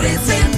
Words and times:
presente. 0.00 0.49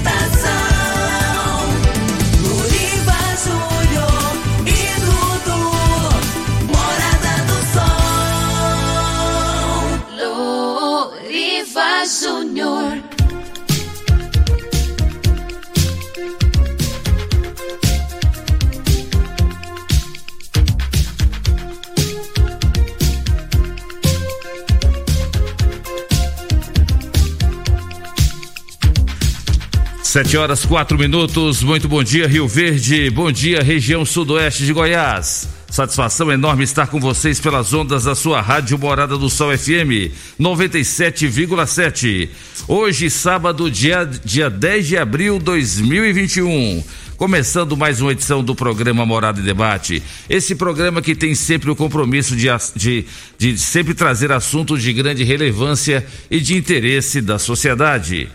Sete 30.12 30.36
horas 30.36 30.66
quatro 30.66 30.98
minutos. 30.98 31.62
Muito 31.62 31.88
bom 31.88 32.04
dia, 32.04 32.28
Rio 32.28 32.46
Verde. 32.46 33.08
Bom 33.08 33.32
dia, 33.32 33.62
região 33.62 34.04
sudoeste 34.04 34.66
de 34.66 34.70
Goiás. 34.70 35.48
Satisfação 35.70 36.30
enorme 36.30 36.64
estar 36.64 36.86
com 36.88 37.00
vocês 37.00 37.40
pelas 37.40 37.72
ondas 37.72 38.04
da 38.04 38.14
sua 38.14 38.42
rádio 38.42 38.78
Morada 38.78 39.16
do 39.16 39.30
Sol 39.30 39.56
FM 39.56 40.12
97,7. 40.38 42.28
Hoje, 42.68 43.08
sábado, 43.08 43.70
dia, 43.70 44.04
dia 44.22 44.50
10 44.50 44.86
de 44.86 44.98
abril 44.98 45.38
de 45.38 45.46
2021. 45.46 46.84
Começando 47.16 47.74
mais 47.74 48.02
uma 48.02 48.12
edição 48.12 48.44
do 48.44 48.54
programa 48.54 49.06
Morada 49.06 49.40
e 49.40 49.42
Debate. 49.42 50.02
Esse 50.28 50.54
programa 50.54 51.00
que 51.00 51.14
tem 51.14 51.34
sempre 51.34 51.70
o 51.70 51.76
compromisso 51.76 52.36
de, 52.36 52.48
de, 52.76 53.06
de 53.38 53.56
sempre 53.56 53.94
trazer 53.94 54.30
assuntos 54.30 54.82
de 54.82 54.92
grande 54.92 55.24
relevância 55.24 56.06
e 56.30 56.38
de 56.38 56.54
interesse 56.54 57.22
da 57.22 57.38
sociedade. 57.38 58.28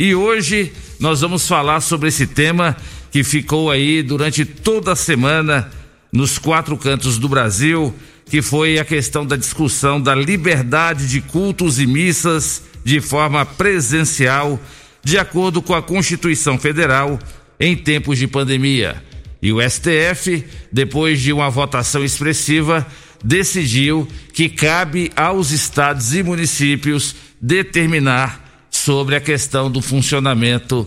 E 0.00 0.14
hoje 0.14 0.72
nós 0.98 1.20
vamos 1.20 1.46
falar 1.46 1.82
sobre 1.82 2.08
esse 2.08 2.26
tema 2.26 2.74
que 3.10 3.22
ficou 3.22 3.70
aí 3.70 4.02
durante 4.02 4.46
toda 4.46 4.92
a 4.92 4.96
semana 4.96 5.70
nos 6.10 6.38
quatro 6.38 6.74
cantos 6.78 7.18
do 7.18 7.28
Brasil, 7.28 7.94
que 8.24 8.40
foi 8.40 8.78
a 8.78 8.84
questão 8.86 9.26
da 9.26 9.36
discussão 9.36 10.00
da 10.00 10.14
liberdade 10.14 11.06
de 11.06 11.20
cultos 11.20 11.78
e 11.78 11.86
missas 11.86 12.62
de 12.82 12.98
forma 12.98 13.44
presencial, 13.44 14.58
de 15.04 15.18
acordo 15.18 15.60
com 15.60 15.74
a 15.74 15.82
Constituição 15.82 16.58
Federal, 16.58 17.18
em 17.60 17.76
tempos 17.76 18.16
de 18.16 18.26
pandemia. 18.26 19.04
E 19.42 19.52
o 19.52 19.60
STF, 19.60 20.46
depois 20.72 21.20
de 21.20 21.30
uma 21.30 21.50
votação 21.50 22.02
expressiva, 22.02 22.86
decidiu 23.22 24.08
que 24.32 24.48
cabe 24.48 25.12
aos 25.14 25.50
estados 25.50 26.14
e 26.14 26.22
municípios 26.22 27.14
determinar 27.38 28.39
sobre 28.80 29.14
a 29.14 29.20
questão 29.20 29.70
do 29.70 29.82
funcionamento 29.82 30.86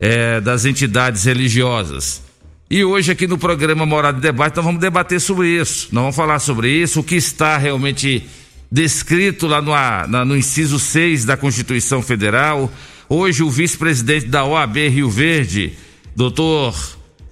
eh, 0.00 0.40
das 0.40 0.64
entidades 0.64 1.24
religiosas. 1.24 2.22
E 2.70 2.84
hoje 2.84 3.12
aqui 3.12 3.26
no 3.26 3.38
programa 3.38 3.86
Morada 3.86 4.18
e 4.18 4.20
Debate 4.20 4.56
nós 4.56 4.64
vamos 4.64 4.80
debater 4.80 5.20
sobre 5.20 5.48
isso. 5.48 5.88
Nós 5.92 6.02
vamos 6.02 6.16
falar 6.16 6.38
sobre 6.38 6.70
isso, 6.70 7.00
o 7.00 7.04
que 7.04 7.14
está 7.14 7.56
realmente 7.56 8.26
descrito 8.70 9.46
lá 9.46 9.62
no, 9.62 9.72
na, 10.10 10.24
no 10.24 10.36
inciso 10.36 10.78
6 10.78 11.24
da 11.24 11.36
Constituição 11.36 12.02
Federal. 12.02 12.70
Hoje 13.08 13.42
o 13.42 13.50
vice-presidente 13.50 14.26
da 14.26 14.44
OAB 14.44 14.76
Rio 14.88 15.08
Verde, 15.08 15.72
doutor 16.14 16.76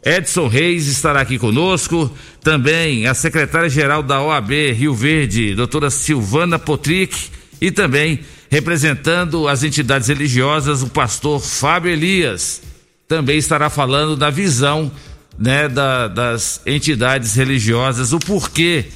Edson 0.03 0.47
Reis, 0.47 0.87
estará 0.87 1.21
aqui 1.21 1.39
conosco. 1.39 2.11
Também 2.41 3.07
a 3.07 3.13
secretária-geral 3.13 4.03
da 4.03 4.23
OAB 4.23 4.73
Rio 4.73 4.95
Verde, 4.95 5.55
doutora 5.55 5.91
Silvana 5.91 6.59
Potric, 6.59 7.15
e 7.61 7.71
também 7.71 8.21
representando 8.57 9.47
as 9.49 9.63
entidades 9.63 10.09
religiosas, 10.09 10.83
o 10.83 10.87
pastor 10.87 11.43
Fábio 11.43 11.93
Elias 11.93 12.63
também 13.07 13.37
estará 13.37 13.69
falando 13.69 14.17
da 14.17 14.31
visão 14.31 14.91
né, 15.39 15.69
da, 15.69 16.09
das 16.09 16.63
entidades 16.65 17.35
religiosas, 17.35 18.15
o 18.15 18.19
porquê 18.19 18.87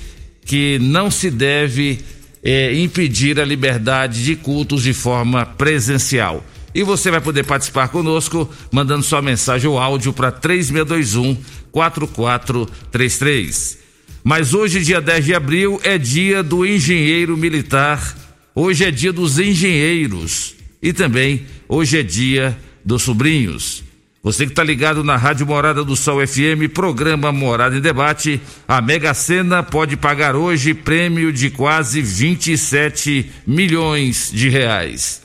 que 0.47 0.79
não 0.79 1.11
se 1.11 1.31
deve 1.31 1.99
eh, 2.43 2.73
impedir 2.81 3.39
a 3.39 3.45
liberdade 3.45 4.25
de 4.25 4.35
cultos 4.35 4.83
de 4.83 4.95
forma 4.95 5.45
presencial. 5.45 6.43
E 6.75 6.83
você 6.83 7.11
vai 7.11 7.21
poder 7.21 7.45
participar 7.45 7.89
conosco 7.89 8.49
mandando 8.73 9.03
sua 9.03 9.21
mensagem 9.21 9.69
ou 9.69 9.79
áudio 9.79 10.15
para 10.15 10.33
3621 10.33 11.37
4433. 11.71 13.77
Mas 14.25 14.55
hoje, 14.55 14.83
dia 14.83 15.03
10 15.03 15.23
de 15.23 15.35
abril, 15.35 15.79
é 15.85 15.99
dia 15.99 16.43
do 16.43 16.65
engenheiro 16.65 17.37
militar 17.37 18.30
Hoje 18.55 18.85
é 18.85 18.91
dia 18.91 19.13
dos 19.13 19.39
engenheiros 19.39 20.57
e 20.83 20.93
também 20.93 21.47
hoje 21.69 21.99
é 21.99 22.03
dia 22.03 22.59
dos 22.85 23.03
sobrinhos. 23.03 23.85
Você 24.23 24.45
que 24.45 24.53
está 24.53 24.65
ligado 24.65 25.05
na 25.05 25.17
Rádio 25.17 25.47
Morada 25.47 25.85
do 25.85 25.95
Sol 25.95 26.27
FM, 26.27 26.69
programa 26.75 27.31
Morada 27.31 27.77
em 27.77 27.81
Debate, 27.81 28.41
a 28.67 28.83
Mega 28.83 29.15
Sena 29.15 29.63
pode 29.63 29.97
pagar 29.97 30.35
hoje 30.35 30.75
prêmio 30.75 31.33
de 31.33 31.49
quase 31.49 32.03
27 32.03 33.31
milhões 33.47 34.31
de 34.33 34.49
reais. 34.49 35.23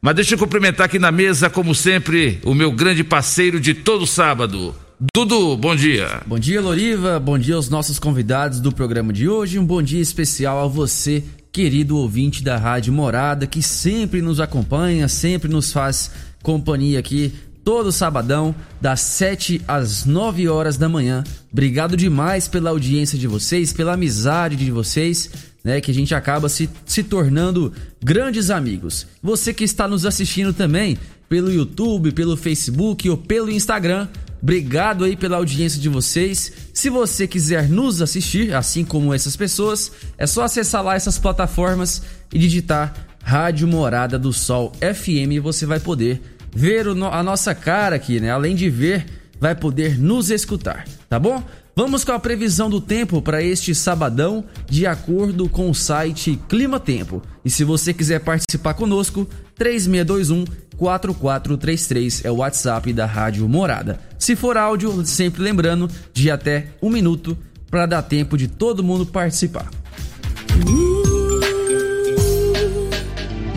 Mas 0.00 0.14
deixa 0.14 0.34
eu 0.34 0.38
cumprimentar 0.38 0.86
aqui 0.86 0.98
na 0.98 1.10
mesa, 1.10 1.48
como 1.48 1.74
sempre, 1.74 2.38
o 2.44 2.54
meu 2.54 2.70
grande 2.70 3.02
parceiro 3.02 3.58
de 3.58 3.72
todo 3.72 4.06
sábado. 4.06 4.74
Dudu, 5.14 5.56
bom 5.56 5.74
dia. 5.74 6.22
Bom 6.26 6.38
dia, 6.38 6.60
Loriva. 6.60 7.18
Bom 7.18 7.38
dia 7.38 7.54
aos 7.54 7.68
nossos 7.68 7.98
convidados 7.98 8.60
do 8.60 8.70
programa 8.70 9.12
de 9.12 9.28
hoje. 9.28 9.58
Um 9.58 9.64
bom 9.64 9.82
dia 9.82 10.00
especial 10.00 10.62
a 10.62 10.68
você 10.68 11.24
querido 11.52 11.96
ouvinte 11.96 12.42
da 12.42 12.56
Rádio 12.56 12.92
Morada, 12.92 13.46
que 13.46 13.62
sempre 13.62 14.20
nos 14.20 14.40
acompanha, 14.40 15.08
sempre 15.08 15.50
nos 15.50 15.72
faz 15.72 16.10
companhia 16.42 16.98
aqui 16.98 17.32
todo 17.66 17.90
sabadão, 17.90 18.54
das 18.80 19.00
7 19.00 19.60
às 19.66 20.04
9 20.04 20.48
horas 20.48 20.76
da 20.76 20.88
manhã. 20.88 21.24
Obrigado 21.52 21.96
demais 21.96 22.46
pela 22.46 22.70
audiência 22.70 23.18
de 23.18 23.26
vocês, 23.26 23.72
pela 23.72 23.94
amizade 23.94 24.54
de 24.54 24.70
vocês, 24.70 25.28
né? 25.64 25.80
Que 25.80 25.90
a 25.90 25.94
gente 25.94 26.14
acaba 26.14 26.48
se, 26.48 26.70
se 26.84 27.02
tornando 27.02 27.72
grandes 28.00 28.50
amigos. 28.50 29.04
Você 29.20 29.52
que 29.52 29.64
está 29.64 29.88
nos 29.88 30.06
assistindo 30.06 30.52
também 30.52 30.96
pelo 31.28 31.52
YouTube, 31.52 32.12
pelo 32.12 32.36
Facebook 32.36 33.08
ou 33.08 33.16
pelo 33.16 33.50
Instagram, 33.50 34.08
Obrigado 34.42 35.04
aí 35.04 35.16
pela 35.16 35.38
audiência 35.38 35.80
de 35.80 35.88
vocês. 35.88 36.52
Se 36.72 36.88
você 36.88 37.26
quiser 37.26 37.68
nos 37.68 38.00
assistir, 38.00 38.54
assim 38.54 38.84
como 38.84 39.12
essas 39.12 39.34
pessoas, 39.34 39.90
é 40.16 40.26
só 40.26 40.44
acessar 40.44 40.84
lá 40.84 40.94
essas 40.94 41.18
plataformas 41.18 42.02
e 42.32 42.38
digitar 42.38 42.94
Rádio 43.24 43.66
Morada 43.66 44.16
do 44.18 44.32
Sol 44.32 44.72
FM 44.80 45.32
e 45.32 45.40
você 45.40 45.66
vai 45.66 45.80
poder 45.80 46.22
ver 46.54 46.86
a 46.86 47.22
nossa 47.24 47.54
cara 47.54 47.96
aqui, 47.96 48.20
né? 48.20 48.30
Além 48.30 48.54
de 48.54 48.70
ver, 48.70 49.06
vai 49.40 49.54
poder 49.54 49.98
nos 49.98 50.30
escutar, 50.30 50.84
tá 51.08 51.18
bom? 51.18 51.42
Vamos 51.74 52.04
com 52.04 52.12
a 52.12 52.18
previsão 52.18 52.70
do 52.70 52.80
tempo 52.80 53.20
para 53.20 53.42
este 53.42 53.74
sabadão, 53.74 54.44
de 54.66 54.86
acordo 54.86 55.48
com 55.48 55.68
o 55.68 55.74
site 55.74 56.40
Clima 56.48 56.80
Tempo. 56.80 57.20
E 57.44 57.50
se 57.50 57.64
você 57.64 57.92
quiser 57.92 58.20
participar 58.20 58.74
conosco, 58.74 59.28
3621 59.56 60.44
4433 60.76 62.24
é 62.24 62.30
o 62.30 62.36
WhatsApp 62.36 62.92
da 62.92 63.06
Rádio 63.06 63.48
Morada. 63.48 63.98
Se 64.18 64.36
for 64.36 64.56
áudio, 64.56 65.04
sempre 65.06 65.42
lembrando 65.42 65.90
de 66.12 66.30
até 66.30 66.68
um 66.82 66.90
minuto 66.90 67.36
para 67.70 67.86
dar 67.86 68.02
tempo 68.02 68.36
de 68.36 68.48
todo 68.48 68.84
mundo 68.84 69.06
participar. 69.06 69.68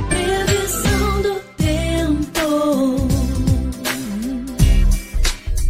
Previsão 0.10 1.21
do 1.21 1.36
tempo. 1.57 3.07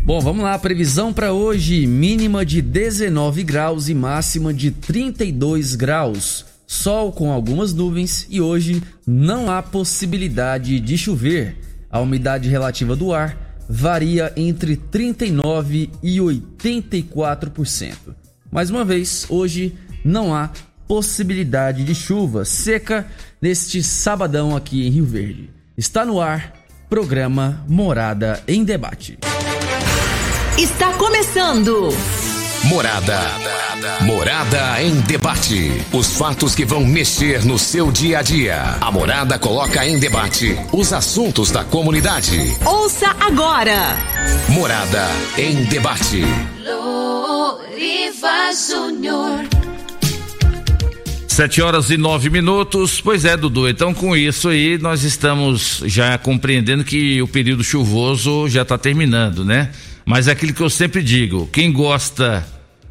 Bom, 0.03 0.19
vamos 0.21 0.43
lá, 0.43 0.57
previsão 0.57 1.13
para 1.13 1.33
hoje, 1.33 1.85
mínima 1.85 2.45
de 2.45 2.61
19 2.61 3.43
graus 3.43 3.89
e 3.89 3.93
máxima 3.93 4.53
de 4.53 4.71
32 4.71 5.75
graus. 5.75 6.45
Sol 6.71 7.11
com 7.11 7.31
algumas 7.31 7.73
nuvens 7.73 8.27
e 8.29 8.39
hoje 8.39 8.83
não 9.05 9.49
há 9.49 9.59
possibilidade 9.59 10.79
de 10.79 10.99
chover. 10.99 11.57
A 11.89 11.99
umidade 11.99 12.47
relativa 12.47 12.95
do 12.95 13.11
ar 13.11 13.57
varia 13.67 14.31
entre 14.37 14.75
39 14.75 15.89
e 16.03 16.17
84%. 16.19 17.95
Mais 18.51 18.69
uma 18.69 18.85
vez, 18.85 19.25
hoje 19.29 19.73
não 20.05 20.31
há 20.31 20.51
possibilidade 20.87 21.83
de 21.83 21.95
chuva 21.95 22.45
seca 22.45 23.07
neste 23.41 23.81
sabadão 23.81 24.55
aqui 24.55 24.85
em 24.85 24.91
Rio 24.91 25.05
Verde. 25.05 25.49
Está 25.75 26.05
no 26.05 26.21
ar, 26.21 26.53
programa 26.87 27.65
Morada 27.67 28.43
em 28.47 28.63
Debate. 28.63 29.17
Está 30.55 30.93
começando. 30.93 31.89
Morada. 32.65 33.19
Morada 34.01 34.81
em 34.81 34.99
debate. 35.01 35.71
Os 35.91 36.17
fatos 36.17 36.53
que 36.53 36.65
vão 36.65 36.85
mexer 36.85 37.45
no 37.45 37.57
seu 37.57 37.91
dia 37.91 38.19
a 38.19 38.21
dia. 38.21 38.77
A 38.81 38.91
Morada 38.91 39.39
coloca 39.39 39.85
em 39.85 39.99
debate 39.99 40.57
os 40.71 40.91
assuntos 40.93 41.51
da 41.51 41.63
comunidade. 41.63 42.37
Ouça 42.65 43.15
agora. 43.19 43.97
Morada 44.49 45.07
em 45.37 45.63
debate. 45.65 46.23
Loriva 46.63 48.51
Júnior. 48.53 49.47
Sete 51.27 51.61
horas 51.61 51.89
e 51.89 51.97
nove 51.97 52.29
minutos. 52.29 52.99
Pois 52.99 53.23
é, 53.23 53.37
Dudu. 53.37 53.69
Então, 53.69 53.93
com 53.93 54.15
isso 54.15 54.49
aí, 54.49 54.77
nós 54.77 55.03
estamos 55.03 55.81
já 55.85 56.17
compreendendo 56.17 56.83
que 56.83 57.21
o 57.21 57.27
período 57.27 57.63
chuvoso 57.63 58.49
já 58.49 58.63
está 58.63 58.77
terminando, 58.77 59.45
né? 59.45 59.71
Mas 60.09 60.27
é 60.27 60.31
aquilo 60.31 60.55
que 60.55 60.61
eu 60.61 60.71
sempre 60.71 61.03
digo: 61.03 61.47
quem 61.53 61.71
gosta 61.71 62.43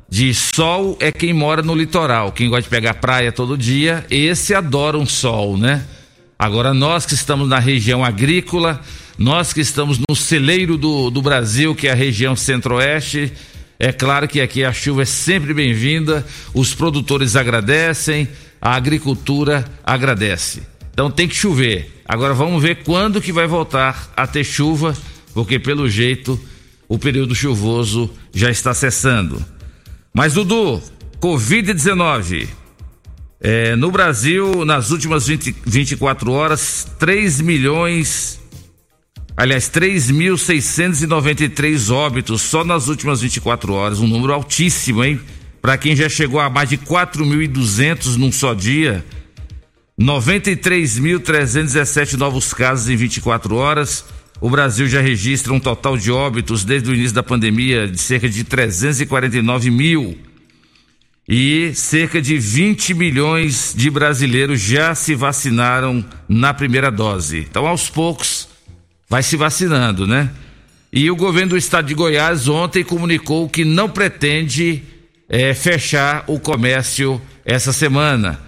de 0.09 0.33
sol 0.33 0.97
é 1.01 1.11
quem 1.11 1.33
mora 1.33 1.63
no 1.63 1.75
litoral. 1.75 2.31
Quem 2.31 2.49
gosta 2.49 2.63
de 2.63 2.69
pegar 2.69 2.95
praia 2.95 3.33
todo 3.33 3.59
dia, 3.59 4.07
esse 4.09 4.55
adora 4.55 4.97
um 4.97 5.05
sol, 5.05 5.59
né? 5.59 5.85
Agora, 6.39 6.73
nós 6.73 7.05
que 7.05 7.15
estamos 7.15 7.49
na 7.49 7.59
região 7.59 8.05
agrícola, 8.05 8.81
nós 9.19 9.53
que 9.53 9.61
estamos 9.61 9.99
no 9.99 10.15
celeiro 10.15 10.79
do, 10.79 11.11
do 11.11 11.21
Brasil, 11.21 11.75
que 11.75 11.89
é 11.89 11.91
a 11.91 11.95
região 11.95 12.37
centro-oeste, 12.37 13.33
é 13.81 13.91
claro 13.91 14.29
que 14.29 14.41
aqui 14.41 14.63
a 14.63 14.73
chuva 14.73 15.03
é 15.03 15.05
sempre 15.05 15.53
bem-vinda, 15.53 16.25
os 16.55 16.73
produtores 16.73 17.35
agradecem, 17.35 18.29
a 18.63 18.77
agricultura 18.77 19.65
agradece. 19.83 20.63
Então 20.93 21.11
tem 21.11 21.27
que 21.27 21.35
chover. 21.35 22.01
Agora 22.07 22.33
vamos 22.33 22.63
ver 22.63 22.85
quando 22.85 23.21
que 23.21 23.33
vai 23.33 23.49
voltar 23.49 24.13
a 24.17 24.25
ter 24.25 24.45
chuva, 24.45 24.97
porque 25.35 25.59
pelo 25.59 25.91
jeito 25.91 26.41
o 26.89 26.99
período 26.99 27.35
chuvoso 27.35 28.11
já 28.33 28.51
está 28.51 28.73
cessando. 28.73 29.45
Mas 30.13 30.35
Dudu, 30.35 30.81
Covid-19. 31.21 32.49
É, 33.41 33.77
no 33.77 33.93
Brasil, 33.93 34.65
nas 34.65 34.91
últimas 34.91 35.29
20, 35.29 35.55
24 35.65 36.33
horas, 36.33 36.89
3 36.99 37.41
milhões, 37.41 38.41
aliás, 39.37 39.71
3.693 39.71 41.95
óbitos 41.95 42.43
só 42.43 42.65
nas 42.65 42.89
últimas 42.89 43.21
24 43.21 43.73
horas, 43.73 44.01
um 44.01 44.09
número 44.09 44.33
altíssimo, 44.33 45.05
hein? 45.05 45.21
Para 45.63 45.79
quem 45.79 45.95
já 45.95 46.09
chegou 46.09 46.41
a 46.41 46.51
mais 46.51 46.69
de 46.69 46.79
4.200 46.79 48.17
num 48.17 48.33
só 48.33 48.55
dia, 48.55 49.05
93.317 50.01 52.15
novos 52.15 52.53
casos 52.55 52.89
em 52.89 52.97
24 52.97 53.55
horas. 53.55 54.05
O 54.41 54.49
Brasil 54.49 54.87
já 54.87 55.01
registra 55.01 55.53
um 55.53 55.59
total 55.59 55.97
de 55.97 56.13
óbitos 56.13 56.65
desde 56.65 56.91
o 56.91 56.95
início 56.95 57.15
da 57.15 57.23
pandemia 57.23 57.89
de 57.89 57.99
cerca 57.99 58.29
de 58.29 58.45
349 58.45 59.71
mil. 59.71 60.17
E 61.29 61.73
cerca 61.75 62.23
de 62.23 62.39
20 62.39 62.95
milhões 62.95 63.75
de 63.77 63.91
brasileiros 63.91 64.61
já 64.61 64.95
se 64.95 65.15
vacinaram 65.15 66.05
na 66.29 66.55
primeira 66.55 66.91
dose. 66.91 67.41
Então, 67.41 67.67
aos 67.67 67.91
poucos, 67.91 68.49
vai 69.09 69.23
se 69.23 69.37
vacinando, 69.37 70.07
né? 70.07 70.31
E 70.91 71.11
o 71.11 71.17
governo 71.17 71.51
do 71.51 71.57
estado 71.57 71.87
de 71.87 71.95
Goiás 71.95 72.49
ontem 72.49 72.83
comunicou 72.83 73.49
que 73.49 73.65
não 73.65 73.91
pretende 73.91 74.83
eh, 75.29 75.53
fechar 75.53 76.25
o 76.27 76.41
comércio 76.41 77.21
essa 77.45 77.73
semana. 77.75 78.48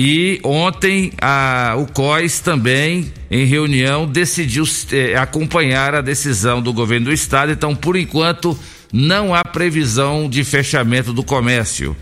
E 0.00 0.38
ontem 0.44 1.10
a, 1.20 1.74
o 1.76 1.84
COIS 1.84 2.38
também, 2.38 3.12
em 3.28 3.44
reunião, 3.44 4.06
decidiu 4.06 4.62
eh, 4.92 5.16
acompanhar 5.16 5.92
a 5.92 6.00
decisão 6.00 6.62
do 6.62 6.72
governo 6.72 7.06
do 7.06 7.12
estado. 7.12 7.50
Então, 7.50 7.74
por 7.74 7.96
enquanto, 7.96 8.56
não 8.92 9.34
há 9.34 9.42
previsão 9.42 10.30
de 10.30 10.44
fechamento 10.44 11.12
do 11.12 11.24
comércio. 11.24 11.96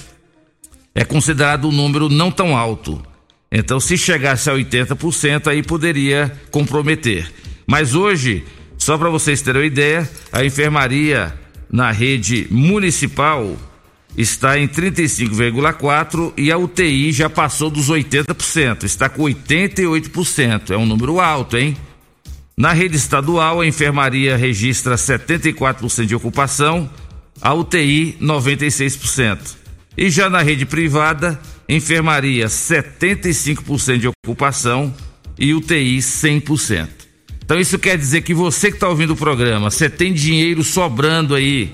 é 0.96 1.04
considerado 1.04 1.68
um 1.68 1.72
número 1.72 2.08
não 2.10 2.32
tão 2.32 2.56
alto. 2.56 3.04
Então, 3.52 3.80
se 3.80 3.98
chegasse 3.98 4.50
a 4.50 4.54
80%, 4.54 5.48
aí 5.48 5.62
poderia 5.62 6.32
comprometer. 6.52 7.32
Mas 7.66 7.96
hoje, 7.96 8.46
só 8.78 8.98
para 8.98 9.10
vocês 9.10 9.42
terem 9.42 9.62
uma 9.62 9.68
ideia, 9.68 10.10
a 10.32 10.46
enfermaria 10.46 11.34
na 11.70 11.92
rede 11.92 12.48
municipal 12.50 13.58
está 14.18 14.58
em 14.58 14.68
35,4% 14.68 16.34
e 16.38 16.52
a 16.52 16.58
UTI 16.58 17.12
já 17.12 17.30
passou 17.30 17.70
dos 17.70 17.90
80%, 17.90 18.84
está 18.84 19.08
com 19.08 19.24
88%. 19.24 20.72
É 20.72 20.78
um 20.78 20.86
número 20.86 21.20
alto, 21.20 21.58
hein? 21.58 21.78
Na 22.60 22.74
rede 22.74 22.98
estadual, 22.98 23.62
a 23.62 23.68
enfermaria 23.68 24.36
registra 24.36 24.96
74% 24.96 26.06
de 26.08 26.16
ocupação, 26.16 26.90
a 27.40 27.54
UTI 27.54 28.18
96%. 28.20 29.56
E 29.96 30.10
já 30.10 30.28
na 30.28 30.42
rede 30.42 30.66
privada, 30.66 31.40
enfermaria 31.70 32.48
75% 32.48 34.00
de 34.00 34.08
ocupação 34.08 34.92
e 35.38 35.54
UTI 35.54 36.00
100%. 36.00 36.88
Então 37.46 37.60
isso 37.60 37.78
quer 37.78 37.96
dizer 37.96 38.24
que 38.24 38.34
você 38.34 38.72
que 38.72 38.78
está 38.78 38.90
ouvindo 38.90 39.14
o 39.14 39.16
programa, 39.16 39.70
você 39.70 39.88
tem 39.88 40.12
dinheiro 40.12 40.64
sobrando 40.64 41.36
aí, 41.36 41.72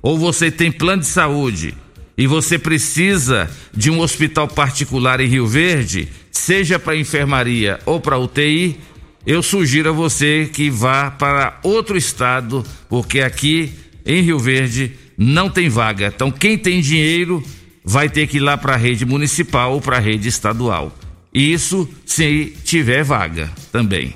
ou 0.00 0.16
você 0.16 0.52
tem 0.52 0.70
plano 0.70 1.02
de 1.02 1.08
saúde 1.08 1.74
e 2.16 2.28
você 2.28 2.60
precisa 2.60 3.50
de 3.74 3.90
um 3.90 3.98
hospital 3.98 4.46
particular 4.46 5.18
em 5.18 5.26
Rio 5.26 5.48
Verde, 5.48 6.08
seja 6.30 6.78
para 6.78 6.94
enfermaria 6.94 7.80
ou 7.84 8.00
para 8.00 8.18
UTI, 8.18 8.78
eu 9.26 9.42
sugiro 9.42 9.90
a 9.90 9.92
você 9.92 10.50
que 10.52 10.70
vá 10.70 11.10
para 11.10 11.58
outro 11.62 11.96
estado, 11.96 12.64
porque 12.88 13.20
aqui 13.20 13.72
em 14.04 14.22
Rio 14.22 14.38
Verde 14.38 14.92
não 15.16 15.48
tem 15.48 15.68
vaga. 15.68 16.12
Então, 16.14 16.30
quem 16.30 16.58
tem 16.58 16.80
dinheiro 16.80 17.42
vai 17.84 18.08
ter 18.08 18.26
que 18.26 18.38
ir 18.38 18.40
lá 18.40 18.56
para 18.56 18.74
a 18.74 18.76
rede 18.76 19.04
municipal 19.04 19.74
ou 19.74 19.80
para 19.80 19.96
a 19.96 20.00
rede 20.00 20.28
estadual. 20.28 20.96
Isso 21.32 21.88
se 22.04 22.56
tiver 22.64 23.04
vaga 23.04 23.50
também. 23.70 24.14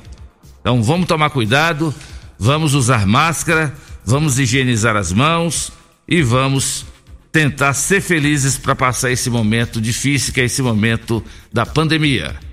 Então, 0.61 0.83
vamos 0.83 1.07
tomar 1.07 1.31
cuidado, 1.31 1.95
vamos 2.39 2.75
usar 2.75 3.07
máscara, 3.07 3.73
vamos 4.05 4.39
higienizar 4.39 4.97
as 4.97 5.13
mãos 5.13 5.73
e 6.09 6.23
vamos 6.23 6.85
tentar 7.31 7.75
ser 7.75 8.01
felizes 8.01 8.57
para 8.59 8.75
passar 8.75 9.11
esse 9.11 9.31
momento 9.31 9.81
difícil 9.81 10.33
que 10.33 10.41
é 10.41 10.45
esse 10.45 10.63
momento 10.63 11.23
da 11.53 11.65
pandemia. 11.65 12.46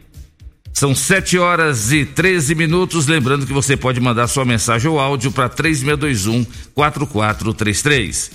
São 0.73 0.95
7 0.95 1.37
horas 1.37 1.91
e 1.91 2.03
13 2.03 2.55
minutos. 2.55 3.05
Lembrando 3.05 3.45
que 3.45 3.53
você 3.53 3.77
pode 3.77 3.99
mandar 4.01 4.27
sua 4.27 4.43
mensagem 4.43 4.89
ou 4.89 4.99
áudio 4.99 5.31
para 5.31 5.47
3621 5.47 6.43
4433. 6.73 8.31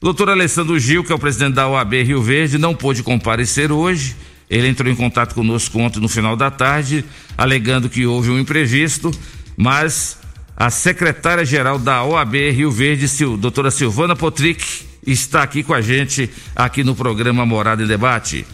Doutor 0.00 0.30
Alessandro 0.30 0.78
Gil, 0.80 1.04
que 1.04 1.12
é 1.12 1.14
o 1.14 1.18
presidente 1.18 1.54
da 1.54 1.68
OAB 1.68 2.02
Rio 2.02 2.22
Verde, 2.22 2.56
não 2.56 2.74
pôde 2.74 3.02
comparecer 3.02 3.70
hoje. 3.70 4.16
Ele 4.50 4.66
entrou 4.66 4.90
em 4.90 4.96
contato 4.96 5.34
conosco 5.34 5.78
ontem 5.78 6.00
no 6.00 6.08
final 6.08 6.34
da 6.34 6.50
tarde, 6.50 7.04
alegando 7.36 7.88
que 7.88 8.04
houve 8.06 8.30
um 8.30 8.38
imprevisto, 8.38 9.10
mas 9.56 10.18
a 10.56 10.70
secretária-geral 10.70 11.78
da 11.78 12.02
OAB 12.02 12.34
Rio 12.50 12.70
Verde, 12.70 13.06
doutora 13.36 13.70
Silvana 13.70 14.16
Potrick, 14.16 14.64
está 15.06 15.42
aqui 15.42 15.62
com 15.62 15.72
a 15.72 15.80
gente, 15.80 16.28
aqui 16.56 16.82
no 16.82 16.94
programa 16.94 17.46
Morada 17.46 17.82
em 17.82 17.86
Debate. 17.86 18.46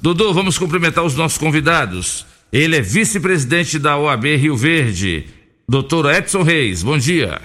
Dudu, 0.00 0.32
vamos 0.32 0.58
cumprimentar 0.58 1.04
os 1.04 1.14
nossos 1.14 1.38
convidados. 1.38 2.24
Ele 2.54 2.76
é 2.76 2.80
vice-presidente 2.80 3.80
da 3.80 3.98
OAB 3.98 4.26
Rio 4.36 4.56
Verde, 4.56 5.26
doutor 5.68 6.08
Edson 6.14 6.44
Reis. 6.44 6.84
Bom 6.84 6.96
dia. 6.96 7.40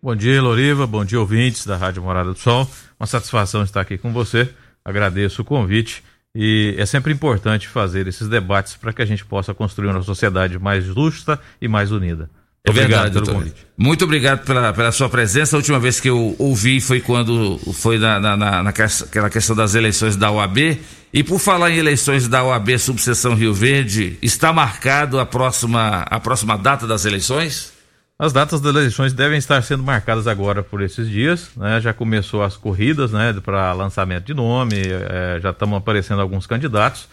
Bom 0.00 0.14
dia, 0.14 0.40
Loriva. 0.40 0.86
Bom 0.86 1.04
dia, 1.04 1.18
ouvintes 1.18 1.66
da 1.66 1.76
Rádio 1.76 2.04
Morada 2.04 2.32
do 2.32 2.38
Sol. 2.38 2.70
Uma 2.96 3.08
satisfação 3.08 3.64
estar 3.64 3.80
aqui 3.80 3.98
com 3.98 4.12
você. 4.12 4.48
Agradeço 4.84 5.42
o 5.42 5.44
convite 5.44 6.04
e 6.32 6.72
é 6.78 6.86
sempre 6.86 7.12
importante 7.12 7.66
fazer 7.66 8.06
esses 8.06 8.28
debates 8.28 8.76
para 8.76 8.92
que 8.92 9.02
a 9.02 9.04
gente 9.04 9.24
possa 9.24 9.52
construir 9.52 9.88
uma 9.88 10.02
sociedade 10.02 10.56
mais 10.56 10.84
justa 10.84 11.40
e 11.60 11.66
mais 11.66 11.90
unida. 11.90 12.30
É 12.66 12.70
Obrigado 12.70 12.90
verdade, 12.90 13.12
pelo 13.12 13.24
doutor. 13.26 13.40
convite. 13.42 13.66
Muito 13.76 14.04
obrigado 14.04 14.44
pela, 14.46 14.72
pela 14.72 14.90
sua 14.90 15.08
presença. 15.10 15.54
A 15.54 15.58
última 15.58 15.78
vez 15.78 16.00
que 16.00 16.08
eu 16.08 16.34
ouvi 16.38 16.80
foi 16.80 16.98
quando 16.98 17.58
foi 17.74 17.98
na, 17.98 18.18
na, 18.18 18.36
na, 18.36 18.62
naquela 18.62 19.28
questão 19.28 19.54
das 19.54 19.74
eleições 19.74 20.16
da 20.16 20.30
OAB. 20.30 20.78
E 21.12 21.22
por 21.22 21.38
falar 21.38 21.70
em 21.70 21.76
eleições 21.76 22.26
da 22.26 22.42
OAB 22.42 22.78
Subseção 22.78 23.34
Rio 23.34 23.52
Verde, 23.52 24.18
está 24.22 24.50
marcado 24.50 25.20
a 25.20 25.26
próxima, 25.26 26.06
a 26.08 26.18
próxima 26.18 26.56
data 26.56 26.86
das 26.86 27.04
eleições? 27.04 27.74
As 28.18 28.32
datas 28.32 28.62
das 28.62 28.74
eleições 28.74 29.12
devem 29.12 29.36
estar 29.36 29.60
sendo 29.62 29.82
marcadas 29.82 30.26
agora 30.26 30.62
por 30.62 30.80
esses 30.80 31.06
dias, 31.06 31.50
né? 31.56 31.82
Já 31.82 31.92
começou 31.92 32.42
as 32.42 32.56
corridas, 32.56 33.12
né? 33.12 33.34
Para 33.44 33.72
lançamento 33.74 34.24
de 34.24 34.32
nome, 34.32 34.76
eh, 34.86 35.38
já 35.42 35.50
estão 35.50 35.74
aparecendo 35.76 36.22
alguns 36.22 36.46
candidatos, 36.46 37.08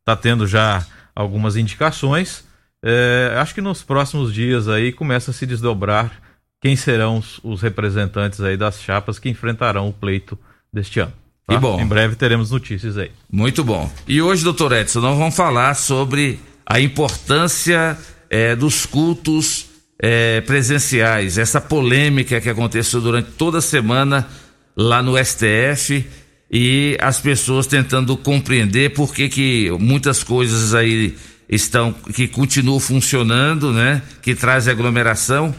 está 0.00 0.16
tendo 0.16 0.46
já 0.46 0.86
algumas 1.14 1.56
indicações. 1.56 2.45
Eh, 2.88 3.34
acho 3.36 3.52
que 3.52 3.60
nos 3.60 3.82
próximos 3.82 4.32
dias 4.32 4.68
aí 4.68 4.92
começa 4.92 5.32
a 5.32 5.34
se 5.34 5.44
desdobrar 5.44 6.22
quem 6.62 6.76
serão 6.76 7.18
os, 7.18 7.40
os 7.42 7.60
representantes 7.60 8.40
aí 8.40 8.56
das 8.56 8.80
chapas 8.80 9.18
que 9.18 9.28
enfrentarão 9.28 9.88
o 9.88 9.92
pleito 9.92 10.38
deste 10.72 11.00
ano. 11.00 11.12
tá? 11.44 11.54
Que 11.54 11.60
bom. 11.60 11.80
Em 11.80 11.86
breve 11.86 12.14
teremos 12.14 12.52
notícias 12.52 12.96
aí. 12.96 13.10
Muito 13.28 13.64
bom. 13.64 13.90
E 14.06 14.22
hoje, 14.22 14.44
doutor 14.44 14.72
Edson, 14.72 15.00
nós 15.00 15.18
vamos 15.18 15.34
falar 15.34 15.74
sobre 15.74 16.38
a 16.64 16.78
importância 16.78 17.98
eh, 18.30 18.54
dos 18.54 18.86
cultos 18.86 19.66
eh, 20.00 20.40
presenciais, 20.42 21.38
essa 21.38 21.60
polêmica 21.60 22.40
que 22.40 22.48
aconteceu 22.48 23.00
durante 23.00 23.32
toda 23.32 23.58
a 23.58 23.62
semana 23.62 24.28
lá 24.76 25.02
no 25.02 25.16
STF 25.18 26.06
e 26.48 26.96
as 27.00 27.18
pessoas 27.18 27.66
tentando 27.66 28.16
compreender 28.16 28.92
por 28.92 29.12
que, 29.12 29.28
que 29.28 29.70
muitas 29.80 30.22
coisas 30.22 30.72
aí 30.72 31.16
estão, 31.48 31.92
que 31.92 32.26
continuam 32.28 32.80
funcionando, 32.80 33.72
né? 33.72 34.02
Que 34.22 34.34
trazem 34.34 34.72
aglomeração. 34.72 35.54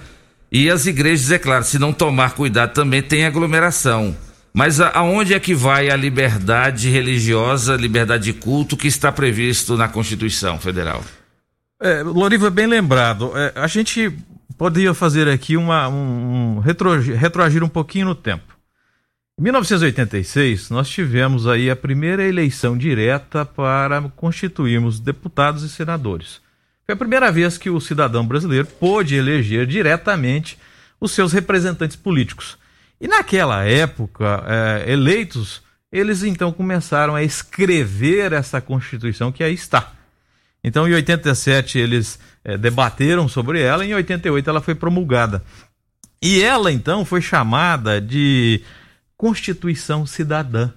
E 0.52 0.70
as 0.70 0.86
igrejas, 0.86 1.32
é 1.32 1.38
claro, 1.40 1.64
se 1.64 1.78
não 1.80 1.92
tomar 1.94 2.32
cuidado 2.32 2.74
também 2.74 3.02
tem 3.02 3.26
aglomeração. 3.26 4.16
Mas 4.54 4.80
a- 4.82 4.92
aonde 4.96 5.34
é 5.34 5.40
que 5.40 5.54
vai 5.54 5.90
a 5.90 5.96
liberdade 5.96 6.90
religiosa, 6.90 7.76
liberdade 7.76 8.24
de 8.24 8.34
culto 8.34 8.76
que 8.78 8.88
está 8.88 9.12
previsto 9.12 9.76
na 9.78 9.88
Constituição 9.88 10.58
Federal? 10.58 11.04
É, 11.82 12.02
Loriva, 12.02 12.50
bem 12.50 12.66
lembrado. 12.66 13.32
É, 13.36 13.52
a 13.56 13.68
gente 13.68 14.12
poderia 14.58 14.94
fazer 14.96 15.28
aqui 15.28 15.56
uma, 15.56 15.88
um, 15.90 16.56
um 16.56 16.60
retro- 16.60 17.00
retroagir 17.00 17.64
um 17.64 17.70
pouquinho 17.70 18.08
no 18.08 18.16
tempo. 18.16 18.57
Em 19.40 19.44
1986, 19.44 20.72
nós 20.72 20.90
tivemos 20.90 21.46
aí 21.46 21.70
a 21.70 21.76
primeira 21.76 22.24
eleição 22.24 22.76
direta 22.76 23.46
para 23.46 24.02
constituirmos 24.16 25.00
deputados 25.00 25.62
e 25.62 25.70
senadores. 25.70 26.42
Foi 26.84 26.94
a 26.94 26.98
primeira 26.98 27.32
vez 27.32 27.56
que 27.56 27.70
o 27.70 27.80
cidadão 27.80 28.26
brasileiro 28.26 28.66
pôde 28.66 29.14
eleger 29.14 29.68
diretamente 29.68 30.58
os 31.00 31.12
seus 31.12 31.34
representantes 31.34 31.96
políticos. 31.96 32.58
E 33.00 33.08
naquela 33.08 33.64
época, 33.64 34.44
é, 34.48 34.92
eleitos, 34.92 35.62
eles 35.92 36.24
então 36.24 36.52
começaram 36.52 37.14
a 37.14 37.22
escrever 37.22 38.34
essa 38.34 38.60
Constituição 38.60 39.32
que 39.32 39.44
aí 39.44 39.54
está. 39.54 39.94
Então, 40.64 40.88
em 40.88 40.94
87, 40.94 41.78
eles 41.78 42.20
eh, 42.44 42.58
debateram 42.58 43.30
sobre 43.30 43.62
ela, 43.62 43.86
e 43.86 43.92
em 43.92 43.94
88 43.94 44.50
ela 44.50 44.62
foi 44.62 44.74
promulgada. 44.74 45.44
E 46.20 46.42
ela, 46.42 46.72
então, 46.72 47.06
foi 47.06 47.22
chamada 47.22 48.02
de 48.02 48.64
Constituição 49.18 50.06
Cidadã. 50.06 50.72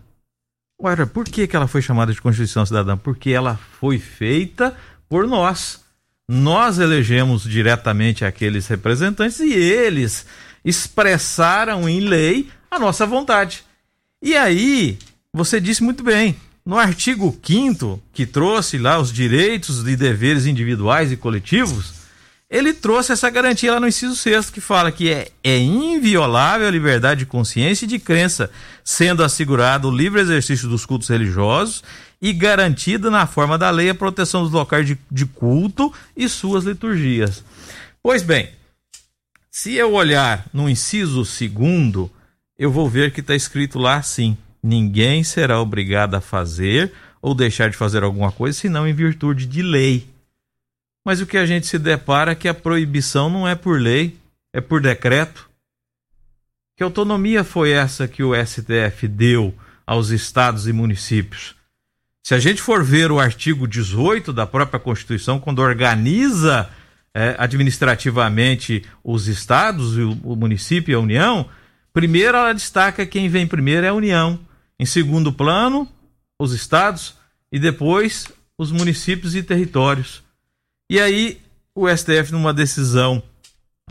Ora, 0.80 1.06
por 1.06 1.26
que, 1.26 1.46
que 1.46 1.54
ela 1.54 1.68
foi 1.68 1.82
chamada 1.82 2.12
de 2.12 2.22
Constituição 2.22 2.64
Cidadã? 2.64 2.96
Porque 2.96 3.30
ela 3.30 3.60
foi 3.78 3.98
feita 3.98 4.74
por 5.08 5.26
nós. 5.26 5.80
Nós 6.28 6.78
elegemos 6.78 7.42
diretamente 7.42 8.24
aqueles 8.24 8.66
representantes 8.66 9.40
e 9.40 9.52
eles 9.52 10.24
expressaram 10.64 11.88
em 11.88 12.00
lei 12.00 12.48
a 12.70 12.78
nossa 12.78 13.04
vontade. 13.04 13.62
E 14.22 14.34
aí, 14.36 14.98
você 15.34 15.60
disse 15.60 15.82
muito 15.82 16.02
bem, 16.02 16.36
no 16.64 16.78
artigo 16.78 17.38
5 17.42 18.02
que 18.12 18.24
trouxe 18.24 18.78
lá 18.78 18.98
os 18.98 19.12
direitos 19.12 19.86
e 19.86 19.96
deveres 19.96 20.46
individuais 20.46 21.12
e 21.12 21.16
coletivos, 21.16 21.99
ele 22.50 22.72
trouxe 22.72 23.12
essa 23.12 23.30
garantia 23.30 23.72
lá 23.72 23.78
no 23.78 23.86
inciso 23.86 24.16
6 24.16 24.50
que 24.50 24.60
fala 24.60 24.90
que 24.90 25.08
é, 25.08 25.30
é 25.44 25.56
inviolável 25.58 26.66
a 26.66 26.70
liberdade 26.70 27.20
de 27.20 27.26
consciência 27.26 27.84
e 27.84 27.88
de 27.88 28.00
crença, 28.00 28.50
sendo 28.82 29.22
assegurado 29.22 29.88
o 29.88 29.96
livre 29.96 30.20
exercício 30.20 30.68
dos 30.68 30.84
cultos 30.84 31.08
religiosos 31.08 31.84
e 32.20 32.32
garantida 32.32 33.08
na 33.08 33.24
forma 33.26 33.56
da 33.56 33.70
lei 33.70 33.88
a 33.88 33.94
proteção 33.94 34.42
dos 34.42 34.50
locais 34.50 34.84
de, 34.84 34.98
de 35.10 35.24
culto 35.26 35.92
e 36.16 36.28
suas 36.28 36.64
liturgias. 36.64 37.44
Pois 38.02 38.22
bem, 38.24 38.50
se 39.48 39.74
eu 39.74 39.92
olhar 39.92 40.44
no 40.52 40.68
inciso 40.68 41.24
segundo, 41.24 42.10
eu 42.58 42.72
vou 42.72 42.88
ver 42.90 43.12
que 43.12 43.20
está 43.20 43.34
escrito 43.34 43.78
lá 43.78 43.96
assim: 43.96 44.36
ninguém 44.60 45.22
será 45.22 45.60
obrigado 45.60 46.16
a 46.16 46.20
fazer 46.20 46.92
ou 47.22 47.32
deixar 47.32 47.70
de 47.70 47.76
fazer 47.76 48.02
alguma 48.02 48.32
coisa 48.32 48.58
senão 48.58 48.88
em 48.88 48.92
virtude 48.92 49.46
de 49.46 49.62
lei. 49.62 50.08
Mas 51.04 51.20
o 51.20 51.26
que 51.26 51.38
a 51.38 51.46
gente 51.46 51.66
se 51.66 51.78
depara 51.78 52.32
é 52.32 52.34
que 52.34 52.48
a 52.48 52.54
proibição 52.54 53.30
não 53.30 53.48
é 53.48 53.54
por 53.54 53.80
lei, 53.80 54.18
é 54.52 54.60
por 54.60 54.80
decreto. 54.80 55.48
Que 56.76 56.82
autonomia 56.82 57.44
foi 57.44 57.70
essa 57.70 58.08
que 58.08 58.22
o 58.22 58.32
STF 58.34 59.08
deu 59.08 59.54
aos 59.86 60.10
estados 60.10 60.66
e 60.66 60.72
municípios? 60.72 61.54
Se 62.22 62.34
a 62.34 62.38
gente 62.38 62.60
for 62.60 62.84
ver 62.84 63.10
o 63.10 63.18
artigo 63.18 63.66
18 63.66 64.32
da 64.32 64.46
própria 64.46 64.78
Constituição, 64.78 65.40
quando 65.40 65.60
organiza 65.60 66.70
eh, 67.14 67.34
administrativamente 67.38 68.84
os 69.02 69.26
estados, 69.26 69.96
o, 69.96 70.12
o 70.22 70.36
município 70.36 70.92
e 70.92 70.94
a 70.94 71.00
União, 71.00 71.48
primeiro 71.92 72.36
ela 72.36 72.52
destaca 72.52 73.06
quem 73.06 73.28
vem 73.28 73.46
primeiro 73.46 73.86
é 73.86 73.88
a 73.88 73.94
União. 73.94 74.38
Em 74.78 74.86
segundo 74.86 75.32
plano, 75.32 75.88
os 76.38 76.52
estados 76.52 77.14
e 77.50 77.58
depois 77.58 78.28
os 78.56 78.70
municípios 78.70 79.34
e 79.34 79.42
territórios. 79.42 80.22
E 80.90 80.98
aí, 80.98 81.38
o 81.72 81.88
STF, 81.88 82.32
numa 82.32 82.52
decisão 82.52 83.22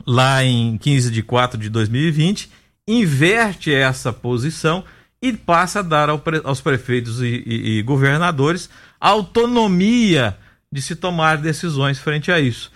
lá 0.06 0.44
em 0.44 0.78
15 0.78 1.10
de 1.10 1.24
4 1.24 1.58
de 1.58 1.70
2020, 1.70 2.52
inverte 2.86 3.74
essa 3.74 4.12
posição 4.12 4.84
e 5.22 5.32
passa 5.32 5.80
a 5.80 5.82
dar 5.82 6.10
ao 6.10 6.22
aos 6.44 6.60
prefeitos 6.60 7.22
e, 7.22 7.42
e- 7.46 7.80
e 7.80 7.82
governadores 7.84 8.70
autonomia 9.00 10.38
de 10.70 10.82
se 10.82 10.94
tomar 10.94 11.38
decisões 11.38 12.00
frente 12.00 12.34
a 12.34 12.40
isso. 12.42 12.70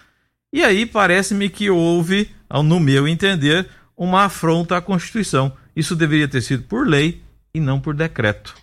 E 0.53 0.63
aí 0.63 0.86
parece-me 0.86 1.50
que 1.50 1.70
houve, 1.70 2.30
no 2.63 2.80
meu 2.80 3.06
entender, 3.06 3.68
uma 3.98 4.24
afronta 4.24 4.77
à 4.77 4.82
Constituição. 4.82 5.51
Isso 5.75 5.98
deveria 5.98 6.30
ter 6.30 6.42
sido 6.42 6.63
por 6.63 6.88
lei 6.88 7.22
e 7.53 7.60
não 7.60 7.77
por 7.77 7.94
decreto. 7.94 8.56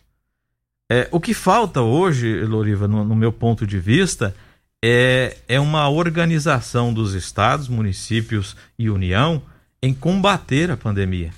É, 0.91 1.07
o 1.11 1.21
que 1.21 1.35
falta 1.35 1.83
hoje, 1.83 2.45
Loriva, 2.45 2.89
no, 2.89 3.05
no 3.05 3.15
meu 3.15 3.31
ponto 3.31 3.67
de 3.67 3.79
vista, 3.79 4.35
é, 4.83 5.37
é 5.47 5.61
uma 5.61 5.89
organização 5.89 6.93
dos 6.93 7.15
estados, 7.15 7.69
municípios 7.69 8.57
e 8.79 8.89
União 8.89 9.43
em 9.83 9.93
combater 9.93 10.71
a 10.71 10.77
pandemia. 10.77 11.33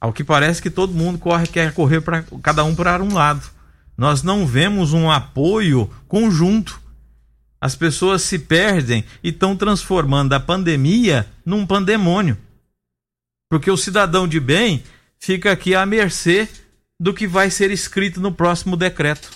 Ao 0.00 0.12
que 0.12 0.24
parece 0.24 0.60
que 0.60 0.70
todo 0.70 0.94
mundo 0.94 1.18
corre, 1.18 1.46
quer 1.46 1.72
correr 1.72 2.00
para 2.00 2.22
cada 2.42 2.64
um 2.64 2.74
para 2.74 3.02
um 3.02 3.14
lado. 3.14 3.48
Nós 3.96 4.22
não 4.22 4.46
vemos 4.46 4.92
um 4.92 5.10
apoio 5.10 5.90
conjunto. 6.06 6.80
As 7.60 7.74
pessoas 7.74 8.22
se 8.22 8.38
perdem 8.38 9.04
e 9.22 9.30
estão 9.30 9.56
transformando 9.56 10.34
a 10.34 10.40
pandemia 10.40 11.26
num 11.44 11.66
pandemônio. 11.66 12.36
Porque 13.50 13.70
o 13.70 13.76
cidadão 13.76 14.28
de 14.28 14.38
bem 14.38 14.82
fica 15.18 15.50
aqui 15.50 15.74
à 15.74 15.86
mercê 15.86 16.48
do 17.00 17.14
que 17.14 17.26
vai 17.26 17.50
ser 17.50 17.70
escrito 17.70 18.20
no 18.20 18.32
próximo 18.32 18.76
decreto. 18.76 19.30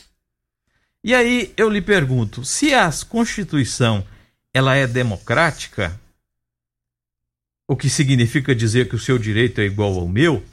E 1.03 1.15
aí 1.15 1.53
eu 1.57 1.71
lhe 1.71 1.81
pergunto, 1.81 2.45
se 2.45 2.75
a 2.75 2.91
Constituição 3.09 4.07
ela 4.53 4.75
é 4.77 4.87
democrática, 4.87 5.99
o 7.67 7.77
que 7.77 7.89
significa 7.89 8.55
dizer 8.55 8.89
que 8.89 8.97
o 8.97 8.99
seu 8.99 9.19
direito 9.19 9.61
é 9.61 9.65
igual 9.65 9.99
ao 9.99 10.09
meu, 10.09 10.45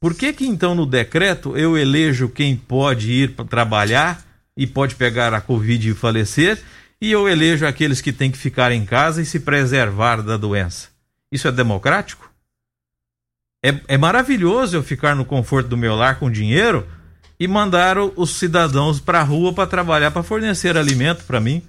por 0.00 0.14
que 0.14 0.32
que 0.32 0.46
então 0.46 0.74
no 0.74 0.86
decreto 0.86 1.56
eu 1.56 1.76
elejo 1.76 2.28
quem 2.28 2.56
pode 2.56 3.10
ir 3.10 3.34
trabalhar 3.48 4.24
e 4.56 4.66
pode 4.66 4.94
pegar 4.94 5.32
a 5.34 5.40
Covid 5.40 5.90
e 5.90 5.94
falecer, 5.94 6.62
e 7.00 7.10
eu 7.10 7.28
elejo 7.28 7.66
aqueles 7.66 8.00
que 8.00 8.12
têm 8.12 8.30
que 8.30 8.38
ficar 8.38 8.70
em 8.70 8.84
casa 8.84 9.20
e 9.20 9.26
se 9.26 9.40
preservar 9.40 10.22
da 10.22 10.36
doença. 10.36 10.88
Isso 11.32 11.48
é 11.48 11.52
democrático? 11.52 12.30
É, 13.64 13.80
é 13.88 13.98
maravilhoso 13.98 14.76
eu 14.76 14.82
ficar 14.82 15.16
no 15.16 15.24
conforto 15.24 15.68
do 15.68 15.76
meu 15.76 15.96
lar 15.96 16.18
com 16.18 16.30
dinheiro 16.30 16.86
e 17.42 17.48
mandar 17.48 17.98
o- 17.98 18.12
os 18.14 18.36
cidadãos 18.36 19.00
para 19.00 19.18
a 19.18 19.24
rua 19.24 19.52
para 19.52 19.66
trabalhar, 19.66 20.12
para 20.12 20.22
fornecer 20.22 20.76
alimento 20.76 21.24
para 21.24 21.40
mim, 21.40 21.60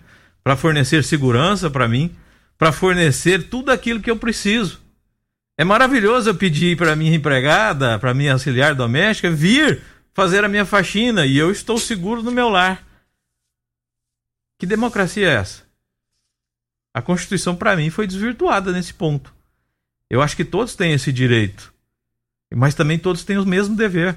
para 0.43 0.55
fornecer 0.55 1.03
segurança 1.03 1.67
para 1.67 1.87
mim, 1.87 2.15
para 2.59 2.71
fornecer 2.71 3.49
tudo 3.49 3.71
aquilo 3.71 3.99
que 3.99 4.11
eu 4.11 4.15
preciso. 4.15 4.79
É 5.57 5.63
maravilhoso 5.63 6.29
eu 6.29 6.35
pedir 6.35 6.77
para 6.77 6.95
minha 6.95 7.15
empregada, 7.15 7.97
para 7.97 8.13
minha 8.13 8.33
auxiliar 8.33 8.75
doméstica 8.75 9.31
vir 9.31 9.81
fazer 10.13 10.45
a 10.45 10.47
minha 10.47 10.63
faxina 10.63 11.25
e 11.25 11.35
eu 11.35 11.49
estou 11.49 11.79
seguro 11.79 12.21
no 12.21 12.31
meu 12.31 12.49
lar. 12.49 12.85
Que 14.59 14.67
democracia 14.67 15.27
é 15.27 15.33
essa? 15.37 15.63
A 16.93 17.01
Constituição, 17.01 17.55
para 17.55 17.75
mim, 17.75 17.89
foi 17.89 18.05
desvirtuada 18.05 18.71
nesse 18.71 18.93
ponto. 18.93 19.33
Eu 20.07 20.21
acho 20.21 20.35
que 20.35 20.45
todos 20.45 20.75
têm 20.75 20.93
esse 20.93 21.11
direito, 21.11 21.73
mas 22.53 22.75
também 22.75 22.99
todos 22.99 23.23
têm 23.23 23.39
o 23.39 23.45
mesmo 23.45 23.75
dever. 23.75 24.15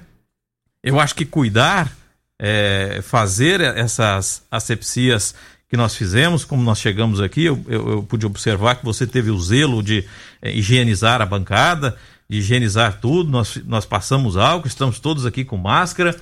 Eu 0.87 1.01
acho 1.01 1.17
que 1.17 1.25
cuidar, 1.25 1.91
é, 2.39 3.01
fazer 3.03 3.61
essas 3.61 4.45
asepsias 4.49 5.35
que 5.69 5.77
nós 5.77 5.97
fizemos, 5.97 6.45
como 6.45 6.63
nós 6.63 6.79
chegamos 6.79 7.21
aqui, 7.21 7.45
eu, 7.45 7.61
eu, 7.67 7.91
eu 7.91 8.03
pude 8.05 8.25
observar 8.25 8.77
que 8.77 8.85
você 8.85 9.05
teve 9.05 9.33
o 9.33 9.41
zelo 9.41 9.83
de 9.83 10.05
é, 10.41 10.57
higienizar 10.57 11.21
a 11.21 11.27
bancada, 11.27 11.97
de 12.31 12.39
higienizar 12.39 13.01
tudo, 13.01 13.29
nós, 13.29 13.61
nós 13.67 13.85
passamos 13.85 14.37
álcool, 14.37 14.69
estamos 14.69 15.01
todos 15.01 15.27
aqui 15.27 15.45
com 15.45 15.57
máscara, 15.57 16.15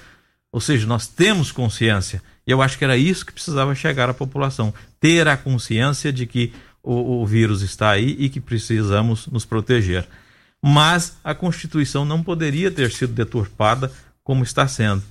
ou 0.51 0.63
seja, 0.63 0.87
nós 0.87 1.07
temos 1.07 1.53
consciência. 1.53 2.23
E 2.47 2.51
eu 2.51 2.63
acho 2.63 2.79
que 2.79 2.85
era 2.85 2.97
isso 2.97 3.27
que 3.27 3.35
precisava 3.35 3.75
chegar 3.75 4.09
à 4.09 4.15
população, 4.15 4.73
ter 4.99 5.29
a 5.29 5.37
consciência 5.37 6.11
de 6.11 6.25
que 6.25 6.55
o, 6.83 7.21
o 7.21 7.27
vírus 7.27 7.61
está 7.61 7.91
aí 7.91 8.17
e 8.19 8.31
que 8.31 8.41
precisamos 8.41 9.27
nos 9.27 9.45
proteger. 9.45 10.09
Mas 10.67 11.19
a 11.23 11.35
Constituição 11.35 12.07
não 12.07 12.23
poderia 12.23 12.71
ter 12.71 12.91
sido 12.91 13.13
deturpada 13.13 13.93
como 14.25 14.43
está 14.43 14.67
sendo. 14.67 15.03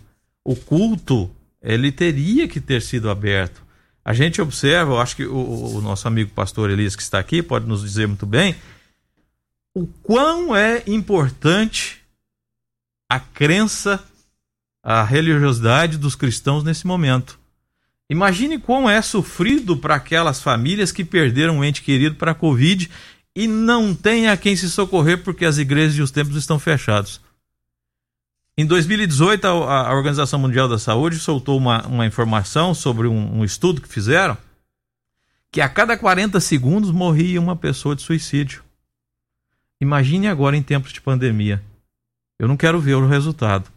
O 0.44 0.56
culto, 0.56 1.32
ele 1.62 1.92
teria 1.92 2.48
que 2.48 2.60
ter 2.60 2.82
sido 2.82 3.10
aberto. 3.10 3.62
A 4.04 4.14
gente 4.14 4.42
observa, 4.42 4.92
eu 4.92 5.00
acho 5.00 5.16
que 5.16 5.26
o, 5.26 5.76
o 5.76 5.82
nosso 5.82 6.08
amigo 6.08 6.32
pastor 6.32 6.70
Elias 6.70 6.96
que 6.96 7.02
está 7.04 7.20
aqui 7.20 7.42
pode 7.42 7.66
nos 7.66 7.82
dizer 7.82 8.08
muito 8.08 8.26
bem, 8.26 8.56
o 9.74 9.88
quão 10.04 10.54
é 10.56 10.84
importante 10.88 12.02
a 13.10 13.20
crença, 13.20 14.04
a 14.84 15.04
religiosidade 15.04 15.98
dos 15.98 16.16
cristãos 16.16 16.64
nesse 16.64 16.86
momento. 16.86 17.40
Imagine 18.10 18.60
quão 18.60 18.90
é 18.90 19.02
sofrido 19.02 19.78
para 19.78 19.96
aquelas 19.96 20.42
famílias 20.42 20.92
que 20.92 21.06
perderam 21.06 21.60
um 21.60 21.64
ente 21.64 21.82
querido 21.82 22.16
para 22.16 22.32
a 22.32 22.36
Covid 22.36 22.90
e 23.36 23.48
não 23.48 23.96
tem 23.96 24.28
a 24.28 24.36
quem 24.36 24.56
se 24.56 24.70
socorrer 24.70 25.24
porque 25.24 25.46
as 25.46 25.58
igrejas 25.58 25.98
e 25.98 26.02
os 26.02 26.12
templos 26.12 26.38
estão 26.38 26.60
fechados. 26.60 27.22
Em 28.56 28.66
2018, 28.66 29.46
a, 29.48 29.88
a 29.90 29.96
Organização 29.96 30.40
Mundial 30.40 30.70
da 30.70 30.78
Saúde 30.78 31.18
soltou 31.18 31.58
uma, 31.58 31.86
uma 31.88 32.06
informação 32.06 32.74
sobre 32.74 33.08
um, 33.08 33.40
um 33.40 33.44
estudo 33.44 33.82
que 33.82 33.88
fizeram 33.88 34.38
que 35.52 35.62
a 35.62 35.70
cada 35.70 35.98
40 35.98 36.40
segundos 36.40 36.92
morria 36.92 37.40
uma 37.40 37.56
pessoa 37.56 37.96
de 37.96 38.02
suicídio. 38.02 38.64
Imagine 39.82 40.28
agora 40.28 40.56
em 40.56 40.64
tempos 40.64 40.94
de 40.94 41.02
pandemia. 41.02 41.64
Eu 42.40 42.48
não 42.48 42.58
quero 42.58 42.80
ver 42.80 42.96
o 42.96 43.08
resultado 43.08 43.70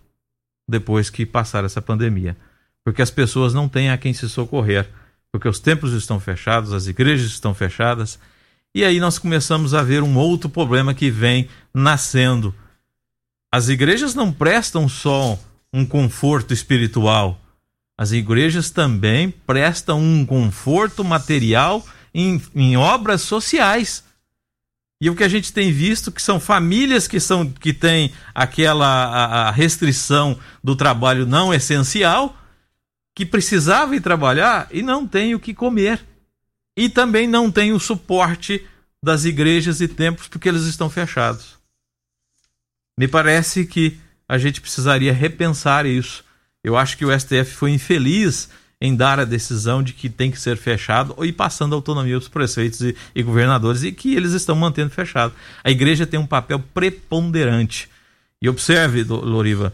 depois 0.68 1.10
que 1.10 1.24
passar 1.24 1.64
essa 1.64 1.80
pandemia, 1.80 2.36
porque 2.84 3.02
as 3.02 3.10
pessoas 3.10 3.54
não 3.54 3.68
têm 3.68 3.90
a 3.90 3.98
quem 3.98 4.12
se 4.12 4.28
socorrer, 4.28 4.88
porque 5.30 5.48
os 5.48 5.58
templos 5.58 5.92
estão 5.92 6.18
fechados, 6.18 6.72
as 6.72 6.86
igrejas 6.86 7.26
estão 7.26 7.54
fechadas, 7.54 8.18
e 8.74 8.84
aí 8.84 8.98
nós 8.98 9.18
começamos 9.18 9.74
a 9.74 9.82
ver 9.82 10.02
um 10.02 10.16
outro 10.16 10.48
problema 10.48 10.94
que 10.94 11.10
vem 11.10 11.48
nascendo. 11.72 12.54
As 13.52 13.68
igrejas 13.68 14.14
não 14.14 14.32
prestam 14.32 14.88
só 14.88 15.38
um 15.72 15.84
conforto 15.86 16.52
espiritual, 16.52 17.40
as 17.98 18.12
igrejas 18.12 18.70
também 18.70 19.30
prestam 19.30 20.00
um 20.00 20.26
conforto 20.26 21.02
material 21.02 21.84
em, 22.12 22.40
em 22.54 22.76
obras 22.76 23.22
sociais. 23.22 24.04
E 25.00 25.10
o 25.10 25.14
que 25.14 25.24
a 25.24 25.28
gente 25.28 25.52
tem 25.52 25.72
visto 25.72 26.12
que 26.12 26.20
são 26.20 26.40
famílias 26.40 27.06
que 27.06 27.20
são 27.20 27.50
que 27.50 27.72
têm 27.72 28.12
aquela 28.34 28.86
a, 28.86 29.48
a 29.48 29.50
restrição 29.50 30.38
do 30.62 30.74
trabalho 30.74 31.26
não 31.26 31.52
essencial, 31.52 32.36
que 33.14 33.24
precisava 33.24 33.96
ir 33.96 34.00
trabalhar 34.00 34.68
e 34.70 34.82
não 34.82 35.06
tem 35.06 35.34
o 35.34 35.40
que 35.40 35.54
comer. 35.54 36.04
E 36.76 36.88
também 36.88 37.26
não 37.26 37.50
tem 37.50 37.72
o 37.72 37.80
suporte 37.80 38.66
das 39.02 39.24
igrejas 39.24 39.80
e 39.80 39.88
templos 39.88 40.28
porque 40.28 40.48
eles 40.48 40.64
estão 40.64 40.90
fechados. 40.90 41.55
Me 42.98 43.06
parece 43.06 43.66
que 43.66 43.98
a 44.28 44.38
gente 44.38 44.60
precisaria 44.60 45.12
repensar 45.12 45.84
isso. 45.84 46.24
Eu 46.64 46.76
acho 46.76 46.96
que 46.96 47.04
o 47.04 47.18
STF 47.18 47.52
foi 47.52 47.70
infeliz 47.70 48.48
em 48.80 48.94
dar 48.94 49.20
a 49.20 49.24
decisão 49.24 49.82
de 49.82 49.92
que 49.92 50.08
tem 50.08 50.30
que 50.30 50.40
ser 50.40 50.56
fechado 50.56 51.14
ir 51.24 51.32
passando 51.32 51.74
autonomia 51.74 52.14
aos 52.14 52.28
prefeitos 52.28 52.80
e, 52.80 52.96
e 53.14 53.22
governadores 53.22 53.82
e 53.82 53.92
que 53.92 54.14
eles 54.14 54.32
estão 54.32 54.56
mantendo 54.56 54.90
fechado. 54.90 55.32
A 55.62 55.70
igreja 55.70 56.06
tem 56.06 56.18
um 56.18 56.26
papel 56.26 56.58
preponderante. 56.74 57.88
E 58.40 58.48
observe, 58.48 59.02
Loriva, 59.04 59.72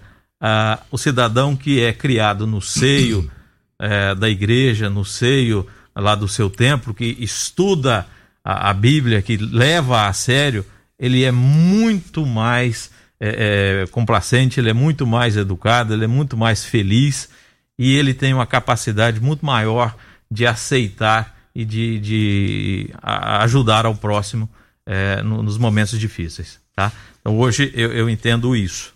o 0.90 0.98
cidadão 0.98 1.56
que 1.56 1.80
é 1.80 1.92
criado 1.92 2.46
no 2.46 2.60
seio 2.60 3.30
eh, 3.78 4.14
da 4.14 4.28
igreja, 4.28 4.88
no 4.88 5.04
seio 5.04 5.66
lá 5.94 6.14
do 6.14 6.28
seu 6.28 6.48
templo, 6.48 6.94
que 6.94 7.16
estuda 7.18 8.06
a, 8.44 8.70
a 8.70 8.74
Bíblia, 8.74 9.22
que 9.22 9.36
leva 9.36 10.06
a 10.06 10.12
sério, 10.12 10.64
ele 10.98 11.24
é 11.24 11.32
muito 11.32 12.24
mais 12.24 12.90
eh, 13.24 13.82
eh, 13.84 13.86
complacente, 13.92 14.58
ele 14.58 14.70
é 14.70 14.72
muito 14.72 15.06
mais 15.06 15.36
educado, 15.36 15.94
ele 15.94 16.04
é 16.04 16.08
muito 16.08 16.36
mais 16.36 16.64
feliz 16.64 17.28
e 17.78 17.94
ele 17.96 18.12
tem 18.12 18.34
uma 18.34 18.46
capacidade 18.46 19.20
muito 19.20 19.46
maior 19.46 19.94
de 20.30 20.44
aceitar 20.46 21.38
e 21.54 21.64
de, 21.64 21.98
de 22.00 22.90
ajudar 23.02 23.86
ao 23.86 23.94
próximo 23.94 24.48
no- 25.24 25.42
nos 25.42 25.58
momentos 25.58 25.98
difíceis. 26.00 26.58
Tá? 26.74 26.90
Então 27.20 27.38
hoje 27.38 27.70
eu, 27.74 27.92
eu 27.92 28.08
entendo 28.10 28.56
isso. 28.56 28.92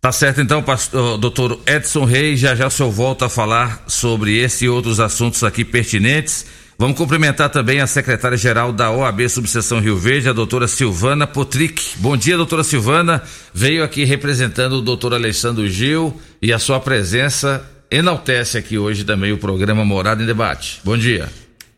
Tá 0.00 0.10
certo 0.12 0.40
então, 0.40 0.62
pastor, 0.62 1.18
doutor 1.18 1.60
Edson 1.66 2.04
Reis, 2.04 2.40
já 2.40 2.54
já 2.54 2.66
o 2.68 2.70
senhor 2.70 2.90
volta 2.90 3.26
a 3.26 3.28
falar 3.28 3.84
sobre 3.86 4.38
esse 4.38 4.64
e 4.64 4.68
outros 4.68 4.98
assuntos 4.98 5.44
aqui 5.44 5.62
pertinentes. 5.64 6.46
Vamos 6.80 6.96
cumprimentar 6.96 7.50
também 7.50 7.82
a 7.82 7.86
secretária-geral 7.86 8.72
da 8.72 8.90
OAB 8.90 9.28
Subseção 9.28 9.80
Rio 9.80 9.98
Verde, 9.98 10.30
a 10.30 10.32
doutora 10.32 10.66
Silvana 10.66 11.26
Potrick. 11.26 11.98
Bom 11.98 12.16
dia, 12.16 12.38
doutora 12.38 12.64
Silvana. 12.64 13.22
Veio 13.52 13.84
aqui 13.84 14.02
representando 14.04 14.76
o 14.76 14.80
doutor 14.80 15.12
Alessandro 15.12 15.68
Gil 15.68 16.18
e 16.40 16.54
a 16.54 16.58
sua 16.58 16.80
presença 16.80 17.70
enaltece 17.90 18.56
aqui 18.56 18.78
hoje 18.78 19.04
também 19.04 19.30
o 19.30 19.36
programa 19.36 19.84
Morada 19.84 20.22
em 20.22 20.26
Debate. 20.26 20.80
Bom 20.82 20.96
dia. 20.96 21.28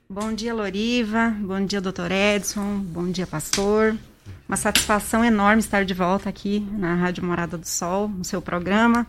Bom 0.09 0.33
dia, 0.33 0.55
Loriva. 0.55 1.35
Bom 1.41 1.67
dia, 1.67 1.81
doutor 1.81 2.13
Edson. 2.13 2.79
Bom 2.79 3.11
dia, 3.11 3.27
pastor. 3.27 3.97
Uma 4.49 4.57
satisfação 4.57 5.25
enorme 5.25 5.59
estar 5.59 5.85
de 5.85 5.95
volta 5.95 6.29
aqui 6.29 6.65
na 6.79 6.95
Rádio 6.95 7.25
Morada 7.25 7.59
do 7.59 7.67
Sol, 7.67 8.07
no 8.07 8.25
seu 8.25 8.41
programa, 8.41 9.05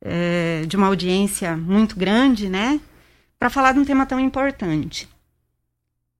é, 0.00 0.64
de 0.66 0.74
uma 0.74 0.86
audiência 0.86 1.54
muito 1.54 1.98
grande, 1.98 2.48
né? 2.48 2.80
Para 3.38 3.50
falar 3.50 3.72
de 3.72 3.78
um 3.78 3.84
tema 3.84 4.06
tão 4.06 4.18
importante. 4.18 5.06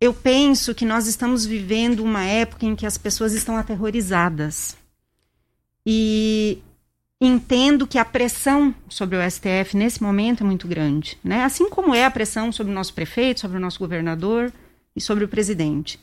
Eu 0.01 0.15
penso 0.15 0.75
que 0.75 0.85
nós 0.85 1.09
estamos 1.09 1.45
vivendo 1.45 2.05
uma 2.05 2.25
época 2.25 2.65
em 2.65 2.77
que 2.77 2.87
as 2.87 2.97
pessoas 2.97 3.33
estão 3.33 3.57
aterrorizadas. 3.57 4.77
E 5.85 6.59
entendo 7.21 7.87
que 7.87 7.99
a 7.99 8.05
pressão 8.05 8.73
sobre 8.89 9.17
o 9.17 9.31
STF 9.31 9.77
nesse 9.77 10.01
momento 10.01 10.45
é 10.45 10.47
muito 10.47 10.69
grande, 10.69 11.19
né? 11.25 11.43
Assim 11.43 11.69
como 11.69 11.95
é 11.95 12.05
a 12.05 12.11
pressão 12.11 12.53
sobre 12.53 12.71
o 12.71 12.75
nosso 12.75 12.95
prefeito, 12.95 13.41
sobre 13.41 13.57
o 13.57 13.61
nosso 13.61 13.81
governador 13.81 14.53
e 14.95 15.01
sobre 15.01 15.25
o 15.25 15.29
presidente. 15.29 15.99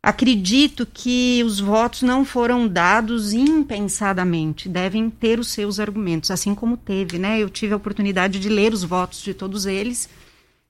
Acredito 0.00 0.86
que 0.86 1.42
os 1.44 1.58
votos 1.58 2.02
não 2.02 2.24
foram 2.24 2.68
dados 2.68 3.32
impensadamente, 3.32 4.68
devem 4.68 5.10
ter 5.10 5.40
os 5.40 5.48
seus 5.48 5.80
argumentos, 5.80 6.30
assim 6.30 6.54
como 6.54 6.76
teve, 6.76 7.18
né? 7.18 7.38
Eu 7.38 7.50
tive 7.50 7.74
a 7.74 7.76
oportunidade 7.76 8.38
de 8.38 8.48
ler 8.48 8.72
os 8.72 8.84
votos 8.84 9.20
de 9.20 9.34
todos 9.34 9.66
eles 9.66 10.08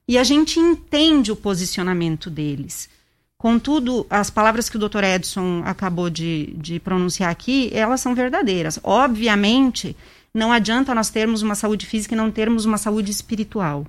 e 0.07 0.17
a 0.17 0.23
gente 0.23 0.59
entende 0.59 1.31
o 1.31 1.35
posicionamento 1.35 2.29
deles. 2.29 2.89
Contudo, 3.37 4.05
as 4.09 4.29
palavras 4.29 4.69
que 4.69 4.77
o 4.77 4.79
Dr. 4.79 5.03
Edson 5.03 5.63
acabou 5.65 6.09
de, 6.09 6.53
de 6.57 6.79
pronunciar 6.79 7.31
aqui, 7.31 7.71
elas 7.73 7.99
são 7.99 8.13
verdadeiras. 8.13 8.79
Obviamente, 8.83 9.95
não 10.33 10.51
adianta 10.51 10.93
nós 10.93 11.09
termos 11.09 11.41
uma 11.41 11.55
saúde 11.55 11.85
física 11.85 12.13
e 12.13 12.17
não 12.17 12.29
termos 12.29 12.65
uma 12.65 12.77
saúde 12.77 13.09
espiritual. 13.09 13.85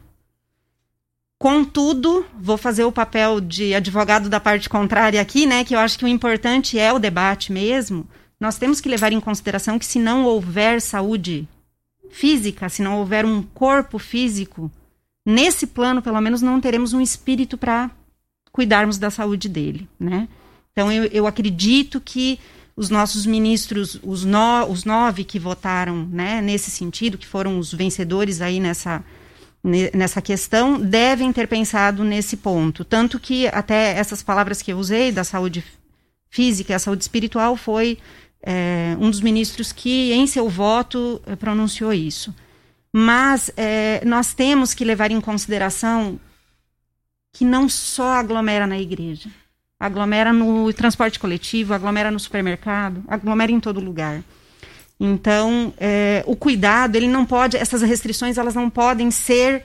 Contudo, 1.39 2.25
vou 2.39 2.57
fazer 2.57 2.85
o 2.85 2.93
papel 2.93 3.41
de 3.41 3.75
advogado 3.75 4.29
da 4.29 4.39
parte 4.39 4.69
contrária 4.69 5.21
aqui, 5.21 5.45
né? 5.45 5.65
Que 5.65 5.75
eu 5.75 5.81
acho 5.81 5.99
que 5.99 6.05
o 6.05 6.09
importante 6.09 6.79
é 6.79 6.93
o 6.93 6.99
debate 6.99 7.53
mesmo. 7.53 8.09
Nós 8.41 8.59
temos 8.59 8.81
que 8.81 8.89
levar 8.89 9.13
em 9.13 9.21
consideração 9.21 9.79
que 9.79 9.85
se 9.85 9.99
não 9.99 10.25
houver 10.25 10.81
saúde 10.81 11.47
física, 12.11 12.69
se 12.69 12.81
não 12.81 12.99
houver 12.99 13.25
um 13.25 13.43
corpo 13.43 13.99
físico, 13.99 14.71
nesse 15.25 15.67
plano, 15.67 16.03
pelo 16.03 16.21
menos, 16.21 16.43
não 16.43 16.61
teremos 16.61 16.93
um 16.93 17.01
espírito 17.01 17.57
para 17.57 17.91
cuidarmos 18.51 18.99
da 18.99 19.11
saúde 19.11 19.49
dele, 19.49 19.89
né? 19.99 20.29
Então, 20.73 20.91
eu, 20.91 21.05
eu 21.05 21.27
acredito 21.27 22.01
que 22.01 22.39
os 22.77 22.89
nossos 22.89 23.27
ministros, 23.27 23.99
os, 24.03 24.25
no, 24.25 24.67
os 24.67 24.85
nove 24.85 25.25
que 25.25 25.39
votaram 25.39 26.09
né, 26.11 26.41
nesse 26.41 26.71
sentido, 26.71 27.19
que 27.19 27.27
foram 27.27 27.59
os 27.59 27.73
vencedores 27.73 28.41
aí 28.41 28.59
nessa, 28.59 29.05
ne- 29.63 29.91
nessa 29.93 30.23
questão, 30.23 30.81
devem 30.81 31.33
ter 31.33 31.47
pensado 31.47 32.03
nesse 32.03 32.37
ponto. 32.39 32.85
Tanto 32.85 33.21
que 33.21 33.47
até 33.49 33.97
essas 33.97 34.23
palavras 34.23 34.63
que 34.63 34.73
eu 34.73 34.79
usei, 34.79 35.13
da 35.13 35.25
saúde 35.25 35.63
física 36.31 36.73
e 36.73 36.75
a 36.75 36.79
saúde 36.79 37.05
espiritual, 37.05 37.57
foi 37.57 37.99
é, 38.43 38.97
um 38.99 39.11
dos 39.11 39.21
ministros 39.21 39.71
que, 39.71 40.13
em 40.13 40.27
seu 40.27 40.49
voto, 40.49 41.21
eh, 41.27 41.37
pronunciou 41.37 41.93
isso. 41.93 42.35
Mas 42.93 43.51
é, 43.57 44.05
nós 44.05 44.35
temos 44.35 44.75
que 44.75 44.85
levar 44.85 45.11
em 45.11 45.21
consideração 45.21 46.21
que 47.33 47.45
não 47.45 47.69
só 47.69 48.13
aglomera 48.13 48.67
na 48.67 48.79
igreja 48.79 49.31
aglomera 49.83 50.33
no 50.33 50.73
transporte 50.73 51.19
coletivo, 51.19 51.75
aglomera 51.75 52.09
no 52.09 52.21
supermercado, 52.21 53.03
aglomera 53.09 53.51
em 53.51 53.59
todo 53.59 53.81
lugar. 53.81 54.23
Então, 54.99 55.75
é, 55.77 56.23
o 56.25 56.37
cuidado, 56.37 56.95
ele 56.95 57.09
não 57.09 57.27
pode, 57.27 57.57
essas 57.57 57.83
restrições, 57.83 58.39
elas 58.39 58.55
não 58.55 58.71
podem 58.71 59.11
ser 59.11 59.65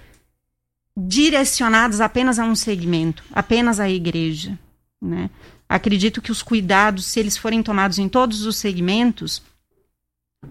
direcionadas 0.98 2.02
apenas 2.02 2.40
a 2.40 2.46
um 2.46 2.56
segmento, 2.56 3.24
apenas 3.32 3.80
à 3.80 3.88
igreja, 3.88 4.58
né? 5.00 5.30
Acredito 5.70 6.20
que 6.20 6.32
os 6.32 6.42
cuidados, 6.42 7.06
se 7.06 7.20
eles 7.20 7.38
forem 7.38 7.62
tomados 7.62 8.00
em 8.00 8.10
todos 8.10 8.44
os 8.44 8.58
segmentos, 8.58 9.44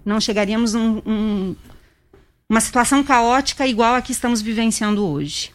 não 0.05 0.21
chegaríamos 0.21 0.77
a 0.77 0.79
um, 0.79 1.57
uma 2.49 2.61
situação 2.61 3.03
caótica 3.03 3.67
igual 3.67 3.95
a 3.95 4.03
que 4.03 4.13
estamos 4.13 4.41
vivenciando 4.41 5.07
hoje. 5.07 5.53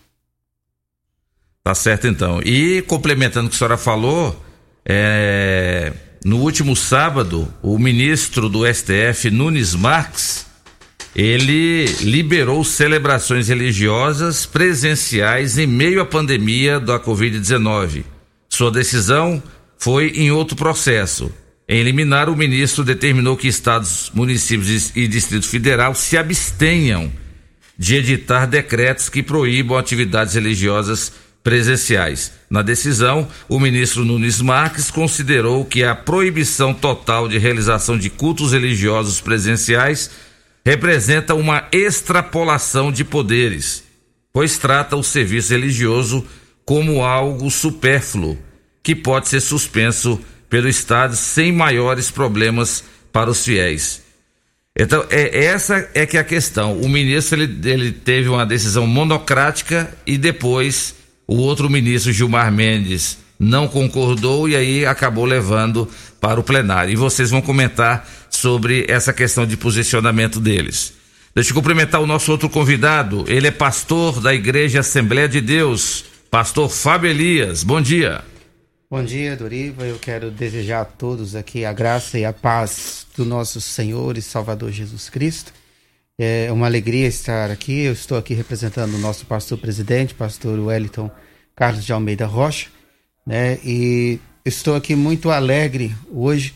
Tá 1.63 1.75
certo 1.75 2.08
então. 2.08 2.41
E 2.43 2.82
complementando 2.84 3.47
o 3.47 3.49
que 3.49 3.56
a 3.56 3.58
senhora 3.58 3.77
falou, 3.77 4.43
é, 4.86 5.93
no 6.25 6.38
último 6.38 6.75
sábado, 6.75 7.51
o 7.62 7.77
ministro 7.77 8.49
do 8.49 8.65
STF, 8.65 9.30
Nunes 9.30 9.75
Marques, 9.75 10.45
ele 11.15 11.86
liberou 12.01 12.63
celebrações 12.63 13.47
religiosas 13.47 14.45
presenciais 14.45 15.58
em 15.58 15.67
meio 15.67 16.01
à 16.01 16.06
pandemia 16.06 16.80
da 16.80 16.99
Covid-19. 16.99 18.06
Sua 18.49 18.71
decisão 18.71 19.41
foi 19.77 20.10
em 20.10 20.32
outro 20.32 20.56
processo. 20.56 21.32
Em 21.74 21.84
liminar, 21.84 22.28
o 22.28 22.36
ministro 22.36 22.84
determinou 22.84 23.38
que 23.38 23.48
estados, 23.48 24.12
municípios 24.14 24.92
e 24.94 25.08
Distrito 25.08 25.48
Federal 25.48 25.96
se 25.96 26.18
abstenham 26.18 27.10
de 27.78 27.96
editar 27.96 28.46
decretos 28.46 29.08
que 29.08 29.24
proíbam 29.24 29.78
atividades 29.78 30.34
religiosas 30.34 31.14
presenciais. 31.42 32.34
Na 32.50 32.62
decisão, 32.62 33.26
o 33.48 33.58
ministro 33.58 34.04
Nunes 34.04 34.42
Marques 34.42 34.92
considerou 34.92 35.64
que 35.64 35.82
a 35.82 35.96
proibição 35.96 36.74
total 36.74 37.30
de 37.30 37.38
realização 37.38 37.98
de 37.98 38.10
cultos 38.10 38.52
religiosos 38.52 39.22
presenciais 39.22 40.12
representa 40.66 41.36
uma 41.36 41.70
extrapolação 41.72 42.92
de 42.92 43.06
poderes, 43.06 43.86
pois 44.34 44.58
trata 44.58 44.98
o 44.98 45.04
serviço 45.04 45.54
religioso 45.54 46.28
como 46.66 47.02
algo 47.02 47.50
supérfluo, 47.50 48.38
que 48.84 48.94
pode 48.94 49.30
ser 49.30 49.40
suspenso 49.40 50.20
pelo 50.52 50.68
Estado 50.68 51.16
sem 51.16 51.50
maiores 51.50 52.12
problemas 52.12 52.84
para 53.12 53.30
os 53.30 53.46
fiéis. 53.46 54.02
Então, 54.78 55.06
é, 55.10 55.46
essa 55.46 55.90
é 55.94 56.06
que 56.06 56.18
é 56.18 56.20
a 56.20 56.26
questão. 56.26 56.78
O 56.78 56.90
ministro 56.90 57.42
ele, 57.42 57.70
ele 57.70 57.92
teve 57.94 58.28
uma 58.28 58.46
decisão 58.46 58.86
monocrática 58.86 59.90
e 60.06 60.18
depois 60.18 60.94
o 61.26 61.38
outro 61.38 61.70
ministro, 61.70 62.12
Gilmar 62.12 62.52
Mendes, 62.52 63.18
não 63.40 63.66
concordou 63.66 64.48
e 64.48 64.56
aí 64.56 64.86
acabou 64.86 65.24
levando 65.24 65.88
para 66.20 66.40
o 66.40 66.44
plenário. 66.44 66.92
E 66.92 66.98
vocês 66.98 67.30
vão 67.32 67.42
comentar 67.42 68.06
sobre 68.30 68.86
essa 68.90 69.14
questão 69.14 69.46
de 69.46 69.56
posicionamento 69.56 70.38
deles. 70.38 70.94
Deixa 71.34 71.52
eu 71.52 71.56
cumprimentar 71.56 72.02
o 72.02 72.06
nosso 72.06 72.30
outro 72.30 72.50
convidado. 72.50 73.24
Ele 73.26 73.48
é 73.48 73.52
pastor 73.52 74.20
da 74.20 74.34
Igreja 74.34 74.82
Assembleia 74.82 75.30
de 75.30 75.40
Deus, 75.40 76.04
pastor 76.30 76.70
Fábio 76.70 77.10
Elias. 77.10 77.64
Bom 77.64 77.80
dia. 77.80 78.22
Bom 78.91 79.06
dia, 79.06 79.38
Doriva. 79.38 79.86
Eu 79.86 79.97
quero 79.97 80.30
desejar 80.30 80.82
a 80.82 80.86
todos 80.86 81.34
aqui 81.34 81.63
a 81.63 81.71
graça 81.71 82.19
e 82.19 82.25
a 82.25 82.34
paz 82.34 83.08
do 83.15 83.23
nosso 83.23 83.62
Senhor 83.62 84.17
e 84.17 84.21
Salvador 84.21 84.69
Jesus 84.69 85.10
Cristo. 85.10 85.54
É 86.19 86.51
uma 86.51 86.65
alegria 86.65 87.08
estar 87.08 87.49
aqui. 87.49 87.84
Eu 87.84 87.93
estou 87.93 88.17
aqui 88.17 88.34
representando 88.34 88.93
o 88.95 88.97
nosso 88.97 89.25
pastor 89.25 89.58
presidente, 89.58 90.13
pastor 90.13 90.60
Wellington 90.60 91.10
Carlos 91.56 91.86
de 91.86 91.93
Almeida 91.93 92.25
Rocha, 92.25 92.67
né? 93.25 93.60
E 93.63 94.19
estou 94.43 94.75
aqui 94.75 94.93
muito 94.93 95.32
alegre 95.32 95.95
hoje 96.12 96.54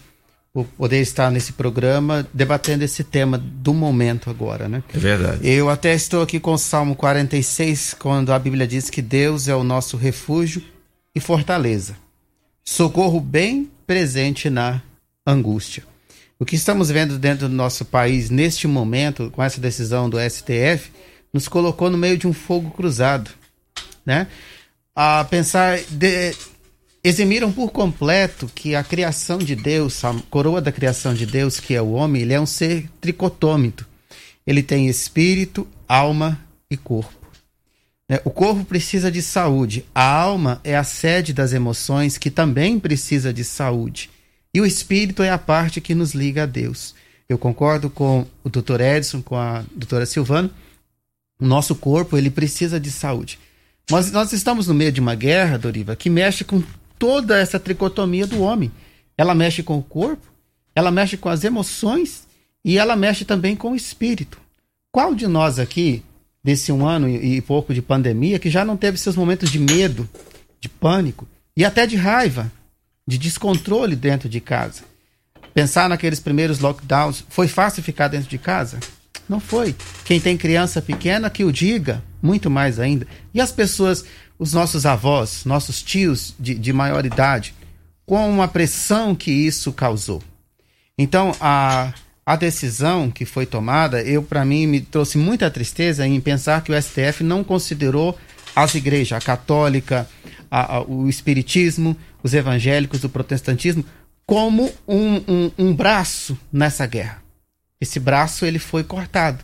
por 0.53 0.65
poder 0.65 0.99
estar 0.99 1.31
nesse 1.31 1.53
programa 1.53 2.27
debatendo 2.33 2.83
esse 2.83 3.05
tema 3.05 3.37
do 3.37 3.73
momento 3.73 4.29
agora, 4.29 4.67
né? 4.67 4.83
É 4.93 4.97
verdade. 4.97 5.39
Eu 5.47 5.69
até 5.69 5.95
estou 5.95 6.21
aqui 6.21 6.41
com 6.41 6.51
o 6.51 6.57
Salmo 6.57 6.97
46, 6.97 7.95
quando 7.97 8.33
a 8.33 8.37
Bíblia 8.37 8.67
diz 8.67 8.89
que 8.89 9.01
Deus 9.01 9.47
é 9.47 9.55
o 9.55 9.63
nosso 9.63 9.95
refúgio 9.95 10.61
e 11.15 11.21
fortaleza. 11.21 12.03
Socorro 12.67 13.19
bem 13.19 13.69
presente 13.85 14.49
na 14.49 14.81
angústia. 15.25 15.83
O 16.39 16.43
que 16.43 16.55
estamos 16.55 16.89
vendo 16.89 17.17
dentro 17.19 17.47
do 17.47 17.53
nosso 17.53 17.85
país 17.85 18.29
neste 18.29 18.67
momento, 18.67 19.29
com 19.31 19.41
essa 19.41 19.61
decisão 19.61 20.09
do 20.09 20.17
STF, 20.19 20.91
nos 21.31 21.47
colocou 21.47 21.89
no 21.89 21.97
meio 21.97 22.17
de 22.17 22.27
um 22.27 22.33
fogo 22.33 22.71
cruzado, 22.71 23.29
né? 24.05 24.27
A 24.95 25.23
pensar, 25.25 25.79
de, 25.89 26.35
eximiram 27.03 27.51
por 27.51 27.69
completo 27.71 28.49
que 28.53 28.75
a 28.75 28.83
criação 28.83 29.37
de 29.37 29.55
Deus, 29.55 30.03
a 30.03 30.13
coroa 30.29 30.59
da 30.59 30.71
criação 30.71 31.13
de 31.13 31.25
Deus, 31.25 31.59
que 31.59 31.75
é 31.75 31.81
o 31.81 31.91
homem, 31.91 32.23
ele 32.23 32.33
é 32.33 32.41
um 32.41 32.45
ser 32.45 32.89
tricotômico. 32.99 33.85
Ele 34.45 34.63
tem 34.63 34.87
espírito, 34.87 35.67
alma 35.87 36.39
e 36.69 36.75
corpo. 36.75 37.24
Né? 38.09 38.19
O 38.23 38.29
corpo 38.29 38.63
precisa 38.63 39.11
de 39.11 39.21
saúde, 39.21 39.85
a 39.93 40.03
alma 40.03 40.61
é 40.63 40.75
a 40.75 40.83
sede 40.83 41.33
das 41.33 41.53
emoções, 41.53 42.17
que 42.17 42.29
também 42.29 42.79
precisa 42.79 43.33
de 43.33 43.43
saúde. 43.43 44.09
E 44.53 44.61
o 44.61 44.65
espírito 44.65 45.23
é 45.23 45.29
a 45.29 45.37
parte 45.37 45.81
que 45.81 45.95
nos 45.95 46.13
liga 46.13 46.43
a 46.43 46.45
Deus. 46.45 46.95
Eu 47.27 47.37
concordo 47.37 47.89
com 47.89 48.25
o 48.43 48.49
Dr. 48.49 48.79
Edson, 48.79 49.21
com 49.21 49.35
a 49.35 49.65
doutora 49.75 50.05
Silvana. 50.05 50.49
O 51.39 51.45
nosso 51.45 51.75
corpo, 51.75 52.17
ele 52.17 52.29
precisa 52.29 52.79
de 52.79 52.91
saúde. 52.91 53.39
Mas 53.89 54.11
nós 54.11 54.31
estamos 54.31 54.67
no 54.67 54.73
meio 54.73 54.91
de 54.91 55.01
uma 55.01 55.15
guerra, 55.15 55.57
Doriva, 55.57 55.95
que 55.95 56.09
mexe 56.09 56.43
com 56.43 56.63
toda 56.97 57.37
essa 57.37 57.59
tricotomia 57.59 58.25
do 58.25 58.41
homem. 58.41 58.71
Ela 59.17 59.35
mexe 59.35 59.61
com 59.63 59.77
o 59.77 59.83
corpo, 59.83 60.25
ela 60.73 60.91
mexe 60.91 61.17
com 61.17 61.29
as 61.29 61.43
emoções 61.43 62.27
e 62.63 62.77
ela 62.77 62.95
mexe 62.95 63.25
também 63.25 63.55
com 63.55 63.71
o 63.71 63.75
espírito. 63.75 64.39
Qual 64.91 65.13
de 65.13 65.27
nós 65.27 65.59
aqui, 65.59 66.03
desse 66.45 66.71
um 66.71 66.87
ano 66.87 67.09
e 67.09 67.37
e 67.37 67.41
pouco 67.41 67.73
de 67.73 67.81
pandemia, 67.81 68.37
que 68.37 68.51
já 68.51 68.63
não 68.63 68.77
teve 68.77 68.99
seus 68.99 69.15
momentos 69.15 69.49
de 69.49 69.57
medo, 69.57 70.07
de 70.61 70.69
pânico 70.69 71.27
e 71.57 71.65
até 71.65 71.87
de 71.87 71.95
raiva, 71.95 72.51
de 73.07 73.17
descontrole 73.17 73.95
dentro 73.95 74.29
de 74.29 74.39
casa? 74.39 74.83
Pensar 75.55 75.89
naqueles 75.89 76.19
primeiros 76.19 76.59
lockdowns, 76.59 77.25
foi 77.29 77.47
fácil 77.47 77.81
ficar 77.81 78.09
dentro 78.09 78.29
de 78.29 78.37
casa? 78.37 78.79
Não 79.27 79.39
foi. 79.39 79.75
Quem 80.03 80.19
tem 80.19 80.37
criança 80.37 80.83
pequena 80.83 81.31
que 81.31 81.43
o 81.43 81.51
diga, 81.51 82.03
muito 82.21 82.47
mais 82.47 82.79
ainda. 82.79 83.07
E 83.33 83.41
as 83.41 83.51
pessoas, 83.51 84.05
os 84.37 84.53
nossos 84.53 84.85
avós, 84.85 85.45
nossos 85.45 85.81
tios 85.81 86.35
de, 86.39 86.53
de 86.53 86.71
maior 86.71 87.07
idade, 87.07 87.55
com 88.05 88.39
a 88.39 88.47
pressão 88.47 89.15
que 89.15 89.31
isso 89.31 89.73
causou. 89.73 90.21
Então, 90.95 91.35
a, 91.41 91.91
a 92.25 92.35
decisão 92.35 93.11
que 93.11 93.23
foi 93.25 93.45
tomada, 93.45 94.01
eu 94.01 94.23
para 94.23 94.43
mim 94.43 94.65
me 94.65 94.81
trouxe 94.81 95.17
muita 95.17 95.49
tristeza 95.51 96.07
em 96.07 96.19
pensar 96.19 96.63
que 96.63 96.71
o 96.71 96.81
STF 96.81 97.23
não 97.23 97.43
considerou 97.43 98.17
as 98.55 98.73
igrejas, 98.73 99.17
a 99.17 99.21
católica, 99.25 100.07
a- 100.49 100.77
a- 100.77 100.81
o 100.81 101.07
espiritismo, 101.07 101.95
os 102.23 102.33
evangélicos, 102.33 103.03
o 103.03 103.09
protestantismo, 103.09 103.85
como 104.25 104.71
um, 104.87 105.15
um, 105.27 105.51
um 105.57 105.73
braço 105.75 106.37
nessa 106.51 106.85
guerra. 106.87 107.21
Esse 107.79 107.99
braço 107.99 108.45
ele 108.45 108.57
foi 108.57 108.83
cortado. 108.83 109.43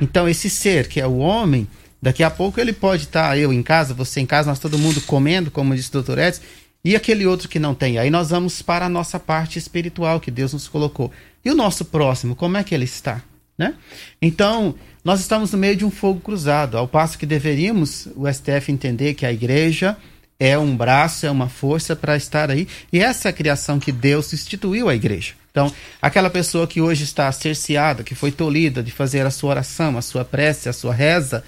Então 0.00 0.28
esse 0.28 0.50
ser 0.50 0.88
que 0.88 1.00
é 1.00 1.06
o 1.06 1.18
homem, 1.18 1.68
daqui 2.02 2.24
a 2.24 2.30
pouco 2.30 2.58
ele 2.60 2.72
pode 2.72 3.04
estar 3.04 3.38
eu 3.38 3.52
em 3.52 3.62
casa, 3.62 3.94
você 3.94 4.20
em 4.20 4.26
casa, 4.26 4.48
nós 4.50 4.58
todo 4.58 4.78
mundo 4.78 5.00
comendo, 5.02 5.50
como 5.50 5.76
disse 5.76 5.96
o 5.96 6.02
Dr. 6.02 6.18
Edson, 6.18 6.42
e 6.84 6.96
aquele 6.96 7.26
outro 7.26 7.48
que 7.48 7.58
não 7.58 7.74
tem. 7.74 7.98
Aí 7.98 8.10
nós 8.10 8.30
vamos 8.30 8.62
para 8.62 8.86
a 8.86 8.88
nossa 8.88 9.18
parte 9.18 9.58
espiritual 9.58 10.20
que 10.20 10.30
Deus 10.30 10.52
nos 10.52 10.68
colocou. 10.68 11.12
E 11.46 11.50
o 11.50 11.54
nosso 11.54 11.84
próximo, 11.84 12.34
como 12.34 12.56
é 12.56 12.64
que 12.64 12.74
ele 12.74 12.86
está? 12.86 13.22
Né? 13.56 13.74
Então, 14.20 14.74
nós 15.04 15.20
estamos 15.20 15.52
no 15.52 15.58
meio 15.58 15.76
de 15.76 15.84
um 15.84 15.92
fogo 15.92 16.18
cruzado, 16.18 16.76
ao 16.76 16.88
passo 16.88 17.16
que 17.16 17.24
deveríamos 17.24 18.08
o 18.16 18.26
STF 18.26 18.72
entender 18.72 19.14
que 19.14 19.24
a 19.24 19.32
igreja 19.32 19.96
é 20.40 20.58
um 20.58 20.76
braço, 20.76 21.24
é 21.24 21.30
uma 21.30 21.48
força 21.48 21.94
para 21.94 22.16
estar 22.16 22.50
aí, 22.50 22.66
e 22.92 22.98
essa 22.98 23.28
é 23.28 23.30
a 23.30 23.32
criação 23.32 23.78
que 23.78 23.92
Deus 23.92 24.32
instituiu 24.32 24.88
a 24.88 24.94
igreja. 24.96 25.34
Então, 25.52 25.72
aquela 26.02 26.28
pessoa 26.28 26.66
que 26.66 26.80
hoje 26.80 27.04
está 27.04 27.30
cerceada, 27.30 28.02
que 28.02 28.16
foi 28.16 28.32
tolhida 28.32 28.82
de 28.82 28.90
fazer 28.90 29.24
a 29.24 29.30
sua 29.30 29.50
oração, 29.50 29.96
a 29.96 30.02
sua 30.02 30.24
prece, 30.24 30.68
a 30.68 30.72
sua 30.72 30.92
reza, 30.92 31.44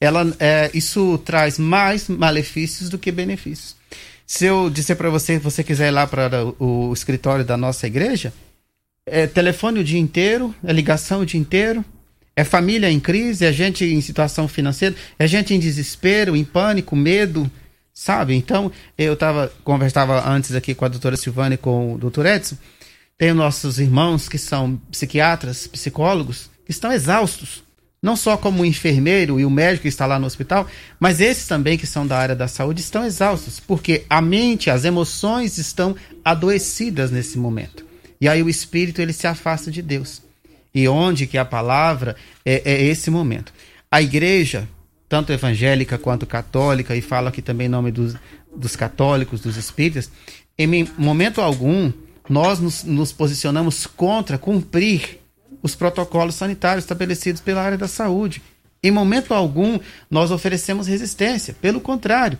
ela, 0.00 0.26
é, 0.40 0.70
isso 0.72 1.18
traz 1.18 1.58
mais 1.58 2.08
malefícios 2.08 2.88
do 2.88 2.96
que 2.96 3.12
benefícios. 3.12 3.76
Se 4.26 4.46
eu 4.46 4.70
disser 4.70 4.96
para 4.96 5.10
você, 5.10 5.38
você 5.38 5.62
quiser 5.62 5.88
ir 5.88 5.90
lá 5.90 6.06
para 6.06 6.30
o 6.58 6.90
escritório 6.94 7.44
da 7.44 7.58
nossa 7.58 7.86
igreja, 7.86 8.32
é 9.06 9.26
telefone 9.26 9.80
o 9.80 9.84
dia 9.84 9.98
inteiro, 9.98 10.54
é 10.64 10.72
ligação 10.72 11.20
o 11.20 11.26
dia 11.26 11.40
inteiro, 11.40 11.84
é 12.36 12.42
família 12.42 12.90
em 12.90 12.98
crise, 12.98 13.44
é 13.44 13.52
gente 13.52 13.84
em 13.84 14.00
situação 14.00 14.48
financeira, 14.48 14.96
é 15.18 15.26
gente 15.26 15.54
em 15.54 15.58
desespero, 15.58 16.34
em 16.34 16.44
pânico, 16.44 16.96
medo, 16.96 17.50
sabe? 17.92 18.34
Então, 18.34 18.72
eu 18.98 19.14
tava, 19.14 19.52
conversava 19.62 20.28
antes 20.28 20.54
aqui 20.54 20.74
com 20.74 20.84
a 20.84 20.88
doutora 20.88 21.16
Silvana 21.16 21.54
e 21.54 21.58
com 21.58 21.94
o 21.94 21.98
doutor 21.98 22.26
Edson, 22.26 22.56
tem 23.16 23.32
nossos 23.32 23.78
irmãos 23.78 24.28
que 24.28 24.38
são 24.38 24.76
psiquiatras, 24.90 25.66
psicólogos, 25.68 26.50
que 26.64 26.72
estão 26.72 26.90
exaustos. 26.90 27.62
Não 28.02 28.16
só 28.16 28.36
como 28.36 28.62
o 28.62 28.66
enfermeiro 28.66 29.38
e 29.38 29.46
o 29.46 29.50
médico 29.50 29.82
que 29.82 29.88
está 29.88 30.04
lá 30.04 30.18
no 30.18 30.26
hospital, 30.26 30.66
mas 30.98 31.20
esses 31.20 31.46
também 31.46 31.78
que 31.78 31.86
são 31.86 32.06
da 32.06 32.18
área 32.18 32.34
da 32.34 32.48
saúde 32.48 32.80
estão 32.80 33.04
exaustos, 33.04 33.60
porque 33.60 34.04
a 34.10 34.20
mente, 34.20 34.68
as 34.68 34.84
emoções 34.84 35.56
estão 35.56 35.96
adoecidas 36.22 37.10
nesse 37.10 37.38
momento. 37.38 37.93
E 38.24 38.28
aí 38.28 38.42
o 38.42 38.48
espírito 38.48 39.02
ele 39.02 39.12
se 39.12 39.26
afasta 39.26 39.70
de 39.70 39.82
Deus. 39.82 40.22
E 40.74 40.88
onde 40.88 41.26
que 41.26 41.36
a 41.36 41.44
palavra 41.44 42.16
é, 42.42 42.62
é 42.64 42.82
esse 42.84 43.10
momento. 43.10 43.52
A 43.90 44.00
igreja, 44.00 44.66
tanto 45.06 45.30
evangélica 45.30 45.98
quanto 45.98 46.24
católica, 46.24 46.96
e 46.96 47.02
falo 47.02 47.28
aqui 47.28 47.42
também 47.42 47.66
em 47.66 47.68
nome 47.68 47.92
dos, 47.92 48.14
dos 48.56 48.74
católicos, 48.76 49.42
dos 49.42 49.58
espíritas, 49.58 50.10
em 50.56 50.88
momento 50.96 51.42
algum 51.42 51.92
nós 52.26 52.60
nos, 52.60 52.82
nos 52.82 53.12
posicionamos 53.12 53.86
contra 53.86 54.38
cumprir 54.38 55.20
os 55.62 55.74
protocolos 55.74 56.34
sanitários 56.34 56.84
estabelecidos 56.84 57.42
pela 57.42 57.60
área 57.60 57.76
da 57.76 57.86
saúde. 57.86 58.40
Em 58.82 58.90
momento 58.90 59.34
algum, 59.34 59.78
nós 60.10 60.30
oferecemos 60.30 60.86
resistência. 60.86 61.54
Pelo 61.60 61.78
contrário, 61.78 62.38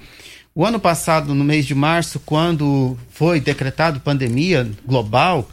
o 0.54 0.64
ano 0.64 0.80
passado, 0.80 1.34
no 1.34 1.44
mês 1.44 1.66
de 1.66 1.74
março, 1.74 2.18
quando 2.20 2.96
foi 3.10 3.38
decretado 3.38 4.00
pandemia 4.00 4.66
global, 4.86 5.46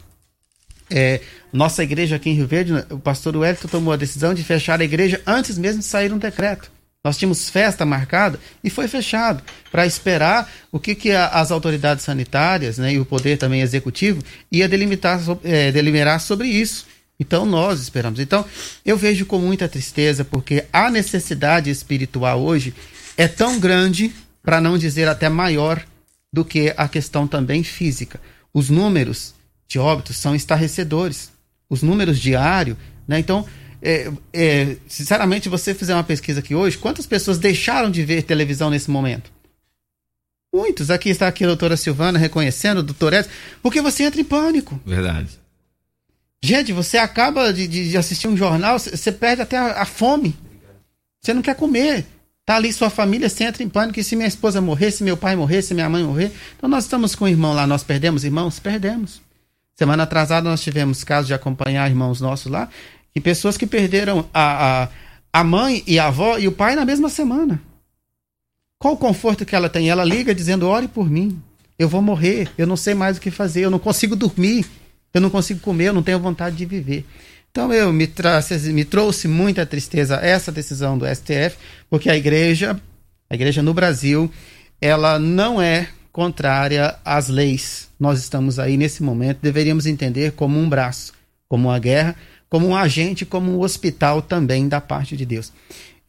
é, 0.92 1.22
nossa 1.52 1.84
igreja 1.84 2.18
aqui 2.18 2.30
em 2.30 2.34
Rio 2.34 2.48
Verde, 2.48 2.74
o 2.90 3.00
pastor 3.00 3.36
Wellington 3.36 3.68
tomou 3.68 3.94
a 3.94 3.98
decisão 3.98 4.34
de 4.34 4.44
fechar 4.44 4.80
a 4.82 4.84
igreja 4.84 5.22
antes 5.26 5.58
mesmo 5.58 5.80
de 5.80 5.86
sair 5.86 6.12
um 6.14 6.18
decreto. 6.18 6.72
Nós 7.04 7.18
tínhamos 7.18 7.50
festa 7.50 7.84
marcada 7.84 8.40
e 8.64 8.70
foi 8.70 8.88
fechado 8.88 9.42
para 9.72 9.88
esperar 9.88 10.52
o 10.72 10.80
que, 10.80 10.94
que 10.94 11.12
a, 11.12 11.30
as 11.30 11.50
autoridades 11.50 12.06
sanitárias 12.06 12.78
né, 12.78 12.94
e 12.94 13.00
o 13.00 13.06
poder 13.06 13.38
também 13.38 13.62
executivo 13.62 14.22
ia 14.52 14.70
delimitar, 14.70 15.20
é, 15.44 15.72
deliberar 15.72 16.20
sobre 16.22 16.48
isso. 16.48 16.86
Então 17.20 17.46
nós 17.46 17.82
esperamos. 17.82 18.20
Então 18.20 18.46
eu 18.86 18.98
vejo 18.98 19.26
com 19.26 19.40
muita 19.40 19.68
tristeza 19.68 20.24
porque 20.24 20.66
a 20.72 20.92
necessidade 20.92 21.72
espiritual 21.72 22.40
hoje 22.40 22.74
é 23.18 23.28
tão 23.28 23.60
grande, 23.60 24.14
para 24.44 24.62
não 24.62 24.78
dizer 24.78 25.08
até 25.08 25.28
maior, 25.28 25.84
do 26.32 26.46
que 26.46 26.74
a 26.78 26.88
questão 26.88 27.28
também 27.28 27.64
física. 27.64 28.20
Os 28.54 28.70
números 28.70 29.34
de 29.72 29.80
óbitos 29.80 30.18
são 30.18 30.36
estarrecedores. 30.36 31.32
Os 31.70 31.82
números 31.82 32.20
diários, 32.20 32.76
né? 33.08 33.18
Então 33.18 33.46
é, 33.82 34.12
é, 34.34 34.76
sinceramente, 34.86 35.48
você 35.48 35.74
fizer 35.74 35.94
uma 35.94 36.04
pesquisa 36.04 36.42
aqui 36.42 36.54
hoje, 36.54 36.78
quantas 36.78 37.08
pessoas 37.08 37.38
deixaram 37.38 37.90
de 37.90 38.04
ver 38.04 38.24
televisão 38.24 38.70
nesse 38.70 38.92
momento? 38.92 39.32
Muitos. 40.54 40.92
Aqui 40.92 41.10
está 41.10 41.30
aqui 41.30 41.46
a 41.46 41.48
doutora 41.48 41.78
Silvana 41.78 42.20
reconhecendo, 42.20 42.80
o 42.80 42.84
doutor 42.84 43.14
Edson, 43.14 43.32
porque 43.64 43.82
você 43.82 44.04
entra 44.04 44.20
em 44.20 44.26
pânico. 44.26 44.78
Verdade. 44.86 45.40
Gente, 46.44 46.74
você 46.74 46.98
acaba 46.98 47.54
de, 47.54 47.68
de 47.68 47.98
assistir 47.98 48.28
um 48.28 48.36
jornal, 48.36 48.78
você 48.78 49.12
perde 49.12 49.42
até 49.42 49.58
a, 49.58 49.84
a, 49.84 49.86
fome. 49.86 50.36
Você 51.22 51.34
não 51.34 51.42
quer 51.42 51.56
comer. 51.56 52.06
Tá 52.46 52.58
ali 52.58 52.74
sua 52.74 52.90
família, 52.90 53.30
você 53.30 53.46
entra 53.46 53.64
em 53.64 53.70
pânico. 53.70 54.00
E 54.00 54.04
se 54.04 54.18
minha 54.18 54.28
esposa 54.28 54.60
morrer, 54.60 54.92
se 54.92 55.04
meu 55.04 55.16
pai 55.16 55.38
morrer, 55.38 55.62
se 55.62 55.74
minha 55.74 55.90
mãe 55.90 56.04
morrer. 56.04 56.34
Então 56.58 56.70
nós 56.70 56.84
estamos 56.84 57.16
com 57.16 57.24
o 57.24 57.30
irmão 57.30 57.54
lá, 57.54 57.66
nós 57.66 57.84
perdemos 57.84 58.26
irmãos? 58.26 58.60
Perdemos. 58.60 59.22
Semana 59.82 60.04
atrasada 60.04 60.48
nós 60.48 60.62
tivemos 60.62 61.04
casos 61.04 61.26
de 61.26 61.34
acompanhar 61.34 61.90
irmãos 61.90 62.22
nossos 62.22 62.52
lá 62.52 62.70
e 63.16 63.20
pessoas 63.20 63.58
que 63.58 63.66
perderam 63.66 64.30
a, 64.32 64.84
a, 64.84 64.90
a 65.34 65.44
mãe 65.44 65.84
e 65.88 65.98
a 65.98 66.06
avó 66.06 66.38
e 66.38 66.48
o 66.48 66.52
pai 66.52 66.76
na 66.76 66.86
mesma 66.86 67.10
semana. 67.10 67.60
Qual 68.78 68.94
o 68.94 68.98
conforto 68.98 69.44
que 69.44 69.56
ela 69.56 69.68
tem? 69.70 69.90
Ela 69.90 70.06
liga 70.06 70.36
dizendo: 70.36 70.68
ore 70.68 70.88
por 70.88 71.10
mim. 71.10 71.42
Eu 71.80 71.90
vou 71.90 72.00
morrer, 72.00 72.48
eu 72.60 72.68
não 72.68 72.78
sei 72.78 72.94
mais 72.94 73.18
o 73.18 73.22
que 73.22 73.32
fazer, 73.32 73.62
eu 73.62 73.72
não 73.72 73.80
consigo 73.80 74.16
dormir, 74.16 74.68
eu 75.12 75.20
não 75.20 75.32
consigo 75.32 75.60
comer, 75.62 75.88
eu 75.88 75.94
não 75.94 76.04
tenho 76.04 76.20
vontade 76.20 76.56
de 76.56 76.66
viver. 76.68 77.04
Então 77.50 77.74
eu 77.74 77.92
me, 77.92 78.08
me 78.72 78.86
trouxe 78.86 79.28
muita 79.28 79.66
tristeza 79.66 80.18
essa 80.18 80.52
decisão 80.52 80.96
do 80.96 81.08
STF, 81.08 81.58
porque 81.90 82.08
a 82.08 82.16
igreja, 82.16 82.80
a 83.28 83.34
igreja 83.34 83.64
no 83.64 83.74
Brasil, 83.74 84.32
ela 84.80 85.18
não 85.18 85.60
é 85.60 85.88
contrária 86.12 86.96
às 87.06 87.28
leis. 87.28 87.90
Nós 88.00 88.20
estamos 88.20 88.60
aí 88.60 88.78
nesse 88.78 89.02
momento, 89.04 89.40
deveríamos 89.42 89.86
entender 89.86 90.34
como 90.34 90.60
um 90.60 90.68
braço, 90.68 91.14
como 91.48 91.70
uma 91.70 91.80
guerra, 91.80 92.16
como 92.50 92.68
um 92.68 92.76
agente, 92.76 93.26
como 93.26 93.52
um 93.52 93.62
hospital 93.62 94.22
também 94.22 94.68
da 94.68 94.82
parte 94.82 95.16
de 95.16 95.26
Deus. 95.26 95.54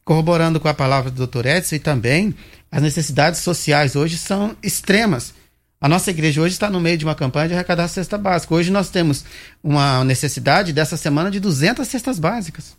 Corroborando 0.03 0.59
com 0.59 0.67
a 0.67 0.73
palavra 0.73 1.09
do 1.09 1.25
Dr. 1.25 1.45
Edson 1.45 1.75
e 1.75 1.79
também 1.79 2.35
as 2.69 2.81
necessidades 2.81 3.39
sociais 3.39 3.95
hoje 3.95 4.17
são 4.17 4.55
extremas. 4.61 5.33
A 5.79 5.87
nossa 5.87 6.11
igreja 6.11 6.41
hoje 6.41 6.53
está 6.53 6.69
no 6.69 6.79
meio 6.79 6.97
de 6.97 7.05
uma 7.05 7.15
campanha 7.15 7.49
de 7.49 7.53
arrecadar 7.53 7.87
cesta 7.87 8.17
básica. 8.17 8.53
Hoje 8.53 8.71
nós 8.71 8.89
temos 8.89 9.23
uma 9.63 10.03
necessidade 10.03 10.73
dessa 10.73 10.97
semana 10.97 11.29
de 11.29 11.39
200 11.39 11.87
cestas 11.87 12.19
básicas. 12.19 12.75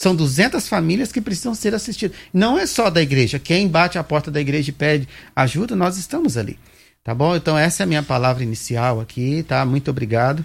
São 0.00 0.14
200 0.14 0.68
famílias 0.68 1.10
que 1.10 1.20
precisam 1.20 1.56
ser 1.56 1.74
assistidas. 1.74 2.16
Não 2.32 2.56
é 2.56 2.66
só 2.66 2.88
da 2.88 3.02
igreja. 3.02 3.40
Quem 3.40 3.66
bate 3.66 3.98
a 3.98 4.04
porta 4.04 4.30
da 4.30 4.40
igreja 4.40 4.70
e 4.70 4.72
pede 4.72 5.08
ajuda, 5.34 5.74
nós 5.74 5.98
estamos 5.98 6.36
ali. 6.36 6.56
Tá 7.02 7.12
bom? 7.12 7.34
Então 7.34 7.58
essa 7.58 7.82
é 7.82 7.84
a 7.84 7.86
minha 7.86 8.02
palavra 8.02 8.44
inicial 8.44 9.00
aqui, 9.00 9.42
tá? 9.42 9.64
Muito 9.64 9.90
obrigado. 9.90 10.44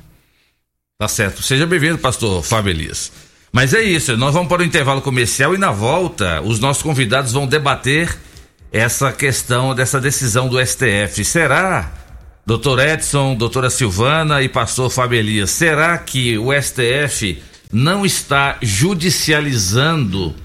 Tá 0.97 1.07
certo. 1.07 1.43
Seja 1.43 1.67
bem-vindo, 1.67 1.99
pastor 1.99 2.41
Fábio 2.43 2.71
Elias. 2.71 3.11
Mas 3.51 3.75
é 3.75 3.83
isso, 3.83 4.17
nós 4.17 4.33
vamos 4.33 4.49
para 4.49 4.63
o 4.63 4.65
intervalo 4.65 4.99
comercial 4.99 5.53
e 5.53 5.59
na 5.59 5.71
volta 5.71 6.41
os 6.41 6.59
nossos 6.59 6.81
convidados 6.81 7.31
vão 7.31 7.45
debater 7.45 8.17
essa 8.71 9.11
questão 9.11 9.75
dessa 9.75 10.01
decisão 10.01 10.49
do 10.49 10.57
STF. 10.65 11.23
Será, 11.23 11.93
doutor 12.43 12.79
Edson, 12.79 13.35
doutora 13.35 13.69
Silvana 13.69 14.41
e 14.41 14.49
pastor 14.49 14.89
Fábio 14.89 15.19
Elias, 15.19 15.51
será 15.51 15.95
que 15.99 16.39
o 16.39 16.49
STF 16.59 17.39
não 17.73 18.05
está 18.05 18.59
judicializando 18.61 20.35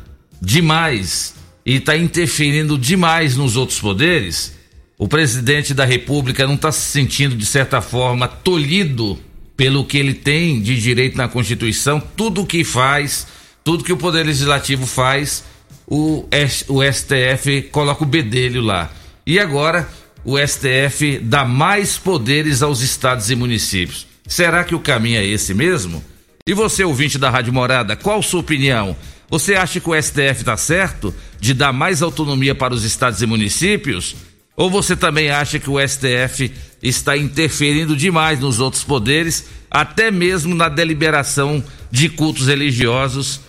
demais 0.40 1.34
e 1.64 1.74
está 1.76 1.94
interferindo 1.94 2.78
demais 2.78 3.36
nos 3.36 3.54
outros 3.54 3.78
poderes? 3.78 4.56
O 4.96 5.06
presidente 5.06 5.74
da 5.74 5.84
República 5.84 6.46
não 6.46 6.54
está 6.54 6.72
se 6.72 6.90
sentindo, 6.90 7.36
de 7.36 7.44
certa 7.44 7.82
forma, 7.82 8.26
tolhido 8.26 9.18
pelo 9.56 9.84
que 9.84 9.98
ele 9.98 10.14
tem 10.14 10.60
de 10.60 10.80
direito 10.80 11.18
na 11.18 11.28
Constituição, 11.28 12.00
tudo 12.16 12.42
o 12.42 12.46
que 12.46 12.64
faz, 12.64 13.26
tudo 13.62 13.84
que 13.84 13.92
o 13.92 13.96
Poder 13.96 14.24
Legislativo 14.24 14.86
faz, 14.86 15.44
o, 15.86 16.26
o 16.68 16.82
STF 16.82 17.62
coloca 17.70 18.04
o 18.04 18.06
bedelho 18.06 18.62
lá. 18.62 18.90
E 19.26 19.38
agora 19.38 19.88
o 20.24 20.38
STF 20.38 21.18
dá 21.18 21.44
mais 21.44 21.98
poderes 21.98 22.62
aos 22.62 22.80
estados 22.80 23.30
e 23.30 23.36
municípios. 23.36 24.06
Será 24.26 24.64
que 24.64 24.74
o 24.74 24.80
caminho 24.80 25.18
é 25.18 25.26
esse 25.26 25.52
mesmo? 25.52 26.02
E 26.48 26.54
você, 26.54 26.82
ouvinte 26.82 27.18
da 27.18 27.28
Rádio 27.28 27.52
Morada, 27.52 27.94
qual 27.94 28.22
sua 28.22 28.40
opinião? 28.40 28.96
Você 29.28 29.54
acha 29.54 29.78
que 29.80 29.90
o 29.90 30.02
STF 30.02 30.40
está 30.40 30.56
certo 30.56 31.14
de 31.38 31.52
dar 31.52 31.74
mais 31.74 32.00
autonomia 32.00 32.54
para 32.54 32.72
os 32.72 32.84
estados 32.84 33.20
e 33.20 33.26
municípios? 33.26 34.16
Ou 34.56 34.70
você 34.70 34.96
também 34.96 35.28
acha 35.28 35.58
que 35.58 35.68
o 35.68 35.78
STF 35.78 36.50
está 36.82 37.18
interferindo 37.18 37.94
demais 37.94 38.40
nos 38.40 38.60
outros 38.60 38.82
poderes, 38.82 39.44
até 39.70 40.10
mesmo 40.10 40.54
na 40.54 40.70
deliberação 40.70 41.62
de 41.90 42.08
cultos 42.08 42.46
religiosos, 42.46 43.42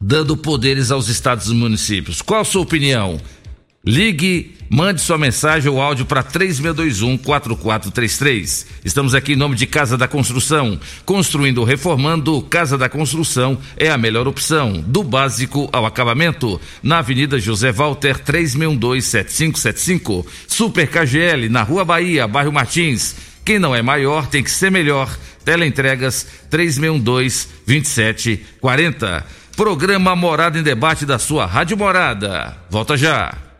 dando 0.00 0.36
poderes 0.36 0.90
aos 0.90 1.06
estados 1.06 1.52
e 1.52 1.54
municípios? 1.54 2.20
Qual 2.20 2.40
a 2.40 2.44
sua 2.44 2.62
opinião? 2.62 3.20
Ligue, 3.84 4.54
mande 4.70 5.00
sua 5.00 5.18
mensagem 5.18 5.68
ou 5.68 5.82
áudio 5.82 6.06
para 6.06 6.22
3621-4433. 6.22 8.64
Estamos 8.84 9.12
aqui 9.12 9.32
em 9.32 9.36
nome 9.36 9.56
de 9.56 9.66
Casa 9.66 9.98
da 9.98 10.06
Construção. 10.06 10.78
Construindo 11.04 11.58
ou 11.58 11.64
reformando, 11.64 12.40
Casa 12.42 12.78
da 12.78 12.88
Construção 12.88 13.58
é 13.76 13.90
a 13.90 13.98
melhor 13.98 14.28
opção, 14.28 14.74
do 14.86 15.02
básico 15.02 15.68
ao 15.72 15.84
acabamento. 15.84 16.60
Na 16.80 16.98
Avenida 16.98 17.40
José 17.40 17.72
Walter, 17.72 18.20
3612-7575. 18.20 20.24
Super 20.46 20.86
KGL, 20.86 21.48
na 21.48 21.64
Rua 21.64 21.84
Bahia, 21.84 22.28
bairro 22.28 22.52
Martins. 22.52 23.16
Quem 23.44 23.58
não 23.58 23.74
é 23.74 23.82
maior 23.82 24.28
tem 24.28 24.44
que 24.44 24.50
ser 24.52 24.70
melhor. 24.70 25.10
Teleentregas 25.44 26.24
3612-2740. 26.52 29.24
Programa 29.56 30.14
Morada 30.14 30.56
em 30.56 30.62
Debate 30.62 31.04
da 31.04 31.18
sua 31.18 31.46
Rádio 31.46 31.76
Morada. 31.76 32.56
Volta 32.70 32.96
já. 32.96 33.50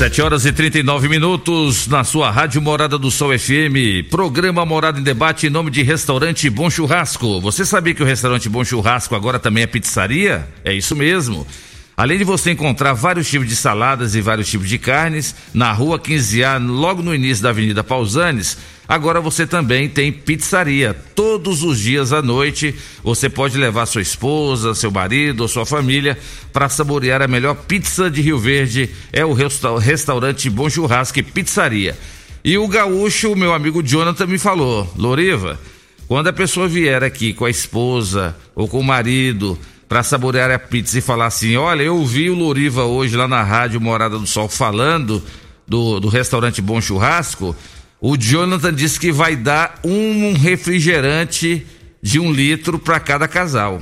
7 0.00 0.22
horas 0.22 0.46
e 0.46 0.52
39 0.52 1.10
minutos 1.10 1.86
na 1.86 2.02
sua 2.04 2.30
Rádio 2.30 2.62
Morada 2.62 2.98
do 2.98 3.10
Sol 3.10 3.38
FM. 3.38 4.08
Programa 4.08 4.64
Morada 4.64 4.98
em 4.98 5.02
Debate 5.02 5.46
em 5.46 5.50
nome 5.50 5.70
de 5.70 5.82
Restaurante 5.82 6.48
Bom 6.48 6.70
Churrasco. 6.70 7.38
Você 7.42 7.66
sabia 7.66 7.92
que 7.92 8.02
o 8.02 8.06
Restaurante 8.06 8.48
Bom 8.48 8.64
Churrasco 8.64 9.14
agora 9.14 9.38
também 9.38 9.64
é 9.64 9.66
pizzaria? 9.66 10.48
É 10.64 10.72
isso 10.72 10.96
mesmo. 10.96 11.46
Além 11.94 12.16
de 12.16 12.24
você 12.24 12.50
encontrar 12.50 12.94
vários 12.94 13.28
tipos 13.28 13.46
de 13.46 13.54
saladas 13.54 14.14
e 14.14 14.22
vários 14.22 14.48
tipos 14.48 14.70
de 14.70 14.78
carnes, 14.78 15.34
na 15.52 15.70
rua 15.70 15.98
15A, 15.98 16.66
logo 16.66 17.02
no 17.02 17.14
início 17.14 17.42
da 17.42 17.50
Avenida 17.50 17.84
Pausanes, 17.84 18.56
agora 18.90 19.20
você 19.20 19.46
também 19.46 19.88
tem 19.88 20.10
pizzaria. 20.10 20.92
Todos 21.14 21.62
os 21.62 21.78
dias 21.78 22.12
à 22.12 22.20
noite, 22.20 22.74
você 23.04 23.28
pode 23.28 23.56
levar 23.56 23.86
sua 23.86 24.02
esposa, 24.02 24.74
seu 24.74 24.90
marido 24.90 25.42
ou 25.42 25.48
sua 25.48 25.64
família 25.64 26.18
para 26.52 26.68
saborear 26.68 27.22
a 27.22 27.28
melhor 27.28 27.54
pizza 27.54 28.10
de 28.10 28.20
Rio 28.20 28.38
Verde. 28.38 28.90
É 29.12 29.24
o 29.24 29.32
restaurante 29.32 30.50
Bom 30.50 30.68
Churrasco 30.68 31.20
e 31.20 31.22
Pizzaria. 31.22 31.96
E 32.42 32.58
o 32.58 32.66
gaúcho, 32.66 33.36
meu 33.36 33.54
amigo 33.54 33.80
Jonathan, 33.80 34.26
me 34.26 34.38
falou: 34.38 34.92
Loriva, 34.96 35.60
quando 36.08 36.26
a 36.26 36.32
pessoa 36.32 36.66
vier 36.66 37.04
aqui 37.04 37.32
com 37.32 37.44
a 37.44 37.50
esposa 37.50 38.36
ou 38.56 38.66
com 38.66 38.80
o 38.80 38.84
marido 38.84 39.56
para 39.88 40.02
saborear 40.02 40.50
a 40.50 40.58
pizza 40.58 40.98
e 40.98 41.00
falar 41.00 41.26
assim: 41.26 41.56
olha, 41.56 41.82
eu 41.82 42.04
vi 42.04 42.28
o 42.28 42.34
Loriva 42.34 42.84
hoje 42.84 43.16
lá 43.16 43.28
na 43.28 43.42
rádio 43.44 43.80
Morada 43.80 44.18
do 44.18 44.26
Sol 44.26 44.48
falando 44.48 45.22
do, 45.64 46.00
do 46.00 46.08
restaurante 46.08 46.60
Bom 46.60 46.80
Churrasco. 46.80 47.54
O 48.00 48.16
Jonathan 48.16 48.72
disse 48.72 48.98
que 48.98 49.12
vai 49.12 49.36
dar 49.36 49.78
um 49.84 50.32
refrigerante 50.32 51.66
de 52.02 52.18
um 52.18 52.32
litro 52.32 52.78
para 52.78 52.98
cada 52.98 53.28
casal. 53.28 53.80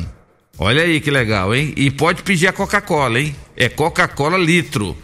Olha 0.59 0.83
aí 0.83 1.00
que 1.00 1.11
legal, 1.11 1.54
hein? 1.54 1.72
E 1.76 1.88
pode 1.88 2.24
pedir 2.24 2.48
a 2.48 2.52
Coca-Cola, 2.52 3.20
hein? 3.20 3.37
É 3.57 3.68
Coca-Cola 3.68 4.37
litro. 4.37 4.96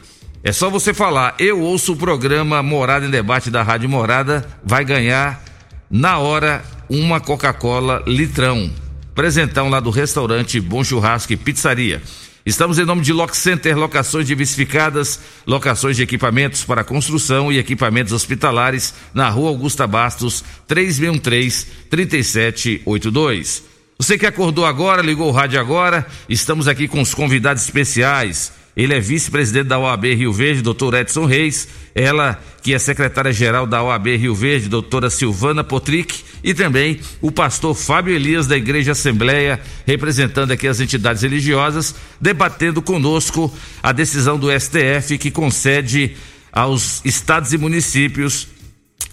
É 0.42 0.52
só 0.52 0.68
você 0.68 0.92
falar, 0.92 1.36
eu 1.38 1.60
ouço 1.60 1.92
o 1.92 1.96
programa 1.96 2.60
Morada 2.60 3.06
em 3.06 3.10
Debate 3.10 3.50
da 3.50 3.62
Rádio 3.62 3.88
Morada, 3.88 4.44
vai 4.64 4.84
ganhar 4.84 5.42
na 5.88 6.18
hora 6.18 6.64
uma 6.88 7.20
Coca-Cola 7.20 8.02
litrão. 8.06 8.68
Presentão 9.14 9.68
lá 9.68 9.78
do 9.78 9.90
restaurante 9.90 10.60
Bom 10.60 10.82
Churrasco 10.82 11.32
e 11.32 11.36
Pizzaria. 11.36 12.02
Estamos 12.46 12.78
em 12.78 12.84
nome 12.84 13.00
de 13.00 13.10
Lock 13.10 13.34
Center, 13.34 13.74
locações 13.74 14.26
diversificadas, 14.26 15.18
locações 15.46 15.96
de 15.96 16.02
equipamentos 16.02 16.62
para 16.62 16.84
construção 16.84 17.50
e 17.50 17.58
equipamentos 17.58 18.12
hospitalares 18.12 18.92
na 19.14 19.30
rua 19.30 19.48
Augusta 19.48 19.86
Bastos, 19.86 20.44
3613-3782. 20.68 23.62
Você 23.96 24.18
que 24.18 24.26
acordou 24.26 24.66
agora, 24.66 25.00
ligou 25.00 25.28
o 25.28 25.32
rádio 25.32 25.58
agora, 25.58 26.06
estamos 26.28 26.68
aqui 26.68 26.86
com 26.86 27.00
os 27.00 27.14
convidados 27.14 27.62
especiais. 27.62 28.52
Ele 28.76 28.92
é 28.92 29.00
vice-presidente 29.00 29.68
da 29.68 29.78
OAB 29.78 30.04
Rio 30.14 30.32
Verde, 30.32 30.60
doutor 30.60 30.94
Edson 30.94 31.26
Reis. 31.26 31.68
Ela, 31.94 32.42
que 32.60 32.74
é 32.74 32.78
secretária-geral 32.78 33.66
da 33.66 33.82
OAB 33.82 34.16
Rio 34.16 34.34
Verde, 34.34 34.68
doutora 34.68 35.08
Silvana 35.10 35.62
Potrick. 35.62 36.24
E 36.42 36.52
também 36.52 37.00
o 37.20 37.30
pastor 37.30 37.74
Fábio 37.74 38.14
Elias, 38.14 38.48
da 38.48 38.56
Igreja 38.56 38.92
Assembleia, 38.92 39.60
representando 39.86 40.50
aqui 40.50 40.66
as 40.66 40.80
entidades 40.80 41.22
religiosas, 41.22 41.94
debatendo 42.20 42.82
conosco 42.82 43.52
a 43.82 43.92
decisão 43.92 44.38
do 44.38 44.48
STF 44.50 45.18
que 45.18 45.30
concede 45.30 46.16
aos 46.52 47.00
estados 47.04 47.52
e 47.52 47.58
municípios 47.58 48.48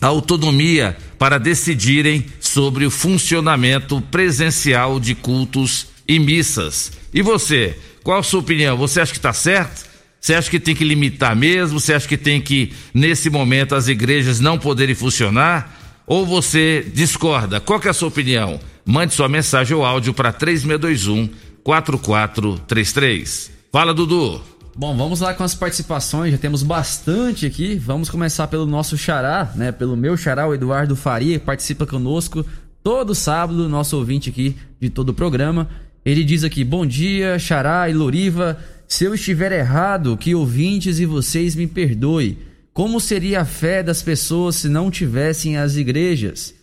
a 0.01 0.07
autonomia 0.07 0.97
para 1.19 1.37
decidirem 1.37 2.25
sobre 2.39 2.85
o 2.85 2.91
funcionamento 2.91 4.01
presencial 4.01 4.99
de 4.99 5.13
cultos 5.13 5.87
e 6.07 6.17
missas. 6.17 6.91
E 7.13 7.21
você? 7.21 7.77
Qual 8.03 8.19
a 8.19 8.23
sua 8.23 8.39
opinião? 8.39 8.77
Você 8.77 9.01
acha 9.01 9.11
que 9.11 9.17
está 9.17 9.33
certo? 9.33 9.89
Você 10.19 10.33
acha 10.35 10.49
que 10.49 10.59
tem 10.59 10.75
que 10.75 10.83
limitar 10.83 11.35
mesmo? 11.35 11.79
Você 11.79 11.93
acha 11.93 12.07
que 12.07 12.17
tem 12.17 12.39
que, 12.39 12.73
nesse 12.93 13.29
momento, 13.29 13.73
as 13.73 13.87
igrejas 13.87 14.39
não 14.39 14.57
poderem 14.57 14.93
funcionar? 14.93 16.03
Ou 16.05 16.25
você 16.25 16.85
discorda? 16.93 17.59
Qual 17.59 17.81
é 17.83 17.89
a 17.89 17.93
sua 17.93 18.07
opinião? 18.07 18.59
Mande 18.85 19.13
sua 19.13 19.29
mensagem 19.29 19.75
ou 19.75 19.85
áudio 19.85 20.13
para 20.13 20.31
3621 20.31 21.29
4433. 21.63 23.51
Fala, 23.71 23.93
Dudu. 23.93 24.41
Bom, 24.75 24.95
vamos 24.95 25.19
lá 25.19 25.33
com 25.33 25.43
as 25.43 25.53
participações, 25.53 26.31
já 26.31 26.37
temos 26.37 26.63
bastante 26.63 27.45
aqui. 27.45 27.75
Vamos 27.75 28.09
começar 28.09 28.47
pelo 28.47 28.65
nosso 28.65 28.97
xará, 28.97 29.51
né? 29.55 29.71
Pelo 29.71 29.97
meu 29.97 30.15
xará, 30.15 30.47
o 30.47 30.53
Eduardo 30.53 30.95
Faria, 30.95 31.37
que 31.37 31.45
participa 31.45 31.85
conosco 31.85 32.45
todo 32.83 33.13
sábado, 33.13 33.67
nosso 33.69 33.97
ouvinte 33.97 34.29
aqui 34.29 34.55
de 34.79 34.89
todo 34.89 35.09
o 35.09 35.13
programa. 35.13 35.69
Ele 36.05 36.23
diz 36.23 36.43
aqui: 36.43 36.63
Bom 36.63 36.85
dia, 36.85 37.37
Xará 37.37 37.89
e 37.89 37.93
Loriva. 37.93 38.57
Se 38.87 39.05
eu 39.05 39.13
estiver 39.13 39.51
errado, 39.51 40.17
que 40.17 40.35
ouvintes 40.35 40.99
e 40.99 41.05
vocês 41.05 41.55
me 41.55 41.67
perdoem. 41.67 42.37
Como 42.73 42.99
seria 42.99 43.41
a 43.41 43.45
fé 43.45 43.83
das 43.83 44.01
pessoas 44.01 44.55
se 44.55 44.69
não 44.69 44.89
tivessem 44.89 45.57
as 45.57 45.75
igrejas? 45.75 46.53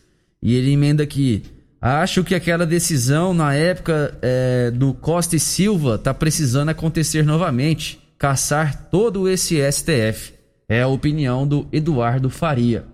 E 0.42 0.54
ele 0.54 0.72
emenda 0.72 1.02
aqui: 1.02 1.42
Acho 1.80 2.24
que 2.24 2.34
aquela 2.34 2.66
decisão 2.66 3.32
na 3.32 3.54
época 3.54 4.16
é, 4.20 4.70
do 4.70 4.92
Costa 4.92 5.36
e 5.36 5.40
Silva 5.40 5.94
está 5.94 6.12
precisando 6.12 6.70
acontecer 6.70 7.24
novamente 7.24 8.00
caçar 8.18 8.88
todo 8.90 9.28
esse 9.28 9.58
STF. 9.70 10.34
É 10.68 10.82
a 10.82 10.88
opinião 10.88 11.46
do 11.46 11.68
Eduardo 11.72 12.28
Faria. 12.28 12.84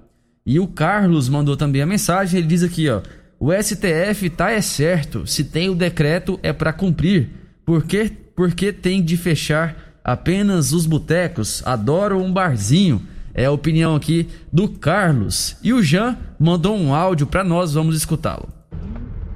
E 0.45 0.61
o 0.61 0.67
Carlos 0.67 1.29
mandou 1.29 1.57
também 1.57 1.81
a 1.81 1.87
mensagem. 1.87 2.39
Ele 2.39 2.47
diz 2.47 2.63
aqui: 2.63 2.89
ó. 2.91 3.01
O 3.47 3.53
STF 3.53 4.31
tá 4.31 4.53
é 4.53 4.63
certo, 4.63 5.27
se 5.27 5.45
tem 5.45 5.69
o 5.69 5.75
decreto 5.75 6.41
é 6.43 6.51
para 6.51 6.73
cumprir. 6.73 7.29
Por 7.63 7.85
que, 7.85 8.11
porque 8.35 8.73
tem 8.73 9.03
de 9.03 9.19
fechar 9.19 9.77
apenas 10.03 10.73
os 10.73 10.87
botecos? 10.87 11.63
Adoro 11.67 12.19
um 12.23 12.33
barzinho. 12.33 13.03
É 13.35 13.45
a 13.45 13.51
opinião 13.51 13.95
aqui 13.95 14.31
do 14.51 14.67
Carlos. 14.67 15.59
E 15.63 15.75
o 15.75 15.83
Jean 15.83 16.17
mandou 16.41 16.75
um 16.75 16.95
áudio 16.95 17.27
para 17.27 17.45
nós, 17.45 17.75
vamos 17.75 17.95
escutá-lo. 17.95 18.49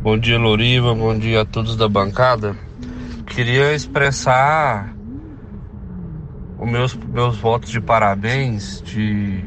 Bom 0.01 0.16
dia, 0.16 0.38
Loriva. 0.38 0.94
Bom 0.94 1.18
dia 1.18 1.42
a 1.42 1.44
todos 1.44 1.77
da 1.77 1.87
bancada. 1.87 2.57
Queria 3.27 3.75
expressar 3.75 4.97
os 6.59 6.66
meus, 6.66 6.94
meus 6.94 7.37
votos 7.37 7.68
de 7.68 7.79
parabéns 7.79 8.81
de 8.81 9.44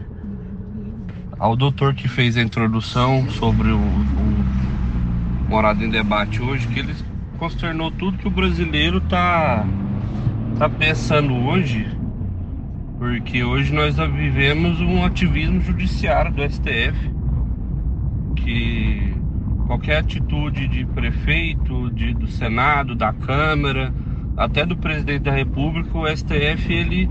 ao 1.41 1.56
doutor 1.56 1.95
que 1.95 2.08
fez 2.08 2.38
a 2.38 2.41
introdução 2.43 3.27
sobre 3.32 3.71
o, 3.71 3.80
o 3.80 5.49
Morado 5.49 5.84
em 5.84 5.89
Debate 5.89 6.39
hoje, 6.39 6.67
que 6.67 6.77
ele 6.77 6.93
consternou 7.39 7.89
tudo 7.89 8.19
que 8.19 8.27
o 8.27 8.32
brasileiro 8.32 9.01
tá, 9.01 9.65
tá 10.60 10.69
pensando 10.69 11.34
hoje, 11.34 11.88
porque 12.99 13.43
hoje 13.43 13.73
nós 13.73 13.95
vivemos 13.95 14.80
um 14.82 15.04
ativismo 15.04 15.60
judiciário 15.62 16.32
do 16.32 16.47
STF, 16.47 17.12
que 18.36 19.15
qualquer 19.65 19.98
atitude 19.98 20.67
de 20.67 20.85
prefeito, 20.85 21.89
de, 21.89 22.13
do 22.13 22.27
Senado, 22.27 22.94
da 22.94 23.12
Câmara, 23.13 23.92
até 24.37 24.63
do 24.63 24.77
presidente 24.77 25.23
da 25.23 25.31
República, 25.31 25.98
o 25.98 26.06
STF 26.06 26.71
ele, 26.71 27.10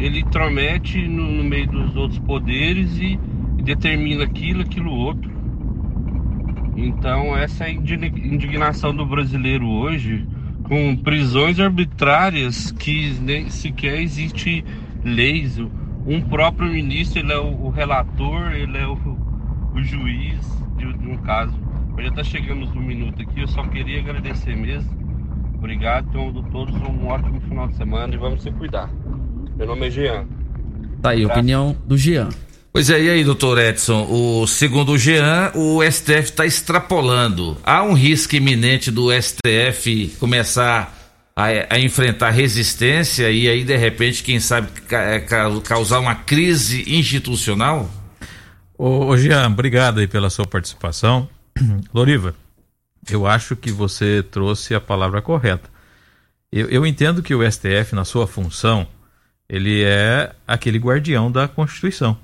ele 0.00 0.18
intromete 0.18 1.06
no, 1.06 1.30
no 1.30 1.44
meio 1.44 1.68
dos 1.68 1.94
outros 1.94 2.18
poderes 2.18 2.98
e 2.98 3.20
determina 3.68 4.24
aquilo, 4.24 4.62
aquilo 4.62 4.90
outro. 4.90 5.30
Então 6.76 7.36
essa 7.36 7.64
é 7.64 7.66
a 7.68 7.70
indignação 7.70 8.94
do 8.94 9.04
brasileiro 9.04 9.66
hoje 9.66 10.26
com 10.62 10.96
prisões 10.96 11.58
arbitrárias 11.58 12.70
que 12.70 13.14
nem 13.20 13.50
sequer 13.50 14.00
existe 14.00 14.64
leis. 15.04 15.58
Um 16.06 16.20
próprio 16.22 16.70
ministro, 16.70 17.18
ele 17.18 17.32
é 17.32 17.38
o, 17.38 17.68
relator, 17.68 18.52
ele 18.52 18.78
é 18.78 18.86
o, 18.86 18.94
o 19.74 19.82
juiz 19.82 20.40
de, 20.76 20.90
de, 20.94 21.06
um 21.06 21.18
caso. 21.18 21.54
Já 21.98 22.08
está 22.08 22.24
chegando 22.24 22.66
no 22.66 22.80
minuto 22.80 23.20
aqui, 23.20 23.40
eu 23.40 23.48
só 23.48 23.62
queria 23.64 23.98
agradecer 23.98 24.56
mesmo. 24.56 24.96
Obrigado, 25.54 26.06
a 26.06 26.50
todos 26.50 26.74
um 26.76 27.06
ótimo 27.08 27.40
final 27.40 27.66
de 27.66 27.74
semana 27.74 28.14
e 28.14 28.16
vamos 28.16 28.42
se 28.42 28.50
cuidar. 28.52 28.88
Meu 29.56 29.66
nome 29.66 29.88
é 29.88 29.90
Jean. 29.90 30.26
Tá 31.02 31.10
aí, 31.10 31.26
opinião 31.26 31.76
do 31.84 31.98
Jean. 31.98 32.28
Pois 32.70 32.90
é, 32.90 33.00
e 33.00 33.10
aí, 33.10 33.24
doutor 33.24 33.58
Edson, 33.58 34.06
o, 34.10 34.46
segundo 34.46 34.92
o 34.92 34.98
Jean, 34.98 35.50
o 35.54 35.82
STF 35.82 36.24
está 36.24 36.44
extrapolando. 36.44 37.56
Há 37.64 37.82
um 37.82 37.94
risco 37.94 38.36
iminente 38.36 38.90
do 38.90 39.08
STF 39.10 40.14
começar 40.20 40.94
a, 41.34 41.46
a, 41.74 41.80
enfrentar 41.80 42.30
resistência 42.30 43.30
e 43.30 43.48
aí, 43.48 43.64
de 43.64 43.76
repente, 43.76 44.22
quem 44.22 44.38
sabe, 44.38 44.68
é, 44.90 45.18
causar 45.64 45.98
uma 45.98 46.14
crise 46.14 46.84
institucional? 46.86 47.90
Ô, 48.76 49.06
ô 49.06 49.16
Jean, 49.16 49.46
obrigado 49.46 50.00
aí 50.00 50.06
pela 50.06 50.28
sua 50.28 50.46
participação. 50.46 51.26
Loriva, 51.92 52.34
eu 53.10 53.26
acho 53.26 53.56
que 53.56 53.72
você 53.72 54.22
trouxe 54.22 54.74
a 54.74 54.80
palavra 54.80 55.22
correta. 55.22 55.70
Eu, 56.52 56.68
eu 56.68 56.86
entendo 56.86 57.22
que 57.22 57.34
o 57.34 57.50
STF, 57.50 57.94
na 57.94 58.04
sua 58.04 58.26
função, 58.26 58.86
ele 59.48 59.82
é 59.82 60.32
aquele 60.46 60.78
guardião 60.78 61.32
da 61.32 61.48
Constituição 61.48 62.16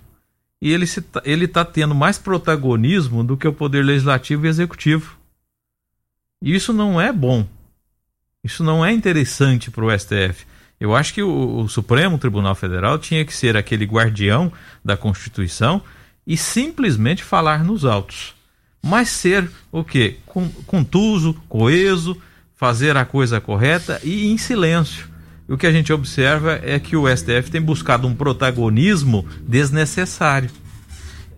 e 0.65 0.73
ele 0.73 0.85
está 0.85 1.21
ele 1.27 1.47
tá 1.47 1.63
tendo 1.63 1.95
mais 1.95 2.17
protagonismo 2.17 3.23
do 3.23 3.37
que 3.37 3.47
o 3.47 3.53
poder 3.53 3.85
legislativo 3.85 4.47
e 4.47 4.49
executivo. 4.49 5.19
E 6.41 6.55
isso 6.55 6.73
não 6.73 6.99
é 6.99 7.13
bom. 7.13 7.47
Isso 8.43 8.65
não 8.65 8.83
é 8.83 8.91
interessante 8.91 9.71
para 9.71 9.85
o 9.85 9.99
STF. 9.99 10.47
Eu 10.81 10.97
acho 10.97 11.13
que 11.13 11.23
o, 11.23 11.59
o, 11.59 11.69
Supremo 11.69 12.17
Tribunal 12.17 12.55
Federal 12.55 12.99
tinha 12.99 13.27
que 13.27 13.35
ser 13.35 13.59
aquele 13.59 13.85
guardião 13.85 14.51
da 14.83 14.97
Constituição 14.97 15.83
e 16.27 16.35
simplesmente 16.35 17.23
falar 17.23 17.63
nos 17.63 17.85
autos. 17.85 18.35
Mas 18.83 19.11
ser 19.11 19.51
o 19.71 19.85
quê? 19.85 20.17
Contuso, 20.67 21.35
coeso, 21.47 22.17
fazer 22.55 22.97
a 22.97 23.05
coisa 23.05 23.39
correta 23.39 24.01
e 24.03 24.31
em 24.31 24.39
silêncio. 24.39 25.11
O 25.49 25.57
que 25.57 25.67
a 25.67 25.73
gente 25.73 25.93
observa 25.93 26.59
é 26.63 26.79
que 26.79 26.97
o 26.97 27.07
STF 27.09 27.51
tem 27.51 27.61
buscado 27.61 28.07
um 28.07 28.15
protagonismo 28.15 29.27
desnecessário. 29.47 30.51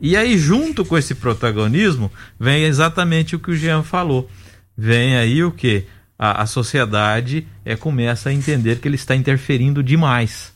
E 0.01 0.17
aí, 0.17 0.39
junto 0.39 0.85
com 0.85 0.97
esse 0.97 1.15
protagonismo, 1.15 2.13
vem 2.39 2.65
exatamente 2.65 3.35
o 3.35 3.41
que 3.41 3.51
o 3.51 3.57
Jean 3.57 3.83
falou. 3.83 4.31
Vem 4.77 5.17
aí 5.17 5.43
o 5.43 5.51
que? 5.51 5.85
A, 6.19 6.43
a 6.43 6.47
sociedade 6.47 7.47
é, 7.65 7.75
começa 7.77 8.29
a 8.29 8.33
entender 8.33 8.79
que 8.79 8.87
ele 8.87 8.95
está 8.95 9.17
interferindo 9.17 9.83
demais. 9.83 10.53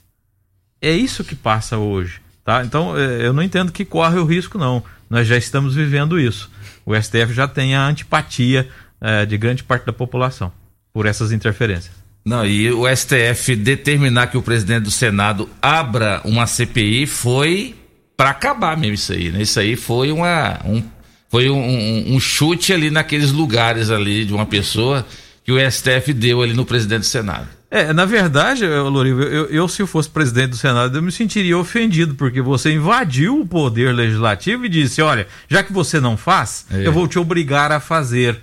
É 0.81 0.93
isso 0.93 1.25
que 1.25 1.35
passa 1.35 1.77
hoje. 1.77 2.21
Tá? 2.45 2.65
Então, 2.65 2.97
é, 2.97 3.27
eu 3.27 3.33
não 3.33 3.43
entendo 3.43 3.73
que 3.73 3.85
corre 3.85 4.19
o 4.19 4.25
risco, 4.25 4.59
não. 4.59 4.83
Nós 5.09 5.27
já 5.27 5.37
estamos 5.37 5.75
vivendo 5.75 6.21
isso. 6.21 6.51
O 6.87 6.95
STF 6.95 7.33
já 7.33 7.49
tem 7.49 7.75
a 7.75 7.87
antipatia 7.87 8.69
é, 9.01 9.27
de 9.27 9.37
grande 9.37 9.65
parte 9.65 9.87
da 9.87 9.93
população 9.93 10.53
por 10.93 11.07
essas 11.07 11.33
interferências. 11.33 12.00
Não, 12.25 12.45
e 12.45 12.71
o 12.71 12.85
STF 12.95 13.57
determinar 13.57 14.27
que 14.27 14.37
o 14.37 14.43
presidente 14.43 14.85
do 14.85 14.91
Senado 14.91 15.49
abra 15.61 16.21
uma 16.25 16.47
CPI 16.47 17.07
foi 17.07 17.75
para 18.17 18.31
acabar 18.31 18.77
mesmo 18.77 18.95
isso 18.95 19.13
aí, 19.13 19.31
né? 19.31 19.43
Isso 19.43 19.59
aí 19.59 19.77
foi 19.77 20.13
uma 20.13 20.61
um, 20.65 20.83
foi 21.31 21.49
um, 21.49 21.59
um, 21.59 22.15
um, 22.15 22.21
chute 22.21 22.73
ali 22.73 22.91
naqueles 22.91 23.33
lugares 23.33 23.91
ali 23.91 24.27
de 24.27 24.35
uma 24.35 24.45
pessoa 24.45 25.07
que 25.43 25.51
o 25.51 25.71
STF 25.71 26.13
deu 26.13 26.43
ali 26.43 26.53
no 26.53 26.67
presidente 26.67 27.01
do 27.01 27.07
Senado. 27.07 27.49
É, 27.71 27.93
na 27.93 28.05
verdade, 28.05 28.67
Lorivo, 28.67 29.23
eu, 29.23 29.47
eu, 29.47 29.69
se 29.69 29.81
eu 29.81 29.87
fosse 29.87 30.11
presidente 30.11 30.51
do 30.51 30.57
Senado, 30.57 30.99
eu 30.99 31.03
me 31.03 31.13
sentiria 31.13 31.57
ofendido, 31.57 32.17
porque 32.17 32.43
você 32.43 32.73
invadiu 32.73 33.41
o 33.41 33.47
poder 33.47 33.95
legislativo 33.95 34.67
e 34.67 34.69
disse, 34.69 35.01
olha, 35.01 35.27
já 35.49 35.63
que 35.63 35.73
você 35.73 36.01
não 36.01 36.17
faz, 36.17 36.67
é. 36.71 36.85
eu 36.85 36.93
vou 36.93 37.07
te 37.07 37.19
obrigar 37.19 37.71
a 37.71 37.79
fazer. 37.79 38.41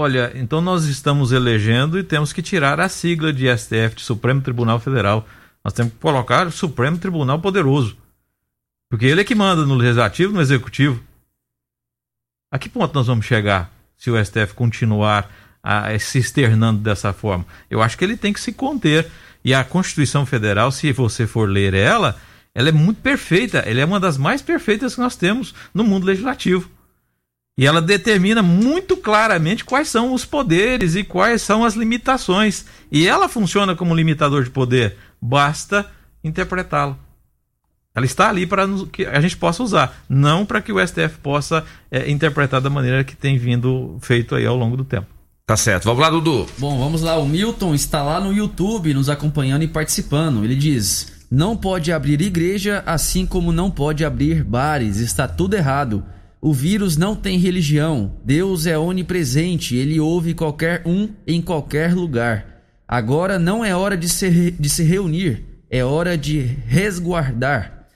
Olha, 0.00 0.32
então 0.34 0.62
nós 0.62 0.86
estamos 0.86 1.30
elegendo 1.30 1.98
e 1.98 2.02
temos 2.02 2.32
que 2.32 2.40
tirar 2.40 2.80
a 2.80 2.88
sigla 2.88 3.34
de 3.34 3.54
STF, 3.54 3.96
de 3.96 4.00
Supremo 4.00 4.40
Tribunal 4.40 4.80
Federal. 4.80 5.28
Nós 5.62 5.74
temos 5.74 5.92
que 5.92 5.98
colocar 5.98 6.46
o 6.46 6.50
Supremo 6.50 6.96
Tribunal 6.96 7.38
Poderoso. 7.38 7.98
Porque 8.88 9.04
ele 9.04 9.20
é 9.20 9.24
que 9.24 9.34
manda 9.34 9.66
no 9.66 9.74
legislativo, 9.74 10.32
no 10.32 10.40
executivo. 10.40 11.04
A 12.50 12.58
que 12.58 12.66
ponto 12.66 12.94
nós 12.94 13.08
vamos 13.08 13.26
chegar 13.26 13.70
se 13.94 14.10
o 14.10 14.24
STF 14.24 14.54
continuar 14.54 15.30
a, 15.62 15.88
a, 15.88 15.98
se 15.98 16.16
externando 16.16 16.80
dessa 16.80 17.12
forma? 17.12 17.44
Eu 17.68 17.82
acho 17.82 17.98
que 17.98 18.02
ele 18.02 18.16
tem 18.16 18.32
que 18.32 18.40
se 18.40 18.54
conter. 18.54 19.06
E 19.44 19.52
a 19.52 19.62
Constituição 19.62 20.24
Federal, 20.24 20.72
se 20.72 20.90
você 20.92 21.26
for 21.26 21.46
ler 21.46 21.74
ela, 21.74 22.18
ela 22.54 22.70
é 22.70 22.72
muito 22.72 23.02
perfeita. 23.02 23.58
Ela 23.58 23.80
é 23.80 23.84
uma 23.84 24.00
das 24.00 24.16
mais 24.16 24.40
perfeitas 24.40 24.94
que 24.94 25.00
nós 25.02 25.14
temos 25.14 25.54
no 25.74 25.84
mundo 25.84 26.06
legislativo. 26.06 26.70
E 27.58 27.66
ela 27.66 27.82
determina 27.82 28.42
muito 28.42 28.96
claramente 28.96 29.64
quais 29.64 29.88
são 29.88 30.14
os 30.14 30.24
poderes 30.24 30.94
e 30.94 31.04
quais 31.04 31.42
são 31.42 31.64
as 31.64 31.74
limitações. 31.74 32.64
E 32.90 33.06
ela 33.06 33.28
funciona 33.28 33.76
como 33.76 33.94
limitador 33.94 34.44
de 34.44 34.50
poder. 34.50 34.96
Basta 35.20 35.86
interpretá-la. 36.24 36.96
Ela 37.94 38.06
está 38.06 38.28
ali 38.28 38.46
para 38.46 38.66
que 38.92 39.04
a 39.04 39.20
gente 39.20 39.36
possa 39.36 39.62
usar, 39.62 40.04
não 40.08 40.46
para 40.46 40.62
que 40.62 40.72
o 40.72 40.86
STF 40.86 41.18
possa 41.22 41.64
é, 41.90 42.08
interpretar 42.10 42.60
da 42.60 42.70
maneira 42.70 43.02
que 43.02 43.16
tem 43.16 43.36
vindo 43.36 43.98
feito 44.00 44.34
aí 44.34 44.46
ao 44.46 44.56
longo 44.56 44.76
do 44.76 44.84
tempo. 44.84 45.08
Tá 45.44 45.56
certo. 45.56 45.84
Vamos 45.84 46.00
lá, 46.00 46.08
Dudu. 46.08 46.46
Bom, 46.58 46.78
vamos 46.78 47.02
lá. 47.02 47.18
O 47.18 47.28
Milton 47.28 47.74
está 47.74 48.04
lá 48.04 48.20
no 48.20 48.32
YouTube 48.32 48.94
nos 48.94 49.08
acompanhando 49.08 49.64
e 49.64 49.68
participando. 49.68 50.44
Ele 50.44 50.54
diz: 50.54 51.12
Não 51.28 51.56
pode 51.56 51.90
abrir 51.90 52.20
igreja, 52.22 52.84
assim 52.86 53.26
como 53.26 53.50
não 53.50 53.68
pode 53.68 54.04
abrir 54.04 54.44
bares. 54.44 54.98
Está 54.98 55.26
tudo 55.26 55.54
errado. 55.54 56.04
O 56.40 56.54
vírus 56.54 56.96
não 56.96 57.14
tem 57.14 57.38
religião. 57.38 58.16
Deus 58.24 58.66
é 58.66 58.78
onipresente. 58.78 59.76
Ele 59.76 60.00
ouve 60.00 60.32
qualquer 60.32 60.82
um 60.86 61.10
em 61.26 61.42
qualquer 61.42 61.94
lugar. 61.94 62.62
Agora 62.88 63.38
não 63.38 63.64
é 63.64 63.74
hora 63.76 63.96
de 63.96 64.08
se, 64.08 64.50
de 64.50 64.68
se 64.68 64.82
reunir. 64.82 65.44
É 65.68 65.84
hora 65.84 66.16
de 66.16 66.40
resguardar. 66.40 67.86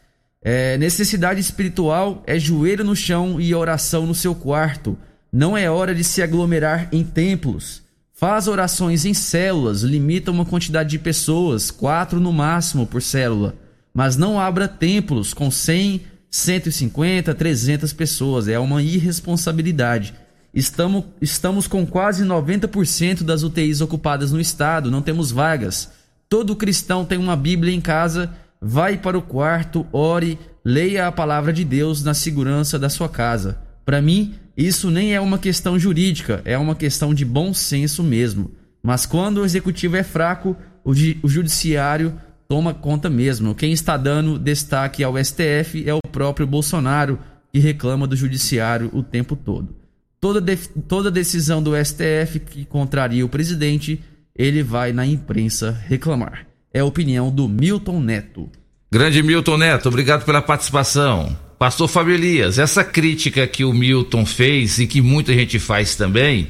É, 0.42 0.76
necessidade 0.76 1.40
espiritual 1.40 2.22
é 2.26 2.38
joelho 2.38 2.84
no 2.84 2.94
chão 2.94 3.40
e 3.40 3.54
oração 3.54 4.04
no 4.06 4.14
seu 4.14 4.34
quarto. 4.34 4.96
Não 5.32 5.56
é 5.56 5.70
hora 5.70 5.94
de 5.94 6.04
se 6.04 6.22
aglomerar 6.22 6.88
em 6.92 7.02
templos. 7.02 7.82
Faz 8.12 8.46
orações 8.46 9.04
em 9.04 9.14
células, 9.14 9.82
limita 9.82 10.30
uma 10.30 10.44
quantidade 10.44 10.90
de 10.90 10.98
pessoas, 10.98 11.70
quatro 11.70 12.20
no 12.20 12.32
máximo 12.32 12.86
por 12.86 13.02
célula. 13.02 13.56
Mas 13.92 14.16
não 14.16 14.38
abra 14.38 14.68
templos 14.68 15.34
com 15.34 15.50
100, 15.50 16.02
150, 16.34 17.32
300 17.34 17.92
pessoas. 17.92 18.48
É 18.48 18.58
uma 18.58 18.82
irresponsabilidade. 18.82 20.14
Estamos, 20.52 21.04
estamos 21.20 21.66
com 21.66 21.86
quase 21.86 22.24
90% 22.24 23.22
das 23.22 23.42
UTIs 23.42 23.80
ocupadas 23.80 24.32
no 24.32 24.40
estado, 24.40 24.90
não 24.90 25.02
temos 25.02 25.30
vagas. 25.30 25.92
Todo 26.28 26.56
cristão 26.56 27.04
tem 27.04 27.18
uma 27.18 27.36
Bíblia 27.36 27.74
em 27.74 27.80
casa 27.80 28.32
vai 28.66 28.96
para 28.96 29.18
o 29.18 29.22
quarto, 29.22 29.86
ore, 29.92 30.38
leia 30.64 31.06
a 31.06 31.12
palavra 31.12 31.52
de 31.52 31.64
Deus 31.64 32.02
na 32.02 32.14
segurança 32.14 32.78
da 32.78 32.88
sua 32.88 33.10
casa. 33.10 33.58
Para 33.84 34.00
mim, 34.00 34.34
isso 34.56 34.90
nem 34.90 35.14
é 35.14 35.20
uma 35.20 35.38
questão 35.38 35.78
jurídica, 35.78 36.40
é 36.46 36.56
uma 36.56 36.74
questão 36.74 37.12
de 37.12 37.26
bom 37.26 37.52
senso 37.52 38.02
mesmo. 38.02 38.52
Mas 38.82 39.04
quando 39.04 39.38
o 39.38 39.44
executivo 39.44 39.96
é 39.96 40.02
fraco, 40.02 40.56
o, 40.82 40.92
o 40.92 41.28
judiciário 41.28 42.18
toma 42.54 42.72
conta 42.72 43.10
mesmo. 43.10 43.52
Quem 43.52 43.72
está 43.72 43.96
dando 43.96 44.38
destaque 44.38 45.02
ao 45.02 45.16
STF 45.18 45.82
é 45.84 45.92
o 45.92 45.98
próprio 46.12 46.46
Bolsonaro, 46.46 47.18
que 47.52 47.58
reclama 47.58 48.06
do 48.06 48.14
judiciário 48.14 48.90
o 48.92 49.02
tempo 49.02 49.34
todo. 49.34 49.74
Toda, 50.20 50.40
de, 50.40 50.56
toda 50.86 51.10
decisão 51.10 51.60
do 51.60 51.72
STF 51.74 52.38
que 52.38 52.64
contraria 52.64 53.26
o 53.26 53.28
presidente, 53.28 54.00
ele 54.36 54.62
vai 54.62 54.92
na 54.92 55.04
imprensa 55.04 55.76
reclamar 55.88 56.46
é 56.72 56.78
a 56.78 56.84
opinião 56.84 57.28
do 57.28 57.48
Milton 57.48 58.00
Neto. 58.00 58.48
Grande 58.90 59.20
Milton 59.20 59.58
Neto, 59.58 59.88
obrigado 59.88 60.24
pela 60.24 60.40
participação. 60.40 61.36
Pastor 61.58 61.88
Fábio 61.88 62.14
Elias, 62.14 62.56
essa 62.56 62.84
crítica 62.84 63.48
que 63.48 63.64
o 63.64 63.72
Milton 63.72 64.24
fez 64.24 64.78
e 64.78 64.86
que 64.86 65.00
muita 65.00 65.32
gente 65.32 65.58
faz 65.58 65.96
também, 65.96 66.48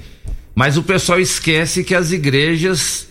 mas 0.54 0.76
o 0.76 0.82
pessoal 0.82 1.18
esquece 1.18 1.82
que 1.82 1.94
as 1.94 2.12
igrejas 2.12 3.08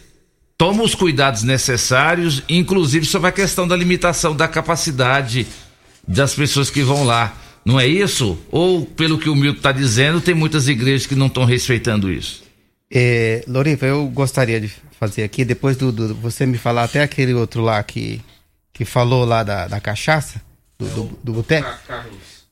tomam 0.57 0.85
os 0.85 0.95
cuidados 0.95 1.43
necessários, 1.43 2.43
inclusive 2.47 3.05
sobre 3.05 3.29
a 3.29 3.31
questão 3.31 3.67
da 3.67 3.75
limitação 3.75 4.35
da 4.35 4.47
capacidade 4.47 5.47
das 6.07 6.33
pessoas 6.33 6.69
que 6.69 6.83
vão 6.83 7.03
lá. 7.03 7.35
Não 7.65 7.79
é 7.79 7.87
isso? 7.87 8.37
Ou, 8.51 8.85
pelo 8.85 9.17
que 9.17 9.29
o 9.29 9.35
Milton 9.35 9.57
está 9.57 9.71
dizendo, 9.71 10.19
tem 10.19 10.33
muitas 10.33 10.67
igrejas 10.67 11.07
que 11.07 11.15
não 11.15 11.27
estão 11.27 11.45
respeitando 11.45 12.11
isso? 12.11 12.43
É, 12.91 13.43
Loriva, 13.47 13.85
eu 13.85 14.05
gostaria 14.07 14.59
de 14.59 14.71
fazer 14.99 15.23
aqui, 15.23 15.43
depois 15.43 15.77
do, 15.77 15.91
do, 15.91 16.13
você 16.15 16.45
me 16.45 16.57
falar 16.57 16.83
até 16.83 17.01
aquele 17.01 17.33
outro 17.33 17.61
lá 17.61 17.81
que, 17.81 18.21
que 18.71 18.85
falou 18.85 19.25
lá 19.25 19.43
da, 19.43 19.67
da 19.67 19.79
cachaça, 19.79 20.41
do, 20.77 20.85
do, 20.87 21.19
do 21.23 21.33
boteco. 21.33 21.69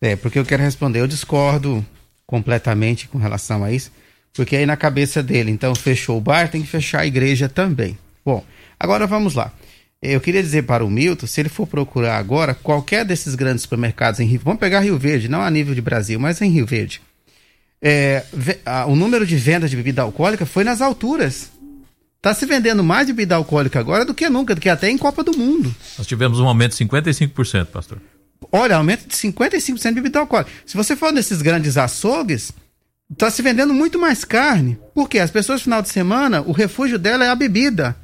É, 0.01 0.15
porque 0.15 0.39
eu 0.39 0.45
quero 0.45 0.63
responder. 0.63 0.99
Eu 0.99 1.07
discordo 1.07 1.85
completamente 2.25 3.07
com 3.07 3.17
relação 3.17 3.63
a 3.63 3.71
isso, 3.71 3.91
porque 4.33 4.55
aí 4.55 4.65
na 4.65 4.77
cabeça 4.77 5.21
dele, 5.21 5.51
então 5.51 5.75
fechou 5.75 6.17
o 6.17 6.21
bar, 6.21 6.49
tem 6.49 6.61
que 6.61 6.67
fechar 6.67 7.01
a 7.01 7.05
igreja 7.05 7.49
também. 7.49 7.97
Bom, 8.25 8.45
agora 8.79 9.05
vamos 9.05 9.35
lá. 9.35 9.51
Eu 10.01 10.19
queria 10.19 10.41
dizer 10.41 10.63
para 10.63 10.83
o 10.83 10.89
Milton, 10.89 11.27
se 11.27 11.39
ele 11.39 11.49
for 11.49 11.67
procurar 11.67 12.17
agora, 12.17 12.55
qualquer 12.55 13.05
desses 13.05 13.35
grandes 13.35 13.61
supermercados 13.61 14.19
em 14.19 14.25
Rio, 14.25 14.41
vamos 14.43 14.59
pegar 14.59 14.79
Rio 14.79 14.97
Verde, 14.97 15.27
não 15.27 15.41
a 15.41 15.49
nível 15.51 15.75
de 15.75 15.81
Brasil, 15.81 16.19
mas 16.19 16.41
em 16.41 16.49
Rio 16.49 16.65
Verde. 16.65 17.01
É, 17.79 18.23
o 18.87 18.95
número 18.95 19.25
de 19.25 19.35
vendas 19.35 19.69
de 19.69 19.75
bebida 19.75 20.01
alcoólica 20.01 20.45
foi 20.45 20.63
nas 20.63 20.81
alturas. 20.81 21.51
Está 22.17 22.33
se 22.33 22.45
vendendo 22.45 22.83
mais 22.83 23.07
de 23.07 23.13
bebida 23.13 23.35
alcoólica 23.35 23.79
agora 23.79 24.05
do 24.05 24.13
que 24.13 24.29
nunca, 24.29 24.55
do 24.55 24.61
que 24.61 24.69
até 24.69 24.89
em 24.89 24.97
Copa 24.97 25.23
do 25.23 25.37
Mundo. 25.37 25.75
Nós 25.97 26.05
tivemos 26.05 26.39
um 26.39 26.47
aumento 26.47 26.77
de 26.77 26.85
55%, 26.85 27.65
pastor. 27.67 27.99
Olha, 28.51 28.75
aumento 28.75 29.07
de 29.07 29.15
55% 29.15 29.89
de 29.89 29.95
bebida 29.95 30.19
alcoólica. 30.19 30.51
Se 30.65 30.77
você 30.77 30.95
for 30.95 31.11
nesses 31.11 31.41
grandes 31.41 31.77
açougues, 31.77 32.51
está 33.11 33.29
se 33.29 33.41
vendendo 33.41 33.73
muito 33.73 33.99
mais 33.99 34.23
carne. 34.23 34.79
Por 34.93 35.09
quê? 35.09 35.19
As 35.19 35.31
pessoas, 35.31 35.61
no 35.61 35.63
final 35.65 35.81
de 35.81 35.89
semana, 35.89 36.41
o 36.41 36.51
refúgio 36.51 36.97
dela 36.97 37.25
é 37.25 37.29
a 37.29 37.35
bebida. 37.35 37.95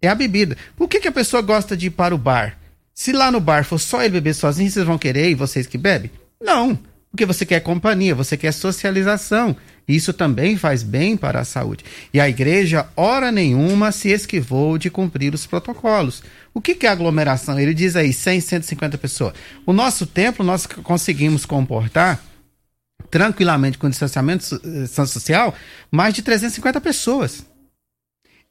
É 0.00 0.08
a 0.08 0.14
bebida. 0.14 0.56
Por 0.76 0.88
que, 0.88 1.00
que 1.00 1.08
a 1.08 1.12
pessoa 1.12 1.42
gosta 1.42 1.76
de 1.76 1.86
ir 1.86 1.90
para 1.90 2.14
o 2.14 2.18
bar? 2.18 2.58
Se 2.94 3.12
lá 3.12 3.30
no 3.30 3.40
bar 3.40 3.64
for 3.64 3.78
só 3.78 4.02
ele 4.02 4.12
beber 4.12 4.34
sozinho, 4.34 4.70
vocês 4.70 4.86
vão 4.86 4.98
querer 4.98 5.30
e 5.30 5.34
vocês 5.34 5.66
que 5.66 5.76
bebem? 5.76 6.10
Não. 6.40 6.78
Porque 7.10 7.26
você 7.26 7.44
quer 7.46 7.60
companhia, 7.60 8.14
você 8.14 8.36
quer 8.36 8.52
socialização. 8.52 9.56
Isso 9.86 10.12
também 10.12 10.56
faz 10.56 10.82
bem 10.82 11.16
para 11.16 11.40
a 11.40 11.44
saúde. 11.44 11.84
E 12.12 12.20
a 12.20 12.28
igreja, 12.28 12.86
hora 12.96 13.30
nenhuma, 13.30 13.92
se 13.92 14.10
esquivou 14.10 14.78
de 14.78 14.90
cumprir 14.90 15.34
os 15.34 15.46
protocolos. 15.46 16.22
O 16.52 16.60
que, 16.60 16.74
que 16.74 16.86
é 16.86 16.90
aglomeração? 16.90 17.58
Ele 17.58 17.74
diz 17.74 17.96
aí 17.96 18.12
100, 18.12 18.40
150 18.40 18.98
pessoas. 18.98 19.34
O 19.66 19.72
nosso 19.72 20.06
templo, 20.06 20.44
nós 20.44 20.66
conseguimos 20.66 21.44
comportar 21.44 22.24
tranquilamente 23.10 23.78
com 23.78 23.88
distanciamento 23.88 24.44
social 24.86 25.54
mais 25.90 26.14
de 26.14 26.22
350 26.22 26.80
pessoas. 26.80 27.44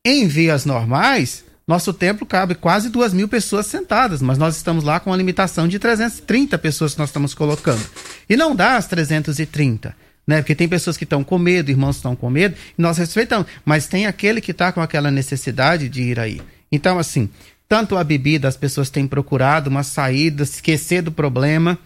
Em 0.06 0.28
vias 0.28 0.66
normais, 0.66 1.44
Nosso 1.66 1.94
templo 1.94 2.26
cabe 2.26 2.56
quase 2.56 2.90
duas 2.90 3.14
mil 3.14 3.30
pessoas 3.30 3.68
sentadas, 3.68 4.22
mas 4.22 4.38
nós 4.38 4.58
estamos 4.58 4.84
lá 4.84 5.00
com 5.00 5.14
a 5.14 5.16
limitação 5.16 5.66
de 5.66 5.80
330 5.80 6.58
pessoas 6.58 6.92
que 6.92 7.00
nós 7.00 7.08
estamos 7.08 7.34
colocando. 7.34 7.82
E 8.30 8.36
não 8.36 8.54
dá 8.54 8.76
as 8.76 8.86
330 8.86 9.96
né? 10.26 10.42
Porque 10.42 10.56
tem 10.56 10.68
pessoas 10.68 10.98
que 10.98 11.04
estão 11.04 11.24
com 11.24 11.38
medo, 11.38 11.70
irmãos 11.70 11.98
estão 11.98 12.16
com 12.16 12.30
medo, 12.30 12.56
e 12.78 12.82
nós 12.82 12.98
respeitamos. 12.98 13.48
Mas 13.64 13.88
tem 13.88 14.06
aquele 14.06 14.42
que 14.42 14.52
está 14.52 14.72
com 14.72 14.82
aquela 14.82 15.12
necessidade 15.12 15.90
de 15.90 16.02
ir 16.02 16.20
aí. 16.20 16.42
Então, 16.72 16.98
assim, 16.98 17.30
tanto 17.68 17.98
a 17.98 18.04
bebida, 18.04 18.48
as 18.48 18.58
pessoas 18.58 18.90
têm 18.90 19.08
procurado 19.08 19.70
uma 19.70 19.84
saída, 19.84 20.44
esquecer 20.44 21.02
do 21.02 21.12
problema, 21.12 21.78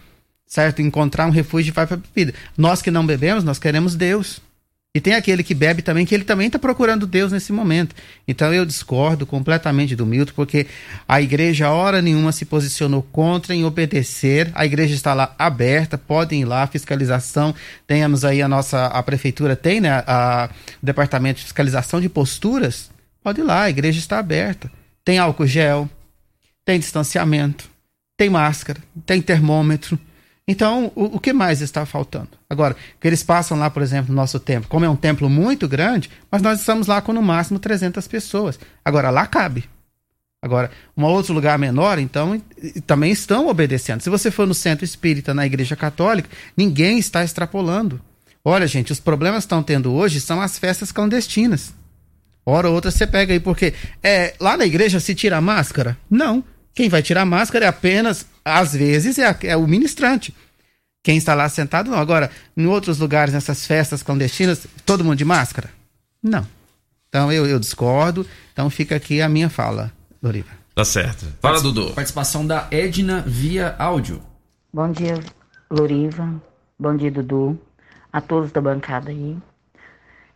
certo? 0.48 0.82
Encontrar 0.82 1.26
um 1.26 1.30
refúgio 1.30 1.70
e 1.70 1.72
vai 1.72 1.86
para 1.86 1.96
a 1.96 2.00
bebida. 2.00 2.36
Nós 2.56 2.82
que 2.82 2.90
não 2.90 3.06
bebemos, 3.06 3.44
nós 3.44 3.58
queremos 3.58 3.94
Deus. 3.94 4.40
E 4.94 5.00
tem 5.00 5.14
aquele 5.14 5.44
que 5.44 5.54
bebe 5.54 5.82
também, 5.82 6.06
que 6.06 6.14
ele 6.14 6.24
também 6.24 6.46
está 6.46 6.58
procurando 6.58 7.06
Deus 7.06 7.30
nesse 7.30 7.52
momento. 7.52 7.94
Então 8.26 8.52
eu 8.52 8.64
discordo 8.64 9.26
completamente 9.26 9.94
do 9.94 10.06
Milton, 10.06 10.32
porque 10.34 10.66
a 11.06 11.20
igreja, 11.20 11.70
hora 11.70 12.00
nenhuma, 12.00 12.32
se 12.32 12.46
posicionou 12.46 13.02
contra 13.12 13.54
em 13.54 13.64
obedecer. 13.64 14.50
A 14.54 14.64
igreja 14.64 14.94
está 14.94 15.12
lá 15.12 15.34
aberta, 15.38 15.98
podem 15.98 16.40
ir 16.40 16.46
lá, 16.46 16.66
fiscalização. 16.66 17.54
Temos 17.86 18.24
aí 18.24 18.40
a 18.40 18.48
nossa, 18.48 18.86
a 18.86 19.02
prefeitura 19.02 19.54
tem, 19.54 19.80
né? 19.80 20.02
A, 20.06 20.48
o 20.82 20.86
departamento 20.86 21.38
de 21.38 21.44
fiscalização 21.44 22.00
de 22.00 22.08
posturas. 22.08 22.90
Pode 23.22 23.40
ir 23.40 23.44
lá, 23.44 23.64
a 23.64 23.70
igreja 23.70 23.98
está 23.98 24.18
aberta. 24.18 24.72
Tem 25.04 25.18
álcool 25.18 25.46
gel, 25.46 25.88
tem 26.64 26.80
distanciamento, 26.80 27.70
tem 28.16 28.30
máscara, 28.30 28.80
tem 29.04 29.20
termômetro. 29.20 29.98
Então, 30.50 30.90
o, 30.94 31.16
o, 31.16 31.20
que 31.20 31.30
mais 31.34 31.60
está 31.60 31.84
faltando? 31.84 32.30
Agora, 32.48 32.74
que 32.98 33.06
eles 33.06 33.22
passam 33.22 33.58
lá, 33.58 33.68
por 33.68 33.82
exemplo, 33.82 34.08
no 34.08 34.16
nosso 34.16 34.40
templo, 34.40 34.66
como 34.66 34.82
é 34.82 34.88
um 34.88 34.96
templo 34.96 35.28
muito 35.28 35.68
grande, 35.68 36.10
mas 36.30 36.40
nós 36.40 36.60
estamos 36.60 36.86
lá 36.86 37.02
com 37.02 37.12
no 37.12 37.20
máximo 37.20 37.58
300 37.58 38.08
pessoas. 38.08 38.58
Agora, 38.82 39.10
lá 39.10 39.26
cabe. 39.26 39.68
Agora, 40.42 40.70
um 40.96 41.04
outro 41.04 41.34
lugar 41.34 41.58
menor, 41.58 41.98
então, 41.98 42.40
também 42.86 43.12
estão 43.12 43.48
obedecendo. 43.48 44.00
Se 44.00 44.08
você 44.08 44.30
for 44.30 44.46
no 44.46 44.54
centro 44.54 44.86
espírita, 44.86 45.34
na 45.34 45.44
igreja 45.44 45.76
católica, 45.76 46.30
ninguém 46.56 46.98
está 46.98 47.22
extrapolando. 47.22 48.00
Olha, 48.42 48.66
gente, 48.66 48.90
os 48.90 49.00
problemas 49.00 49.44
que 49.44 49.46
estão 49.46 49.62
tendo 49.62 49.92
hoje 49.92 50.18
são 50.18 50.40
as 50.40 50.58
festas 50.58 50.90
clandestinas. 50.90 51.74
Hora 52.46 52.68
ou 52.68 52.74
outra 52.74 52.90
você 52.90 53.06
pega 53.06 53.34
aí, 53.34 53.40
porque 53.40 53.74
é, 54.02 54.32
lá 54.40 54.56
na 54.56 54.64
igreja 54.64 54.98
se 54.98 55.14
tira 55.14 55.36
a 55.36 55.42
máscara? 55.42 55.98
Não. 56.08 56.42
Quem 56.78 56.88
vai 56.88 57.02
tirar 57.02 57.22
a 57.22 57.26
máscara 57.26 57.64
é 57.64 57.68
apenas 57.68 58.24
às 58.44 58.72
vezes 58.72 59.18
é, 59.18 59.26
a, 59.26 59.36
é 59.42 59.56
o 59.56 59.66
ministrante. 59.66 60.32
Quem 61.02 61.16
está 61.16 61.34
lá 61.34 61.48
sentado, 61.48 61.90
não. 61.90 61.98
Agora, 61.98 62.30
em 62.56 62.66
outros 62.66 63.00
lugares, 63.00 63.34
nessas 63.34 63.66
festas 63.66 64.00
clandestinas, 64.00 64.64
todo 64.86 65.02
mundo 65.02 65.16
de 65.16 65.24
máscara? 65.24 65.70
Não. 66.22 66.46
Então 67.08 67.32
eu, 67.32 67.46
eu 67.46 67.58
discordo. 67.58 68.24
Então 68.52 68.70
fica 68.70 68.94
aqui 68.94 69.20
a 69.20 69.28
minha 69.28 69.50
fala, 69.50 69.92
Doriva. 70.22 70.50
Tá 70.72 70.84
certo. 70.84 71.26
Fala, 71.42 71.60
Dudu. 71.60 71.94
Participação 71.94 72.46
da 72.46 72.68
Edna 72.70 73.24
via 73.26 73.74
áudio. 73.76 74.22
Bom 74.72 74.92
dia, 74.92 75.18
Loriva. 75.68 76.32
Bom 76.78 76.96
dia, 76.96 77.10
Dudu. 77.10 77.60
A 78.12 78.20
todos 78.20 78.52
da 78.52 78.60
bancada 78.60 79.10
aí. 79.10 79.36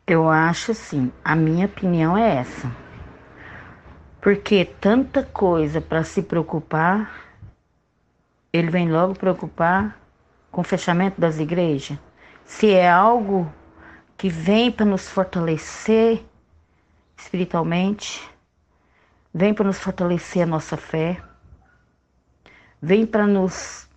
Eu 0.09 0.29
acho 0.29 0.73
assim, 0.73 1.13
a 1.25 1.37
minha 1.37 1.67
opinião 1.67 2.19
é 2.19 2.39
essa. 2.39 2.69
Porque 4.23 4.65
tanta 4.65 5.23
coisa 5.25 5.81
para 5.81 6.03
se 6.05 6.23
preocupar 6.23 7.23
ele 8.53 8.71
vem 8.71 8.89
logo 8.89 9.15
preocupar 9.15 9.99
com 10.51 10.61
o 10.61 10.65
fechamento 10.65 11.21
das 11.21 11.39
igrejas? 11.39 11.99
Se 12.45 12.71
é 12.71 12.89
algo 12.89 13.53
que 14.17 14.29
vem 14.29 14.71
para 14.71 14.87
nos 14.87 15.09
fortalecer 15.09 16.23
espiritualmente, 17.17 18.23
vem 19.35 19.53
para 19.53 19.65
nos 19.65 19.79
fortalecer 19.81 20.43
a 20.43 20.47
nossa 20.47 20.77
fé, 20.77 21.21
vem 22.81 23.05
para 23.05 23.27
nos 23.27 23.89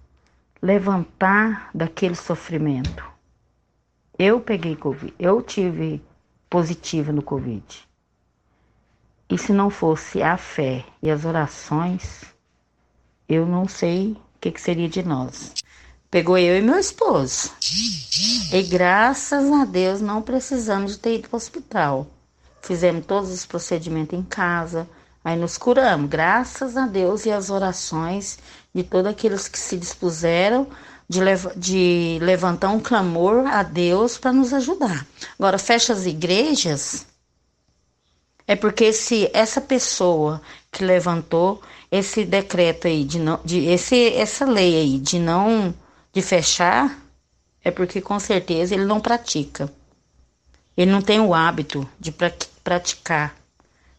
levantar 0.59 1.69
daquele 1.71 2.15
sofrimento. 2.15 3.03
Eu 4.17 4.41
peguei 4.41 4.75
Covid, 4.75 5.13
eu 5.19 5.39
tive 5.41 6.01
positivo 6.49 7.11
no 7.11 7.21
Covid. 7.21 7.87
E 9.29 9.37
se 9.37 9.51
não 9.51 9.69
fosse 9.69 10.21
a 10.21 10.37
fé 10.37 10.85
e 11.01 11.09
as 11.09 11.25
orações, 11.25 12.23
eu 13.27 13.45
não 13.45 13.67
sei 13.67 14.15
que, 14.45 14.51
que 14.51 14.61
seria 14.61 14.87
de 14.87 15.01
nós? 15.01 15.53
Pegou 16.11 16.37
eu 16.37 16.57
e 16.57 16.61
meu 16.61 16.77
esposo. 16.77 17.51
E 18.53 18.61
graças 18.61 19.51
a 19.51 19.65
Deus 19.65 20.01
não 20.01 20.21
precisamos 20.21 20.93
de 20.93 20.99
ter 20.99 21.15
ido 21.15 21.29
para 21.29 21.35
o 21.35 21.37
hospital. 21.37 22.07
Fizemos 22.61 23.05
todos 23.05 23.31
os 23.31 23.45
procedimentos 23.45 24.17
em 24.17 24.23
casa, 24.23 24.87
aí 25.23 25.35
nos 25.37 25.57
curamos, 25.57 26.09
graças 26.09 26.77
a 26.77 26.85
Deus 26.85 27.25
e 27.25 27.31
as 27.31 27.49
orações 27.49 28.37
de 28.73 28.83
todos 28.83 29.11
aqueles 29.11 29.47
que 29.47 29.57
se 29.57 29.77
dispuseram 29.77 30.67
de, 31.09 31.21
lev 31.21 31.47
de 31.55 32.19
levantar 32.21 32.69
um 32.69 32.79
clamor 32.79 33.45
a 33.47 33.63
Deus 33.63 34.17
para 34.17 34.33
nos 34.33 34.53
ajudar. 34.53 35.05
Agora, 35.37 35.57
fecha 35.57 35.93
as 35.93 36.05
igrejas, 36.05 37.05
é 38.47 38.55
porque 38.55 38.93
se 38.93 39.29
essa 39.33 39.59
pessoa 39.59 40.41
que 40.71 40.83
levantou 40.83 41.61
esse 41.91 42.25
decreto 42.25 42.87
aí 42.87 43.03
de 43.03 43.19
não 43.19 43.39
de 43.43 43.65
esse 43.65 44.13
essa 44.13 44.45
lei 44.45 44.75
aí 44.75 44.99
de 44.99 45.19
não 45.19 45.73
de 46.13 46.21
fechar 46.21 46.99
é 47.63 47.71
porque 47.71 47.99
com 47.99 48.19
certeza 48.19 48.75
ele 48.75 48.85
não 48.85 48.99
pratica. 48.99 49.71
Ele 50.77 50.91
não 50.91 51.01
tem 51.01 51.19
o 51.19 51.33
hábito 51.33 51.87
de 51.99 52.13
praticar, 52.63 53.35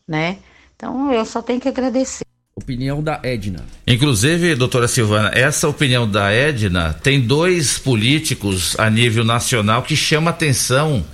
né? 0.07 0.39
Então 0.77 1.13
eu 1.13 1.25
só 1.25 1.43
tenho 1.43 1.61
que 1.61 1.69
agradecer. 1.69 2.25
Opinião 2.55 3.03
da 3.03 3.21
Edna. 3.23 3.67
Inclusive, 3.87 4.55
doutora 4.55 4.89
Silvana, 4.89 5.31
essa 5.35 5.69
opinião 5.69 6.09
da 6.09 6.33
Edna 6.33 6.95
tem 6.95 7.21
dois 7.21 7.79
políticos 7.79 8.79
a 8.79 8.89
nível 8.89 9.25
nacional 9.25 9.83
que 9.83 9.97
chamam 9.97 10.31
atenção 10.31 11.05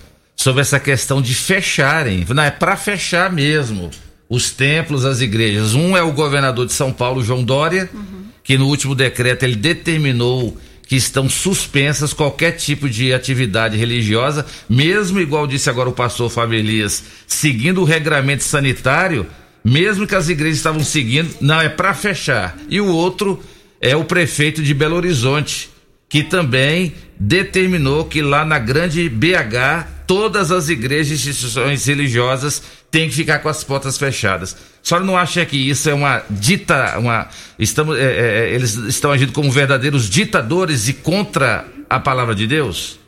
sobre 0.42 0.60
essa 0.60 0.80
questão 0.80 1.22
de 1.22 1.34
fecharem. 1.34 2.26
Não, 2.28 2.42
é 2.42 2.50
para 2.50 2.76
fechar 2.76 3.32
mesmo 3.32 3.90
os 4.28 4.50
templos, 4.50 5.04
as 5.04 5.20
igrejas. 5.20 5.74
Um 5.74 5.96
é 5.96 6.02
o 6.02 6.12
governador 6.12 6.66
de 6.66 6.72
São 6.72 6.92
Paulo, 6.92 7.22
João 7.22 7.44
Dória, 7.44 7.88
uhum. 7.94 8.24
que 8.42 8.58
no 8.58 8.66
último 8.66 8.94
decreto 8.94 9.44
ele 9.44 9.54
determinou 9.54 10.56
que 10.86 10.96
estão 10.96 11.28
suspensas 11.28 12.12
qualquer 12.12 12.52
tipo 12.52 12.88
de 12.88 13.14
atividade 13.14 13.76
religiosa, 13.76 14.44
mesmo 14.68 15.20
igual 15.20 15.46
disse 15.46 15.70
agora 15.70 15.88
o 15.88 15.92
pastor 15.92 16.28
Fábio 16.28 16.58
Elias, 16.58 17.04
seguindo 17.26 17.80
o 17.80 17.84
regramento 17.84 18.42
sanitário, 18.42 19.26
mesmo 19.64 20.06
que 20.06 20.14
as 20.14 20.28
igrejas 20.28 20.58
estavam 20.58 20.82
seguindo, 20.82 21.34
não 21.40 21.60
é 21.60 21.68
para 21.68 21.94
fechar. 21.94 22.58
E 22.68 22.80
o 22.80 22.88
outro 22.88 23.40
é 23.80 23.94
o 23.94 24.04
prefeito 24.04 24.60
de 24.60 24.74
Belo 24.74 24.96
Horizonte, 24.96 25.70
que 26.08 26.22
também 26.22 26.92
determinou 27.18 28.04
que 28.04 28.20
lá 28.20 28.44
na 28.44 28.58
grande 28.58 29.08
BH 29.08 30.01
todas 30.12 30.52
as 30.52 30.68
igrejas 30.68 31.24
e 31.24 31.30
instituições 31.30 31.86
religiosas 31.86 32.62
têm 32.90 33.08
que 33.08 33.14
ficar 33.14 33.38
com 33.38 33.48
as 33.48 33.64
portas 33.64 33.96
fechadas. 33.96 34.54
Senhora 34.82 35.06
não 35.06 35.16
acha 35.16 35.46
que 35.46 35.56
isso 35.56 35.88
é 35.88 35.94
uma 35.94 36.22
dita, 36.28 36.98
uma 36.98 37.30
estamos, 37.58 37.98
é, 37.98 38.02
é, 38.02 38.50
é, 38.50 38.54
eles 38.54 38.74
estão 38.74 39.10
agindo 39.10 39.32
como 39.32 39.50
verdadeiros 39.50 40.10
ditadores 40.10 40.86
e 40.86 40.92
contra 40.92 41.66
a 41.88 41.98
palavra 41.98 42.34
de 42.34 42.46
Deus? 42.46 43.00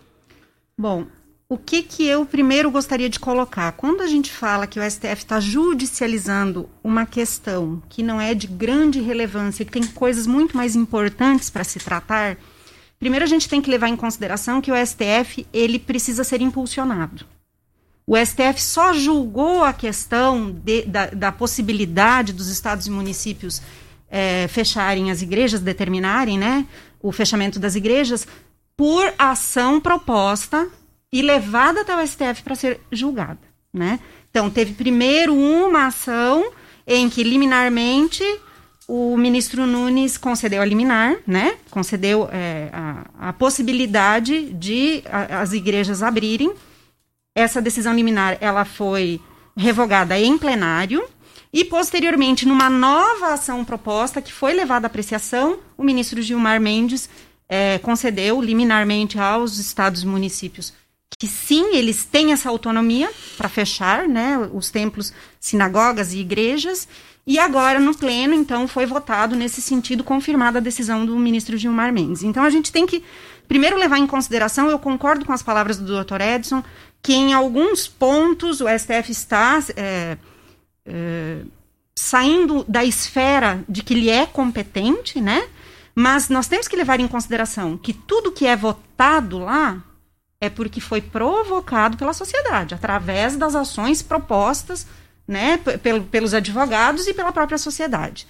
Bom, 0.78 1.04
o 1.46 1.58
que 1.58 1.82
que 1.82 2.06
eu 2.06 2.24
primeiro 2.24 2.70
gostaria 2.70 3.10
de 3.10 3.20
colocar? 3.20 3.72
Quando 3.72 4.00
a 4.00 4.06
gente 4.06 4.32
fala 4.32 4.66
que 4.66 4.80
o 4.80 4.90
STF 4.90 5.18
está 5.18 5.38
judicializando 5.38 6.70
uma 6.82 7.04
questão 7.04 7.82
que 7.90 8.02
não 8.02 8.18
é 8.18 8.32
de 8.32 8.46
grande 8.46 9.02
relevância, 9.02 9.62
que 9.62 9.72
tem 9.72 9.86
coisas 9.88 10.26
muito 10.26 10.56
mais 10.56 10.74
importantes 10.74 11.50
para 11.50 11.64
se 11.64 11.78
tratar, 11.78 12.38
primeiro 13.04 13.26
a 13.26 13.28
gente 13.28 13.50
tem 13.50 13.60
que 13.60 13.70
levar 13.70 13.88
em 13.88 13.96
consideração 13.96 14.62
que 14.62 14.72
o 14.72 14.74
STF 14.74 15.46
ele 15.52 15.78
precisa 15.78 16.24
ser 16.24 16.40
impulsionado. 16.40 17.26
O 18.06 18.16
STF 18.16 18.62
só 18.62 18.94
julgou 18.94 19.62
a 19.62 19.74
questão 19.74 20.50
de, 20.50 20.86
da, 20.86 21.06
da, 21.08 21.30
possibilidade 21.30 22.32
dos 22.32 22.48
estados 22.48 22.86
e 22.86 22.90
municípios 22.90 23.60
é, 24.10 24.48
fecharem 24.48 25.10
as 25.10 25.20
igrejas, 25.20 25.60
determinarem 25.60 26.38
né, 26.38 26.66
o 26.98 27.12
fechamento 27.12 27.58
das 27.58 27.74
igrejas, 27.74 28.26
por 28.74 29.12
ação 29.18 29.82
proposta 29.82 30.66
e 31.12 31.20
levada 31.20 31.82
até 31.82 31.94
o 31.94 32.06
STF 32.06 32.42
para 32.42 32.54
ser 32.54 32.80
julgada. 32.90 33.40
Né? 33.70 34.00
Então, 34.30 34.48
teve 34.48 34.72
primeiro 34.72 35.34
uma 35.34 35.88
ação 35.88 36.52
em 36.86 37.10
que 37.10 37.22
liminarmente 37.22 38.24
o 38.86 39.16
ministro 39.16 39.66
Nunes 39.66 40.18
concedeu 40.18 40.60
a 40.60 40.64
liminar, 40.64 41.16
né? 41.26 41.56
concedeu 41.70 42.28
é, 42.30 42.68
a, 42.72 43.28
a, 43.30 43.32
possibilidade 43.32 44.52
de 44.52 45.02
a, 45.06 45.40
as 45.40 45.52
igrejas 45.52 46.02
abrirem. 46.02 46.52
Essa 47.34 47.62
decisão 47.62 47.94
liminar 47.94 48.36
ela 48.40 48.64
foi 48.64 49.20
revogada 49.56 50.18
em 50.18 50.36
plenário. 50.36 51.04
E 51.52 51.64
posteriormente 51.64 52.46
numa 52.46 52.68
nova 52.68 53.34
ação 53.34 53.64
proposta 53.64 54.20
que 54.20 54.32
foi 54.32 54.52
levada 54.52 54.86
à 54.86 54.88
apreciação, 54.88 55.58
o 55.78 55.84
ministro 55.84 56.20
Gilmar 56.20 56.60
Mendes 56.60 57.08
é, 57.48 57.78
concedeu 57.78 58.40
liminarmente 58.42 59.18
aos 59.18 59.58
estados 59.58 60.02
e 60.02 60.06
municípios 60.06 60.72
que 61.18 61.26
sim, 61.26 61.76
eles 61.76 62.04
têm 62.04 62.32
essa 62.32 62.48
autonomia 62.48 63.10
para 63.36 63.48
fechar, 63.48 64.08
né, 64.08 64.36
os 64.52 64.70
templos, 64.70 65.12
sinagogas 65.40 66.12
e 66.12 66.18
igrejas, 66.18 66.88
E 67.26 67.38
agora, 67.38 67.80
no 67.80 67.96
pleno, 67.96 68.34
então, 68.34 68.68
foi 68.68 68.84
votado 68.84 69.34
nesse 69.34 69.62
sentido, 69.62 70.04
confirmada 70.04 70.58
a 70.58 70.62
decisão 70.62 71.06
do 71.06 71.18
ministro 71.18 71.56
Gilmar 71.56 71.92
Mendes. 71.92 72.22
Então, 72.22 72.42
a 72.42 72.50
gente 72.50 72.70
tem 72.70 72.86
que, 72.86 73.02
primeiro, 73.48 73.78
levar 73.78 73.98
em 73.98 74.06
consideração, 74.06 74.68
eu 74.68 74.78
concordo 74.78 75.24
com 75.24 75.32
as 75.32 75.42
palavras 75.42 75.78
do 75.78 76.04
Dr. 76.04 76.20
Edson, 76.20 76.62
que 77.02 77.14
em 77.14 77.32
alguns 77.32 77.88
pontos 77.88 78.60
o 78.60 78.66
STF 78.68 79.10
está 79.10 79.62
é, 79.74 80.18
é, 80.84 81.38
saindo 81.94 82.64
da 82.68 82.84
esfera 82.84 83.64
de 83.68 83.82
que 83.82 83.94
ele 83.94 84.10
é 84.10 84.26
competente, 84.26 85.20
né? 85.20 85.48
Mas 85.94 86.28
nós 86.28 86.46
temos 86.46 86.68
que 86.68 86.76
levar 86.76 87.00
em 87.00 87.08
consideração 87.08 87.78
que 87.78 87.92
tudo 87.92 88.32
que 88.32 88.46
é 88.46 88.56
votado 88.56 89.38
lá 89.38 89.82
é 90.40 90.50
porque 90.50 90.80
foi 90.80 91.00
provocado 91.00 91.96
pela 91.96 92.12
sociedade, 92.12 92.74
através 92.74 93.36
das 93.36 93.54
ações 93.54 94.02
propostas 94.02 94.86
né, 95.26 95.58
pelos 96.10 96.34
advogados 96.34 97.06
e 97.06 97.14
pela 97.14 97.32
própria 97.32 97.58
sociedade. 97.58 98.26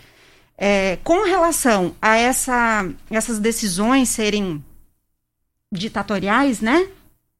É, 0.56 0.98
com 1.02 1.24
relação 1.24 1.96
a 2.00 2.16
essa, 2.16 2.88
essas 3.10 3.38
decisões 3.38 4.08
serem 4.08 4.64
ditatoriais, 5.72 6.60
né, 6.60 6.86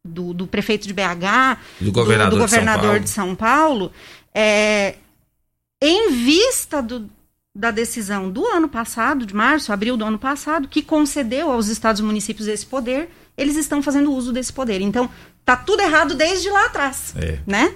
do, 0.05 0.34
do 0.34 0.46
prefeito 0.46 0.86
de 0.86 0.92
BH, 0.92 1.59
do 1.80 1.92
governador, 1.92 2.30
do, 2.30 2.36
do 2.36 2.42
governador 2.42 3.00
de 3.00 3.09
São 3.09 3.34
Paulo, 3.36 3.90
de 3.90 3.92
São 3.92 3.92
Paulo 3.92 3.92
é, 4.34 4.96
em 5.80 6.11
vista 6.12 6.82
do, 6.82 7.09
da 7.55 7.70
decisão 7.70 8.30
do 8.30 8.44
ano 8.46 8.68
passado, 8.68 9.24
de 9.24 9.34
março, 9.34 9.72
abril 9.72 9.96
do 9.96 10.05
ano 10.05 10.18
passado, 10.18 10.66
que 10.66 10.82
concedeu 10.82 11.50
aos 11.52 11.68
estados 11.68 12.00
e 12.00 12.05
municípios 12.05 12.48
esse 12.48 12.66
poder, 12.66 13.09
eles 13.36 13.57
estão 13.57 13.80
fazendo 13.82 14.12
uso 14.12 14.32
desse 14.32 14.52
poder. 14.52 14.80
Então, 14.80 15.09
tá 15.44 15.57
tudo 15.57 15.80
errado 15.80 16.14
desde 16.14 16.50
lá 16.50 16.66
atrás, 16.66 17.14
É. 17.16 17.38
né? 17.46 17.74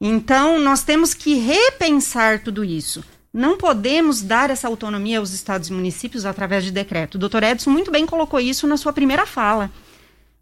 Então, 0.00 0.58
nós 0.58 0.82
temos 0.82 1.14
que 1.14 1.34
repensar 1.34 2.42
tudo 2.42 2.64
isso. 2.64 3.02
Não 3.32 3.56
podemos 3.56 4.22
dar 4.22 4.50
essa 4.50 4.68
autonomia 4.68 5.18
aos 5.18 5.32
estados 5.32 5.68
e 5.68 5.72
municípios 5.72 6.24
através 6.24 6.64
de 6.64 6.70
decreto. 6.70 7.16
O 7.16 7.18
doutor 7.18 7.42
Edson 7.42 7.70
muito 7.70 7.90
bem 7.90 8.06
colocou 8.06 8.40
isso 8.40 8.66
na 8.66 8.76
sua 8.76 8.92
primeira 8.92 9.26
fala. 9.26 9.70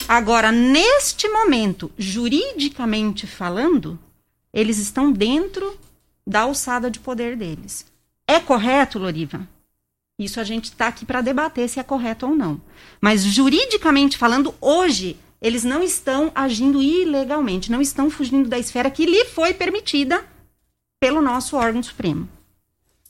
Agora, 0.08 0.52
neste 0.52 1.28
momento, 1.28 1.90
juridicamente 1.98 3.26
falando, 3.26 3.98
eles 4.52 4.78
estão 4.78 5.10
dentro 5.10 5.76
da 6.26 6.42
alçada 6.42 6.90
de 6.90 7.00
poder 7.00 7.36
deles. 7.36 7.86
É 8.26 8.38
correto, 8.40 8.98
Loriva? 8.98 9.46
Isso 10.18 10.38
a 10.38 10.44
gente 10.44 10.66
está 10.66 10.86
aqui 10.86 11.04
para 11.04 11.20
debater 11.20 11.68
se 11.68 11.80
é 11.80 11.82
correto 11.82 12.26
ou 12.26 12.34
não. 12.36 12.60
Mas 13.00 13.24
juridicamente 13.24 14.16
falando, 14.16 14.54
hoje 14.60 15.16
eles 15.44 15.62
não 15.62 15.82
estão 15.82 16.32
agindo 16.34 16.82
ilegalmente, 16.82 17.70
não 17.70 17.82
estão 17.82 18.08
fugindo 18.08 18.48
da 18.48 18.58
esfera 18.58 18.90
que 18.90 19.04
lhe 19.04 19.26
foi 19.26 19.52
permitida 19.52 20.24
pelo 20.98 21.20
nosso 21.20 21.54
órgão 21.54 21.82
supremo. 21.82 22.26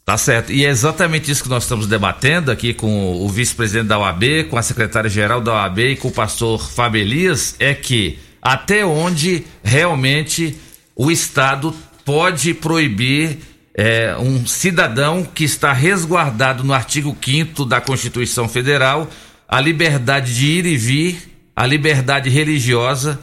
Tá 0.05 0.19
certo. 0.19 0.53
E 0.53 0.67
é 0.67 0.69
exatamente 0.69 1.31
isso 1.31 1.45
que 1.45 1.49
nós 1.49 1.63
estamos 1.63 1.87
debatendo 1.87 2.51
aqui 2.51 2.75
com 2.75 3.25
o 3.25 3.29
vice-presidente 3.29 3.87
da 3.87 4.01
OAB, 4.01 4.49
com 4.51 4.59
a 4.59 4.63
secretária-geral 4.63 5.41
da 5.41 5.53
OAB 5.53 5.79
e 5.79 5.97
com 5.97 6.09
o 6.09 6.13
pastor 6.13 6.61
Fábio 6.73 7.01
Elias, 7.01 7.55
é 7.61 7.73
que 7.73 8.19
até 8.43 8.85
onde 8.85 9.45
realmente 9.63 10.59
o 10.97 11.13
Estado 11.13 11.73
pode 12.05 12.53
proibir 12.53 13.39
é, 13.73 14.17
um 14.19 14.45
cidadão 14.45 15.25
que 15.25 15.45
está 15.45 15.73
resguardado 15.73 16.65
no 16.65 16.75
artigo 16.75 17.17
5 17.25 17.65
da 17.65 17.81
Constituição 17.81 18.49
Federal 18.49 19.09
a 19.49 19.61
liberdade 19.61 20.35
de 20.35 20.47
ir 20.47 20.67
e 20.67 20.77
vir, 20.77 21.34
a 21.55 21.67
liberdade 21.67 22.29
religiosa. 22.31 23.19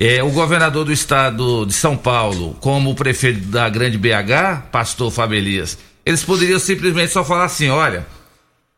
É, 0.00 0.22
o 0.22 0.30
governador 0.30 0.84
do 0.84 0.92
estado 0.92 1.66
de 1.66 1.72
São 1.72 1.96
Paulo, 1.96 2.56
como 2.60 2.90
o 2.90 2.94
prefeito 2.94 3.40
da 3.46 3.68
grande 3.68 3.98
BH, 3.98 4.70
pastor 4.70 5.10
Fábio 5.10 5.38
Elias, 5.38 5.76
eles 6.06 6.22
poderiam 6.22 6.58
simplesmente 6.58 7.12
só 7.12 7.24
falar 7.24 7.46
assim: 7.46 7.68
olha, 7.68 8.06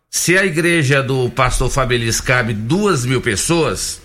se 0.08 0.36
a 0.36 0.44
igreja 0.44 1.02
do 1.02 1.30
pastor 1.30 1.70
Fábio 1.70 1.96
Elias 1.96 2.20
cabe 2.20 2.54
duas 2.54 3.04
mil 3.04 3.20
pessoas, 3.20 4.00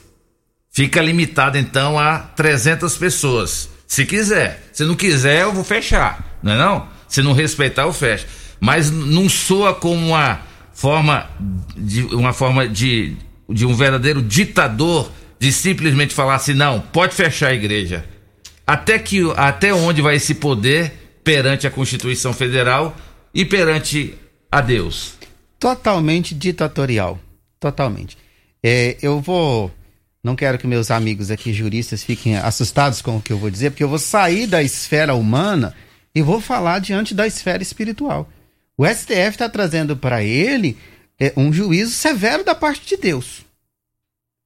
fica 0.72 1.02
limitada 1.02 1.58
então 1.58 1.98
a 1.98 2.20
300 2.20 2.98
pessoas. 2.98 3.70
Se 3.88 4.06
quiser. 4.06 4.70
Se 4.74 4.84
não 4.84 4.96
quiser, 4.96 5.44
eu 5.44 5.54
vou 5.54 5.64
fechar. 5.64 6.38
Não 6.44 6.52
é 6.52 6.58
não? 6.58 6.88
Se 7.08 7.22
não 7.22 7.34
respeitar, 7.34 7.84
eu 7.84 7.94
fecho. 7.94 8.28
Mas 8.60 8.92
não 8.92 9.30
soa 9.30 9.74
como 9.74 10.08
uma 10.08 10.42
forma 10.74 11.30
de 11.78 12.04
uma 12.14 12.34
forma 12.34 12.68
de, 12.68 13.16
de 13.50 13.66
um 13.66 13.74
verdadeiro 13.74 14.22
ditador 14.22 15.12
de 15.40 15.52
simplesmente 15.52 16.14
falar 16.14 16.36
assim, 16.36 16.54
não, 16.54 16.80
pode 16.80 17.14
fechar 17.14 17.50
a 17.50 17.54
igreja. 17.54 18.06
Até 18.66 18.98
que 18.98 19.22
até 19.36 19.74
onde 19.74 20.02
vai 20.02 20.16
esse 20.16 20.36
poder 20.36 20.92
perante 21.24 21.68
a 21.68 21.72
Constituição 21.72 22.34
Federal 22.34 22.96
e 23.34 23.46
perante 23.46 24.16
a 24.52 24.62
Deus? 24.62 25.14
Totalmente 25.60 26.34
ditatorial. 26.34 27.20
Totalmente. 27.60 28.18
É, 28.64 28.98
eu 29.02 29.20
vou. 29.20 29.72
Não 30.24 30.36
quero 30.36 30.58
que 30.58 30.66
meus 30.66 30.90
amigos 30.90 31.30
aqui 31.30 31.54
juristas 31.54 32.04
fiquem 32.04 32.36
assustados 32.36 33.02
com 33.02 33.18
o 33.18 33.22
que 33.22 33.32
eu 33.32 33.38
vou 33.38 33.52
dizer, 33.52 33.70
porque 33.70 33.84
eu 33.84 33.90
vou 33.90 34.00
sair 34.00 34.48
da 34.48 34.64
esfera 34.64 35.14
humana 35.14 35.76
e 36.14 36.22
vou 36.22 36.42
falar 36.42 36.80
diante 36.80 37.14
da 37.14 37.28
esfera 37.28 37.62
espiritual. 37.62 38.28
O 38.78 38.86
STF 38.86 39.30
está 39.30 39.48
trazendo 39.48 39.96
para 39.96 40.24
ele 40.24 40.78
é, 41.20 41.34
um 41.38 41.52
juízo 41.52 41.92
severo 41.92 42.44
da 42.44 42.56
parte 42.56 42.88
de 42.88 42.98
Deus. 42.98 43.46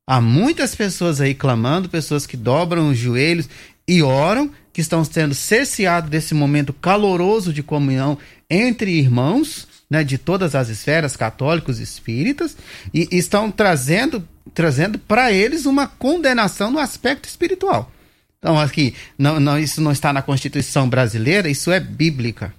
Há 0.07 0.19
muitas 0.19 0.73
pessoas 0.73 1.21
aí 1.21 1.35
clamando, 1.35 1.87
pessoas 1.87 2.25
que 2.25 2.35
dobram 2.35 2.89
os 2.89 2.97
joelhos 2.97 3.47
e 3.87 4.01
oram, 4.01 4.51
que 4.73 4.81
estão 4.81 5.03
sendo 5.03 5.35
cerceados 5.35 6.09
desse 6.09 6.33
momento 6.33 6.73
caloroso 6.73 7.53
de 7.53 7.61
comunhão 7.61 8.17
entre 8.49 8.91
irmãos, 8.91 9.67
né, 9.89 10.03
de 10.03 10.17
todas 10.17 10.55
as 10.55 10.69
esferas, 10.69 11.15
católicos 11.15 11.79
espíritas, 11.79 12.57
e 12.93 13.07
estão 13.11 13.51
trazendo, 13.51 14.27
trazendo 14.53 14.97
para 14.97 15.31
eles 15.31 15.65
uma 15.65 15.87
condenação 15.87 16.71
no 16.71 16.79
aspecto 16.79 17.27
espiritual. 17.27 17.91
Então, 18.39 18.57
aqui, 18.59 18.95
não, 19.17 19.39
não, 19.39 19.59
isso 19.59 19.81
não 19.81 19.91
está 19.91 20.13
na 20.13 20.21
Constituição 20.21 20.87
brasileira, 20.89 21.49
isso 21.49 21.71
é 21.71 21.79
bíblica. 21.79 22.53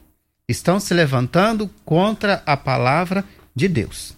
Estão 0.49 0.79
se 0.79 0.93
levantando 0.93 1.71
contra 1.85 2.43
a 2.45 2.57
palavra 2.57 3.25
de 3.55 3.68
Deus. 3.68 4.14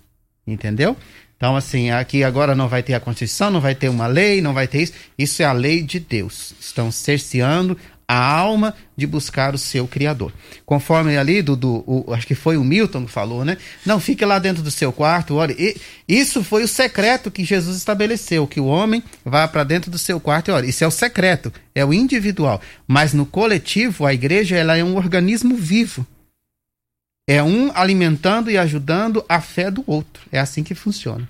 Entendeu? 0.47 0.97
Então, 1.37 1.57
assim, 1.57 1.91
aqui 1.91 2.23
agora 2.23 2.55
não 2.55 2.69
vai 2.69 2.85
ter 2.85 2.95
a 2.95 3.01
Constituição, 3.01 3.51
não 3.51 3.61
vai 3.61 3.75
ter 3.75 3.89
uma 3.89 4.07
lei, 4.07 4.41
não 4.41 4.55
vai 4.55 4.69
ter 4.69 4.83
isso. 4.83 4.93
Isso 5.19 5.43
é 5.43 5.45
a 5.45 5.53
lei 5.53 5.83
de 5.83 5.99
Deus. 5.99 6.55
Estão 6.61 6.91
cerceando 6.93 7.77
a 8.07 8.17
alma 8.17 8.75
de 8.97 9.07
buscar 9.07 9.55
o 9.55 9.59
seu 9.59 9.89
Criador. 9.89 10.33
Conforme 10.67 11.17
ali, 11.17 11.41
do, 11.41 11.57
do 11.57 11.83
o, 11.87 12.13
acho 12.13 12.27
que 12.27 12.35
foi 12.35 12.57
o 12.57 12.63
Milton 12.63 13.07
que 13.07 13.11
falou, 13.11 13.45
né? 13.45 13.57
Não 13.87 13.99
fique 13.99 14.25
lá 14.25 14.39
dentro 14.39 14.63
do 14.63 14.71
seu 14.71 14.93
quarto, 14.93 15.35
olha. 15.37 15.57
E, 15.59 15.77
isso 16.07 16.45
foi 16.45 16.63
o 16.63 16.69
secreto 16.69 17.31
que 17.31 17.45
Jesus 17.45 17.77
estabeleceu, 17.77 18.47
que 18.47 18.61
o 18.61 18.67
homem 18.67 19.03
vá 19.25 19.49
para 19.49 19.65
dentro 19.65 19.91
do 19.91 19.99
seu 19.99 20.21
quarto 20.21 20.49
e 20.49 20.53
olha. 20.53 20.67
Isso 20.67 20.85
é 20.85 20.87
o 20.87 20.91
secreto, 20.91 21.53
é 21.75 21.85
o 21.85 21.93
individual. 21.93 22.61
Mas 22.87 23.13
no 23.13 23.25
coletivo, 23.25 24.05
a 24.05 24.13
igreja 24.13 24.57
ela 24.57 24.77
é 24.77 24.85
um 24.85 24.97
organismo 24.97 25.57
vivo. 25.57 26.07
É 27.27 27.43
um 27.43 27.71
alimentando 27.75 28.51
e 28.51 28.59
ajudando 28.59 29.25
a 29.29 29.41
fé 29.41 29.71
do 29.71 29.85
outro. 29.87 30.23
É 30.33 30.41
assim 30.41 30.65
que 30.65 30.75
funciona. 30.75 31.29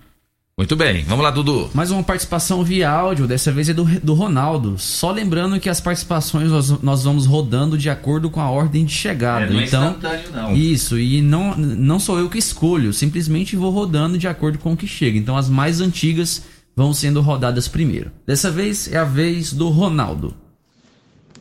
Muito 0.57 0.77
bem, 0.77 1.03
vamos 1.05 1.25
lá, 1.25 1.31
Dudu. 1.31 1.71
Mais 1.75 1.91
uma 1.91 2.03
participação 2.03 2.63
via 2.63 2.91
áudio, 2.91 3.27
dessa 3.27 3.51
vez 3.51 3.69
é 3.69 3.75
do, 3.75 3.85
do 4.01 4.15
Ronaldo. 4.15 4.79
Só 4.79 5.11
lembrando 5.11 5.59
que 5.59 5.69
as 5.69 5.81
participações 5.81 6.51
nós, 6.51 6.71
nós 6.83 7.05
vamos 7.05 7.27
rodando 7.27 7.77
de 7.77 7.89
acordo 7.89 8.31
com 8.31 8.41
a 8.41 8.51
ordem 8.51 8.85
de 8.85 8.93
chegada. 8.93 9.47
É, 9.47 9.51
não 9.51 9.61
é 9.61 9.65
então, 9.65 9.91
instantâneo, 9.91 10.31
não. 10.33 10.55
Isso, 10.55 10.99
e 10.99 11.23
não, 11.23 11.57
não 11.57 11.99
sou 11.99 12.19
eu 12.19 12.29
que 12.29 12.39
escolho, 12.39 12.93
simplesmente 12.93 13.57
vou 13.57 13.71
rodando 13.71 14.19
de 14.19 14.29
acordo 14.29 14.59
com 14.59 14.75
o 14.75 14.77
que 14.77 14.87
chega. 14.87 15.19
Então 15.19 15.37
as 15.37 15.49
mais 15.49 15.81
antigas 15.81 16.43
vão 16.77 16.93
sendo 16.93 17.21
rodadas 17.23 17.67
primeiro. 17.67 18.13
Dessa 18.27 18.51
vez 18.51 18.93
é 18.93 18.99
a 18.99 19.05
vez 19.05 19.53
do 19.55 19.69
Ronaldo. 19.71 20.35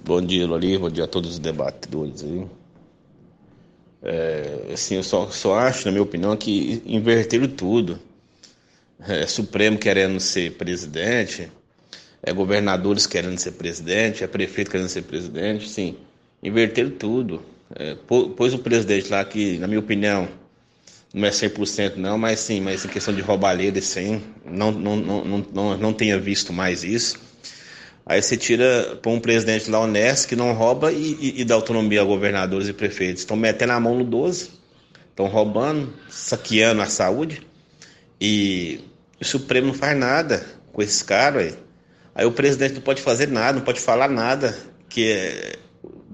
Bom 0.05 0.21
dia, 0.21 0.47
Loli. 0.47 0.77
Bom 0.77 0.89
dia 0.89 1.03
a 1.03 1.07
todos 1.07 1.31
os 1.31 1.39
debatedores 1.39 2.23
aí. 2.23 2.45
É, 4.03 4.73
assim, 4.73 4.95
eu 4.95 5.03
só, 5.03 5.29
só 5.29 5.55
acho, 5.59 5.85
na 5.85 5.91
minha 5.91 6.03
opinião, 6.03 6.35
que 6.35 6.81
inverteram 6.85 7.47
tudo. 7.47 7.99
É, 8.99 9.25
Supremo 9.25 9.77
querendo 9.79 10.19
ser 10.19 10.53
presidente, 10.53 11.51
é 12.23 12.33
governadores 12.33 13.07
querendo 13.07 13.37
ser 13.39 13.53
presidente, 13.53 14.23
é 14.23 14.27
prefeito 14.27 14.71
querendo 14.71 14.89
ser 14.89 15.03
presidente, 15.03 15.69
sim, 15.69 15.97
inverteram 16.43 16.91
tudo. 16.91 17.43
É, 17.75 17.95
pô- 17.95 18.29
pôs 18.29 18.53
o 18.53 18.59
presidente 18.59 19.09
lá 19.09 19.23
que, 19.25 19.57
na 19.59 19.67
minha 19.67 19.79
opinião, 19.79 20.29
não 21.13 21.27
é 21.27 21.31
100% 21.31 21.97
não, 21.97 22.17
mas 22.17 22.39
sim, 22.41 22.61
mas 22.61 22.85
em 22.85 22.89
questão 22.89 23.13
de 23.13 23.21
roubalheira, 23.21 23.81
sim, 23.81 24.21
não, 24.45 24.71
não, 24.71 24.95
não, 24.97 25.25
não, 25.25 25.37
não, 25.53 25.77
não 25.77 25.93
tenha 25.93 26.19
visto 26.19 26.53
mais 26.53 26.83
isso. 26.83 27.19
Aí 28.11 28.21
você 28.21 28.35
tira 28.35 28.99
para 29.01 29.09
um 29.09 29.21
presidente 29.21 29.71
lá 29.71 29.79
honesto 29.79 30.27
que 30.27 30.35
não 30.35 30.51
rouba 30.51 30.91
e, 30.91 31.13
e- 31.13 31.41
e 31.41 31.45
dá 31.45 31.55
autonomia 31.55 32.01
a 32.01 32.03
governadores 32.03 32.67
e 32.67 32.73
prefeitos. 32.73 33.21
Estão 33.21 33.37
metendo 33.37 33.71
a 33.71 33.79
mão 33.79 33.97
no 33.97 34.03
12, 34.03 34.49
estão 35.09 35.27
roubando, 35.27 35.93
saqueando 36.09 36.81
a 36.81 36.87
saúde 36.87 37.41
e 38.19 38.81
o 39.17 39.23
Supremo 39.23 39.67
não 39.67 39.73
faz 39.73 39.97
nada 39.97 40.45
com 40.73 40.81
esses 40.81 41.01
caras. 41.01 41.53
Aí. 41.53 41.57
aí 42.13 42.25
o 42.25 42.33
presidente 42.33 42.73
não 42.73 42.81
pode 42.81 43.01
fazer 43.01 43.29
nada, 43.29 43.59
não 43.59 43.63
pode 43.63 43.79
falar 43.79 44.09
nada, 44.09 44.57
que 44.89 45.09
é- 45.09 45.55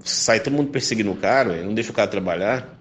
sai 0.04 0.38
todo 0.38 0.52
mundo 0.52 0.70
perseguindo 0.70 1.10
o 1.10 1.16
cara, 1.16 1.50
ué, 1.50 1.64
não 1.64 1.74
deixa 1.74 1.90
o 1.90 1.94
cara 1.94 2.06
trabalhar. 2.08 2.80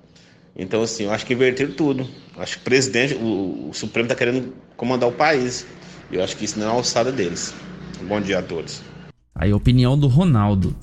Então, 0.55 0.83
assim, 0.83 1.05
eu 1.05 1.11
acho 1.11 1.25
que 1.25 1.33
inverteram 1.33 1.71
tudo. 1.71 2.07
Acho 2.37 2.57
que 2.57 2.61
o 2.61 2.65
presidente, 2.65 3.15
o, 3.15 3.69
o 3.69 3.73
Supremo 3.73 4.05
está 4.05 4.13
querendo 4.13 4.53
comandar 4.75 5.09
o 5.09 5.13
país. 5.13 5.65
Eu 6.11 6.23
acho 6.23 6.37
que 6.37 6.45
isso 6.45 6.59
não 6.59 6.67
é 6.67 6.69
a 6.69 6.73
alçada 6.73 7.11
deles. 7.11 7.51
Bom 7.99 8.21
dia 8.21 8.37
a 8.37 8.43
todos. 8.43 8.83
Aí 9.37 9.53
opinião 9.53 9.97
do 9.97 10.07
Ronaldo. 10.07 10.75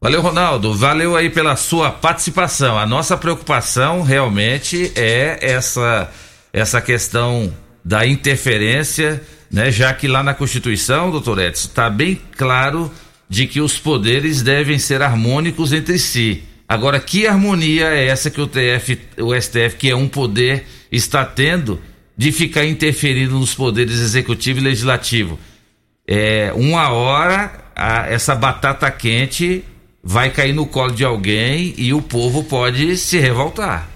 Valeu, 0.00 0.20
Ronaldo. 0.20 0.74
Valeu 0.74 1.16
aí 1.16 1.30
pela 1.30 1.56
sua 1.56 1.90
participação. 1.90 2.78
A 2.78 2.84
nossa 2.84 3.16
preocupação 3.16 4.02
realmente 4.02 4.92
é 4.94 5.38
essa 5.40 6.10
essa 6.52 6.80
questão 6.80 7.52
da 7.84 8.06
interferência, 8.06 9.22
né? 9.50 9.72
Já 9.72 9.92
que 9.92 10.06
lá 10.06 10.22
na 10.22 10.34
Constituição, 10.34 11.10
doutor 11.10 11.38
Edson, 11.40 11.68
está 11.68 11.90
bem 11.90 12.20
claro 12.36 12.90
de 13.28 13.46
que 13.46 13.60
os 13.60 13.78
poderes 13.78 14.42
devem 14.42 14.78
ser 14.78 15.02
harmônicos 15.02 15.72
entre 15.72 15.98
si. 15.98 16.44
Agora, 16.68 17.00
que 17.00 17.26
harmonia 17.26 17.88
é 17.88 18.06
essa 18.06 18.30
que 18.30 18.40
o 18.40 18.46
TF, 18.46 18.98
o 19.18 19.34
STF, 19.34 19.76
que 19.76 19.90
é 19.90 19.96
um 19.96 20.08
poder, 20.08 20.66
está 20.92 21.24
tendo 21.24 21.80
de 22.16 22.30
ficar 22.30 22.64
interferindo 22.64 23.38
nos 23.38 23.54
poderes 23.54 23.98
executivo 23.98 24.60
e 24.60 24.62
legislativo? 24.62 25.38
É, 26.06 26.52
uma 26.54 26.90
hora 26.90 27.63
a, 27.74 28.06
essa 28.06 28.34
batata 28.34 28.90
quente 28.90 29.64
vai 30.02 30.30
cair 30.30 30.52
no 30.52 30.66
colo 30.66 30.92
de 30.92 31.04
alguém 31.04 31.74
e 31.78 31.92
o 31.94 32.02
povo 32.02 32.44
pode 32.44 32.96
se 32.96 33.18
revoltar. 33.18 33.88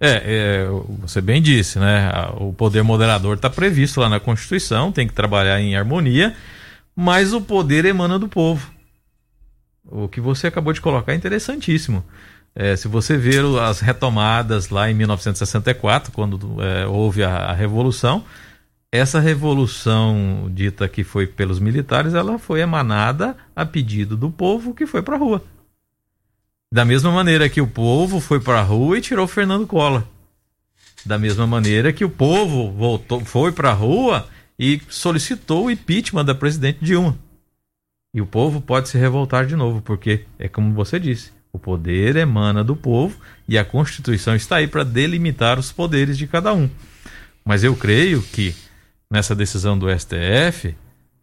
É, 0.00 0.22
é 0.24 0.68
você 1.00 1.20
bem 1.20 1.40
disse, 1.40 1.78
né? 1.78 2.10
O 2.38 2.52
poder 2.52 2.82
moderador 2.82 3.36
está 3.36 3.48
previsto 3.48 4.00
lá 4.00 4.08
na 4.08 4.20
Constituição, 4.20 4.92
tem 4.92 5.06
que 5.06 5.14
trabalhar 5.14 5.60
em 5.60 5.76
harmonia, 5.76 6.34
mas 6.94 7.32
o 7.32 7.40
poder 7.40 7.84
emana 7.84 8.18
do 8.18 8.28
povo. 8.28 8.70
O 9.84 10.08
que 10.08 10.20
você 10.20 10.46
acabou 10.46 10.72
de 10.72 10.80
colocar 10.80 11.12
é 11.12 11.16
interessantíssimo. 11.16 12.04
É, 12.58 12.74
se 12.74 12.88
você 12.88 13.18
ver 13.18 13.44
as 13.60 13.80
retomadas 13.80 14.70
lá 14.70 14.90
em 14.90 14.94
1964, 14.94 16.10
quando 16.10 16.56
é, 16.62 16.86
houve 16.86 17.22
a, 17.22 17.36
a, 17.36 17.52
Revolução, 17.52 18.24
essa 18.90 19.20
revolução 19.20 20.50
dita 20.52 20.88
que 20.88 21.04
foi 21.04 21.26
pelos 21.26 21.58
militares, 21.58 22.14
ela 22.14 22.38
foi 22.38 22.60
emanada 22.60 23.36
a 23.54 23.64
pedido 23.64 24.16
do 24.16 24.30
povo 24.30 24.74
que 24.74 24.86
foi 24.86 25.02
para 25.02 25.16
a 25.16 25.18
rua. 25.18 25.42
Da 26.72 26.84
mesma 26.84 27.10
maneira 27.10 27.48
que 27.48 27.60
o 27.60 27.66
povo 27.66 28.20
foi 28.20 28.40
para 28.40 28.60
a 28.60 28.62
rua 28.62 28.98
e 28.98 29.00
tirou 29.00 29.26
Fernando 29.26 29.66
Collor. 29.66 30.02
Da 31.04 31.18
mesma 31.18 31.46
maneira 31.46 31.92
que 31.92 32.04
o 32.04 32.10
povo 32.10 32.70
voltou, 32.72 33.24
foi 33.24 33.52
para 33.52 33.70
a 33.70 33.74
rua 33.74 34.28
e 34.58 34.80
solicitou 34.88 35.66
o 35.66 35.70
impeachment 35.70 36.24
da 36.24 36.34
presidente 36.34 36.78
Dilma. 36.82 37.16
E 38.12 38.20
o 38.20 38.26
povo 38.26 38.60
pode 38.60 38.88
se 38.88 38.98
revoltar 38.98 39.46
de 39.46 39.54
novo, 39.54 39.80
porque 39.82 40.24
é 40.38 40.48
como 40.48 40.72
você 40.72 40.98
disse, 40.98 41.30
o 41.52 41.58
poder 41.58 42.16
emana 42.16 42.64
do 42.64 42.74
povo 42.74 43.16
e 43.48 43.56
a 43.56 43.64
Constituição 43.64 44.34
está 44.34 44.56
aí 44.56 44.66
para 44.66 44.84
delimitar 44.84 45.58
os 45.58 45.70
poderes 45.70 46.18
de 46.18 46.26
cada 46.26 46.52
um. 46.52 46.68
Mas 47.44 47.62
eu 47.62 47.76
creio 47.76 48.22
que 48.22 48.54
nessa 49.10 49.34
decisão 49.34 49.78
do 49.78 49.86
STF, 49.88 50.74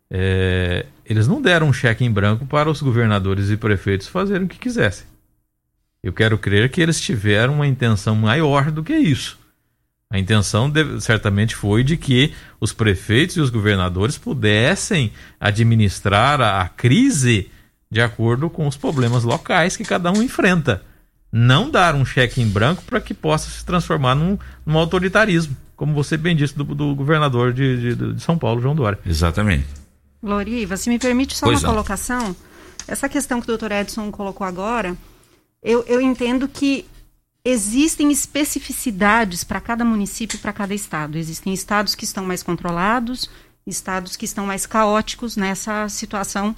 é, 0.10 0.86
eles 1.06 1.28
não 1.28 1.42
deram 1.42 1.68
um 1.68 1.74
cheque 1.74 2.06
em 2.06 2.12
branco 2.12 2.46
para 2.46 2.70
os 2.70 2.82
governadores 2.82 3.50
e 3.50 3.58
prefeitos 3.58 4.08
fazerem 4.08 4.46
o 4.46 4.50
que 4.50 4.60
quisessem. 4.60 5.08
Eu 6.04 6.12
quero 6.12 6.38
crer 6.38 6.70
que 6.70 6.82
eles 6.82 7.00
tiveram 7.00 7.56
uma 7.56 7.68
intenção 7.68 8.16
maior 8.16 8.70
do 8.70 8.84
que 8.84 8.94
isso. 8.94 9.40
A 10.14 10.20
intenção 10.20 10.72
certamente 11.00 11.56
foi 11.56 11.84
de 11.84 11.98
que 11.98 12.34
os 12.60 12.72
prefeitos 12.72 13.36
e 13.36 13.42
os 13.42 13.50
governadores 13.50 14.16
pudessem 14.16 15.12
administrar 15.40 16.40
a, 16.40 16.62
a 16.62 16.70
crise 16.70 17.50
de 17.90 18.00
acordo 18.00 18.50
com 18.50 18.68
os 18.68 18.78
problemas 18.78 19.24
locais 19.24 19.76
que 19.76 19.84
cada 19.84 20.12
um 20.12 20.22
enfrenta. 20.22 20.84
Não 21.32 21.68
dar 21.68 21.96
um 21.96 22.06
cheque 22.06 22.42
em 22.42 22.48
branco 22.48 22.84
para 22.84 23.02
que 23.02 23.14
possa 23.14 23.50
se 23.50 23.66
transformar 23.66 24.14
num, 24.14 24.38
num, 24.64 24.78
autoritarismo, 24.78 25.58
como 25.84 25.94
você 25.94 26.16
bem 26.16 26.34
disse 26.34 26.56
do, 26.56 26.64
do 26.64 26.96
governador 26.96 27.52
de, 27.52 27.96
de, 27.96 28.14
de, 28.14 28.24
São 28.24 28.38
Paulo, 28.38 28.62
João 28.62 28.74
Dória. 28.74 28.98
Exatamente. 29.06 29.66
Loriva, 30.24 30.78
se 30.78 30.90
me 30.90 30.98
permite 30.98 31.36
só 31.36 31.46
pois 31.46 31.60
uma 31.60 31.68
não. 31.68 31.74
colocação. 31.74 32.34
Essa 32.88 33.10
questão 33.10 33.42
que 33.42 33.44
o 33.44 33.48
doutor 33.48 33.70
Edson 33.74 34.10
colocou 34.10 34.48
agora, 34.48 34.96
eu, 35.62 35.84
eu 35.86 36.00
entendo 36.00 36.48
que 36.48 36.86
existem 37.44 38.14
especificidades 38.14 39.44
para 39.44 39.60
cada 39.60 39.84
município, 39.84 40.40
para 40.40 40.54
cada 40.54 40.74
estado. 40.74 41.18
Existem 41.18 41.54
estados 41.54 41.96
que 41.96 42.06
estão 42.06 42.24
mais 42.24 42.42
controlados, 42.42 43.30
estados 43.68 44.16
que 44.16 44.24
estão 44.24 44.46
mais 44.46 44.66
caóticos 44.66 45.36
nessa 45.36 45.90
situação 45.90 46.56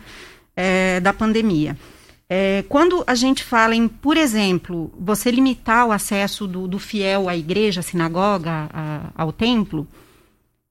é, 0.55 0.99
da 0.99 1.11
pandemia. 1.11 1.75
É, 2.27 2.63
quando 2.67 3.03
a 3.05 3.13
gente 3.13 3.43
fala 3.43 3.75
em, 3.75 3.87
por 3.87 4.17
exemplo, 4.17 4.91
você 4.99 5.29
limitar 5.29 5.85
o 5.85 5.91
acesso 5.91 6.47
do, 6.47 6.67
do 6.67 6.79
fiel 6.79 7.29
à 7.29 7.37
igreja, 7.37 7.81
à 7.81 7.83
sinagoga, 7.83 8.67
a, 8.73 9.11
ao 9.15 9.31
templo, 9.31 9.87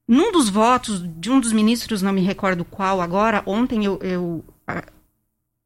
num 0.07 0.33
dos 0.33 0.49
votos 0.49 1.03
de 1.17 1.31
um 1.31 1.39
dos 1.39 1.53
ministros, 1.53 2.03
não 2.03 2.13
me 2.13 2.21
recordo 2.21 2.65
qual 2.65 3.01
agora, 3.01 3.43
ontem 3.47 3.85
eu, 3.85 3.99
eu 4.03 4.45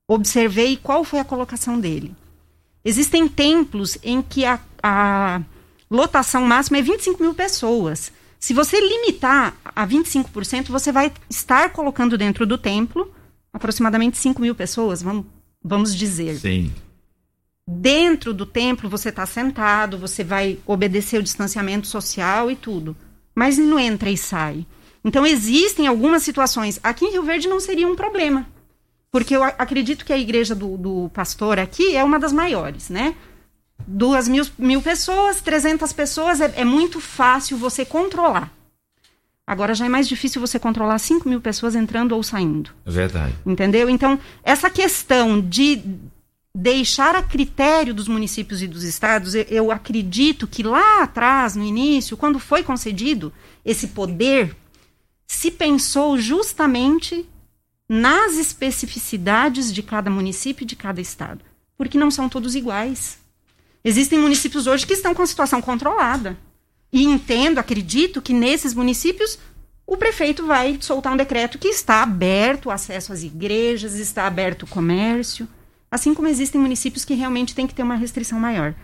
observei 0.07 0.76
qual 0.76 1.05
foi 1.05 1.20
a 1.20 1.24
colocação 1.24 1.80
dele. 1.80 2.14
Existem 2.84 3.26
templos 3.26 3.99
em 4.03 4.22
que 4.22 4.45
a, 4.45 4.61
a 4.82 5.41
lotação 5.91 6.43
máxima 6.43 6.78
é 6.78 6.82
25 6.82 7.22
mil 7.22 7.34
pessoas. 7.34 8.12
Se 8.39 8.55
você 8.55 8.80
limitar 8.80 9.57
a 9.64 9.86
25%, 9.86 10.68
você 10.68 10.93
vai 10.93 11.12
estar 11.28 11.70
colocando 11.70 12.16
dentro 12.16 12.47
do 12.47 12.57
templo 12.57 13.12
aproximadamente 13.53 14.16
5 14.18 14.41
mil 14.41 14.55
pessoas, 14.55 15.03
vamos, 15.03 15.26
vamos 15.62 15.94
dizer. 15.94 16.38
Sim. 16.38 16.72
Dentro 17.66 18.32
do 18.32 18.46
templo 18.46 18.88
você 18.88 19.11
está 19.11 19.26
sentado, 19.26 19.98
você 19.98 20.24
vai 20.24 20.59
obedecer 20.66 21.18
o 21.18 21.22
distanciamento 21.22 21.86
social 21.86 22.50
e 22.50 22.56
tudo. 22.56 22.96
Mas 23.34 23.59
não 23.59 23.78
entra 23.78 24.11
e 24.11 24.16
sai. 24.16 24.66
Então 25.04 25.26
existem 25.26 25.86
algumas 25.86 26.22
situações. 26.22 26.80
Aqui 26.82 27.04
em 27.04 27.12
Rio 27.12 27.22
Verde 27.22 27.48
não 27.48 27.61
seria 27.61 27.86
um 27.86 27.94
problema. 27.94 28.46
Porque 29.11 29.34
eu 29.34 29.42
acredito 29.42 30.04
que 30.04 30.12
a 30.12 30.18
igreja 30.18 30.54
do, 30.54 30.76
do 30.76 31.11
pastor 31.14 31.59
aqui 31.59 31.96
é 31.96 32.04
uma 32.04 32.18
das 32.18 32.32
maiores, 32.32 32.90
né? 32.90 33.14
Duas 33.86 34.28
mil, 34.28 34.44
mil 34.59 34.82
pessoas, 34.82 35.40
300 35.40 35.92
pessoas, 35.92 36.40
é, 36.40 36.52
é 36.56 36.64
muito 36.64 37.00
fácil 37.00 37.56
você 37.56 37.84
controlar. 37.84 38.52
Agora 39.49 39.74
já 39.74 39.86
é 39.86 39.88
mais 39.88 40.07
difícil 40.07 40.42
você 40.42 40.59
controlar 40.59 40.99
5 40.99 41.26
mil 41.26 41.40
pessoas 41.40 41.74
entrando 41.74 42.12
ou 42.12 42.22
saindo. 42.22 42.70
É 42.84 42.90
verdade. 42.90 43.34
Entendeu? 43.46 43.88
Então, 43.88 44.20
essa 44.44 44.68
questão 44.68 45.40
de 45.40 45.82
deixar 46.55 47.16
a 47.16 47.22
critério 47.22 47.94
dos 47.94 48.09
municípios 48.09 48.61
e 48.61 48.66
dos 48.66 48.82
estados, 48.82 49.34
eu, 49.34 49.44
eu 49.44 49.72
acredito 49.72 50.46
que 50.46 50.62
lá 50.62 51.03
atrás, 51.03 51.57
no 51.57 51.64
início, 51.64 52.14
quando 52.14 52.38
foi 52.38 52.62
concedido 52.62 53.32
esse 53.64 53.86
poder, 53.86 54.55
se 55.26 55.51
pensou 55.51 56.18
justamente 56.18 57.26
nas 57.88 58.36
especificidades 58.36 59.72
de 59.72 59.82
cada 59.82 60.11
município 60.11 60.64
e 60.64 60.66
de 60.66 60.76
cada 60.76 61.01
estado, 61.01 61.40
porque 61.74 61.96
não 61.96 62.11
são 62.11 62.28
todos 62.28 62.55
iguais. 62.55 63.18
Existem 63.82 64.18
municípios 64.18 64.66
hoje 64.66 64.86
que 64.86 64.92
estão 64.92 65.14
com 65.14 65.22
a 65.22 65.26
situação 65.26 65.62
controlada. 65.62 66.36
E 66.93 67.05
entendo, 67.05 67.59
acredito 67.59 68.22
que 68.22 68.32
nesses 68.32 68.74
municípios 68.74 69.39
o 69.86 69.97
prefeito 69.97 70.45
vai 70.45 70.76
soltar 70.80 71.12
um 71.12 71.16
decreto 71.16 71.59
que 71.59 71.68
está 71.68 72.03
aberto 72.03 72.66
o 72.66 72.70
acesso 72.70 73.12
às 73.12 73.22
igrejas, 73.22 73.95
está 73.95 74.26
aberto 74.26 74.64
o 74.64 74.66
comércio, 74.66 75.49
assim 75.91 76.12
como 76.12 76.28
existem 76.28 76.61
municípios 76.61 77.05
que 77.05 77.14
realmente 77.14 77.55
tem 77.55 77.66
que 77.66 77.74
ter 77.74 77.82
uma 77.82 77.95
restrição 77.95 78.39
maior. 78.39 78.74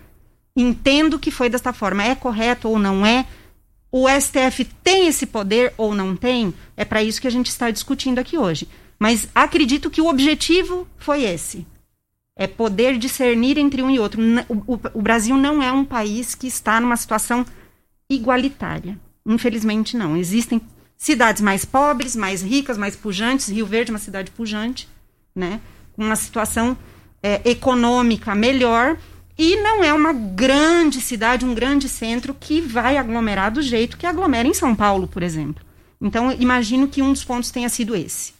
Entendo 0.56 1.18
que 1.18 1.30
foi 1.30 1.50
desta 1.50 1.72
forma. 1.72 2.04
É 2.04 2.14
correto 2.14 2.68
ou 2.68 2.78
não 2.78 3.04
é? 3.04 3.26
O 3.90 4.08
STF 4.08 4.64
tem 4.82 5.08
esse 5.08 5.26
poder 5.26 5.74
ou 5.76 5.94
não 5.94 6.16
tem? 6.16 6.54
É 6.76 6.84
para 6.84 7.02
isso 7.02 7.20
que 7.20 7.28
a 7.28 7.30
gente 7.30 7.48
está 7.48 7.70
discutindo 7.70 8.18
aqui 8.18 8.38
hoje. 8.38 8.66
Mas 8.98 9.28
acredito 9.34 9.90
que 9.90 10.00
o 10.00 10.08
objetivo 10.08 10.88
foi 10.96 11.24
esse. 11.24 11.66
É 12.36 12.46
poder 12.46 12.98
discernir 12.98 13.58
entre 13.58 13.82
um 13.82 13.90
e 13.90 13.98
outro. 13.98 14.20
O, 14.48 14.74
o, 14.74 14.80
o 14.94 15.02
Brasil 15.02 15.36
não 15.36 15.62
é 15.62 15.70
um 15.70 15.84
país 15.84 16.34
que 16.34 16.46
está 16.46 16.80
numa 16.80 16.96
situação 16.96 17.44
igualitária. 18.08 18.98
Infelizmente, 19.26 19.96
não. 19.96 20.16
Existem 20.16 20.60
cidades 20.96 21.42
mais 21.42 21.64
pobres, 21.64 22.14
mais 22.14 22.42
ricas, 22.42 22.78
mais 22.78 22.96
pujantes. 22.96 23.48
Rio 23.48 23.66
Verde 23.66 23.90
é 23.90 23.94
uma 23.94 23.98
cidade 23.98 24.30
pujante, 24.30 24.88
né? 25.34 25.60
Uma 25.96 26.16
situação 26.16 26.76
é, 27.22 27.40
econômica 27.44 28.34
melhor. 28.34 28.96
E 29.36 29.56
não 29.56 29.82
é 29.82 29.92
uma 29.92 30.12
grande 30.12 31.00
cidade, 31.00 31.44
um 31.44 31.54
grande 31.54 31.88
centro 31.88 32.34
que 32.38 32.60
vai 32.60 32.96
aglomerar 32.96 33.50
do 33.50 33.62
jeito 33.62 33.96
que 33.96 34.06
aglomera 34.06 34.46
em 34.46 34.54
São 34.54 34.74
Paulo, 34.74 35.08
por 35.08 35.22
exemplo. 35.22 35.64
Então, 36.00 36.30
imagino 36.32 36.86
que 36.86 37.02
um 37.02 37.12
dos 37.12 37.24
pontos 37.24 37.50
tenha 37.50 37.68
sido 37.68 37.96
esse. 37.96 38.32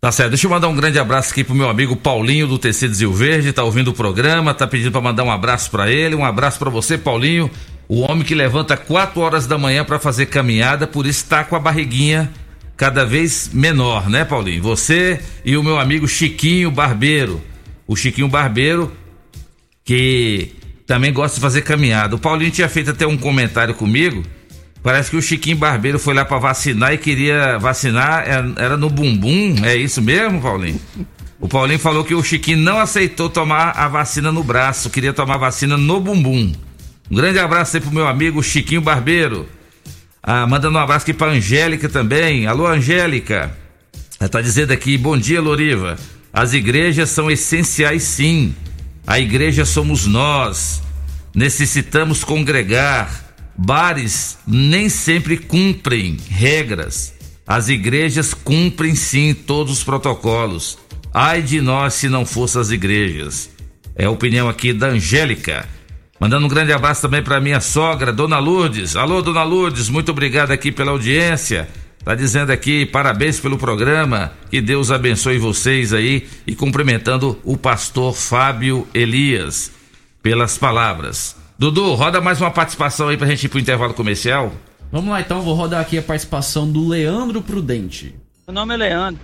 Tá 0.00 0.10
certo. 0.10 0.30
Deixa 0.30 0.46
eu 0.46 0.50
mandar 0.50 0.68
um 0.68 0.76
grande 0.76 0.98
abraço 0.98 1.30
aqui 1.30 1.44
pro 1.44 1.54
meu 1.54 1.68
amigo 1.68 1.96
Paulinho 1.96 2.46
do 2.46 2.58
Tecido 2.58 2.94
Zil 2.94 3.12
Verde, 3.12 3.52
tá 3.52 3.62
ouvindo 3.62 3.88
o 3.88 3.94
programa, 3.94 4.52
tá 4.52 4.66
pedindo 4.66 4.90
para 4.90 5.00
mandar 5.00 5.22
um 5.22 5.30
abraço 5.30 5.70
para 5.70 5.90
ele. 5.90 6.14
Um 6.14 6.24
abraço 6.24 6.58
para 6.58 6.68
você, 6.68 6.98
Paulinho. 6.98 7.50
O 7.88 8.00
homem 8.00 8.24
que 8.24 8.34
levanta 8.34 8.76
4 8.76 9.20
horas 9.20 9.46
da 9.46 9.58
manhã 9.58 9.84
para 9.84 9.98
fazer 9.98 10.26
caminhada, 10.26 10.86
por 10.86 11.06
isso 11.06 11.26
tá 11.26 11.44
com 11.44 11.54
a 11.54 11.60
barriguinha 11.60 12.30
cada 12.76 13.04
vez 13.04 13.50
menor, 13.52 14.08
né, 14.08 14.24
Paulinho? 14.24 14.62
Você 14.62 15.20
e 15.44 15.56
o 15.56 15.62
meu 15.62 15.78
amigo 15.78 16.08
Chiquinho 16.08 16.70
Barbeiro. 16.70 17.40
O 17.86 17.94
Chiquinho 17.94 18.28
Barbeiro, 18.28 18.92
que 19.84 20.52
também 20.86 21.12
gosta 21.12 21.36
de 21.36 21.40
fazer 21.40 21.62
caminhada. 21.62 22.16
O 22.16 22.18
Paulinho 22.18 22.50
tinha 22.50 22.68
feito 22.68 22.90
até 22.90 23.06
um 23.06 23.16
comentário 23.16 23.74
comigo. 23.74 24.22
Parece 24.82 25.10
que 25.10 25.16
o 25.16 25.22
Chiquinho 25.22 25.56
Barbeiro 25.56 25.98
foi 25.98 26.14
lá 26.14 26.24
para 26.24 26.38
vacinar 26.38 26.92
e 26.92 26.98
queria 26.98 27.58
vacinar, 27.58 28.24
é, 28.26 28.62
era 28.62 28.76
no 28.76 28.90
bumbum, 28.90 29.64
é 29.64 29.74
isso 29.76 30.02
mesmo, 30.02 30.42
Paulinho? 30.42 30.78
O 31.40 31.48
Paulinho 31.48 31.78
falou 31.78 32.04
que 32.04 32.14
o 32.14 32.22
Chiquinho 32.22 32.58
não 32.58 32.78
aceitou 32.78 33.30
tomar 33.30 33.70
a 33.70 33.88
vacina 33.88 34.30
no 34.30 34.44
braço, 34.44 34.90
queria 34.90 35.12
tomar 35.12 35.36
a 35.36 35.38
vacina 35.38 35.76
no 35.76 36.00
bumbum. 36.00 36.52
Um 37.10 37.16
grande 37.16 37.38
abraço 37.38 37.76
aí 37.76 37.82
pro 37.82 37.92
meu 37.92 38.06
amigo 38.06 38.42
Chiquinho 38.42 38.80
Barbeiro. 38.80 39.48
Ah, 40.22 40.46
mandando 40.46 40.78
um 40.78 40.80
abraço 40.80 41.04
aqui 41.04 41.12
pra 41.12 41.28
Angélica 41.28 41.88
também. 41.88 42.46
Alô, 42.46 42.66
Angélica. 42.66 43.54
Ela 44.18 44.28
tá 44.28 44.40
dizendo 44.40 44.72
aqui, 44.72 44.96
bom 44.96 45.18
dia, 45.18 45.40
Loriva. 45.40 45.98
As 46.32 46.54
igrejas 46.54 47.10
são 47.10 47.30
essenciais 47.30 48.04
sim. 48.04 48.54
A 49.06 49.20
igreja 49.20 49.66
somos 49.66 50.06
nós. 50.06 50.82
Necessitamos 51.34 52.24
congregar. 52.24 53.22
Bares 53.56 54.38
nem 54.46 54.88
sempre 54.88 55.36
cumprem 55.36 56.16
regras. 56.28 57.12
As 57.46 57.68
igrejas 57.68 58.32
cumprem 58.32 58.94
sim 58.94 59.34
todos 59.34 59.74
os 59.74 59.84
protocolos. 59.84 60.78
Ai 61.12 61.42
de 61.42 61.60
nós 61.60 61.94
se 61.94 62.08
não 62.08 62.24
fossem 62.24 62.60
as 62.60 62.70
igrejas. 62.70 63.50
É 63.94 64.06
a 64.06 64.10
opinião 64.10 64.48
aqui 64.48 64.72
da 64.72 64.88
Angélica. 64.88 65.68
Mandando 66.20 66.46
um 66.46 66.48
grande 66.48 66.72
abraço 66.72 67.02
também 67.02 67.22
para 67.22 67.40
minha 67.40 67.60
sogra, 67.60 68.12
Dona 68.12 68.38
Lourdes. 68.38 68.94
Alô, 68.94 69.20
Dona 69.20 69.42
Lourdes, 69.42 69.88
muito 69.88 70.12
obrigado 70.12 70.52
aqui 70.52 70.70
pela 70.70 70.92
audiência. 70.92 71.68
Tá 72.04 72.14
dizendo 72.14 72.52
aqui, 72.52 72.86
parabéns 72.86 73.40
pelo 73.40 73.58
programa, 73.58 74.32
que 74.48 74.60
Deus 74.60 74.90
abençoe 74.90 75.38
vocês 75.38 75.92
aí 75.92 76.28
e 76.46 76.54
cumprimentando 76.54 77.38
o 77.42 77.56
pastor 77.56 78.14
Fábio 78.14 78.86
Elias 78.94 79.72
pelas 80.22 80.56
palavras. 80.56 81.36
Dudu, 81.58 81.94
roda 81.94 82.20
mais 82.20 82.40
uma 82.40 82.50
participação 82.50 83.08
aí 83.08 83.16
pra 83.16 83.26
gente 83.26 83.44
ir 83.44 83.48
pro 83.48 83.58
intervalo 83.58 83.94
comercial. 83.94 84.52
Vamos 84.92 85.10
lá 85.10 85.20
então, 85.20 85.42
vou 85.42 85.54
rodar 85.54 85.80
aqui 85.80 85.98
a 85.98 86.02
participação 86.02 86.70
do 86.70 86.86
Leandro 86.86 87.42
Prudente. 87.42 88.14
Meu 88.46 88.54
nome 88.54 88.74
é 88.74 88.76
Leandro. 88.76 89.20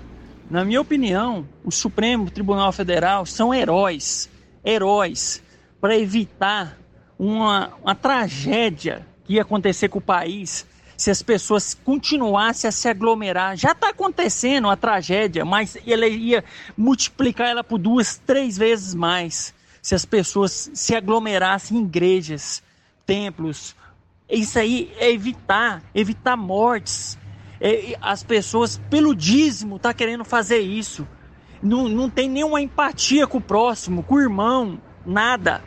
Na 0.50 0.64
minha 0.64 0.80
opinião, 0.80 1.46
o 1.64 1.70
Supremo 1.70 2.28
Tribunal 2.30 2.72
Federal 2.72 3.24
são 3.24 3.54
heróis. 3.54 4.28
Heróis 4.64 5.40
para 5.80 5.96
evitar 5.96 6.78
uma, 7.18 7.72
uma 7.82 7.94
tragédia 7.94 9.06
que 9.24 9.34
ia 9.34 9.42
acontecer 9.42 9.88
com 9.88 9.98
o 9.98 10.02
país 10.02 10.66
se 10.96 11.10
as 11.10 11.22
pessoas 11.22 11.72
continuassem 11.72 12.68
a 12.68 12.72
se 12.72 12.86
aglomerar. 12.86 13.56
Já 13.56 13.72
está 13.72 13.88
acontecendo 13.88 14.68
a 14.68 14.76
tragédia, 14.76 15.46
mas 15.46 15.78
ele 15.86 16.08
ia 16.08 16.44
multiplicar 16.76 17.48
ela 17.48 17.64
por 17.64 17.78
duas, 17.78 18.18
três 18.18 18.58
vezes 18.58 18.94
mais 18.94 19.54
se 19.80 19.94
as 19.94 20.04
pessoas 20.04 20.70
se 20.74 20.94
aglomerassem 20.94 21.78
em 21.78 21.82
igrejas, 21.82 22.62
templos. 23.06 23.74
Isso 24.28 24.58
aí 24.58 24.92
é 24.98 25.10
evitar, 25.10 25.82
evitar 25.94 26.36
mortes. 26.36 27.18
É, 27.60 27.96
as 28.00 28.22
pessoas, 28.22 28.78
pelo 28.90 29.14
dízimo, 29.14 29.78
tá 29.78 29.92
querendo 29.92 30.24
fazer 30.24 30.58
isso. 30.58 31.06
Não, 31.62 31.88
não 31.88 32.08
tem 32.08 32.28
nenhuma 32.28 32.60
empatia 32.60 33.26
com 33.26 33.38
o 33.38 33.42
próximo, 33.42 34.02
com 34.02 34.16
o 34.16 34.20
irmão, 34.20 34.80
nada. 35.04 35.62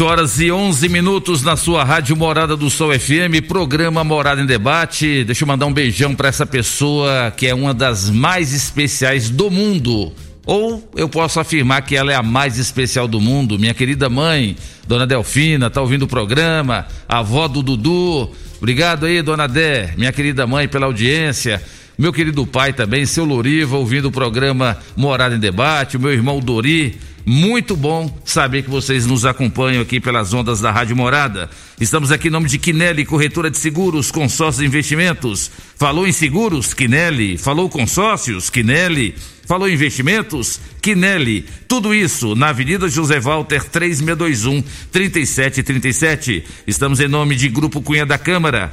8 0.00 0.04
horas 0.06 0.40
e 0.40 0.50
11 0.50 0.88
minutos 0.88 1.42
na 1.42 1.56
sua 1.56 1.84
rádio 1.84 2.16
Morada 2.16 2.56
do 2.56 2.70
Sol 2.70 2.90
FM, 2.98 3.46
programa 3.46 4.02
Morada 4.02 4.40
em 4.40 4.46
Debate. 4.46 5.24
Deixa 5.24 5.44
eu 5.44 5.46
mandar 5.46 5.66
um 5.66 5.72
beijão 5.74 6.14
para 6.14 6.26
essa 6.26 6.46
pessoa 6.46 7.30
que 7.36 7.46
é 7.46 7.54
uma 7.54 7.74
das 7.74 8.08
mais 8.08 8.54
especiais 8.54 9.28
do 9.28 9.50
mundo. 9.50 10.10
Ou 10.46 10.90
eu 10.96 11.06
posso 11.06 11.38
afirmar 11.38 11.82
que 11.82 11.96
ela 11.96 12.10
é 12.10 12.14
a 12.14 12.22
mais 12.22 12.56
especial 12.56 13.06
do 13.06 13.20
mundo. 13.20 13.58
Minha 13.58 13.74
querida 13.74 14.08
mãe, 14.08 14.56
dona 14.88 15.06
Delfina, 15.06 15.68
tá 15.68 15.82
ouvindo 15.82 16.04
o 16.04 16.08
programa, 16.08 16.86
a 17.06 17.18
avó 17.18 17.46
do 17.46 17.62
Dudu. 17.62 18.30
Obrigado 18.56 19.04
aí, 19.04 19.20
dona 19.20 19.46
Dé, 19.46 19.92
minha 19.98 20.12
querida 20.12 20.46
mãe, 20.46 20.66
pela 20.66 20.86
audiência. 20.86 21.62
Meu 21.98 22.14
querido 22.14 22.46
pai 22.46 22.72
também, 22.72 23.04
seu 23.04 23.26
Loriva, 23.26 23.76
ouvindo 23.76 24.08
o 24.08 24.10
programa 24.10 24.78
Morada 24.96 25.34
em 25.34 25.38
Debate, 25.38 25.98
o 25.98 26.00
meu 26.00 26.10
irmão 26.10 26.40
Dori. 26.40 26.98
Muito 27.24 27.76
bom 27.76 28.18
saber 28.24 28.62
que 28.62 28.70
vocês 28.70 29.06
nos 29.06 29.24
acompanham 29.26 29.82
aqui 29.82 30.00
pelas 30.00 30.32
ondas 30.32 30.60
da 30.60 30.70
Rádio 30.70 30.96
Morada. 30.96 31.50
Estamos 31.80 32.10
aqui 32.10 32.28
em 32.28 32.30
nome 32.30 32.48
de 32.48 32.58
Quinelli, 32.58 33.04
corretora 33.04 33.50
de 33.50 33.58
seguros, 33.58 34.10
consórcios 34.10 34.62
e 34.62 34.66
investimentos. 34.66 35.50
Falou 35.76 36.06
em 36.06 36.12
seguros? 36.12 36.72
Quinelli. 36.72 37.36
Falou 37.36 37.68
consórcios? 37.68 38.48
Quinelli. 38.48 39.14
Falou 39.46 39.68
em 39.68 39.74
investimentos? 39.74 40.60
Quinelli. 40.80 41.44
Tudo 41.68 41.94
isso 41.94 42.34
na 42.34 42.48
Avenida 42.48 42.88
José 42.88 43.20
Walter 43.20 43.64
3621 43.64 44.62
3737. 44.90 46.44
Estamos 46.66 47.00
em 47.00 47.08
nome 47.08 47.36
de 47.36 47.48
Grupo 47.48 47.82
Cunha 47.82 48.06
da 48.06 48.16
Câmara 48.16 48.72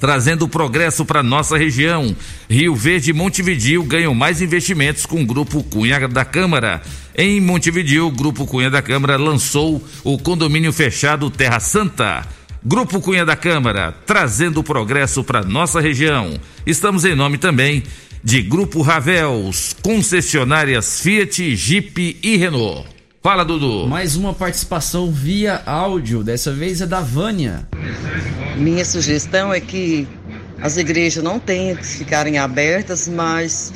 trazendo 0.00 0.48
progresso 0.48 1.04
para 1.04 1.22
nossa 1.22 1.58
região. 1.58 2.16
Rio 2.48 2.74
Verde 2.74 3.10
e 3.10 3.12
Montevidil 3.12 3.84
ganham 3.84 4.14
mais 4.14 4.40
investimentos 4.40 5.04
com 5.04 5.22
o 5.22 5.26
Grupo 5.26 5.62
Cunha 5.62 6.08
da 6.08 6.24
Câmara. 6.24 6.82
Em 7.22 7.38
Montevidil, 7.38 8.06
o 8.06 8.10
Grupo 8.10 8.46
Cunha 8.46 8.70
da 8.70 8.80
Câmara 8.80 9.18
lançou 9.18 9.84
o 10.02 10.16
condomínio 10.16 10.72
fechado 10.72 11.28
Terra 11.28 11.60
Santa. 11.60 12.26
Grupo 12.64 12.98
Cunha 12.98 13.26
da 13.26 13.36
Câmara, 13.36 13.94
trazendo 14.06 14.64
progresso 14.64 15.22
para 15.22 15.44
nossa 15.44 15.82
região. 15.82 16.40
Estamos 16.64 17.04
em 17.04 17.14
nome 17.14 17.36
também 17.36 17.82
de 18.24 18.40
Grupo 18.40 18.80
Ravels, 18.80 19.76
concessionárias 19.82 21.02
Fiat, 21.02 21.54
Jeep 21.56 22.18
e 22.22 22.38
Renault. 22.38 22.88
Fala, 23.22 23.44
Dudu. 23.44 23.86
Mais 23.86 24.16
uma 24.16 24.32
participação 24.32 25.12
via 25.12 25.60
áudio, 25.66 26.24
dessa 26.24 26.54
vez 26.54 26.80
é 26.80 26.86
da 26.86 27.02
Vânia. 27.02 27.68
Minha 28.56 28.86
sugestão 28.86 29.52
é 29.52 29.60
que 29.60 30.08
as 30.58 30.78
igrejas 30.78 31.22
não 31.22 31.38
tenham 31.38 31.76
que 31.76 31.86
ficarem 31.86 32.38
abertas, 32.38 33.06
mas 33.06 33.74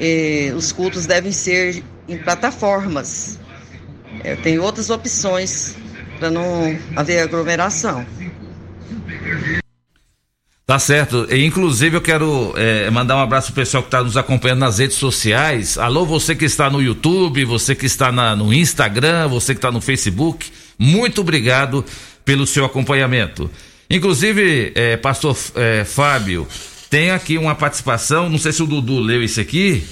eh, 0.00 0.52
os 0.56 0.72
cultos 0.72 1.06
devem 1.06 1.30
ser 1.30 1.84
em 2.10 2.18
plataformas. 2.18 3.38
Tem 4.42 4.58
outras 4.58 4.90
opções 4.90 5.76
para 6.18 6.30
não 6.30 6.78
haver 6.96 7.20
aglomeração. 7.20 8.04
Tá 10.66 10.78
certo. 10.78 11.26
E, 11.28 11.44
inclusive, 11.44 11.96
eu 11.96 12.00
quero 12.00 12.54
é, 12.56 12.88
mandar 12.90 13.16
um 13.16 13.20
abraço 13.20 13.48
pro 13.48 13.62
pessoal 13.62 13.82
que 13.82 13.88
está 13.88 14.04
nos 14.04 14.16
acompanhando 14.16 14.60
nas 14.60 14.78
redes 14.78 14.96
sociais. 14.96 15.76
Alô, 15.76 16.06
você 16.06 16.36
que 16.36 16.44
está 16.44 16.70
no 16.70 16.80
YouTube, 16.80 17.44
você 17.44 17.74
que 17.74 17.86
está 17.86 18.12
na, 18.12 18.36
no 18.36 18.52
Instagram, 18.52 19.26
você 19.26 19.52
que 19.52 19.58
está 19.58 19.72
no 19.72 19.80
Facebook. 19.80 20.48
Muito 20.78 21.22
obrigado 21.22 21.84
pelo 22.24 22.46
seu 22.46 22.64
acompanhamento. 22.64 23.50
Inclusive, 23.90 24.70
é, 24.76 24.96
pastor 24.96 25.36
é, 25.56 25.84
Fábio, 25.84 26.46
tem 26.88 27.10
aqui 27.10 27.36
uma 27.36 27.56
participação, 27.56 28.28
não 28.28 28.38
sei 28.38 28.52
se 28.52 28.62
o 28.62 28.66
Dudu 28.66 29.00
leu 29.00 29.24
isso 29.24 29.40
aqui, 29.40 29.84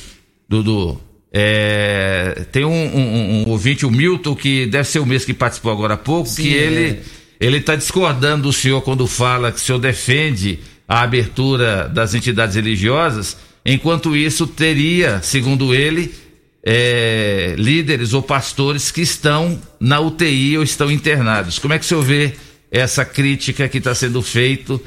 Dudu. 0.49 1.08
É, 1.33 2.47
tem 2.51 2.65
um, 2.65 2.71
um, 2.71 3.43
um, 3.43 3.49
ouvinte, 3.51 3.85
o 3.85 3.91
Milton, 3.91 4.35
que 4.35 4.67
deve 4.67 4.89
ser 4.89 4.99
o 4.99 5.07
mesmo 5.07 5.27
que 5.27 5.35
participou 5.35 5.71
agora 5.71 5.95
há 5.95 5.99
pouco, 5.99 6.29
Sim, 6.29 6.43
que 6.43 6.59
é. 6.59 6.63
ele 6.63 6.99
ele 7.41 7.59
está 7.59 7.77
discordando 7.77 8.45
do 8.45 8.53
senhor 8.53 8.83
quando 8.83 9.07
fala 9.07 9.53
que 9.53 9.59
o 9.59 9.61
senhor 9.61 9.79
defende 9.79 10.59
a 10.89 11.03
abertura 11.03 11.89
das 11.89 12.15
entidades 12.15 12.57
religiosas, 12.57 13.37
enquanto 13.65 14.17
isso 14.17 14.47
teria, 14.47 15.21
segundo 15.23 15.75
ele, 15.75 16.13
é, 16.65 17.55
líderes 17.57 18.13
ou 18.13 18.23
pastores 18.23 18.91
que 18.91 19.03
estão 19.03 19.61
na 19.79 20.01
UTI 20.01 20.57
ou 20.57 20.65
estão 20.65 20.91
internados. 20.91 21.59
Como 21.59 21.75
é 21.75 21.79
que 21.79 21.85
o 21.85 21.89
senhor 21.89 22.03
vê 22.03 22.35
essa 22.71 23.05
crítica 23.05 23.69
que 23.69 23.79
está 23.79 23.95
sendo 23.95 24.21
feita? 24.21 24.81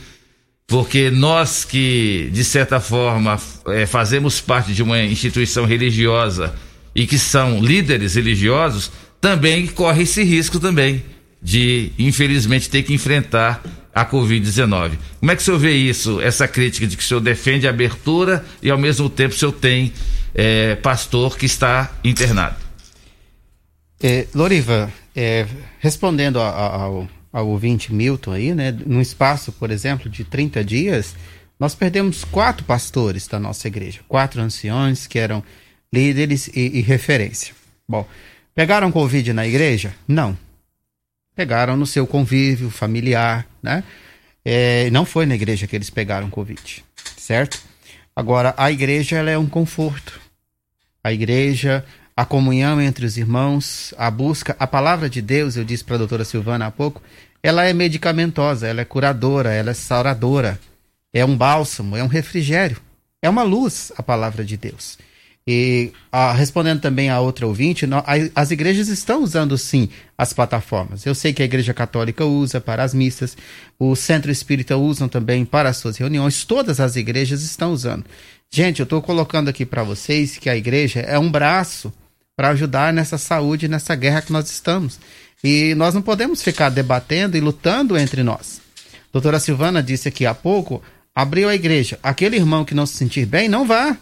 Porque 0.71 1.11
nós 1.11 1.65
que, 1.65 2.29
de 2.31 2.45
certa 2.45 2.79
forma, 2.79 3.37
é, 3.67 3.85
fazemos 3.85 4.39
parte 4.39 4.73
de 4.73 4.81
uma 4.81 5.03
instituição 5.03 5.65
religiosa 5.65 6.55
e 6.95 7.05
que 7.05 7.19
são 7.19 7.61
líderes 7.61 8.15
religiosos, 8.15 8.89
também 9.19 9.67
corre 9.67 10.03
esse 10.03 10.23
risco 10.23 10.61
também 10.61 11.03
de, 11.43 11.91
infelizmente, 11.99 12.69
ter 12.69 12.83
que 12.83 12.93
enfrentar 12.93 13.61
a 13.93 14.05
Covid-19. 14.05 14.93
Como 15.19 15.31
é 15.33 15.35
que 15.35 15.41
o 15.41 15.45
senhor 15.45 15.59
vê 15.59 15.73
isso, 15.73 16.21
essa 16.21 16.47
crítica 16.47 16.87
de 16.87 16.95
que 16.95 17.03
o 17.03 17.05
senhor 17.05 17.19
defende 17.19 17.67
a 17.67 17.69
abertura 17.69 18.45
e, 18.63 18.71
ao 18.71 18.77
mesmo 18.77 19.09
tempo, 19.09 19.35
o 19.35 19.37
senhor 19.37 19.51
tem 19.51 19.91
é, 20.33 20.75
pastor 20.75 21.37
que 21.37 21.45
está 21.45 21.91
internado? 22.01 22.55
É, 24.01 24.25
Loriva, 24.33 24.89
é, 25.13 25.45
respondendo 25.79 26.39
ao, 26.39 27.09
ao 27.31 27.47
ouvinte 27.47 27.93
Milton 27.93 28.31
aí, 28.31 28.53
né, 28.53 28.71
num 28.85 29.01
espaço, 29.01 29.51
por 29.51 29.71
exemplo, 29.71 30.09
de 30.09 30.23
30 30.23 30.63
dias, 30.63 31.15
Nós 31.59 31.75
perdemos 31.75 32.23
quatro 32.23 32.65
pastores 32.65 33.27
da 33.27 33.39
nossa 33.39 33.67
igreja, 33.67 33.99
quatro 34.07 34.41
anciões 34.41 35.05
que 35.05 35.19
eram 35.19 35.43
líderes 35.93 36.47
e, 36.47 36.79
e 36.79 36.81
referência. 36.81 37.53
Bom, 37.87 38.07
pegaram 38.55 38.91
Covid 38.91 39.31
na 39.31 39.45
igreja? 39.45 39.93
Não. 40.07 40.35
Pegaram 41.35 41.77
no 41.77 41.85
seu 41.85 42.07
convívio 42.07 42.71
familiar, 42.71 43.45
né? 43.61 43.83
É, 44.43 44.89
não 44.89 45.05
foi 45.05 45.27
na 45.27 45.35
igreja 45.35 45.67
que 45.67 45.75
eles 45.75 45.91
pegaram 45.91 46.31
Covid, 46.31 46.83
certo? 47.15 47.61
Agora, 48.15 48.55
a 48.57 48.71
igreja 48.71 49.17
ela 49.17 49.29
é 49.29 49.37
um 49.37 49.47
conforto. 49.47 50.19
A 51.03 51.13
igreja, 51.13 51.85
a 52.15 52.25
comunhão 52.25 52.81
entre 52.81 53.05
os 53.05 53.17
irmãos, 53.17 53.93
a 53.97 54.11
busca, 54.11 54.55
a 54.59 54.67
palavra 54.67 55.09
de 55.09 55.21
Deus, 55.21 55.55
eu 55.55 55.63
disse 55.63 55.83
para 55.83 55.95
a 55.95 55.99
doutora 55.99 56.25
Silvana 56.25 56.67
há 56.67 56.71
pouco, 56.71 57.01
ela 57.41 57.63
é 57.65 57.73
medicamentosa, 57.73 58.67
ela 58.67 58.81
é 58.81 58.85
curadora, 58.85 59.51
ela 59.51 59.71
é 59.71 59.73
sauradora, 59.73 60.59
é 61.13 61.25
um 61.25 61.35
bálsamo, 61.35 61.97
é 61.97 62.03
um 62.03 62.07
refrigério, 62.07 62.77
é 63.21 63.29
uma 63.29 63.43
luz 63.43 63.91
a 63.97 64.03
palavra 64.03 64.43
de 64.43 64.57
Deus. 64.57 64.97
E 65.47 65.91
ah, 66.11 66.31
respondendo 66.33 66.81
também 66.81 67.09
a 67.09 67.19
outra 67.19 67.47
ouvinte, 67.47 67.85
a- 67.91 68.05
as 68.35 68.51
igrejas 68.51 68.89
estão 68.89 69.23
usando 69.23 69.57
sim 69.57 69.89
as 70.15 70.33
plataformas. 70.33 71.03
Eu 71.03 71.15
sei 71.15 71.33
que 71.33 71.41
a 71.41 71.45
Igreja 71.45 71.73
Católica 71.73 72.23
usa 72.23 72.61
para 72.61 72.83
as 72.83 72.93
missas, 72.93 73.35
o 73.79 73.95
Centro 73.95 74.29
Espírita 74.31 74.77
usam 74.77 75.09
também 75.09 75.43
para 75.43 75.69
as 75.69 75.77
suas 75.77 75.97
reuniões, 75.97 76.45
todas 76.45 76.79
as 76.79 76.95
igrejas 76.95 77.41
estão 77.41 77.73
usando. 77.73 78.05
Gente, 78.51 78.81
eu 78.81 78.83
estou 78.83 79.01
colocando 79.01 79.49
aqui 79.49 79.65
para 79.65 79.81
vocês 79.81 80.37
que 80.37 80.47
a 80.49 80.55
igreja 80.55 80.99
é 80.99 81.17
um 81.17 81.31
braço 81.31 81.91
para 82.35 82.49
ajudar 82.49 82.93
nessa 82.93 83.17
saúde, 83.17 83.67
nessa 83.67 83.95
guerra 83.95 84.21
que 84.21 84.31
nós 84.31 84.49
estamos. 84.49 84.99
E 85.43 85.73
nós 85.75 85.93
não 85.93 86.01
podemos 86.01 86.41
ficar 86.41 86.69
debatendo 86.69 87.35
e 87.37 87.39
lutando 87.39 87.97
entre 87.97 88.23
nós. 88.23 88.61
Doutora 89.11 89.39
Silvana 89.39 89.81
disse 89.81 90.07
aqui 90.07 90.25
há 90.25 90.33
pouco, 90.33 90.81
abriu 91.15 91.49
a 91.49 91.55
igreja. 91.55 91.99
Aquele 92.01 92.37
irmão 92.37 92.63
que 92.63 92.75
não 92.75 92.85
se 92.85 92.95
sentir 92.95 93.25
bem, 93.25 93.49
não 93.49 93.65
vá. 93.65 93.97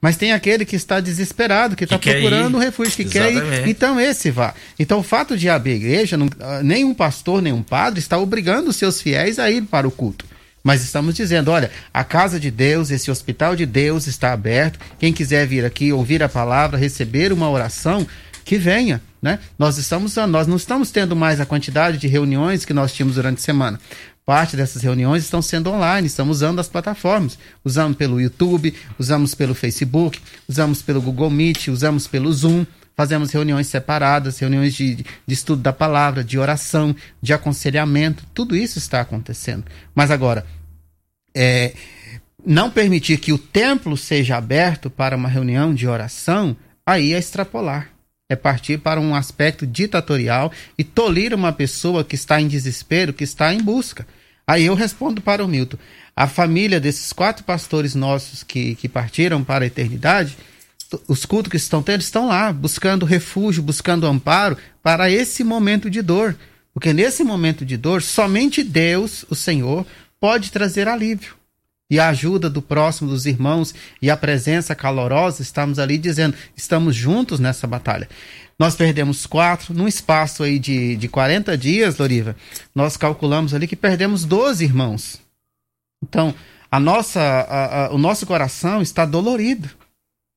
Mas 0.00 0.16
tem 0.18 0.32
aquele 0.32 0.66
que 0.66 0.76
está 0.76 1.00
desesperado, 1.00 1.74
que 1.76 1.84
está 1.84 1.96
procurando 1.98 2.58
ir. 2.60 2.64
refúgio, 2.66 2.92
que 2.94 3.04
quer 3.06 3.32
ir. 3.32 3.36
Exatamente. 3.38 3.70
Então 3.70 3.98
esse 4.00 4.30
vá. 4.30 4.52
Então 4.78 4.98
o 4.98 5.02
fato 5.02 5.36
de 5.36 5.48
abrir 5.48 5.72
a 5.72 5.76
igreja, 5.76 6.16
não- 6.16 6.28
ah, 6.40 6.62
nenhum 6.62 6.92
pastor, 6.92 7.40
nenhum 7.40 7.62
padre 7.62 8.00
está 8.00 8.18
obrigando 8.18 8.68
os 8.68 8.76
seus 8.76 9.00
fiéis 9.00 9.38
a 9.38 9.50
ir 9.50 9.62
para 9.62 9.88
o 9.88 9.90
culto. 9.90 10.26
Mas 10.64 10.82
estamos 10.82 11.14
dizendo, 11.14 11.50
olha, 11.50 11.70
a 11.92 12.02
casa 12.02 12.40
de 12.40 12.50
Deus, 12.50 12.90
esse 12.90 13.10
hospital 13.10 13.54
de 13.54 13.66
Deus 13.66 14.06
está 14.06 14.32
aberto. 14.32 14.78
Quem 14.98 15.12
quiser 15.12 15.46
vir 15.46 15.62
aqui 15.62 15.92
ouvir 15.92 16.22
a 16.22 16.28
palavra, 16.28 16.78
receber 16.78 17.34
uma 17.34 17.50
oração, 17.50 18.06
que 18.46 18.56
venha, 18.56 19.02
né? 19.20 19.38
Nós 19.58 19.76
estamos, 19.76 20.16
nós 20.16 20.46
não 20.46 20.56
estamos 20.56 20.90
tendo 20.90 21.14
mais 21.14 21.38
a 21.38 21.46
quantidade 21.46 21.98
de 21.98 22.08
reuniões 22.08 22.64
que 22.64 22.72
nós 22.72 22.94
tínhamos 22.94 23.16
durante 23.16 23.38
a 23.38 23.42
semana. 23.42 23.78
Parte 24.24 24.56
dessas 24.56 24.82
reuniões 24.82 25.24
estão 25.24 25.42
sendo 25.42 25.70
online, 25.70 26.06
estamos 26.06 26.38
usando 26.38 26.58
as 26.58 26.68
plataformas. 26.68 27.38
Usamos 27.62 27.96
pelo 27.96 28.18
YouTube, 28.18 28.72
usamos 28.98 29.34
pelo 29.34 29.54
Facebook, 29.54 30.18
usamos 30.48 30.80
pelo 30.80 31.02
Google 31.02 31.28
Meet, 31.28 31.68
usamos 31.68 32.06
pelo 32.06 32.32
Zoom. 32.32 32.64
Fazemos 32.96 33.32
reuniões 33.32 33.66
separadas, 33.66 34.38
reuniões 34.38 34.74
de, 34.74 34.94
de 34.94 35.34
estudo 35.34 35.62
da 35.62 35.72
palavra, 35.72 36.22
de 36.22 36.38
oração, 36.38 36.94
de 37.20 37.32
aconselhamento. 37.32 38.24
Tudo 38.32 38.56
isso 38.56 38.78
está 38.78 39.00
acontecendo. 39.00 39.64
Mas 39.94 40.10
agora, 40.10 40.46
é, 41.34 41.74
não 42.46 42.70
permitir 42.70 43.18
que 43.18 43.32
o 43.32 43.38
templo 43.38 43.96
seja 43.96 44.36
aberto 44.36 44.88
para 44.88 45.16
uma 45.16 45.28
reunião 45.28 45.74
de 45.74 45.88
oração, 45.88 46.56
aí 46.86 47.12
é 47.12 47.18
extrapolar. 47.18 47.90
É 48.28 48.36
partir 48.36 48.78
para 48.78 49.00
um 49.00 49.14
aspecto 49.14 49.66
ditatorial 49.66 50.50
e 50.78 50.84
tolir 50.84 51.34
uma 51.34 51.52
pessoa 51.52 52.04
que 52.04 52.14
está 52.14 52.40
em 52.40 52.48
desespero, 52.48 53.12
que 53.12 53.24
está 53.24 53.52
em 53.52 53.60
busca. 53.60 54.06
Aí 54.46 54.64
eu 54.64 54.74
respondo 54.74 55.20
para 55.20 55.44
o 55.44 55.48
Milton. 55.48 55.78
A 56.16 56.26
família 56.26 56.78
desses 56.78 57.12
quatro 57.12 57.44
pastores 57.44 57.94
nossos 57.94 58.42
que, 58.42 58.76
que 58.76 58.88
partiram 58.88 59.42
para 59.42 59.64
a 59.64 59.66
eternidade, 59.66 60.36
os 61.08 61.24
cultos 61.24 61.50
que 61.50 61.56
estão 61.56 61.82
tendo, 61.82 62.00
estão 62.00 62.26
lá, 62.28 62.52
buscando 62.52 63.06
refúgio, 63.06 63.62
buscando 63.62 64.06
amparo 64.06 64.56
para 64.82 65.10
esse 65.10 65.42
momento 65.44 65.88
de 65.90 66.02
dor. 66.02 66.36
Porque 66.72 66.92
nesse 66.92 67.22
momento 67.22 67.64
de 67.64 67.76
dor, 67.76 68.02
somente 68.02 68.62
Deus, 68.64 69.24
o 69.30 69.34
Senhor, 69.34 69.86
pode 70.20 70.50
trazer 70.50 70.88
alívio 70.88 71.34
e 71.90 72.00
a 72.00 72.08
ajuda 72.08 72.48
do 72.50 72.60
próximo, 72.62 73.10
dos 73.10 73.26
irmãos 73.26 73.74
e 74.02 74.10
a 74.10 74.16
presença 74.16 74.74
calorosa, 74.74 75.42
estamos 75.42 75.78
ali 75.78 75.98
dizendo, 75.98 76.34
estamos 76.56 76.96
juntos 76.96 77.38
nessa 77.38 77.66
batalha. 77.66 78.08
Nós 78.58 78.74
perdemos 78.74 79.26
quatro, 79.26 79.74
num 79.74 79.86
espaço 79.86 80.42
aí 80.42 80.58
de, 80.58 80.96
de 80.96 81.08
40 81.08 81.56
dias, 81.58 81.98
Loriva, 81.98 82.34
nós 82.74 82.96
calculamos 82.96 83.52
ali 83.52 83.66
que 83.68 83.76
perdemos 83.76 84.24
12 84.24 84.64
irmãos. 84.64 85.20
Então, 86.02 86.34
a 86.70 86.80
nossa, 86.80 87.20
a- 87.20 87.86
a- 87.86 87.90
o 87.94 87.98
nosso 87.98 88.26
coração 88.26 88.80
está 88.82 89.04
dolorido. 89.04 89.68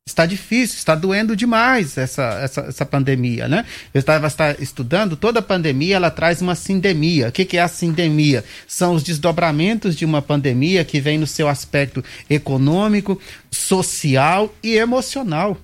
Está 0.07 0.25
difícil, 0.25 0.77
está 0.77 0.95
doendo 0.95 1.35
demais 1.35 1.97
essa, 1.97 2.39
essa, 2.41 2.61
essa 2.61 2.85
pandemia, 2.85 3.49
né? 3.49 3.65
Eu 3.93 3.99
estava 3.99 4.25
esta- 4.25 4.55
estudando, 4.57 5.17
toda 5.17 5.41
pandemia 5.41 5.97
ela 5.97 6.09
traz 6.09 6.41
uma 6.41 6.55
sindemia. 6.55 7.27
O 7.27 7.31
que, 7.33 7.43
que 7.43 7.57
é 7.57 7.61
a 7.61 7.67
sindemia? 7.67 8.41
São 8.65 8.93
os 8.93 9.03
desdobramentos 9.03 9.97
de 9.97 10.05
uma 10.05 10.21
pandemia 10.21 10.85
que 10.85 11.01
vem 11.01 11.17
no 11.17 11.27
seu 11.27 11.49
aspecto 11.49 12.01
econômico, 12.29 13.21
social 13.51 14.55
e 14.63 14.77
emocional 14.77 15.57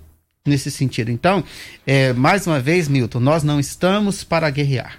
nesse 0.45 0.69
sentido. 0.69 1.09
Então, 1.09 1.41
é, 1.87 2.11
mais 2.11 2.45
uma 2.45 2.59
vez, 2.59 2.89
Milton, 2.89 3.21
nós 3.21 3.43
não 3.43 3.61
estamos 3.61 4.25
para 4.25 4.49
guerrear. 4.49 4.97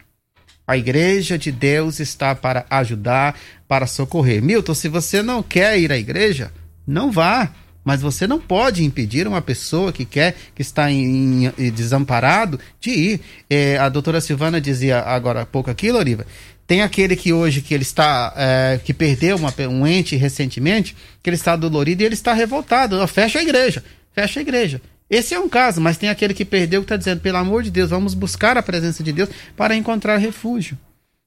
A 0.66 0.78
igreja 0.78 1.36
de 1.36 1.52
Deus 1.52 2.00
está 2.00 2.34
para 2.34 2.64
ajudar, 2.70 3.38
para 3.68 3.86
socorrer. 3.86 4.42
Milton, 4.42 4.72
se 4.72 4.88
você 4.88 5.22
não 5.22 5.42
quer 5.42 5.78
ir 5.78 5.92
à 5.92 5.98
igreja, 5.98 6.50
não 6.86 7.12
vá. 7.12 7.52
Mas 7.84 8.00
você 8.00 8.26
não 8.26 8.40
pode 8.40 8.82
impedir 8.82 9.28
uma 9.28 9.42
pessoa 9.42 9.92
que 9.92 10.04
quer, 10.04 10.34
que 10.54 10.62
está 10.62 10.90
em, 10.90 11.46
em- 11.58 11.70
desamparado, 11.70 12.58
de 12.80 12.90
ir. 12.90 13.20
É, 13.50 13.76
a 13.78 13.88
doutora 13.88 14.20
Silvana 14.20 14.60
dizia 14.60 15.00
agora 15.00 15.42
há 15.42 15.46
pouco 15.46 15.70
aqui, 15.70 15.92
Loriva, 15.92 16.26
tem 16.66 16.80
aquele 16.80 17.14
que 17.14 17.32
hoje 17.32 17.60
que 17.60 17.74
ele 17.74 17.82
está, 17.82 18.32
é, 18.36 18.80
que 18.82 18.94
perdeu 18.94 19.36
uma, 19.36 19.52
um 19.70 19.86
ente 19.86 20.16
recentemente, 20.16 20.96
que 21.22 21.28
ele 21.28 21.36
está 21.36 21.54
dolorido 21.56 22.02
e 22.02 22.06
ele 22.06 22.14
está 22.14 22.32
revoltado. 22.32 23.06
Fecha 23.06 23.38
a 23.38 23.42
igreja, 23.42 23.84
fecha 24.12 24.40
a 24.40 24.42
igreja. 24.42 24.80
Esse 25.10 25.34
é 25.34 25.38
um 25.38 25.48
caso, 25.48 25.80
mas 25.80 25.98
tem 25.98 26.08
aquele 26.08 26.32
que 26.32 26.44
perdeu 26.44 26.80
que 26.80 26.86
está 26.86 26.96
dizendo, 26.96 27.20
pelo 27.20 27.36
amor 27.36 27.62
de 27.62 27.70
Deus, 27.70 27.90
vamos 27.90 28.14
buscar 28.14 28.56
a 28.56 28.62
presença 28.62 29.02
de 29.04 29.12
Deus 29.12 29.28
para 29.54 29.76
encontrar 29.76 30.16
refúgio. 30.16 30.78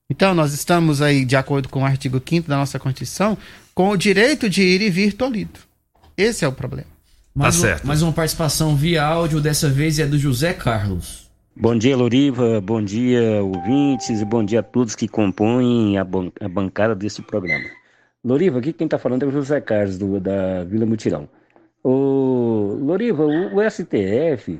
Então, 0.09 0.33
nós 0.33 0.53
estamos 0.53 1.01
aí, 1.01 1.23
de 1.23 1.35
acordo 1.35 1.69
com 1.69 1.81
o 1.83 1.85
artigo 1.85 2.19
5 2.27 2.47
da 2.49 2.57
nossa 2.57 2.79
Constituição, 2.79 3.37
com 3.75 3.89
o 3.89 3.97
direito 3.97 4.49
de 4.49 4.63
ir 4.63 4.81
e 4.81 4.89
vir 4.89 5.13
tolhido. 5.13 5.66
Esse 6.17 6.43
é 6.43 6.47
o 6.47 6.51
problema. 6.51 6.87
Mais, 7.35 7.55
um- 7.63 7.87
mais 7.87 8.01
uma 8.01 8.11
participação 8.11 8.75
via 8.75 9.03
áudio, 9.03 9.39
dessa 9.39 9.69
vez 9.69 9.99
é 9.99 10.05
do 10.07 10.17
José 10.17 10.53
Carlos. 10.53 11.29
Bom 11.55 11.77
dia, 11.77 11.95
Loriva. 11.95 12.59
Bom 12.61 12.83
dia, 12.83 13.43
ouvintes. 13.43 14.21
E 14.21 14.25
bom 14.25 14.43
dia 14.43 14.59
a 14.61 14.63
todos 14.63 14.95
que 14.95 15.07
compõem 15.07 15.97
a, 15.97 16.03
ban- 16.03 16.31
a 16.39 16.47
bancada 16.47 16.95
desse 16.95 17.21
programa. 17.21 17.65
Loriva, 18.23 18.59
aqui 18.59 18.73
quem 18.73 18.85
está 18.85 18.97
falando 18.97 19.23
é 19.23 19.27
o 19.27 19.31
José 19.31 19.61
Carlos, 19.61 19.97
do- 19.97 20.19
da 20.19 20.63
Vila 20.63 20.85
Mutirão. 20.85 21.29
Ô, 21.83 22.77
Loriva, 22.81 23.23
o, 23.23 23.55
o 23.57 23.69
STF 23.69 24.59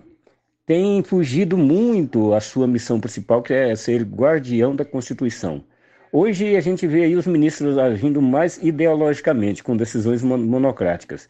tem 0.65 1.03
fugido 1.03 1.57
muito 1.57 2.33
à 2.33 2.39
sua 2.39 2.67
missão 2.67 2.99
principal, 2.99 3.41
que 3.41 3.53
é 3.53 3.75
ser 3.75 4.03
guardião 4.03 4.75
da 4.75 4.85
Constituição. 4.85 5.63
Hoje 6.11 6.55
a 6.55 6.61
gente 6.61 6.87
vê 6.87 7.03
aí 7.03 7.15
os 7.15 7.27
ministros 7.27 7.77
agindo 7.77 8.21
mais 8.21 8.57
ideologicamente, 8.61 9.63
com 9.63 9.75
decisões 9.75 10.21
mon- 10.23 10.37
monocráticas. 10.37 11.27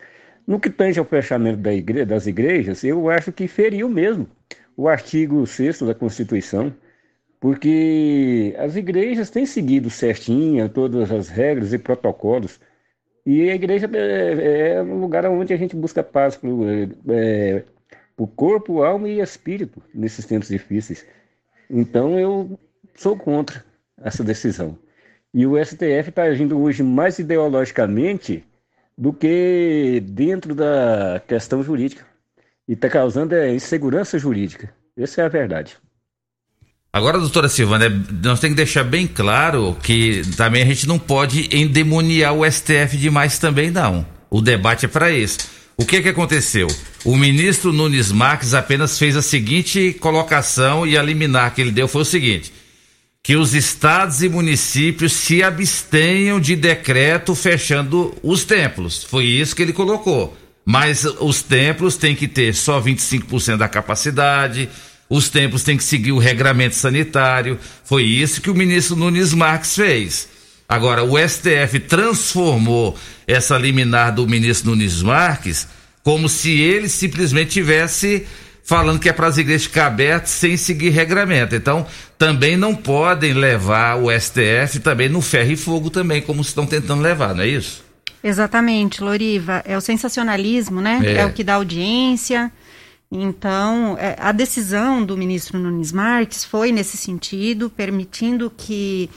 No 0.47 0.59
que 0.59 0.69
tange 0.69 0.97
ao 0.99 1.05
fechamento 1.05 1.57
da 1.59 1.73
igre- 1.73 2.05
das 2.05 2.25
igrejas, 2.25 2.83
eu 2.83 3.09
acho 3.09 3.31
que 3.31 3.47
feriu 3.47 3.89
mesmo 3.89 4.27
o 4.77 4.87
artigo 4.87 5.45
6 5.45 5.81
da 5.81 5.93
Constituição, 5.93 6.73
porque 7.39 8.55
as 8.57 8.75
igrejas 8.75 9.29
têm 9.29 9.45
seguido 9.45 9.89
certinho 9.89 10.69
todas 10.69 11.11
as 11.11 11.27
regras 11.29 11.73
e 11.73 11.77
protocolos, 11.77 12.59
e 13.25 13.49
a 13.49 13.55
igreja 13.55 13.89
é, 13.93 14.75
é 14.75 14.81
um 14.81 14.99
lugar 15.01 15.25
onde 15.25 15.53
a 15.53 15.57
gente 15.57 15.75
busca 15.75 16.01
paz 16.01 16.37
para 16.37 16.49
o 18.17 18.25
corpo, 18.27 18.83
alma 18.83 19.09
e 19.09 19.19
espírito 19.19 19.81
nesses 19.93 20.25
tempos 20.25 20.47
difíceis. 20.47 21.05
Então 21.69 22.17
eu 22.17 22.57
sou 22.95 23.17
contra 23.17 23.63
essa 24.01 24.23
decisão. 24.23 24.77
E 25.33 25.45
o 25.45 25.57
STF 25.63 26.09
está 26.09 26.23
agindo 26.23 26.57
hoje 26.59 26.81
mais 26.83 27.19
ideologicamente 27.19 28.43
do 28.97 29.13
que 29.13 30.01
dentro 30.05 30.55
da 30.55 31.21
questão 31.27 31.61
jurídica. 31.61 32.05
E 32.67 32.73
está 32.73 32.89
causando 32.89 33.35
é, 33.35 33.53
insegurança 33.53 34.17
jurídica. 34.17 34.73
Essa 34.97 35.21
é 35.21 35.25
a 35.25 35.29
verdade. 35.29 35.77
Agora, 36.91 37.19
doutora 37.19 37.47
Silvana, 37.47 37.85
é- 37.85 37.89
nós 37.89 38.39
temos 38.39 38.55
que 38.55 38.63
deixar 38.63 38.83
bem 38.83 39.05
claro 39.07 39.77
que 39.83 40.23
também 40.35 40.63
a 40.63 40.65
gente 40.65 40.87
não 40.87 40.97
pode 40.97 41.47
endemoniar 41.55 42.33
o 42.33 42.43
STF 42.43 42.97
demais 42.97 43.37
também, 43.37 43.69
não. 43.69 44.05
O 44.29 44.41
debate 44.41 44.85
é 44.85 44.89
para 44.89 45.11
isso. 45.11 45.37
O 45.77 45.85
que 45.85 46.01
que 46.01 46.09
aconteceu? 46.09 46.67
O 47.05 47.15
ministro 47.15 47.71
Nunes 47.71 48.11
Marques 48.11 48.55
apenas 48.55 48.97
fez 48.97 49.15
a 49.15 49.21
seguinte 49.21 49.95
colocação 49.99 50.87
e 50.87 50.97
a 50.97 51.03
liminar 51.03 51.53
que 51.53 51.61
ele 51.61 51.71
deu 51.71 51.87
foi 51.87 52.01
o 52.01 52.05
seguinte: 52.05 52.51
que 53.23 53.35
os 53.35 53.53
estados 53.53 54.21
e 54.21 54.29
municípios 54.29 55.13
se 55.13 55.43
abstenham 55.43 56.39
de 56.39 56.55
decreto 56.55 57.35
fechando 57.35 58.15
os 58.23 58.43
templos. 58.45 59.03
Foi 59.03 59.25
isso 59.25 59.55
que 59.55 59.61
ele 59.61 59.73
colocou. 59.73 60.37
Mas 60.65 61.05
os 61.05 61.41
templos 61.41 61.95
têm 61.95 62.15
que 62.15 62.27
ter 62.27 62.53
só 62.53 62.81
25% 62.81 63.57
da 63.57 63.69
capacidade, 63.69 64.69
os 65.09 65.29
templos 65.29 65.63
têm 65.63 65.77
que 65.77 65.83
seguir 65.83 66.11
o 66.11 66.17
regramento 66.17 66.75
sanitário. 66.75 67.57
Foi 67.83 68.03
isso 68.03 68.41
que 68.41 68.49
o 68.49 68.55
ministro 68.55 68.95
Nunes 68.95 69.33
Marques 69.33 69.75
fez. 69.75 70.27
Agora, 70.67 71.03
o 71.03 71.17
STF 71.17 71.79
transformou 71.79 72.97
essa 73.25 73.57
liminar 73.57 74.13
do 74.13 74.27
ministro 74.27 74.71
Nunes 74.71 75.01
Marques 75.01 75.67
como 76.03 76.29
se 76.29 76.51
ele 76.51 76.87
simplesmente 76.87 77.51
tivesse 77.51 78.25
falando 78.67 78.99
que 78.99 79.07
é 79.07 79.13
para 79.13 79.27
as 79.27 79.37
igrejas 79.37 79.63
ficar 79.63 79.87
abertas 79.87 80.31
sem 80.31 80.57
seguir 80.57 80.89
regramento. 80.89 81.55
Então, 81.55 81.87
também 82.17 82.57
não 82.57 82.75
podem 82.75 83.33
levar 83.33 83.95
o 83.95 84.11
STF 84.11 84.81
também 84.83 85.07
no 85.07 85.21
ferro 85.21 85.53
e 85.53 85.55
fogo 85.55 85.89
também, 85.89 86.21
como 86.21 86.41
estão 86.41 86.65
tentando 86.65 87.01
levar, 87.01 87.33
não 87.33 87.43
é 87.43 87.47
isso? 87.47 87.81
Exatamente, 88.21 89.01
Loriva. 89.01 89.63
É 89.65 89.77
o 89.77 89.79
sensacionalismo, 89.79 90.81
né? 90.81 90.99
É. 91.01 91.13
É, 91.19 91.25
o 91.25 91.31
que 91.31 91.45
dá 91.45 91.53
audiência. 91.53 92.51
Então, 93.09 93.97
é, 93.97 94.17
a 94.19 94.33
decisão 94.33 95.01
do 95.01 95.15
ministro 95.15 95.57
Nunes 95.57 95.93
Marques 95.93 96.43
foi 96.43 96.73
nesse 96.73 96.97
sentido, 96.97 97.69
permitindo 97.69 98.51
que. 98.55 99.09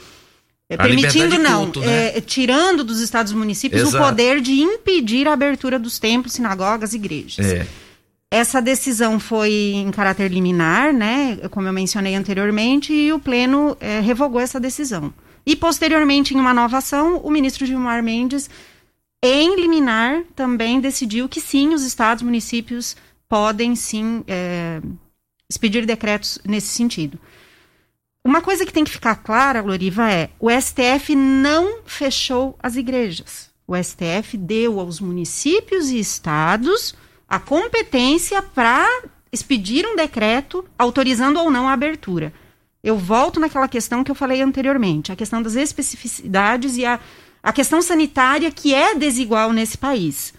é, 0.69 0.77
permitindo 0.77 1.37
não, 1.37 1.65
culto, 1.65 1.81
né? 1.81 2.17
é, 2.17 2.21
tirando 2.21 2.85
dos 2.85 3.01
estados 3.01 3.33
e 3.33 3.35
municípios 3.35 3.81
Exato. 3.81 3.97
o 3.97 4.07
poder 4.07 4.39
de 4.39 4.53
impedir 4.53 5.27
a 5.27 5.33
abertura 5.33 5.77
dos 5.77 5.99
templos, 5.99 6.31
sinagogas 6.31 6.93
e 6.93 6.95
igrejas. 6.95 7.45
É. 7.45 7.67
Essa 8.33 8.61
decisão 8.61 9.19
foi 9.19 9.51
em 9.51 9.91
caráter 9.91 10.31
liminar, 10.31 10.93
né? 10.93 11.35
Como 11.49 11.67
eu 11.67 11.73
mencionei 11.73 12.15
anteriormente, 12.15 12.93
e 12.93 13.11
o 13.11 13.19
Pleno 13.19 13.75
eh, 13.81 13.99
revogou 13.99 14.39
essa 14.39 14.57
decisão. 14.57 15.13
E, 15.45 15.53
posteriormente, 15.53 16.33
em 16.33 16.39
uma 16.39 16.53
nova 16.53 16.77
ação, 16.77 17.17
o 17.17 17.29
ministro 17.29 17.65
Gilmar 17.65 18.01
Mendes, 18.01 18.49
em 19.21 19.59
liminar, 19.59 20.23
também 20.33 20.79
decidiu 20.79 21.27
que 21.27 21.41
sim, 21.41 21.73
os 21.73 21.83
estados 21.83 22.23
municípios 22.23 22.95
podem 23.27 23.75
sim 23.75 24.23
eh, 24.25 24.81
expedir 25.49 25.85
decretos 25.85 26.39
nesse 26.47 26.67
sentido. 26.67 27.19
Uma 28.23 28.41
coisa 28.41 28.65
que 28.65 28.71
tem 28.71 28.85
que 28.85 28.91
ficar 28.91 29.15
clara, 29.15 29.61
Gloriva, 29.61 30.09
é 30.09 30.29
o 30.39 30.49
STF 30.49 31.15
não 31.15 31.79
fechou 31.85 32.55
as 32.63 32.77
igrejas. 32.77 33.49
O 33.67 33.75
STF 33.75 34.37
deu 34.37 34.79
aos 34.79 35.01
municípios 35.01 35.89
e 35.89 35.99
estados 35.99 36.95
a 37.31 37.39
competência 37.39 38.41
para 38.41 38.85
expedir 39.31 39.85
um 39.85 39.95
decreto 39.95 40.65
autorizando 40.77 41.39
ou 41.39 41.49
não 41.49 41.65
a 41.65 41.71
abertura. 41.71 42.33
Eu 42.83 42.97
volto 42.97 43.39
naquela 43.39 43.69
questão 43.69 44.03
que 44.03 44.11
eu 44.11 44.15
falei 44.15 44.41
anteriormente, 44.41 45.13
a 45.13 45.15
questão 45.15 45.41
das 45.41 45.55
especificidades 45.55 46.75
e 46.75 46.85
a, 46.85 46.99
a 47.41 47.53
questão 47.53 47.81
sanitária 47.81 48.51
que 48.51 48.73
é 48.73 48.95
desigual 48.95 49.53
nesse 49.53 49.77
país. 49.77 50.33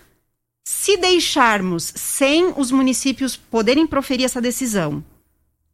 Se 0.63 0.99
deixarmos 0.99 1.95
sem 1.97 2.53
os 2.59 2.71
municípios 2.71 3.39
poderem 3.39 3.87
proferir 3.87 4.27
essa 4.27 4.39
decisão, 4.39 5.03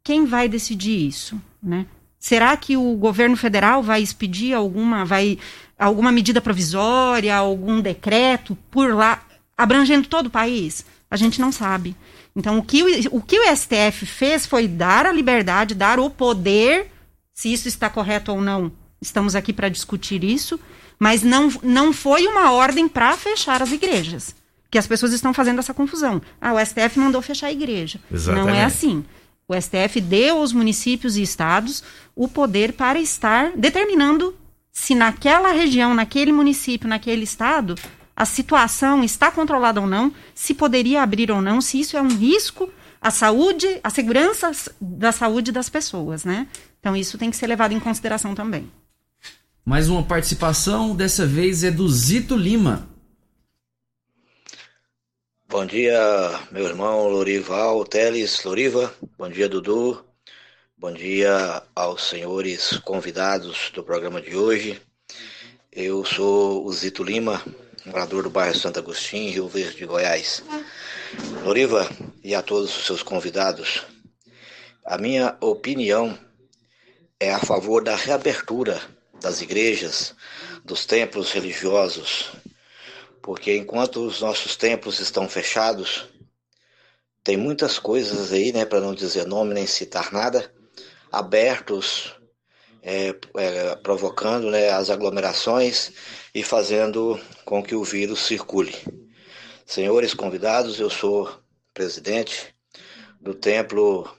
quem 0.04 0.24
vai 0.24 0.48
decidir 0.48 1.04
isso, 1.04 1.42
né? 1.60 1.86
Será 2.16 2.56
que 2.56 2.76
o 2.76 2.94
governo 2.94 3.36
federal 3.36 3.82
vai 3.82 4.02
expedir 4.02 4.54
alguma, 4.54 5.04
vai, 5.04 5.36
alguma 5.76 6.12
medida 6.12 6.40
provisória, 6.40 7.34
algum 7.34 7.80
decreto 7.80 8.56
por 8.70 8.94
lá, 8.94 9.26
abrangendo 9.56 10.06
todo 10.06 10.26
o 10.26 10.30
país? 10.30 10.86
A 11.11 11.16
gente 11.16 11.40
não 11.40 11.50
sabe. 11.50 11.96
Então, 12.36 12.59
o 12.59 12.62
que 12.62 12.82
o, 12.82 13.16
o 13.16 13.22
que 13.22 13.38
o 13.38 13.56
STF 13.56 14.06
fez 14.06 14.46
foi 14.46 14.68
dar 14.68 15.06
a 15.06 15.12
liberdade, 15.12 15.74
dar 15.74 15.98
o 15.98 16.11
poder, 16.11 16.90
se 17.34 17.52
isso 17.52 17.68
está 17.68 17.88
correto 17.88 18.32
ou 18.32 18.40
não. 18.40 18.70
Estamos 19.00 19.34
aqui 19.34 19.52
para 19.52 19.68
discutir 19.68 20.22
isso, 20.22 20.59
mas 20.98 21.22
não, 21.22 21.50
não 21.62 21.92
foi 21.92 22.26
uma 22.26 22.52
ordem 22.52 22.88
para 22.88 23.16
fechar 23.16 23.62
as 23.62 23.72
igrejas. 23.72 24.34
Que 24.70 24.78
as 24.78 24.86
pessoas 24.86 25.12
estão 25.12 25.32
fazendo 25.32 25.61
essa 25.61 25.72
confusão. 25.72 26.20
Ah, 26.40 26.52
o 26.52 26.64
STF 26.64 26.98
mandou 26.98 27.22
fechar 27.22 27.46
a 27.46 27.52
igreja. 27.52 27.98
Não 28.11 28.16
Exatamente. 28.16 28.59
é 28.59 28.64
assim. 28.64 29.04
O 29.48 29.54
STF 29.59 30.00
deu 30.02 30.38
aos 30.38 30.52
municípios 30.52 31.16
e 31.16 31.22
estados 31.22 31.82
o 32.14 32.28
poder 32.28 32.74
para 32.74 33.00
estar 33.00 33.52
determinando 33.56 34.36
se 34.70 34.94
naquela 34.94 35.52
região, 35.52 35.94
naquele 35.94 36.32
município, 36.32 36.88
naquele 36.88 37.24
estado, 37.24 37.74
a 38.18 38.24
situação 38.24 39.04
está 39.04 39.30
controlada 39.30 39.80
ou 39.80 39.86
não, 39.86 40.12
se 40.34 40.52
poderia 40.52 41.04
abrir 41.04 41.30
ou 41.30 41.40
não, 41.40 41.60
se 41.60 41.78
isso 41.78 41.96
é 41.96 42.02
um 42.02 42.08
risco 42.08 42.68
à 43.00 43.12
saúde, 43.12 43.78
à 43.80 43.90
segurança 43.90 44.50
da 44.80 45.12
saúde 45.12 45.52
das 45.52 45.68
pessoas, 45.68 46.24
né? 46.24 46.48
Então 46.80 46.96
isso 46.96 47.16
tem 47.16 47.30
que 47.30 47.36
ser 47.36 47.46
levado 47.46 47.70
em 47.70 47.78
consideração 47.78 48.34
também. 48.34 48.68
Mais 49.64 49.88
uma 49.88 50.02
participação, 50.02 50.96
dessa 50.96 51.24
vez 51.24 51.62
é 51.62 51.70
do 51.70 51.88
Zito 51.88 52.36
Lima. 52.36 52.88
Bom 55.48 55.64
dia, 55.64 55.96
meu 56.50 56.66
irmão 56.66 57.06
Lorival 57.06 57.84
Teles 57.84 58.42
Loriva. 58.42 58.92
Bom 59.16 59.28
dia, 59.28 59.48
Dudu. 59.48 60.04
Bom 60.76 60.92
dia 60.92 61.62
aos 61.72 62.08
senhores 62.08 62.78
convidados 62.78 63.70
do 63.72 63.84
programa 63.84 64.20
de 64.20 64.34
hoje. 64.34 64.82
Eu 65.70 66.04
sou 66.04 66.66
o 66.66 66.72
Zito 66.72 67.04
Lima, 67.04 67.40
morador 67.89 68.22
do 68.22 68.30
bairro 68.30 68.57
Santo 68.57 68.78
Agostinho, 68.78 69.32
Rio 69.32 69.49
Verde 69.49 69.76
de 69.76 69.86
Goiás. 69.86 70.43
Loriva 71.43 71.89
e 72.22 72.34
a 72.34 72.43
todos 72.43 72.76
os 72.76 72.86
seus 72.86 73.03
convidados, 73.03 73.82
a 74.84 74.99
minha 74.99 75.36
opinião 75.40 76.19
é 77.19 77.32
a 77.32 77.39
favor 77.39 77.82
da 77.82 77.97
reabertura 77.97 78.81
das 79.20 79.40
igrejas, 79.40 80.15
dos 80.65 80.85
templos 80.85 81.32
religiosos, 81.32 82.31
porque 83.23 83.56
enquanto 83.56 84.06
os 84.06 84.20
nossos 84.20 84.55
templos 84.55 85.01
estão 85.01 85.28
fechados, 85.28 86.09
tem 87.24 87.36
muitas 87.36 87.78
coisas 87.78 88.32
aí, 88.32 88.52
né, 88.52 88.65
para 88.65 88.81
não 88.81 88.94
dizer 88.94 89.27
nome 89.27 89.55
nem 89.55 89.66
citar 89.66 90.12
nada, 90.12 90.52
abertos, 91.10 92.15
é, 92.89 93.15
é, 93.36 93.77
provocando 93.77 94.51
né, 94.51 94.70
as 94.70 94.89
aglomerações 94.89 95.93
e 96.35 96.43
fazendo 96.43 97.20
com 97.44 97.62
que 97.62 97.74
o 97.74 97.85
vírus 97.85 98.20
circule. 98.20 98.74
Senhores 99.66 100.15
convidados, 100.15 100.81
eu 100.81 100.89
sou 100.89 101.31
presidente 101.74 102.55
do 103.20 103.35
Templo 103.35 104.10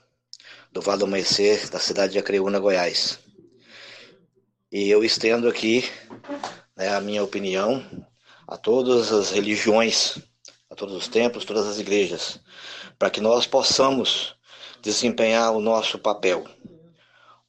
do 0.70 0.80
Vale 0.80 1.00
do 1.00 1.04
Amanhecer, 1.06 1.68
da 1.68 1.80
cidade 1.80 2.12
de 2.12 2.20
Acreúna, 2.20 2.60
Goiás. 2.60 3.18
E 4.70 4.88
eu 4.88 5.02
estendo 5.02 5.48
aqui 5.48 5.90
né, 6.76 6.94
a 6.94 7.00
minha 7.00 7.24
opinião 7.24 7.84
a 8.46 8.56
todas 8.56 9.10
as 9.10 9.32
religiões, 9.32 10.16
a 10.70 10.76
todos 10.76 10.94
os 10.94 11.08
templos, 11.08 11.44
todas 11.44 11.66
as 11.66 11.80
igrejas, 11.80 12.38
para 12.96 13.10
que 13.10 13.20
nós 13.20 13.48
possamos 13.48 14.36
desempenhar 14.80 15.50
o 15.50 15.60
nosso 15.60 15.98
papel. 15.98 16.46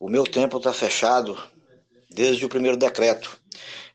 O 0.02 0.10
meu 0.10 0.24
templo 0.24 0.58
está 0.58 0.74
fechado 0.74 1.38
desde 2.10 2.44
o 2.44 2.50
primeiro 2.50 2.76
decreto, 2.76 3.38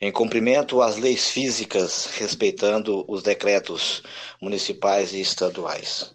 em 0.01 0.13
cumprimento 0.13 0.81
às 0.81 0.97
leis 0.97 1.31
físicas, 1.31 2.09
respeitando 2.17 3.05
os 3.09 3.25
decretos 3.25 4.05
municipais 4.41 5.13
e 5.13 5.21
estaduais. 5.21 6.15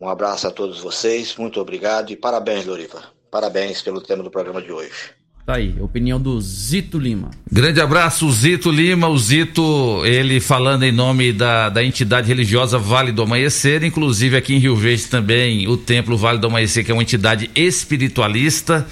Um 0.00 0.08
abraço 0.08 0.48
a 0.48 0.50
todos 0.50 0.80
vocês, 0.80 1.36
muito 1.36 1.60
obrigado 1.60 2.10
e 2.10 2.16
parabéns, 2.16 2.64
Loriva. 2.64 3.04
Parabéns 3.30 3.82
pelo 3.82 4.00
tema 4.00 4.22
do 4.22 4.30
programa 4.30 4.62
de 4.62 4.72
hoje. 4.72 5.10
Tá 5.44 5.56
aí, 5.56 5.78
opinião 5.78 6.18
do 6.18 6.40
Zito 6.40 6.98
Lima. 6.98 7.30
Grande 7.52 7.82
abraço, 7.82 8.30
Zito 8.32 8.70
Lima. 8.70 9.08
O 9.08 9.18
Zito, 9.18 10.06
ele 10.06 10.40
falando 10.40 10.84
em 10.84 10.92
nome 10.92 11.34
da, 11.34 11.68
da 11.68 11.84
entidade 11.84 12.28
religiosa 12.28 12.78
Vale 12.78 13.12
do 13.12 13.20
Amanhecer, 13.20 13.84
inclusive 13.84 14.38
aqui 14.38 14.54
em 14.54 14.58
Rio 14.58 14.74
Verde 14.74 15.06
também 15.06 15.68
o 15.68 15.76
Templo 15.76 16.16
Vale 16.16 16.38
do 16.38 16.46
Amanhecer, 16.46 16.82
que 16.82 16.90
é 16.90 16.94
uma 16.94 17.02
entidade 17.02 17.50
espiritualista 17.54 18.86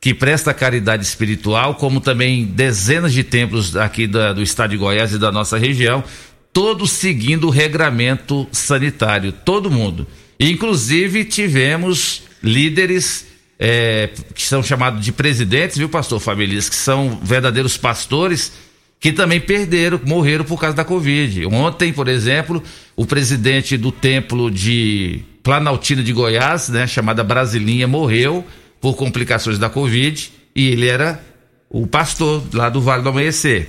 que 0.00 0.14
presta 0.14 0.54
caridade 0.54 1.04
espiritual, 1.04 1.74
como 1.74 2.00
também 2.00 2.44
dezenas 2.44 3.12
de 3.12 3.24
templos 3.24 3.76
aqui 3.76 4.06
da- 4.06 4.32
do 4.32 4.42
estado 4.42 4.70
de 4.70 4.76
Goiás 4.76 5.12
e 5.12 5.18
da 5.18 5.32
nossa 5.32 5.58
região, 5.58 6.04
todos 6.52 6.92
seguindo 6.92 7.48
o 7.48 7.50
regramento 7.50 8.46
sanitário, 8.52 9.32
todo 9.32 9.70
mundo. 9.70 10.06
Inclusive 10.38 11.24
tivemos 11.24 12.22
líderes 12.42 13.26
é, 13.58 14.10
que 14.34 14.42
são 14.42 14.62
chamados 14.62 15.02
de 15.02 15.10
presidentes, 15.12 15.78
viu, 15.78 15.88
pastor 15.88 16.20
Fabeliz, 16.20 16.68
que 16.68 16.76
são 16.76 17.18
verdadeiros 17.22 17.78
pastores 17.78 18.52
que 19.00 19.12
também 19.12 19.40
perderam, 19.40 19.98
morreram 20.04 20.44
por 20.44 20.60
causa 20.60 20.76
da 20.76 20.84
Covid. 20.84 21.46
Ontem, 21.46 21.90
por 21.92 22.06
exemplo, 22.06 22.62
o 22.94 23.06
presidente 23.06 23.76
do 23.78 23.90
templo 23.90 24.50
de 24.50 25.20
Planaltina 25.42 26.02
de 26.02 26.12
Goiás, 26.12 26.68
né, 26.68 26.86
chamada 26.86 27.24
Brasilinha, 27.24 27.86
morreu 27.88 28.44
por 28.80 28.96
complicações 28.96 29.58
da 29.58 29.68
Covid 29.68 30.30
e 30.54 30.68
ele 30.68 30.86
era 30.86 31.20
o 31.68 31.86
pastor 31.86 32.42
lá 32.52 32.68
do 32.68 32.80
Vale 32.80 33.02
do 33.02 33.08
Amanhecer. 33.08 33.68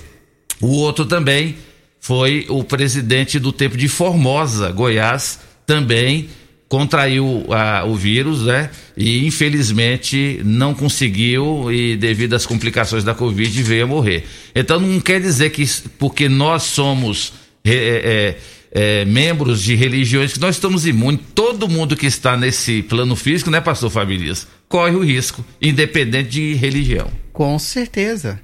O 0.60 0.68
outro 0.78 1.04
também 1.04 1.56
foi 2.00 2.46
o 2.48 2.64
presidente 2.64 3.38
do 3.38 3.52
templo 3.52 3.76
de 3.76 3.88
Formosa, 3.88 4.70
Goiás, 4.70 5.40
também 5.66 6.28
contraiu 6.68 7.46
ah, 7.50 7.84
o 7.86 7.94
vírus, 7.94 8.44
né? 8.44 8.70
E 8.96 9.26
infelizmente 9.26 10.40
não 10.44 10.74
conseguiu 10.74 11.72
e 11.72 11.96
devido 11.96 12.34
às 12.34 12.44
complicações 12.44 13.02
da 13.02 13.14
Covid 13.14 13.62
veio 13.62 13.84
a 13.84 13.86
morrer. 13.86 14.24
Então 14.54 14.78
não 14.78 15.00
quer 15.00 15.20
dizer 15.20 15.50
que 15.50 15.64
porque 15.98 16.28
nós 16.28 16.64
somos 16.64 17.32
é, 17.64 17.72
é, 17.74 18.38
é, 18.78 19.04
membros 19.04 19.60
de 19.60 19.74
religiões 19.74 20.32
que 20.32 20.38
nós 20.38 20.54
estamos 20.54 20.86
imunes. 20.86 21.20
Todo 21.34 21.68
mundo 21.68 21.96
que 21.96 22.06
está 22.06 22.36
nesse 22.36 22.80
plano 22.84 23.16
físico, 23.16 23.50
né, 23.50 23.60
pastor 23.60 23.90
Fabilias, 23.90 24.46
corre 24.68 24.94
o 24.94 25.04
risco, 25.04 25.44
independente 25.60 26.28
de 26.28 26.54
religião. 26.54 27.10
Com 27.32 27.58
certeza. 27.58 28.40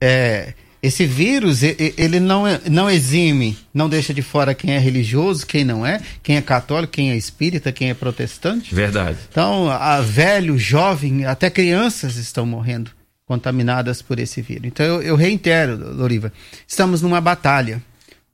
É, 0.00 0.54
esse 0.82 1.04
vírus, 1.04 1.62
ele 1.62 2.18
não, 2.18 2.44
não 2.70 2.88
exime, 2.88 3.58
não 3.74 3.90
deixa 3.90 4.14
de 4.14 4.22
fora 4.22 4.54
quem 4.54 4.72
é 4.72 4.78
religioso, 4.78 5.46
quem 5.46 5.64
não 5.64 5.84
é, 5.84 6.00
quem 6.22 6.36
é 6.36 6.40
católico, 6.40 6.94
quem 6.94 7.10
é 7.10 7.16
espírita, 7.16 7.70
quem 7.70 7.90
é 7.90 7.94
protestante. 7.94 8.74
Verdade. 8.74 9.18
Então, 9.30 9.70
a 9.70 10.00
velho, 10.00 10.58
jovem, 10.58 11.26
até 11.26 11.50
crianças 11.50 12.16
estão 12.16 12.46
morrendo 12.46 12.90
contaminadas 13.26 14.00
por 14.00 14.18
esse 14.18 14.40
vírus. 14.40 14.64
Então, 14.64 14.86
eu, 14.86 15.02
eu 15.02 15.14
reitero, 15.14 15.94
Loriva, 15.94 16.32
estamos 16.66 17.02
numa 17.02 17.20
batalha, 17.20 17.82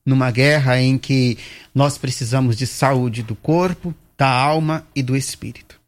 numa 0.05 0.31
guerra 0.31 0.81
em 0.81 0.98
que 0.98 1.39
nós 1.74 1.97
precisamos 1.97 2.56
de 2.56 2.66
saúde 2.66 3.22
do 3.22 3.35
corpo, 3.35 3.94
da 4.16 4.28
alma 4.28 4.86
e 4.94 5.02
do 5.02 5.16
espírito. 5.16 5.81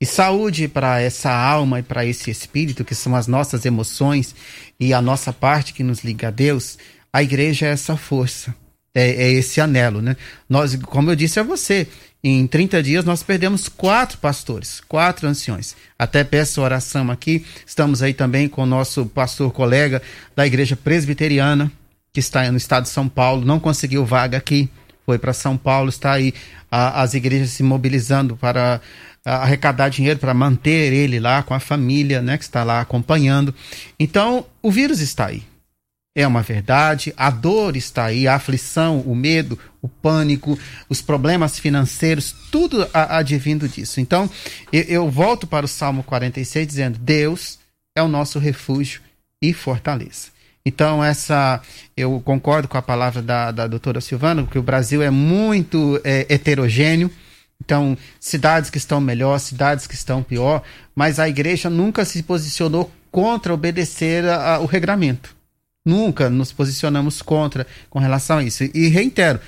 E 0.00 0.04
saúde 0.04 0.66
para 0.66 1.00
essa 1.00 1.30
alma 1.32 1.78
e 1.78 1.82
para 1.82 2.04
esse 2.04 2.30
espírito, 2.30 2.84
que 2.84 2.94
são 2.94 3.14
as 3.14 3.26
nossas 3.26 3.64
emoções 3.64 4.34
e 4.78 4.92
a 4.92 5.00
nossa 5.00 5.32
parte 5.32 5.72
que 5.72 5.84
nos 5.84 6.02
liga 6.02 6.28
a 6.28 6.30
Deus, 6.30 6.76
a 7.12 7.22
igreja 7.22 7.66
é 7.66 7.70
essa 7.70 7.96
força, 7.96 8.54
é, 8.92 9.10
é 9.10 9.30
esse 9.30 9.60
anelo, 9.60 10.02
né? 10.02 10.16
Nós, 10.48 10.74
como 10.74 11.10
eu 11.10 11.14
disse 11.14 11.38
a 11.38 11.44
você, 11.44 11.86
em 12.24 12.46
30 12.46 12.82
dias 12.82 13.04
nós 13.04 13.22
perdemos 13.22 13.68
quatro 13.68 14.18
pastores, 14.18 14.80
quatro 14.88 15.28
anciões. 15.28 15.76
Até 15.98 16.22
peço 16.24 16.60
oração 16.60 17.10
aqui. 17.10 17.44
Estamos 17.66 18.02
aí 18.02 18.14
também 18.14 18.48
com 18.48 18.62
o 18.62 18.66
nosso 18.66 19.06
pastor 19.06 19.52
colega 19.52 20.02
da 20.34 20.46
igreja 20.46 20.76
presbiteriana, 20.76 21.70
que 22.12 22.20
está 22.20 22.50
no 22.50 22.58
estado 22.58 22.84
de 22.84 22.90
São 22.90 23.08
Paulo, 23.08 23.44
não 23.44 23.58
conseguiu 23.58 24.04
vaga 24.04 24.36
aqui, 24.36 24.68
foi 25.06 25.18
para 25.18 25.32
São 25.32 25.56
Paulo, 25.56 25.88
está 25.88 26.12
aí 26.12 26.34
a, 26.70 27.02
as 27.02 27.14
igrejas 27.14 27.50
se 27.50 27.62
mobilizando 27.62 28.36
para 28.36 28.80
arrecadar 29.24 29.88
dinheiro 29.88 30.18
para 30.18 30.34
manter 30.34 30.92
ele 30.92 31.20
lá 31.20 31.42
com 31.42 31.54
a 31.54 31.60
família, 31.60 32.20
né, 32.20 32.36
que 32.36 32.44
está 32.44 32.64
lá 32.64 32.80
acompanhando. 32.80 33.54
Então, 33.98 34.44
o 34.60 34.70
vírus 34.70 35.00
está 35.00 35.26
aí. 35.26 35.44
É 36.14 36.26
uma 36.26 36.42
verdade, 36.42 37.14
a 37.16 37.30
dor 37.30 37.74
está 37.74 38.06
aí, 38.06 38.28
a 38.28 38.34
aflição, 38.34 39.00
o 39.00 39.16
medo, 39.16 39.58
o 39.80 39.88
pânico, 39.88 40.58
os 40.86 41.00
problemas 41.00 41.58
financeiros, 41.58 42.34
tudo 42.50 42.86
advindo 42.92 43.66
disso. 43.66 43.98
Então, 43.98 44.28
eu, 44.70 44.82
eu 44.82 45.10
volto 45.10 45.46
para 45.46 45.64
o 45.64 45.68
Salmo 45.68 46.02
46 46.02 46.66
dizendo: 46.66 46.98
Deus 46.98 47.58
é 47.96 48.02
o 48.02 48.08
nosso 48.08 48.38
refúgio 48.38 49.00
e 49.40 49.54
fortaleza. 49.54 50.28
Então, 50.64 51.02
essa. 51.02 51.60
Eu 51.96 52.20
concordo 52.24 52.68
com 52.68 52.78
a 52.78 52.82
palavra 52.82 53.20
da, 53.20 53.50
da 53.50 53.66
doutora 53.66 54.00
Silvana, 54.00 54.46
que 54.46 54.58
o 54.58 54.62
Brasil 54.62 55.02
é 55.02 55.10
muito 55.10 56.00
é, 56.04 56.26
heterogêneo. 56.28 57.10
Então, 57.64 57.96
cidades 58.18 58.70
que 58.70 58.78
estão 58.78 59.00
melhor, 59.00 59.38
cidades 59.38 59.86
que 59.86 59.94
estão 59.94 60.22
pior, 60.22 60.62
mas 60.96 61.20
a 61.20 61.28
igreja 61.28 61.70
nunca 61.70 62.04
se 62.04 62.22
posicionou 62.22 62.90
contra 63.10 63.54
obedecer 63.54 64.24
a, 64.24 64.54
a, 64.54 64.58
o 64.58 64.66
regramento. 64.66 65.36
Nunca 65.84 66.30
nos 66.30 66.52
posicionamos 66.52 67.22
contra 67.22 67.66
com 67.90 67.98
relação 67.98 68.38
a 68.38 68.42
isso. 68.42 68.64
E 68.74 68.88
reitero, 68.88 69.38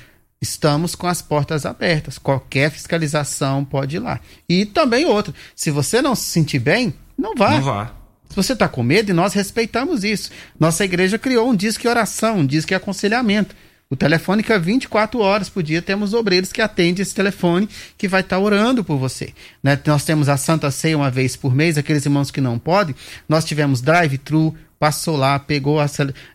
estamos 0.40 0.94
com 0.94 1.06
as 1.06 1.22
portas 1.22 1.64
abertas. 1.64 2.18
Qualquer 2.18 2.70
fiscalização 2.70 3.64
pode 3.64 3.96
ir 3.96 4.00
lá. 4.00 4.20
E 4.48 4.66
também 4.66 5.04
outra, 5.06 5.34
se 5.56 5.70
você 5.70 6.02
não 6.02 6.14
se 6.14 6.24
sentir 6.24 6.58
bem, 6.58 6.94
não 7.18 7.34
vá. 7.34 7.50
Não 7.52 7.62
vá. 7.62 8.03
Se 8.34 8.36
você 8.36 8.52
está 8.52 8.68
com 8.68 8.82
medo, 8.82 9.10
e 9.10 9.12
nós 9.12 9.32
respeitamos 9.32 10.02
isso. 10.02 10.28
Nossa 10.58 10.84
igreja 10.84 11.16
criou 11.16 11.48
um 11.48 11.54
disque 11.54 11.86
oração, 11.86 12.38
um 12.38 12.46
disque 12.46 12.74
aconselhamento. 12.74 13.54
O 13.88 13.94
Telefônica, 13.94 14.58
24 14.58 15.20
horas 15.20 15.48
por 15.48 15.62
dia, 15.62 15.80
temos 15.80 16.12
obreiros 16.12 16.50
que 16.50 16.60
atendem 16.60 17.00
esse 17.00 17.14
telefone 17.14 17.68
que 17.96 18.08
vai 18.08 18.22
estar 18.22 18.34
tá 18.34 18.42
orando 18.42 18.82
por 18.82 18.96
você. 18.98 19.32
Né? 19.62 19.78
Nós 19.86 20.04
temos 20.04 20.28
a 20.28 20.36
Santa 20.36 20.68
Ceia 20.72 20.96
uma 20.96 21.12
vez 21.12 21.36
por 21.36 21.54
mês, 21.54 21.78
aqueles 21.78 22.04
irmãos 22.04 22.32
que 22.32 22.40
não 22.40 22.58
podem. 22.58 22.96
Nós 23.28 23.44
tivemos 23.44 23.80
drive-thru, 23.80 24.52
passou 24.80 25.16
lá, 25.16 25.38
pegou, 25.38 25.78
a, 25.78 25.86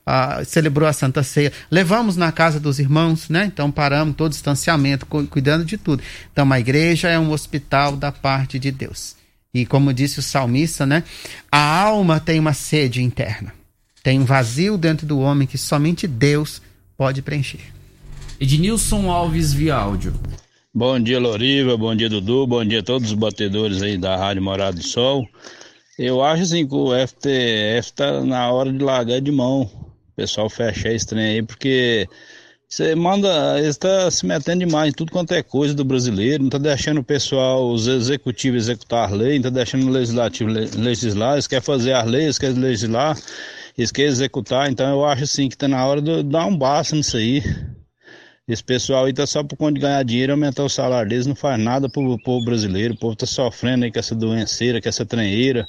a, 0.05 0.45
celebrou 0.45 0.87
a 0.87 0.93
Santa 0.93 1.21
Ceia. 1.21 1.51
Levamos 1.69 2.15
na 2.15 2.31
casa 2.31 2.61
dos 2.61 2.79
irmãos, 2.79 3.27
né? 3.27 3.43
Então 3.43 3.69
paramos 3.69 4.15
todo 4.15 4.31
distanciamento, 4.31 5.05
cuidando 5.05 5.65
de 5.65 5.77
tudo. 5.77 6.01
Então 6.31 6.49
a 6.49 6.59
igreja 6.61 7.09
é 7.09 7.19
um 7.19 7.29
hospital 7.29 7.97
da 7.97 8.09
parte 8.09 8.57
de 8.57 8.71
Deus. 8.71 9.18
E 9.53 9.65
como 9.65 9.93
disse 9.93 10.19
o 10.19 10.23
salmista, 10.23 10.85
né? 10.85 11.03
A 11.51 11.81
alma 11.81 12.19
tem 12.19 12.39
uma 12.39 12.53
sede 12.53 13.01
interna. 13.01 13.53
Tem 14.03 14.19
um 14.19 14.25
vazio 14.25 14.77
dentro 14.77 15.05
do 15.05 15.19
homem 15.19 15.47
que 15.47 15.57
somente 15.57 16.07
Deus 16.07 16.61
pode 16.97 17.21
preencher. 17.21 17.61
Ednilson 18.39 19.09
Alves 19.09 19.51
via 19.51 19.75
áudio. 19.75 20.13
Bom 20.73 20.99
dia, 20.99 21.19
Loriva. 21.19 21.75
Bom 21.75 21.95
dia, 21.95 22.07
Dudu. 22.07 22.45
Bom 22.45 22.63
dia 22.63 22.79
a 22.79 22.83
todos 22.83 23.09
os 23.09 23.15
batedores 23.15 23.81
aí 23.81 23.97
da 23.97 24.15
Rádio 24.15 24.43
Morado 24.43 24.77
do 24.77 24.83
Sol. 24.83 25.27
Eu 25.97 26.23
acho 26.23 26.43
assim 26.43 26.65
que 26.65 26.73
o 26.73 26.91
FTF 26.95 27.91
tá 27.93 28.23
na 28.23 28.49
hora 28.51 28.71
de 28.71 28.79
largar 28.79 29.19
de 29.19 29.31
mão. 29.31 29.63
O 29.63 30.15
pessoal 30.15 30.49
fecha 30.49 30.87
esse 30.93 31.05
trem 31.05 31.25
aí, 31.25 31.41
porque 31.41 32.07
você 32.69 32.93
manda, 32.93 33.59
está 33.61 34.11
se 34.11 34.27
metendo 34.27 34.59
demais 34.59 34.89
em 34.89 34.93
tudo 34.93 35.11
quanto 35.11 35.33
é 35.33 35.41
coisa 35.41 35.73
do 35.73 35.83
brasileiro, 35.83 36.43
não 36.43 36.49
está 36.49 36.59
deixando 36.59 36.99
o 36.99 37.03
pessoal, 37.03 37.67
os 37.67 37.87
executivos 37.87 38.63
executar 38.63 39.05
as 39.05 39.11
leis, 39.11 39.41
não 39.41 39.49
está 39.49 39.49
deixando 39.49 39.87
o 39.87 39.89
legislativo 39.89 40.51
legislar, 40.77 41.33
eles 41.33 41.47
querem 41.47 41.63
fazer 41.63 41.93
as 41.93 42.05
leis, 42.05 42.23
eles 42.25 42.37
querem 42.37 42.55
legislar, 42.57 43.17
eles 43.75 43.91
querem 43.91 44.11
executar, 44.11 44.69
então 44.69 44.87
eu 44.87 45.03
acho 45.03 45.23
assim 45.23 45.49
que 45.49 45.55
está 45.55 45.67
na 45.67 45.83
hora 45.83 45.99
de 45.99 46.21
dar 46.21 46.45
um 46.45 46.55
basta 46.55 46.95
nisso 46.95 47.17
aí. 47.17 47.41
Esse 48.47 48.63
pessoal 48.63 49.05
aí 49.05 49.13
tá 49.13 49.25
só 49.25 49.43
por 49.43 49.55
conta 49.55 49.73
de 49.73 49.79
ganhar 49.79 50.03
dinheiro, 50.03 50.33
aumentar 50.33 50.63
o 50.63 50.69
salário 50.69 51.09
deles, 51.09 51.25
não 51.25 51.35
faz 51.35 51.59
nada 51.59 51.89
pro 51.89 52.17
povo 52.23 52.45
brasileiro. 52.45 52.95
O 52.95 52.97
povo 52.97 53.15
tá 53.15 53.27
sofrendo 53.27 53.85
aí 53.85 53.91
com 53.91 53.99
essa 53.99 54.15
doenceira, 54.15 54.81
com 54.81 54.89
essa 54.89 55.05
tranheira. 55.05 55.67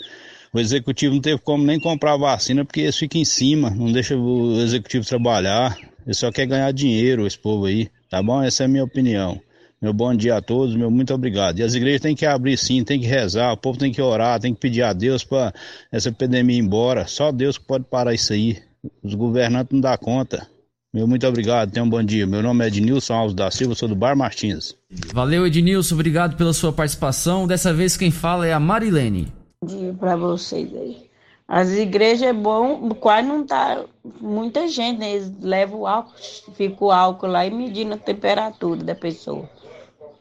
O 0.51 0.59
executivo 0.59 1.15
não 1.15 1.21
teve 1.21 1.39
como 1.41 1.63
nem 1.63 1.79
comprar 1.79 2.17
vacina 2.17 2.65
porque 2.65 2.81
eles 2.81 2.97
ficam 2.97 3.21
em 3.21 3.25
cima, 3.25 3.69
não 3.69 3.93
deixa 3.93 4.17
o 4.17 4.63
executivo 4.63 5.05
trabalhar. 5.05 5.77
Ele 6.07 6.15
só 6.15 6.31
quer 6.31 6.47
ganhar 6.47 6.73
dinheiro, 6.73 7.27
esse 7.27 7.39
povo 7.39 7.67
aí, 7.67 7.89
tá 8.09 8.23
bom? 8.23 8.43
Essa 8.43 8.65
é 8.65 8.67
a 8.67 8.69
minha 8.69 8.85
opinião. 8.85 9.41
Meu 9.81 9.95
bom 9.95 10.15
dia 10.15 10.37
a 10.37 10.43
todos, 10.43 10.77
meu 10.77 10.91
muito 10.91 11.15
obrigado. 11.15 11.59
E 11.59 11.63
as 11.63 11.75
igrejas 11.75 12.03
têm 12.03 12.15
que 12.15 12.27
abrir 12.27 12.59
sim, 12.59 12.85
tem 12.85 13.01
que 13.01 13.07
rezar, 13.07 13.53
o 13.53 13.57
povo 13.57 13.79
tem 13.79 13.91
que 13.91 14.03
orar, 14.03 14.39
tem 14.39 14.53
que 14.53 14.61
pedir 14.61 14.83
a 14.83 14.93
Deus 14.93 15.25
para 15.25 15.55
essa 15.91 16.11
epidemia 16.11 16.57
ir 16.57 16.61
embora. 16.61 17.07
Só 17.07 17.33
Deus 17.33 17.57
que 17.57 17.65
pode 17.65 17.85
parar 17.85 18.13
isso 18.13 18.33
aí. 18.35 18.59
Os 19.03 19.15
governantes 19.15 19.73
não 19.73 19.81
dão 19.81 19.97
conta. 19.97 20.47
Meu 20.93 21.07
muito 21.07 21.27
obrigado, 21.27 21.71
tenha 21.71 21.85
um 21.85 21.89
bom 21.89 22.03
dia. 22.03 22.27
Meu 22.27 22.43
nome 22.43 22.65
é 22.65 22.69
Ednilson 22.69 23.15
Alves 23.15 23.35
da 23.35 23.51
Silva, 23.51 23.75
sou 23.75 23.89
do 23.89 23.95
Bar 23.95 24.17
Martins. 24.17 24.75
Valeu, 25.15 25.47
Ednilson, 25.47 25.95
obrigado 25.95 26.37
pela 26.37 26.53
sua 26.53 26.73
participação. 26.73 27.47
Dessa 27.47 27.73
vez 27.73 27.97
quem 27.97 28.11
fala 28.11 28.47
é 28.47 28.53
a 28.53 28.61
Marilene. 28.61 29.33
Bom 29.63 29.69
dia 29.69 29.95
para 29.95 30.17
vocês 30.17 30.69
aí. 30.75 31.10
As 31.53 31.71
igrejas 31.71 32.29
é 32.29 32.33
bom, 32.33 32.91
quase 32.91 33.27
não 33.27 33.45
tá 33.45 33.85
muita 34.21 34.69
gente, 34.69 35.01
né? 35.01 35.15
Eles 35.15 35.33
levam 35.41 35.81
o 35.81 35.87
álcool, 35.89 36.15
fica 36.55 36.85
o 36.85 36.93
álcool 36.93 37.27
lá 37.27 37.45
e 37.45 37.51
medindo 37.51 37.93
a 37.93 37.99
temperatura 37.99 38.85
da 38.85 38.95
pessoa. 38.95 39.51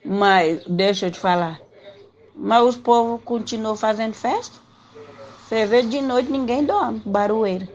Mas, 0.03 0.65
deixa 0.65 1.05
eu 1.05 1.11
te 1.11 1.19
falar, 1.19 1.61
mas 2.33 2.63
os 2.63 2.77
povos 2.77 3.21
continuam 3.23 3.75
fazendo 3.75 4.15
festa. 4.15 4.57
Você 5.43 5.67
vê 5.67 5.83
de 5.83 6.01
noite 6.01 6.31
ninguém 6.31 6.65
dorme, 6.65 6.99
barulheira. 7.05 7.69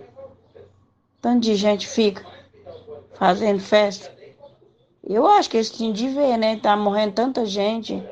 Tanto 1.23 1.43
de 1.43 1.55
gente 1.55 1.87
fica 1.87 2.27
fazendo 3.15 3.61
festa. 3.61 4.13
Eu 5.01 5.29
acho 5.29 5.49
que 5.49 5.59
eles 5.59 5.71
tinham 5.71 5.93
de 5.93 6.09
ver, 6.09 6.37
né? 6.37 6.57
Tá 6.57 6.77
morrendo 6.77 7.13
tanta 7.13 7.47
gente. 7.47 8.03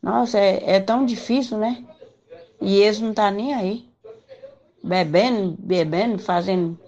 Nossa, 0.00 0.38
é, 0.38 0.76
é 0.76 0.80
tão 0.80 1.04
difícil, 1.04 1.58
né? 1.58 1.82
E 2.60 2.76
eles 2.80 3.00
não 3.00 3.12
tá 3.12 3.28
nem 3.32 3.52
aí. 3.52 3.91
Bebendo, 4.82 5.56
bebendo, 5.58 6.18
fazendo. 6.18 6.78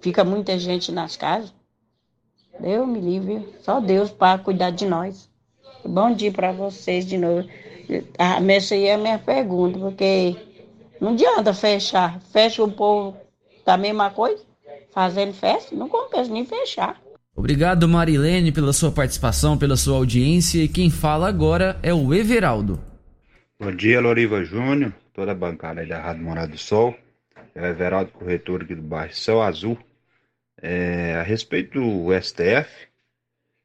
Fica 0.00 0.24
muita 0.24 0.58
gente 0.58 0.92
nas 0.92 1.16
casas. 1.16 1.52
Deus 2.58 2.88
me 2.88 3.00
livre. 3.00 3.48
Só 3.62 3.80
Deus 3.80 4.10
para 4.10 4.38
cuidar 4.38 4.70
de 4.70 4.86
nós. 4.86 5.28
Bom 5.84 6.14
dia 6.14 6.30
para 6.30 6.52
vocês 6.52 7.06
de 7.06 7.16
novo. 7.16 7.48
Ah, 8.18 8.40
essa 8.52 8.74
aí 8.74 8.84
é 8.84 8.94
a 8.94 8.98
minha 8.98 9.18
pergunta, 9.18 9.78
porque 9.78 10.36
não 11.00 11.12
adianta 11.12 11.52
fechar. 11.52 12.20
Fecha 12.32 12.62
o 12.62 12.70
povo 12.70 13.16
da 13.64 13.76
mesma 13.76 14.10
coisa, 14.10 14.42
fazendo 14.92 15.32
festa, 15.32 15.74
não 15.74 15.88
compensa 15.88 16.30
nem 16.30 16.44
fechar. 16.44 17.00
Obrigado, 17.34 17.88
Marilene, 17.88 18.52
pela 18.52 18.72
sua 18.72 18.92
participação, 18.92 19.56
pela 19.56 19.76
sua 19.76 19.96
audiência. 19.96 20.62
E 20.62 20.68
quem 20.68 20.90
fala 20.90 21.28
agora 21.28 21.78
é 21.82 21.92
o 21.92 22.12
Everaldo. 22.12 22.78
Bom 23.58 23.74
dia, 23.74 24.00
Loriva 24.00 24.44
Júnior, 24.44 24.92
toda 25.14 25.32
a 25.32 25.34
bancada 25.34 25.80
aí 25.80 25.88
da 25.88 26.00
Rádio 26.00 26.22
Morado 26.22 26.52
do 26.52 26.58
Sol. 26.58 26.94
É 27.54 27.62
o 27.62 27.66
Everaldo, 27.66 28.12
corretor 28.12 28.62
aqui 28.62 28.74
do 28.74 28.82
bairro 28.82 29.14
Céu 29.14 29.42
Azul. 29.42 29.78
É, 30.62 31.14
a 31.14 31.22
respeito 31.22 31.80
do 31.80 32.12
STF, 32.20 32.88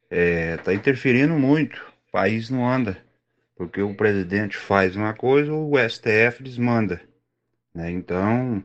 está 0.10 0.72
é, 0.72 0.76
interferindo 0.76 1.34
muito 1.34 1.96
país 2.16 2.50
não 2.50 2.66
anda. 2.66 2.98
Porque 3.58 3.82
o 3.82 3.94
presidente 3.94 4.56
faz 4.56 4.96
uma 4.96 5.14
coisa, 5.14 5.52
o 5.52 5.74
STF 5.78 6.42
desmanda. 6.42 7.02
Né? 7.74 7.92
Então, 7.92 8.64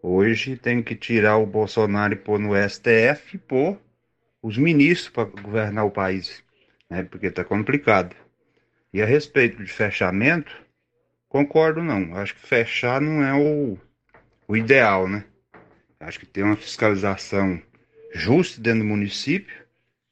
hoje 0.00 0.56
tem 0.56 0.80
que 0.80 0.94
tirar 0.94 1.36
o 1.38 1.46
Bolsonaro 1.46 2.12
e 2.12 2.16
pôr 2.16 2.38
no 2.38 2.52
STF 2.54 3.34
e 3.34 3.38
pôr 3.38 3.76
os 4.40 4.56
ministros 4.56 5.10
para 5.10 5.24
governar 5.24 5.84
o 5.84 5.90
país. 5.90 6.44
Né? 6.88 7.02
Porque 7.02 7.26
está 7.26 7.42
complicado. 7.44 8.14
E 8.94 9.02
a 9.02 9.06
respeito 9.06 9.62
de 9.64 9.72
fechamento, 9.72 10.56
concordo 11.28 11.82
não. 11.82 12.14
Acho 12.14 12.36
que 12.36 12.46
fechar 12.46 13.00
não 13.00 13.24
é 13.24 13.34
o, 13.34 13.76
o 14.50 14.56
ideal, 14.56 15.06
né? 15.06 15.24
Acho 16.00 16.18
que 16.18 16.26
tem 16.26 16.42
uma 16.42 16.56
fiscalização 16.56 17.62
justa 18.12 18.60
dentro 18.60 18.80
do 18.80 18.84
município, 18.84 19.54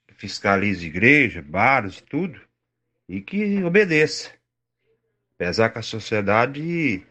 que 0.06 0.14
fiscalize 0.14 0.86
igreja, 0.86 1.42
bares, 1.42 2.00
tudo, 2.00 2.40
e 3.08 3.20
que 3.20 3.60
obedeça. 3.64 4.30
Apesar 5.34 5.70
que 5.70 5.80
a 5.80 5.82
sociedade 5.82 7.04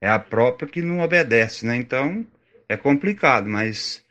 é 0.00 0.08
a 0.08 0.18
própria 0.18 0.66
que 0.68 0.82
não 0.82 0.98
obedece, 0.98 1.64
né? 1.64 1.76
Então 1.76 2.26
é 2.68 2.76
complicado, 2.76 3.48
mas 3.48 4.04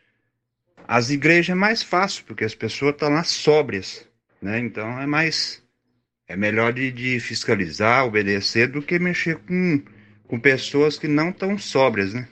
as 0.88 1.10
igrejas 1.10 1.50
é 1.50 1.56
mais 1.56 1.84
fácil, 1.84 2.24
porque 2.24 2.46
as 2.46 2.56
pessoas 2.56 2.94
estão 2.94 3.10
lá 3.10 3.26
sóbrias, 3.26 4.08
né? 4.42 4.58
Então 4.60 5.02
é 5.02 5.06
mais. 5.06 5.62
É 6.26 6.38
melhor 6.38 6.72
de, 6.72 6.94
de 6.94 7.20
fiscalizar, 7.20 8.06
obedecer, 8.06 8.70
do 8.70 8.82
que 8.82 8.98
mexer 8.98 9.36
com, 9.40 9.84
com 10.26 10.40
pessoas 10.40 10.98
que 10.98 11.10
não 11.10 11.30
estão 11.30 11.58
sóbrias, 11.58 12.14
né? 12.14 12.30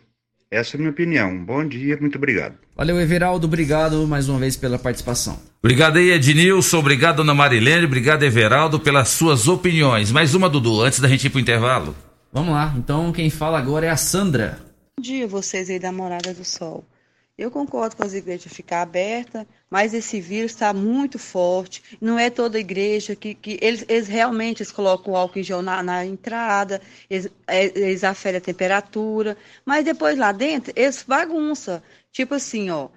Essa 0.52 0.76
é 0.76 0.78
a 0.78 0.80
minha 0.80 0.92
opinião. 0.92 1.46
Bom 1.46 1.66
dia, 1.66 1.98
muito 2.02 2.18
obrigado. 2.18 2.56
Valeu, 2.76 3.00
Everaldo. 3.00 3.48
Obrigado 3.48 4.06
mais 4.06 4.28
uma 4.28 4.38
vez 4.38 4.58
pela 4.58 4.78
participação. 4.78 5.40
Obrigado 5.64 5.96
aí, 5.96 6.12
Ednilson. 6.12 6.80
Obrigado, 6.80 7.18
Dona 7.18 7.34
Marilene. 7.34 7.86
Obrigado, 7.86 8.24
Everaldo, 8.24 8.78
pelas 8.78 9.08
suas 9.08 9.48
opiniões. 9.48 10.12
Mais 10.12 10.36
uma, 10.36 10.50
Dudu, 10.50 10.82
antes 10.82 11.00
da 11.00 11.08
gente 11.08 11.26
ir 11.26 11.30
pro 11.30 11.40
intervalo. 11.40 11.96
Vamos 12.34 12.54
lá. 12.54 12.74
Então, 12.78 13.14
quem 13.14 13.30
fala 13.30 13.58
agora 13.58 13.86
é 13.86 13.90
a 13.90 13.96
Sandra. 13.96 14.60
Bom 14.98 15.02
dia, 15.02 15.26
vocês 15.26 15.70
aí 15.70 15.80
da 15.80 15.92
Morada 15.92 16.34
do 16.34 16.44
Sol. 16.44 16.86
Eu 17.42 17.50
concordo 17.50 17.96
com 17.96 18.04
as 18.04 18.14
igrejas 18.14 18.54
ficar 18.54 18.84
abertas, 18.84 19.48
mas 19.68 19.96
esse 19.96 20.22
vírus 20.22 20.52
está 20.52 20.72
muito 20.72 21.18
forte. 21.18 21.82
Não 22.00 22.20
é 22.20 22.30
toda 22.30 22.60
igreja 22.60 23.16
que, 23.16 23.34
que 23.34 23.58
eles, 23.60 23.84
eles 23.90 24.08
realmente 24.08 24.62
eles 24.62 24.72
colocam 24.72 25.14
o 25.14 25.18
álcool 25.18 25.40
em 25.40 25.44
gel 25.44 25.64
na, 25.64 25.82
na 25.82 26.06
entrada, 26.06 26.80
eles, 27.10 27.28
é, 27.48 27.66
eles 27.66 28.04
aferem 28.04 28.38
a 28.38 28.42
temperatura, 28.42 29.36
mas 29.66 29.84
depois 29.84 30.20
lá 30.20 30.32
dentro 30.32 30.72
eles 30.76 31.02
bagunçam. 31.02 31.82
Tipo 32.12 32.36
assim, 32.36 32.70
ó, 32.70 32.90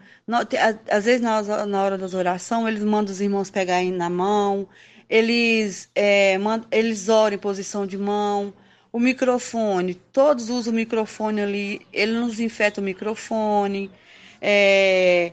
às 0.91 1.05
vezes 1.07 1.23
na, 1.23 1.65
na 1.65 1.83
hora 1.83 1.97
das 1.97 2.13
orações 2.13 2.69
eles 2.69 2.85
mandam 2.85 3.15
os 3.15 3.23
irmãos 3.23 3.51
pegarem 3.51 3.93
na 3.93 4.11
mão, 4.11 4.69
eles, 5.09 5.89
é, 5.95 6.37
mandam, 6.37 6.69
eles 6.71 7.09
oram 7.09 7.37
em 7.37 7.39
posição 7.39 7.87
de 7.87 7.97
mão. 7.97 8.53
O 8.93 9.01
microfone, 9.01 9.95
todos 9.95 10.51
usam 10.51 10.73
o 10.73 10.77
microfone 10.77 11.41
ali, 11.41 11.87
ele 11.91 12.13
nos 12.13 12.39
infeta 12.39 12.83
o 12.83 12.85
microfone. 12.85 13.91
É, 14.45 15.33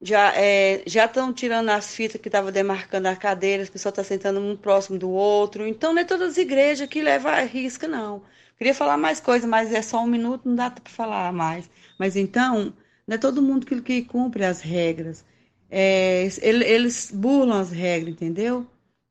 já 0.00 0.34
é, 0.36 0.82
já 0.86 1.06
estão 1.06 1.32
tirando 1.32 1.70
as 1.70 1.94
fitas 1.94 2.20
que 2.20 2.28
estavam 2.28 2.52
demarcando 2.52 3.08
a 3.08 3.16
cadeira, 3.16 3.62
as 3.62 3.70
pessoas 3.70 3.92
estão 3.92 4.04
sentando 4.04 4.40
um 4.40 4.56
próximo 4.56 4.98
do 4.98 5.10
outro. 5.10 5.66
Então, 5.66 5.92
não 5.94 6.02
é 6.02 6.04
todas 6.04 6.32
as 6.32 6.38
igrejas 6.38 6.88
que 6.88 7.02
levam 7.02 7.32
a 7.32 7.40
risca, 7.42 7.88
não. 7.88 8.22
Queria 8.58 8.74
falar 8.74 8.96
mais 8.96 9.20
coisa, 9.20 9.46
mas 9.46 9.72
é 9.72 9.82
só 9.82 10.02
um 10.02 10.06
minuto, 10.06 10.48
não 10.48 10.54
dá 10.56 10.70
para 10.70 10.90
falar 10.90 11.32
mais. 11.32 11.68
Mas 11.98 12.16
então, 12.16 12.74
não 13.06 13.14
é 13.16 13.18
todo 13.18 13.42
mundo 13.42 13.66
que, 13.66 13.80
que 13.82 14.02
cumpre 14.04 14.44
as 14.44 14.60
regras. 14.60 15.24
É, 15.70 16.28
ele- 16.42 16.64
eles 16.64 17.10
burlam 17.12 17.58
as 17.60 17.70
regras, 17.70 18.12
entendeu? 18.14 18.66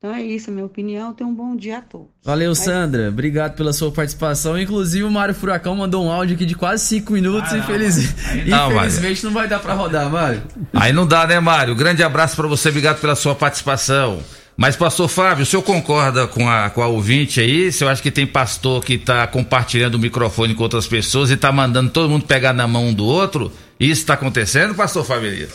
Então 0.05 0.15
é 0.15 0.21
isso, 0.21 0.51
a 0.51 0.53
minha 0.53 0.65
opinião. 0.67 1.13
Tenha 1.15 1.27
um 1.27 1.33
bom 1.33 1.55
dia 1.55 1.79
a 1.79 1.81
todos. 1.81 2.09
Valeu, 2.23 2.49
Mas- 2.49 2.59
Sandra. 2.59 3.09
Obrigado 3.09 3.55
pela 3.55 3.73
sua 3.73 3.91
participação. 3.91 4.55
Inclusive, 4.55 5.03
o 5.03 5.09
Mário 5.09 5.33
Furacão 5.33 5.75
mandou 5.75 6.05
um 6.05 6.11
áudio 6.11 6.35
aqui 6.35 6.45
de 6.45 6.53
quase 6.53 6.85
5 6.85 7.11
minutos. 7.13 7.51
infeliz- 7.53 8.13
não, 8.45 8.71
Infelizmente, 8.71 9.25
não 9.25 9.31
vai 9.33 9.47
dar 9.47 9.57
pra 9.57 9.73
rodar, 9.73 10.07
Mário. 10.07 10.43
Aí 10.73 10.93
não 10.93 11.07
dá, 11.07 11.25
né, 11.25 11.39
Mário? 11.39 11.73
Grande 11.73 12.03
abraço 12.03 12.35
pra 12.35 12.45
você, 12.47 12.69
obrigado 12.69 13.01
pela 13.01 13.15
sua 13.15 13.33
participação. 13.33 14.19
Mas, 14.55 14.75
pastor 14.75 15.07
Fábio, 15.09 15.41
o 15.41 15.45
senhor 15.45 15.63
concorda 15.63 16.27
com 16.27 16.47
a, 16.47 16.69
com 16.69 16.83
a 16.83 16.87
ouvinte 16.87 17.41
aí? 17.41 17.69
O 17.69 17.73
senhor 17.73 17.89
acha 17.89 18.01
que 18.03 18.11
tem 18.11 18.27
pastor 18.27 18.85
que 18.85 18.99
tá 18.99 19.25
compartilhando 19.25 19.95
o 19.95 19.99
microfone 19.99 20.53
com 20.53 20.61
outras 20.61 20.85
pessoas 20.85 21.31
e 21.31 21.35
tá 21.35 21.51
mandando 21.51 21.89
todo 21.89 22.11
mundo 22.11 22.25
pegar 22.27 22.53
na 22.53 22.67
mão 22.67 22.89
um 22.89 22.93
do 22.93 23.05
outro? 23.05 23.51
Isso 23.79 24.05
tá 24.05 24.13
acontecendo, 24.13 24.75
pastor 24.75 25.03
Fábio? 25.03 25.29
Elias? 25.29 25.49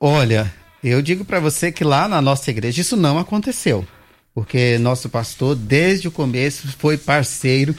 Olha, 0.00 0.52
eu 0.90 1.02
digo 1.02 1.24
para 1.24 1.40
você 1.40 1.70
que 1.70 1.84
lá 1.84 2.08
na 2.08 2.20
nossa 2.20 2.50
igreja 2.50 2.80
isso 2.80 2.96
não 2.96 3.18
aconteceu. 3.18 3.86
Porque 4.34 4.78
nosso 4.78 5.08
pastor, 5.08 5.54
desde 5.54 6.08
o 6.08 6.10
começo, 6.10 6.68
foi 6.78 6.96
parceiro 6.96 7.74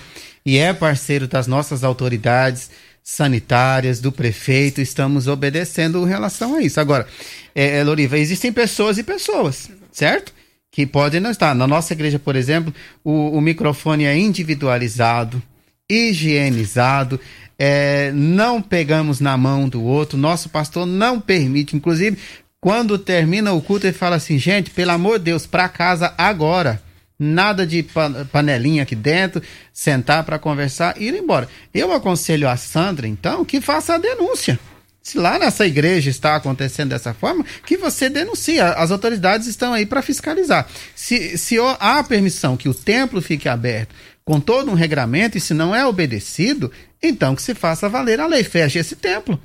e 0.45 0.57
é 0.57 0.73
parceiro 0.73 1.27
das 1.27 1.47
nossas 1.47 1.83
autoridades 1.83 2.69
sanitárias, 3.03 3.99
do 3.99 4.11
prefeito, 4.11 4.79
estamos 4.79 5.27
obedecendo 5.27 6.05
em 6.05 6.07
relação 6.07 6.55
a 6.55 6.61
isso. 6.61 6.79
Agora, 6.79 7.05
é, 7.53 7.79
é, 7.79 7.83
Loriva, 7.83 8.17
existem 8.17 8.53
pessoas 8.53 8.97
e 8.97 9.03
pessoas, 9.03 9.69
certo? 9.91 10.33
Que 10.71 10.85
podem 10.85 11.19
não 11.19 11.31
estar. 11.31 11.53
Na 11.53 11.67
nossa 11.67 11.93
igreja, 11.93 12.17
por 12.17 12.35
exemplo, 12.35 12.73
o, 13.03 13.37
o 13.37 13.41
microfone 13.41 14.05
é 14.05 14.17
individualizado, 14.17 15.41
higienizado, 15.89 17.19
é, 17.59 18.11
não 18.13 18.61
pegamos 18.61 19.19
na 19.19 19.37
mão 19.37 19.67
do 19.67 19.83
outro, 19.83 20.17
nosso 20.17 20.49
pastor 20.49 20.85
não 20.85 21.19
permite, 21.19 21.75
inclusive, 21.75 22.17
quando 22.63 22.97
termina 22.97 23.51
o 23.51 23.61
culto, 23.61 23.85
ele 23.85 23.93
fala 23.93 24.15
assim, 24.15 24.39
gente, 24.39 24.69
pelo 24.69 24.91
amor 24.91 25.19
de 25.19 25.25
Deus, 25.25 25.45
para 25.45 25.67
casa 25.67 26.13
agora. 26.17 26.81
Nada 27.19 27.67
de 27.67 27.83
pa- 27.83 28.25
panelinha 28.31 28.83
aqui 28.83 28.95
dentro, 28.95 29.43
sentar 29.73 30.23
para 30.23 30.39
conversar 30.39 30.95
e 30.97 31.09
ir 31.09 31.13
embora. 31.13 31.49
Eu 31.73 31.91
aconselho 31.91 32.47
a 32.47 32.55
Sandra, 32.55 33.05
então, 33.05 33.43
que 33.43 33.59
faça 33.59 33.95
a 33.95 33.97
denúncia. 33.97 34.57
Se 35.01 35.17
lá 35.17 35.37
nessa 35.37 35.67
igreja 35.67 36.09
está 36.09 36.37
acontecendo 36.37 36.91
dessa 36.91 37.13
forma, 37.13 37.45
que 37.65 37.75
você 37.75 38.09
denuncie. 38.09 38.61
As 38.61 38.91
autoridades 38.91 39.45
estão 39.45 39.73
aí 39.73 39.85
para 39.85 40.01
fiscalizar. 40.01 40.65
Se, 40.95 41.37
se 41.37 41.57
há 41.81 42.01
permissão 42.01 42.55
que 42.55 42.69
o 42.69 42.73
templo 42.73 43.21
fique 43.21 43.49
aberto 43.49 43.93
com 44.23 44.39
todo 44.39 44.71
um 44.71 44.73
regramento 44.73 45.37
e 45.37 45.41
se 45.41 45.53
não 45.53 45.75
é 45.75 45.85
obedecido, 45.85 46.71
então 47.01 47.35
que 47.35 47.41
se 47.41 47.53
faça 47.53 47.89
valer 47.89 48.21
a 48.21 48.25
lei. 48.25 48.41
Feche 48.41 48.79
esse 48.79 48.95
templo. 48.95 49.37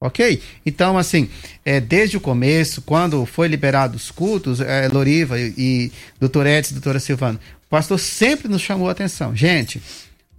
Ok? 0.00 0.42
Então, 0.66 0.98
assim, 0.98 1.30
é, 1.66 1.80
desde 1.80 2.16
o 2.16 2.20
começo, 2.20 2.80
quando 2.80 3.26
foi 3.26 3.48
liberado 3.48 3.96
os 3.96 4.12
cultos, 4.12 4.60
é, 4.60 4.86
Loriva 4.86 5.36
e, 5.36 5.52
e 5.58 5.92
doutor 6.20 6.46
Edson, 6.46 6.74
doutora 6.74 7.00
Silvana, 7.00 7.40
o 7.66 7.68
pastor 7.68 7.98
sempre 7.98 8.46
nos 8.46 8.62
chamou 8.62 8.88
a 8.88 8.92
atenção. 8.92 9.34
Gente, 9.34 9.82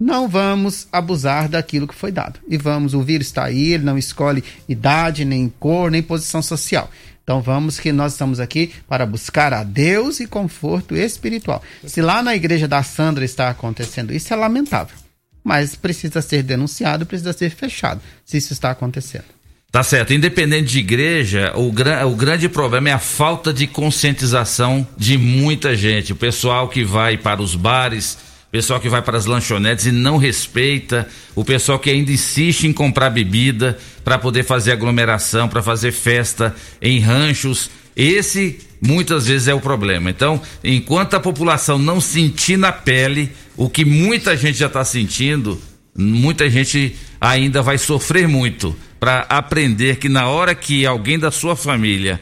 não 0.00 0.26
vamos 0.26 0.88
abusar 0.90 1.46
daquilo 1.46 1.86
que 1.86 1.94
foi 1.94 2.10
dado. 2.10 2.40
E 2.48 2.56
vamos, 2.56 2.94
o 2.94 3.02
vírus 3.02 3.26
está 3.26 3.44
aí, 3.44 3.74
ele 3.74 3.84
não 3.84 3.98
escolhe 3.98 4.42
idade, 4.66 5.26
nem 5.26 5.52
cor, 5.60 5.90
nem 5.90 6.02
posição 6.02 6.40
social. 6.40 6.90
Então 7.22 7.42
vamos 7.42 7.78
que 7.78 7.92
nós 7.92 8.12
estamos 8.12 8.40
aqui 8.40 8.72
para 8.88 9.04
buscar 9.04 9.52
a 9.52 9.62
Deus 9.62 10.20
e 10.20 10.26
conforto 10.26 10.96
espiritual. 10.96 11.62
Se 11.84 12.00
lá 12.00 12.22
na 12.22 12.34
igreja 12.34 12.66
da 12.66 12.82
Sandra 12.82 13.22
está 13.22 13.50
acontecendo 13.50 14.14
isso, 14.14 14.32
é 14.32 14.36
lamentável. 14.36 14.96
Mas 15.44 15.76
precisa 15.76 16.22
ser 16.22 16.42
denunciado, 16.42 17.04
precisa 17.04 17.34
ser 17.34 17.50
fechado, 17.50 18.00
se 18.24 18.38
isso 18.38 18.54
está 18.54 18.70
acontecendo. 18.70 19.37
Tá 19.70 19.82
certo. 19.82 20.14
Independente 20.14 20.72
de 20.72 20.78
igreja, 20.78 21.52
o, 21.54 21.70
gra- 21.70 22.06
o 22.06 22.16
grande 22.16 22.48
problema 22.48 22.88
é 22.88 22.92
a 22.92 22.98
falta 22.98 23.52
de 23.52 23.66
conscientização 23.66 24.86
de 24.96 25.18
muita 25.18 25.76
gente. 25.76 26.12
O 26.12 26.16
pessoal 26.16 26.68
que 26.68 26.82
vai 26.82 27.18
para 27.18 27.42
os 27.42 27.54
bares, 27.54 28.14
o 28.48 28.50
pessoal 28.50 28.80
que 28.80 28.88
vai 28.88 29.02
para 29.02 29.18
as 29.18 29.26
lanchonetes 29.26 29.84
e 29.84 29.92
não 29.92 30.16
respeita, 30.16 31.06
o 31.34 31.44
pessoal 31.44 31.78
que 31.78 31.90
ainda 31.90 32.10
insiste 32.10 32.64
em 32.66 32.72
comprar 32.72 33.10
bebida 33.10 33.76
para 34.02 34.18
poder 34.18 34.42
fazer 34.42 34.72
aglomeração, 34.72 35.48
para 35.50 35.62
fazer 35.62 35.92
festa 35.92 36.56
em 36.80 36.98
ranchos. 36.98 37.70
Esse 37.94 38.58
muitas 38.80 39.26
vezes 39.26 39.48
é 39.48 39.54
o 39.54 39.60
problema. 39.60 40.08
Então, 40.08 40.40
enquanto 40.64 41.12
a 41.12 41.20
população 41.20 41.78
não 41.78 42.00
sentir 42.00 42.56
na 42.56 42.72
pele 42.72 43.30
o 43.54 43.68
que 43.68 43.84
muita 43.84 44.34
gente 44.34 44.56
já 44.56 44.66
está 44.66 44.82
sentindo, 44.82 45.60
muita 45.94 46.48
gente 46.48 46.96
ainda 47.20 47.60
vai 47.60 47.76
sofrer 47.76 48.26
muito 48.26 48.74
para 48.98 49.20
aprender 49.28 49.96
que 49.96 50.08
na 50.08 50.26
hora 50.28 50.54
que 50.54 50.84
alguém 50.84 51.18
da 51.18 51.30
sua 51.30 51.54
família 51.54 52.20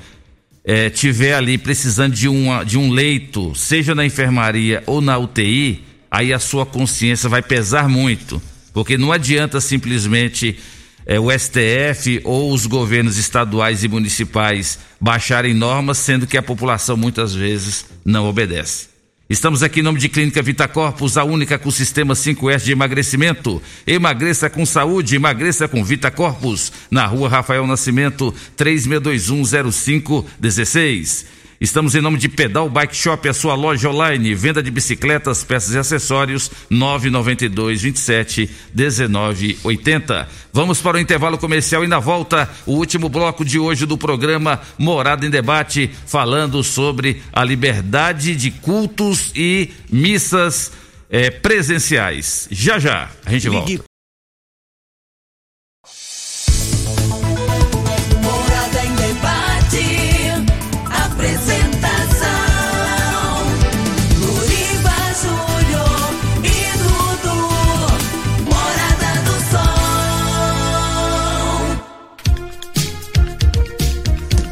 eh, 0.64 0.90
tiver 0.90 1.34
ali 1.34 1.56
precisando 1.56 2.14
de, 2.14 2.28
uma, 2.28 2.64
de 2.64 2.76
um 2.76 2.90
leito, 2.90 3.54
seja 3.54 3.94
na 3.94 4.04
enfermaria 4.04 4.82
ou 4.86 5.00
na 5.00 5.16
UTI, 5.16 5.84
aí 6.10 6.32
a 6.32 6.38
sua 6.38 6.66
consciência 6.66 7.28
vai 7.28 7.42
pesar 7.42 7.88
muito, 7.88 8.42
porque 8.72 8.98
não 8.98 9.12
adianta 9.12 9.60
simplesmente 9.60 10.58
eh, 11.06 11.20
o 11.20 11.30
STF 11.30 12.20
ou 12.24 12.52
os 12.52 12.66
governos 12.66 13.16
estaduais 13.16 13.84
e 13.84 13.88
municipais 13.88 14.78
baixarem 15.00 15.54
normas, 15.54 15.98
sendo 15.98 16.26
que 16.26 16.36
a 16.36 16.42
população 16.42 16.96
muitas 16.96 17.34
vezes 17.34 17.86
não 18.04 18.28
obedece. 18.28 18.95
Estamos 19.28 19.64
aqui 19.64 19.80
em 19.80 19.82
nome 19.82 19.98
de 19.98 20.08
Clínica 20.08 20.40
Vita 20.40 20.68
Corpus, 20.68 21.16
a 21.16 21.24
única 21.24 21.58
com 21.58 21.68
sistema 21.68 22.14
5S 22.14 22.62
de 22.62 22.70
emagrecimento. 22.70 23.60
Emagreça 23.84 24.48
com 24.48 24.64
saúde, 24.64 25.16
emagreça 25.16 25.66
com 25.66 25.82
Vita 25.82 26.12
Corpus, 26.12 26.72
na 26.88 27.06
rua 27.06 27.28
Rafael 27.28 27.66
Nascimento, 27.66 28.32
36210516. 28.56 31.26
Estamos 31.60 31.94
em 31.94 32.02
nome 32.02 32.18
de 32.18 32.28
Pedal 32.28 32.68
Bike 32.68 32.94
Shop, 32.94 33.26
a 33.26 33.32
sua 33.32 33.54
loja 33.54 33.88
online, 33.88 34.34
venda 34.34 34.62
de 34.62 34.70
bicicletas, 34.70 35.42
peças 35.42 35.74
e 35.74 35.78
acessórios, 35.78 36.50
992 36.68 37.80
27 37.80 38.50
19 38.74 39.58
80. 39.64 40.28
Vamos 40.52 40.82
para 40.82 40.98
o 40.98 41.00
intervalo 41.00 41.38
comercial 41.38 41.82
e 41.82 41.86
na 41.88 41.98
volta, 41.98 42.50
o 42.66 42.72
último 42.72 43.08
bloco 43.08 43.42
de 43.44 43.58
hoje 43.58 43.86
do 43.86 43.96
programa 43.96 44.60
Morada 44.76 45.24
em 45.24 45.30
Debate, 45.30 45.90
falando 46.06 46.62
sobre 46.62 47.22
a 47.32 47.42
liberdade 47.42 48.34
de 48.34 48.50
cultos 48.50 49.32
e 49.34 49.70
missas 49.90 50.72
eh, 51.08 51.30
presenciais. 51.30 52.48
Já 52.50 52.78
já, 52.78 53.08
a 53.24 53.30
gente 53.30 53.48
volta. 53.48 53.95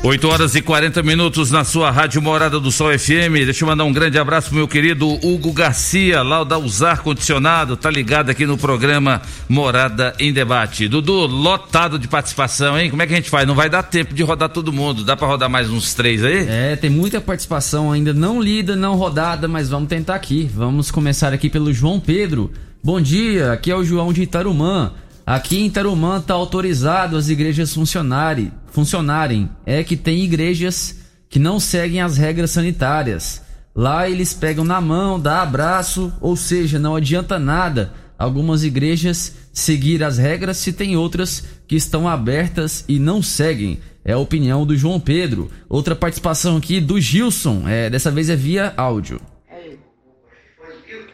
8 0.05 0.29
horas 0.29 0.55
e 0.55 0.61
40 0.61 1.03
minutos 1.03 1.51
na 1.51 1.65
sua 1.65 1.91
Rádio 1.91 2.21
Morada 2.21 2.61
do 2.61 2.71
Sol 2.71 2.91
FM. 2.91 3.41
Deixa 3.47 3.65
eu 3.65 3.69
mandar 3.69 3.85
um 3.85 3.93
grande 3.93 4.19
abraço 4.19 4.49
pro 4.49 4.59
meu 4.59 4.69
querido 4.69 5.09
Hugo 5.09 5.51
Garcia, 5.51 6.23
lá 6.23 6.45
da 6.45 6.59
Usar 6.59 6.99
Condicionado, 6.99 7.75
tá 7.75 7.91
ligado 7.91 8.29
aqui 8.29 8.45
no 8.45 8.59
programa 8.59 9.23
Morada 9.49 10.15
em 10.19 10.31
Debate. 10.31 10.89
Dudu, 10.89 11.25
lotado 11.27 11.99
de 11.99 12.07
participação, 12.07 12.79
hein? 12.79 12.91
Como 12.91 13.01
é 13.01 13.07
que 13.07 13.15
a 13.15 13.17
gente 13.17 13.31
faz? 13.31 13.49
Não 13.49 13.55
vai 13.55 13.71
dar 13.71 13.83
tempo 13.83 14.13
de 14.13 14.23
rodar 14.23 14.51
todo 14.51 14.71
mundo. 14.71 15.05
Dá 15.05 15.17
para 15.17 15.27
rodar 15.27 15.49
mais 15.49 15.71
uns 15.71 15.95
três 15.95 16.23
aí? 16.23 16.47
É, 16.51 16.77
tem 16.77 16.91
muita 16.91 17.19
participação 17.19 17.91
ainda 17.91 18.13
não 18.13 18.43
lida, 18.43 18.77
não 18.77 18.97
rodada, 18.97 19.49
mas 19.49 19.71
vamos 19.71 19.89
tentar 19.89 20.17
aqui. 20.17 20.51
Vamos 20.55 20.91
começar 20.91 21.33
aqui 21.33 21.49
pelo 21.49 21.73
João 21.73 21.99
Pedro. 21.99 22.53
Bom 22.83 23.01
dia, 23.01 23.53
aqui 23.53 23.71
é 23.71 23.75
o 23.75 23.83
João 23.83 24.13
de 24.13 24.21
Itarumã. 24.21 24.93
Aqui 25.27 25.59
em 25.59 25.67
Itarumã 25.67 26.21
tá 26.21 26.35
autorizado 26.35 27.17
as 27.17 27.29
igrejas 27.29 27.73
funcionarem. 27.73 28.53
funcionarem. 28.67 29.49
É 29.65 29.83
que 29.83 29.97
tem 29.97 30.23
igrejas 30.23 31.01
que 31.29 31.39
não 31.39 31.59
seguem 31.59 32.01
as 32.01 32.17
regras 32.17 32.51
sanitárias. 32.51 33.43
Lá 33.75 34.09
eles 34.09 34.35
pegam 34.35 34.65
na 34.65 34.81
mão, 34.81 35.19
dá 35.19 35.43
abraço, 35.43 36.13
ou 36.21 36.37
seja, 36.37 36.79
não 36.79 36.95
adianta 36.95 37.39
nada 37.39 37.93
algumas 38.19 38.65
igrejas 38.65 39.35
seguir 39.53 40.03
as 40.03 40.19
regras 40.19 40.57
se 40.59 40.73
tem 40.73 40.97
outras 40.97 41.45
que 41.67 41.77
estão 41.77 42.09
abertas 42.09 42.85
e 42.89 42.99
não 42.99 43.23
seguem. 43.23 43.81
É 44.05 44.13
a 44.13 44.19
opinião 44.19 44.67
do 44.67 44.77
João 44.77 45.01
Pedro. 45.01 45.51
Outra 45.69 45.97
participação 45.97 46.57
aqui 46.57 46.81
do 46.81 47.01
Gilson, 47.01 47.67
é, 47.67 47.89
dessa 47.89 48.11
vez 48.11 48.29
é 48.29 48.37
via 48.37 48.75
áudio. 48.77 49.21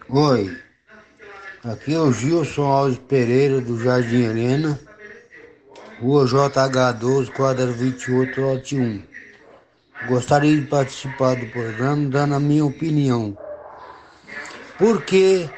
Oi, 0.08 0.56
aqui 1.64 1.94
é 1.94 1.98
o 1.98 2.12
Gilson 2.12 2.64
Alves 2.64 2.98
Pereira 2.98 3.60
do 3.60 3.78
Jardim 3.82 4.22
Helena, 4.24 4.80
rua 6.00 6.24
JH12, 6.24 7.30
quadra 7.32 7.66
28, 7.66 8.40
lote 8.40 8.78
1. 8.78 9.02
Gostaria 10.08 10.58
de 10.58 10.66
participar 10.66 11.36
do 11.36 11.46
programa 11.48 12.08
dando 12.08 12.34
a 12.34 12.40
minha 12.40 12.64
opinião. 12.64 13.36
Por 14.78 15.02
que 15.02 15.50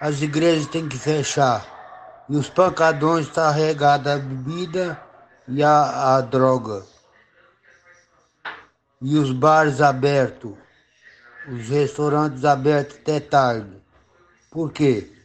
as 0.00 0.22
igrejas 0.22 0.66
têm 0.68 0.88
que 0.88 0.96
fechar 0.96 1.66
e 2.30 2.36
os 2.36 2.48
pancadões 2.48 3.26
estão 3.26 3.52
regados 3.52 4.10
à 4.10 4.16
bebida 4.16 4.98
e 5.46 5.62
à, 5.62 6.16
à 6.16 6.20
droga? 6.22 6.82
E 9.02 9.18
os 9.18 9.30
bares 9.30 9.82
abertos, 9.82 10.54
os 11.46 11.68
restaurantes 11.68 12.44
abertos 12.46 12.96
até 12.96 13.20
tarde. 13.20 13.76
Por 14.50 14.72
quê? 14.72 15.17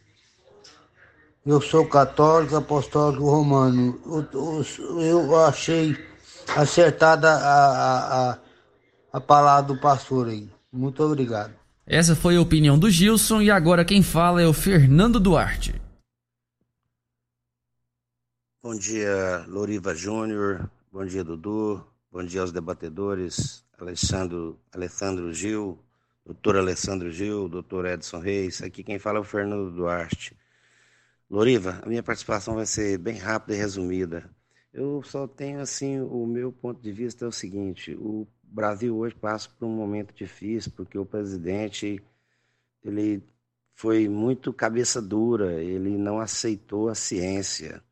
Eu 1.46 1.60
sou 1.60 1.86
católico, 1.88 2.56
apostólico 2.56 3.26
romano. 3.30 4.00
Eu, 4.06 4.62
eu- 5.00 5.02
eu 5.02 5.46
achei 5.46 5.96
acertada 6.56 7.30
a, 7.30 7.66
a, 7.66 8.32
a, 8.32 8.40
a 9.14 9.22
palavra 9.22 9.74
do 9.74 9.80
pastor 9.82 10.28
aí. 10.30 10.50
Muito 10.72 11.04
obrigado. 11.04 11.54
Essa 11.86 12.16
foi 12.16 12.38
a 12.38 12.42
opinião 12.42 12.80
do 12.80 12.90
Gilson 12.90 13.42
e 13.42 13.52
agora 13.52 13.84
quem 13.84 14.02
fala 14.02 14.42
é 14.42 14.48
o 14.48 14.54
Fernando 14.54 15.20
Duarte. 15.20 15.82
Bom 18.64 18.76
dia, 18.76 19.44
Loriva 19.48 19.94
Júnior. 19.94 20.70
Bom 20.92 21.06
dia, 21.06 21.24
Dudu. 21.26 21.86
Bom 22.10 22.24
dia 22.24 22.40
aos 22.42 22.52
debatedores, 22.54 23.66
Alessandro, 23.78 24.58
Alessandro 24.72 25.34
Gil, 25.34 25.78
doutor 26.26 26.56
Alessandro 26.56 27.12
Gil, 27.12 27.50
doutor 27.50 27.86
Edson 27.88 28.20
Reis. 28.20 28.62
Aqui 28.62 28.84
quem 28.84 28.98
fala 29.00 29.18
é 29.18 29.22
o 29.22 29.26
Fernando 29.26 29.72
Duarte. 29.72 30.38
Loriva, 31.34 31.80
a 31.82 31.90
minha 31.90 32.04
participação 32.04 32.54
vai 32.54 32.66
ser 32.68 32.96
bem 33.00 33.18
rápida 33.18 33.56
e 33.56 33.58
resumida. 33.58 34.30
Eu 34.72 35.02
só 35.02 35.28
tenho, 35.28 35.62
assim, 35.62 36.00
o 36.00 36.28
meu 36.28 36.52
ponto 36.52 36.80
de 36.80 36.92
vista 36.92 37.26
é 37.26 37.28
o 37.28 37.32
seguinte, 37.32 37.96
o 37.96 38.28
Brasil 38.44 38.96
hoje 38.96 39.16
passa 39.16 39.50
por 39.50 39.66
um 39.66 39.76
momento 39.76 40.14
difícil, 40.14 40.72
porque 40.76 40.96
o 40.96 41.04
presidente, 41.04 42.00
ele 42.84 43.24
foi 43.74 44.08
muito 44.08 44.54
cabeça 44.54 45.02
dura, 45.02 45.60
ele 45.60 45.98
não 45.98 46.20
aceitou 46.20 46.88
a 46.88 46.94
ciência. 46.94 47.84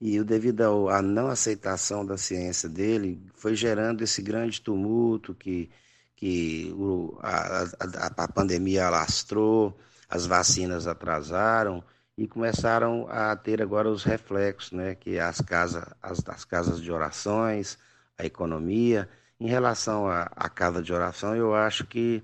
E 0.00 0.20
devido 0.24 0.88
à 0.88 1.00
não 1.00 1.28
aceitação 1.28 2.04
da 2.04 2.18
ciência 2.18 2.68
dele, 2.68 3.24
foi 3.34 3.54
gerando 3.54 4.02
esse 4.02 4.20
grande 4.20 4.60
tumulto 4.60 5.36
que, 5.36 5.70
que 6.16 6.72
o- 6.76 7.16
a, 7.20 7.62
a- 7.62 8.24
a 8.24 8.28
pandemia 8.28 8.88
alastrou, 8.88 9.78
as 10.08 10.26
vacinas 10.26 10.88
atrasaram 10.88 11.84
e 12.18 12.26
começaram 12.26 13.06
a 13.08 13.36
ter 13.36 13.62
agora 13.62 13.88
os 13.88 14.02
reflexos, 14.02 14.72
né? 14.72 14.96
Que 14.96 15.20
as 15.20 15.40
casas, 15.40 15.84
as, 16.02 16.20
as 16.28 16.44
casas 16.44 16.82
de 16.82 16.90
orações, 16.90 17.78
a 18.18 18.26
economia. 18.26 19.08
Em 19.38 19.46
relação 19.46 20.08
à, 20.08 20.48
casa 20.48 20.82
de 20.82 20.92
oração, 20.92 21.36
eu 21.36 21.54
acho 21.54 21.86
que 21.86 22.20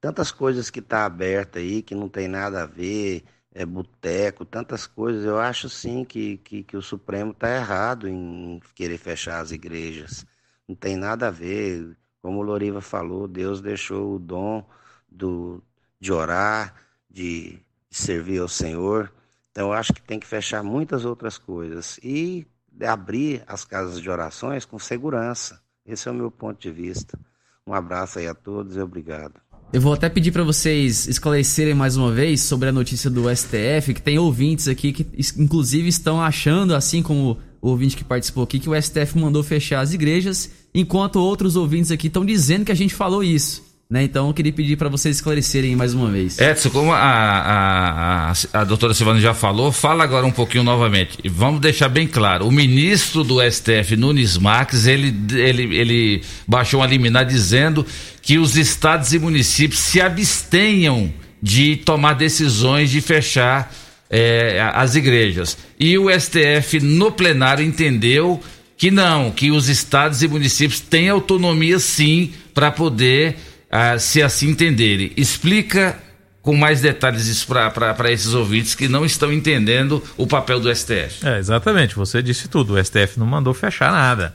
tantas 0.00 0.32
coisas 0.32 0.70
que 0.70 0.80
está 0.80 1.04
aberta 1.04 1.60
aí, 1.60 1.82
que 1.82 1.94
não 1.94 2.08
tem 2.08 2.26
nada 2.26 2.64
a 2.64 2.66
ver, 2.66 3.24
é 3.54 3.64
boteco, 3.64 4.44
tantas 4.44 4.88
coisas, 4.88 5.24
eu 5.24 5.38
acho 5.38 5.68
sim 5.68 6.04
que, 6.04 6.38
que, 6.38 6.64
que 6.64 6.76
o 6.76 6.82
Supremo 6.82 7.30
está 7.30 7.54
errado 7.54 8.08
em 8.08 8.60
querer 8.74 8.98
fechar 8.98 9.40
as 9.40 9.52
igrejas. 9.52 10.26
Não 10.66 10.74
tem 10.74 10.96
nada 10.96 11.28
a 11.28 11.30
ver. 11.30 11.96
Como 12.20 12.40
o 12.40 12.42
Loriva 12.42 12.80
falou, 12.80 13.28
Deus 13.28 13.60
deixou 13.60 14.16
o 14.16 14.18
dom 14.18 14.68
do, 15.08 15.62
de 16.00 16.12
orar, 16.12 16.74
de, 17.08 17.60
de 17.88 17.96
servir 17.96 18.40
ao 18.40 18.48
Senhor. 18.48 19.12
Então 19.58 19.66
eu 19.66 19.72
acho 19.72 19.92
que 19.92 20.00
tem 20.00 20.20
que 20.20 20.26
fechar 20.28 20.62
muitas 20.62 21.04
outras 21.04 21.36
coisas 21.36 21.98
e 22.00 22.46
abrir 22.80 23.42
as 23.44 23.64
casas 23.64 24.00
de 24.00 24.08
orações 24.08 24.64
com 24.64 24.78
segurança. 24.78 25.60
Esse 25.84 26.06
é 26.06 26.12
o 26.12 26.14
meu 26.14 26.30
ponto 26.30 26.60
de 26.60 26.70
vista. 26.70 27.18
Um 27.66 27.74
abraço 27.74 28.20
aí 28.20 28.28
a 28.28 28.34
todos 28.34 28.76
e 28.76 28.80
obrigado. 28.80 29.34
Eu 29.72 29.80
vou 29.80 29.92
até 29.92 30.08
pedir 30.08 30.30
para 30.30 30.44
vocês 30.44 31.08
esclarecerem 31.08 31.74
mais 31.74 31.96
uma 31.96 32.12
vez 32.12 32.40
sobre 32.42 32.68
a 32.68 32.72
notícia 32.72 33.10
do 33.10 33.24
STF, 33.34 33.94
que 33.94 34.00
tem 34.00 34.16
ouvintes 34.16 34.68
aqui 34.68 34.92
que 34.92 35.04
inclusive 35.36 35.88
estão 35.88 36.22
achando, 36.22 36.72
assim 36.72 37.02
como 37.02 37.40
o 37.60 37.70
ouvinte 37.70 37.96
que 37.96 38.04
participou 38.04 38.44
aqui, 38.44 38.60
que 38.60 38.70
o 38.70 38.80
STF 38.80 39.18
mandou 39.18 39.42
fechar 39.42 39.80
as 39.80 39.92
igrejas, 39.92 40.52
enquanto 40.72 41.16
outros 41.16 41.56
ouvintes 41.56 41.90
aqui 41.90 42.06
estão 42.06 42.24
dizendo 42.24 42.64
que 42.64 42.70
a 42.70 42.76
gente 42.76 42.94
falou 42.94 43.24
isso. 43.24 43.67
Né? 43.90 44.02
Então 44.02 44.28
eu 44.28 44.34
queria 44.34 44.52
pedir 44.52 44.76
para 44.76 44.90
vocês 44.90 45.16
esclarecerem 45.16 45.74
mais 45.74 45.94
uma 45.94 46.10
vez. 46.10 46.38
Edson, 46.38 46.68
como 46.68 46.92
a, 46.92 46.98
a, 46.98 48.30
a, 48.30 48.60
a 48.60 48.64
doutora 48.64 48.92
Silvana 48.92 49.18
já 49.18 49.32
falou, 49.32 49.72
fala 49.72 50.04
agora 50.04 50.26
um 50.26 50.30
pouquinho 50.30 50.62
novamente. 50.62 51.16
Vamos 51.24 51.58
deixar 51.58 51.88
bem 51.88 52.06
claro: 52.06 52.46
o 52.46 52.52
ministro 52.52 53.24
do 53.24 53.38
STF, 53.40 53.96
Nunes 53.96 54.36
Marques, 54.36 54.86
ele, 54.86 55.16
ele, 55.32 55.74
ele 55.74 56.22
baixou 56.46 56.80
uma 56.80 56.86
liminar 56.86 57.24
dizendo 57.24 57.86
que 58.20 58.36
os 58.36 58.58
estados 58.58 59.14
e 59.14 59.18
municípios 59.18 59.80
se 59.80 60.02
abstenham 60.02 61.10
de 61.42 61.76
tomar 61.76 62.12
decisões 62.12 62.90
de 62.90 63.00
fechar 63.00 63.72
eh, 64.10 64.60
as 64.74 64.96
igrejas. 64.96 65.56
E 65.80 65.96
o 65.96 66.10
STF, 66.10 66.78
no 66.80 67.10
plenário, 67.10 67.64
entendeu 67.64 68.38
que 68.76 68.90
não, 68.90 69.30
que 69.30 69.50
os 69.50 69.70
estados 69.70 70.22
e 70.22 70.28
municípios 70.28 70.78
têm 70.78 71.08
autonomia 71.08 71.78
sim 71.78 72.34
para 72.52 72.70
poder, 72.70 73.38
ah, 73.70 73.98
se 73.98 74.22
assim 74.22 74.50
entenderem. 74.50 75.12
Explica 75.16 75.98
com 76.40 76.56
mais 76.56 76.80
detalhes 76.80 77.26
isso 77.26 77.46
para 77.46 78.12
esses 78.12 78.32
ouvintes 78.32 78.74
que 78.74 78.88
não 78.88 79.04
estão 79.04 79.32
entendendo 79.32 80.02
o 80.16 80.26
papel 80.26 80.58
do 80.58 80.74
STF. 80.74 81.26
É, 81.26 81.38
exatamente, 81.38 81.94
você 81.94 82.22
disse 82.22 82.48
tudo. 82.48 82.74
O 82.74 82.82
STF 82.82 83.18
não 83.18 83.26
mandou 83.26 83.52
fechar 83.52 83.92
nada. 83.92 84.34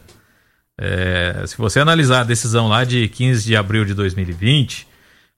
É, 0.80 1.44
se 1.48 1.58
você 1.58 1.80
analisar 1.80 2.22
a 2.22 2.24
decisão 2.24 2.68
lá 2.68 2.84
de 2.84 3.08
15 3.08 3.46
de 3.46 3.56
abril 3.56 3.86
de 3.86 3.94
2020, 3.94 4.88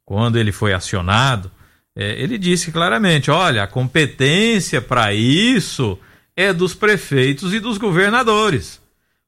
quando 0.04 0.38
ele 0.38 0.52
foi 0.52 0.74
acionado, 0.74 1.52
é, 1.96 2.22
ele 2.22 2.38
disse 2.38 2.72
claramente: 2.72 3.32
olha, 3.32 3.64
a 3.64 3.68
competência 3.68 4.82
para 4.82 5.14
isso 5.14 5.98
é 6.36 6.52
dos 6.52 6.74
prefeitos 6.74 7.54
e 7.54 7.60
dos 7.60 7.78
governadores. 7.78 8.82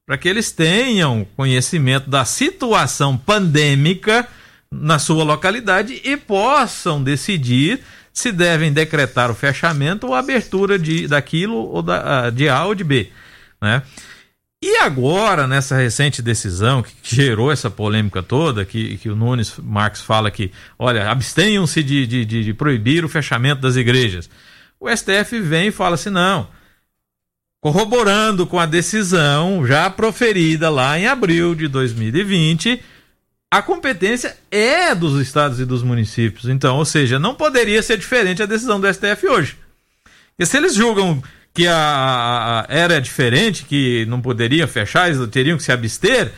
para 0.06 0.18
que 0.18 0.28
eles 0.28 0.50
tenham 0.50 1.26
conhecimento 1.36 2.08
da 2.08 2.24
situação 2.24 3.16
pandêmica 3.16 4.26
na 4.70 4.98
sua 4.98 5.24
localidade 5.24 6.00
e 6.04 6.16
possam 6.16 7.02
decidir 7.02 7.80
se 8.12 8.32
devem 8.32 8.72
decretar 8.72 9.30
o 9.30 9.34
fechamento 9.34 10.08
ou 10.08 10.14
a 10.14 10.18
abertura 10.18 10.78
de, 10.78 11.06
daquilo 11.06 11.54
ou 11.54 11.82
da, 11.82 12.26
ah, 12.26 12.30
de 12.30 12.48
A 12.48 12.64
ou 12.64 12.74
de 12.74 12.84
B. 12.84 13.10
Né? 13.60 13.82
E 14.60 14.78
agora, 14.78 15.46
nessa 15.46 15.76
recente 15.76 16.20
decisão 16.20 16.82
que 16.82 16.92
gerou 17.02 17.52
essa 17.52 17.70
polêmica 17.70 18.22
toda, 18.22 18.64
que, 18.64 18.96
que 18.96 19.08
o 19.08 19.14
Nunes 19.14 19.54
Marques 19.56 20.02
fala 20.02 20.32
que, 20.32 20.50
olha, 20.76 21.08
abstenham-se 21.08 21.80
de, 21.80 22.06
de, 22.08 22.24
de, 22.24 22.44
de 22.44 22.54
proibir 22.54 23.04
o 23.04 23.08
fechamento 23.08 23.60
das 23.60 23.76
igrejas. 23.76 24.28
O 24.80 24.88
STF 24.90 25.38
vem 25.40 25.68
e 25.68 25.72
fala 25.72 25.94
assim: 25.94 26.10
não, 26.10 26.48
corroborando 27.60 28.46
com 28.48 28.58
a 28.58 28.66
decisão 28.66 29.64
já 29.64 29.88
proferida 29.88 30.68
lá 30.68 30.98
em 30.98 31.06
abril 31.06 31.54
de 31.54 31.68
2020, 31.68 32.82
a 33.50 33.62
competência 33.62 34.36
é 34.50 34.94
dos 34.94 35.20
estados 35.20 35.58
e 35.58 35.64
dos 35.64 35.82
municípios. 35.82 36.48
Então, 36.48 36.76
ou 36.76 36.84
seja, 36.84 37.18
não 37.18 37.34
poderia 37.34 37.82
ser 37.82 37.96
diferente 37.96 38.42
a 38.42 38.46
decisão 38.46 38.80
do 38.80 38.92
STF 38.92 39.26
hoje. 39.26 39.56
E 40.38 40.44
se 40.44 40.56
eles 40.56 40.74
julgam 40.74 41.22
que 41.54 41.66
a, 41.66 42.66
era 42.68 43.00
diferente, 43.00 43.64
que 43.64 44.06
não 44.06 44.20
poderia 44.20 44.68
fechar, 44.68 45.08
eles 45.08 45.26
teriam 45.30 45.56
que 45.56 45.62
se 45.62 45.72
abster, 45.72 46.32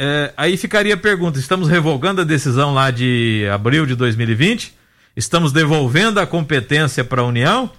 é, 0.00 0.32
aí 0.36 0.56
ficaria 0.56 0.94
a 0.94 0.98
pergunta: 0.98 1.38
estamos 1.38 1.68
revogando 1.68 2.22
a 2.22 2.24
decisão 2.24 2.74
lá 2.74 2.90
de 2.90 3.46
abril 3.52 3.86
de 3.86 3.94
2020? 3.94 4.74
Estamos 5.16 5.52
devolvendo 5.52 6.18
a 6.18 6.26
competência 6.26 7.04
para 7.04 7.22
a 7.22 7.26
União? 7.26 7.70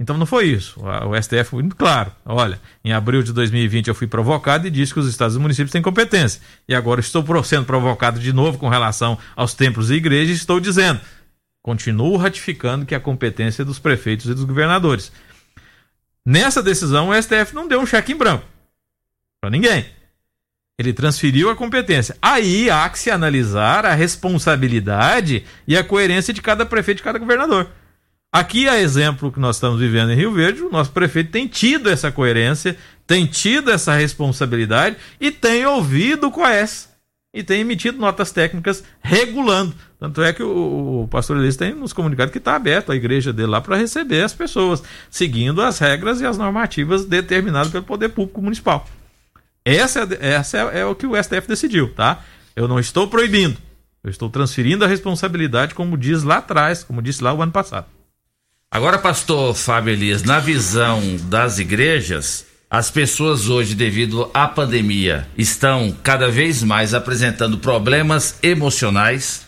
Então 0.00 0.18
não 0.18 0.26
foi 0.26 0.46
isso. 0.46 0.80
O 0.80 1.20
STF 1.20 1.44
foi 1.44 1.62
muito 1.62 1.76
claro. 1.76 2.10
Olha, 2.24 2.60
em 2.84 2.92
abril 2.92 3.22
de 3.22 3.32
2020 3.32 3.88
eu 3.88 3.94
fui 3.94 4.06
provocado 4.06 4.66
e 4.66 4.70
disse 4.70 4.92
que 4.92 4.98
os 4.98 5.08
estados 5.08 5.36
e 5.36 5.38
municípios 5.38 5.70
têm 5.70 5.82
competência. 5.82 6.40
E 6.68 6.74
agora 6.74 7.00
estou 7.00 7.24
sendo 7.44 7.64
provocado 7.64 8.18
de 8.18 8.32
novo 8.32 8.58
com 8.58 8.68
relação 8.68 9.18
aos 9.36 9.54
templos 9.54 9.90
e 9.90 9.94
igrejas 9.94 10.36
e 10.36 10.40
estou 10.40 10.58
dizendo, 10.58 11.00
continuo 11.62 12.16
ratificando 12.16 12.84
que 12.84 12.94
a 12.94 13.00
competência 13.00 13.62
é 13.62 13.64
dos 13.64 13.78
prefeitos 13.78 14.26
e 14.26 14.34
dos 14.34 14.44
governadores. 14.44 15.12
Nessa 16.26 16.62
decisão 16.62 17.10
o 17.10 17.22
STF 17.22 17.54
não 17.54 17.68
deu 17.68 17.80
um 17.80 17.86
cheque 17.86 18.12
em 18.12 18.16
branco 18.16 18.44
para 19.40 19.50
ninguém. 19.50 19.86
Ele 20.76 20.92
transferiu 20.92 21.50
a 21.50 21.54
competência. 21.54 22.16
Aí 22.20 22.68
há 22.68 22.88
que 22.88 22.98
se 22.98 23.10
analisar 23.10 23.86
a 23.86 23.94
responsabilidade 23.94 25.44
e 25.68 25.76
a 25.76 25.84
coerência 25.84 26.34
de 26.34 26.42
cada 26.42 26.66
prefeito 26.66 26.98
e 26.98 27.00
de 27.00 27.04
cada 27.04 27.18
governador. 27.18 27.70
Aqui, 28.34 28.68
a 28.68 28.80
exemplo 28.80 29.30
que 29.30 29.38
nós 29.38 29.54
estamos 29.54 29.78
vivendo 29.78 30.10
em 30.10 30.16
Rio 30.16 30.32
Verde, 30.32 30.60
o 30.60 30.68
nosso 30.68 30.90
prefeito 30.90 31.30
tem 31.30 31.46
tido 31.46 31.88
essa 31.88 32.10
coerência, 32.10 32.76
tem 33.06 33.26
tido 33.26 33.70
essa 33.70 33.94
responsabilidade 33.94 34.96
e 35.20 35.30
tem 35.30 35.64
ouvido 35.64 36.26
o 36.26 36.32
COES 36.32 36.88
e 37.32 37.44
tem 37.44 37.60
emitido 37.60 37.96
notas 37.96 38.32
técnicas 38.32 38.82
regulando. 39.00 39.72
Tanto 40.00 40.20
é 40.20 40.32
que 40.32 40.42
o, 40.42 41.02
o 41.04 41.08
pastor 41.08 41.36
Elias 41.36 41.54
tem 41.54 41.76
nos 41.76 41.92
comunicado 41.92 42.32
que 42.32 42.38
está 42.38 42.56
aberto 42.56 42.90
a 42.90 42.96
igreja 42.96 43.32
dele 43.32 43.50
lá 43.50 43.60
para 43.60 43.76
receber 43.76 44.24
as 44.24 44.34
pessoas, 44.34 44.82
seguindo 45.08 45.62
as 45.62 45.78
regras 45.78 46.20
e 46.20 46.26
as 46.26 46.36
normativas 46.36 47.04
determinadas 47.04 47.70
pelo 47.70 47.84
Poder 47.84 48.08
Público 48.08 48.42
Municipal. 48.42 48.84
Essa, 49.64 50.08
é, 50.20 50.32
essa 50.32 50.58
é, 50.58 50.80
é 50.80 50.84
o 50.84 50.96
que 50.96 51.06
o 51.06 51.14
STF 51.14 51.46
decidiu, 51.46 51.94
tá? 51.94 52.24
Eu 52.56 52.66
não 52.66 52.80
estou 52.80 53.06
proibindo, 53.06 53.56
eu 54.02 54.10
estou 54.10 54.28
transferindo 54.28 54.84
a 54.84 54.88
responsabilidade, 54.88 55.72
como 55.72 55.96
diz 55.96 56.24
lá 56.24 56.38
atrás, 56.38 56.82
como 56.82 57.00
disse 57.00 57.22
lá 57.22 57.32
o 57.32 57.40
ano 57.40 57.52
passado. 57.52 57.86
Agora, 58.74 58.98
pastor 58.98 59.54
Fábio 59.54 59.92
Elias, 59.92 60.24
na 60.24 60.40
visão 60.40 61.00
das 61.28 61.60
igrejas, 61.60 62.44
as 62.68 62.90
pessoas 62.90 63.48
hoje, 63.48 63.72
devido 63.72 64.28
à 64.34 64.48
pandemia, 64.48 65.28
estão 65.38 65.96
cada 66.02 66.28
vez 66.28 66.60
mais 66.60 66.92
apresentando 66.92 67.58
problemas 67.58 68.34
emocionais, 68.42 69.42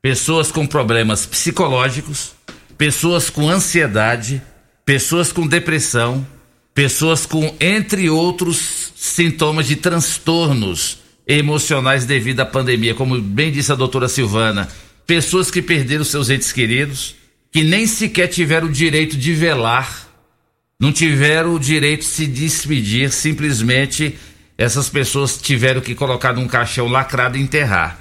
pessoas 0.00 0.52
com 0.52 0.68
problemas 0.68 1.26
psicológicos, 1.26 2.30
pessoas 2.78 3.28
com 3.28 3.50
ansiedade, 3.50 4.40
pessoas 4.86 5.32
com 5.32 5.48
depressão, 5.48 6.24
pessoas 6.72 7.26
com, 7.26 7.52
entre 7.58 8.08
outros, 8.08 8.92
sintomas 8.94 9.66
de 9.66 9.74
transtornos 9.74 10.98
emocionais 11.26 12.04
devido 12.06 12.38
à 12.38 12.46
pandemia, 12.46 12.94
como 12.94 13.20
bem 13.20 13.50
disse 13.50 13.72
a 13.72 13.74
doutora 13.74 14.06
Silvana, 14.06 14.68
pessoas 15.08 15.50
que 15.50 15.60
perderam 15.60 16.04
seus 16.04 16.30
entes 16.30 16.52
queridos 16.52 17.18
que 17.50 17.62
nem 17.62 17.86
sequer 17.86 18.28
tiveram 18.28 18.68
o 18.68 18.72
direito 18.72 19.16
de 19.16 19.34
velar, 19.34 20.08
não 20.78 20.92
tiveram 20.92 21.54
o 21.54 21.60
direito 21.60 22.00
de 22.00 22.06
se 22.06 22.26
despedir, 22.26 23.10
simplesmente 23.12 24.16
essas 24.56 24.88
pessoas 24.88 25.36
tiveram 25.36 25.80
que 25.80 25.94
colocar 25.94 26.32
num 26.32 26.46
caixão 26.46 26.86
lacrado 26.86 27.36
e 27.36 27.40
enterrar. 27.40 27.98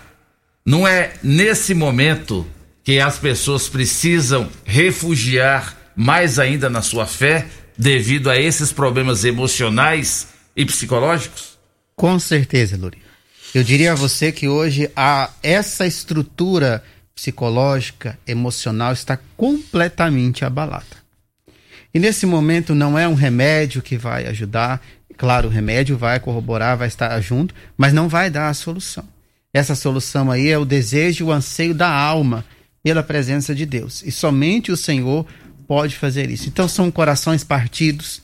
Não 0.65 0.87
é 0.87 1.13
nesse 1.23 1.73
momento 1.73 2.45
que 2.83 2.99
as 2.99 3.17
pessoas 3.17 3.67
precisam 3.67 4.49
refugiar 4.65 5.77
mais 5.95 6.39
ainda 6.39 6.69
na 6.69 6.81
sua 6.81 7.05
fé 7.05 7.47
devido 7.77 8.29
a 8.29 8.39
esses 8.39 8.71
problemas 8.71 9.23
emocionais 9.23 10.27
e 10.55 10.65
psicológicos? 10.65 11.57
Com 11.95 12.19
certeza, 12.19 12.77
Luri. 12.77 12.97
Eu 13.53 13.63
diria 13.63 13.93
a 13.93 13.95
você 13.95 14.31
que 14.31 14.47
hoje 14.47 14.91
há 14.95 15.29
essa 15.41 15.87
estrutura 15.87 16.83
psicológica, 17.19 18.17
emocional 18.25 18.93
está 18.93 19.19
completamente 19.35 20.45
abalada. 20.45 20.85
E 21.93 21.99
nesse 21.99 22.25
momento 22.25 22.73
não 22.73 22.97
é 22.97 23.07
um 23.07 23.13
remédio 23.13 23.81
que 23.81 23.97
vai 23.97 24.25
ajudar, 24.27 24.81
claro, 25.17 25.49
o 25.49 25.51
remédio 25.51 25.97
vai 25.97 26.17
corroborar, 26.19 26.77
vai 26.77 26.87
estar 26.87 27.19
junto, 27.19 27.53
mas 27.77 27.91
não 27.91 28.07
vai 28.07 28.29
dar 28.29 28.47
a 28.47 28.53
solução. 28.53 29.03
Essa 29.53 29.75
solução 29.75 30.31
aí 30.31 30.47
é 30.47 30.57
o 30.57 30.63
desejo, 30.63 31.25
o 31.25 31.31
anseio 31.31 31.73
da 31.73 31.89
alma 31.89 32.45
pela 32.81 33.03
presença 33.03 33.53
de 33.53 33.65
Deus. 33.65 34.01
E 34.05 34.11
somente 34.11 34.71
o 34.71 34.77
Senhor 34.77 35.25
pode 35.67 35.97
fazer 35.97 36.29
isso. 36.29 36.47
Então 36.47 36.69
são 36.69 36.89
corações 36.89 37.43
partidos 37.43 38.21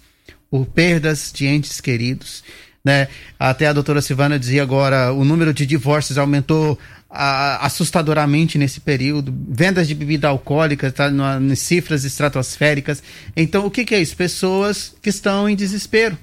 por 0.49 0.65
perdas 0.67 1.33
de 1.33 1.47
entes 1.47 1.81
queridos. 1.81 2.43
Né? 2.85 3.07
Até 3.39 3.65
a 3.65 3.73
doutora 3.73 3.99
Silvana 3.99 4.37
dizia 4.37 4.61
agora, 4.61 5.11
o 5.11 5.25
número 5.25 5.51
de 5.51 5.65
divórcios 5.65 6.19
aumentou 6.19 6.77
assustadoramente 7.09 8.57
nesse 8.57 8.81
período, 8.81 9.33
vendas 9.49 9.87
de 9.87 9.95
bebida 9.95 10.27
alcoólica 10.27 10.91
tá, 10.91 11.09
em 11.09 11.55
cifras 11.55 12.03
estratosféricas. 12.03 13.01
Então, 13.35 13.65
o 13.65 13.71
que, 13.71 13.85
que 13.85 13.95
é 13.95 14.01
isso? 14.01 14.15
Pessoas 14.15 14.93
que 15.01 15.09
estão 15.09 15.47
em 15.47 15.55
desespero 15.55 16.17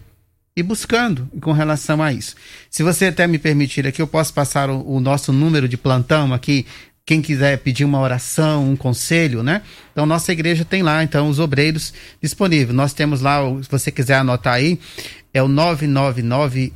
e 0.54 0.62
buscando 0.62 1.28
com 1.40 1.52
relação 1.52 2.02
a 2.02 2.12
isso. 2.12 2.36
Se 2.70 2.82
você 2.82 3.06
até 3.06 3.26
me 3.26 3.38
permitir 3.38 3.86
aqui, 3.86 4.02
eu 4.02 4.06
posso 4.06 4.34
passar 4.34 4.68
o, 4.68 4.86
o 4.86 5.00
nosso 5.00 5.32
número 5.32 5.66
de 5.66 5.78
plantão 5.78 6.32
aqui. 6.32 6.66
Quem 7.04 7.20
quiser 7.20 7.58
pedir 7.58 7.84
uma 7.84 8.00
oração, 8.00 8.70
um 8.70 8.76
conselho, 8.76 9.42
né? 9.42 9.62
Então, 9.90 10.06
nossa 10.06 10.32
igreja 10.32 10.64
tem 10.64 10.82
lá, 10.82 11.02
então, 11.02 11.28
os 11.28 11.38
obreiros 11.38 11.92
disponíveis. 12.20 12.74
Nós 12.74 12.92
temos 12.92 13.20
lá, 13.20 13.40
se 13.62 13.68
você 13.68 13.90
quiser 13.90 14.16
anotar 14.16 14.54
aí, 14.54 14.78
é 15.34 15.42
o 15.42 15.48
999 15.48 16.72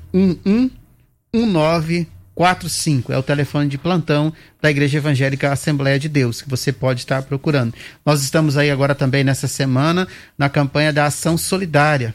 11 1.34 2.08
45 2.36 3.14
é 3.14 3.18
o 3.18 3.22
telefone 3.22 3.66
de 3.66 3.78
plantão 3.78 4.30
da 4.60 4.70
Igreja 4.70 4.98
Evangélica 4.98 5.50
Assembleia 5.50 5.98
de 5.98 6.06
Deus, 6.06 6.42
que 6.42 6.50
você 6.50 6.70
pode 6.70 7.00
estar 7.00 7.22
procurando. 7.22 7.72
Nós 8.04 8.22
estamos 8.22 8.58
aí 8.58 8.70
agora 8.70 8.94
também 8.94 9.24
nessa 9.24 9.48
semana 9.48 10.06
na 10.36 10.50
campanha 10.50 10.92
da 10.92 11.06
Ação 11.06 11.38
Solidária, 11.38 12.14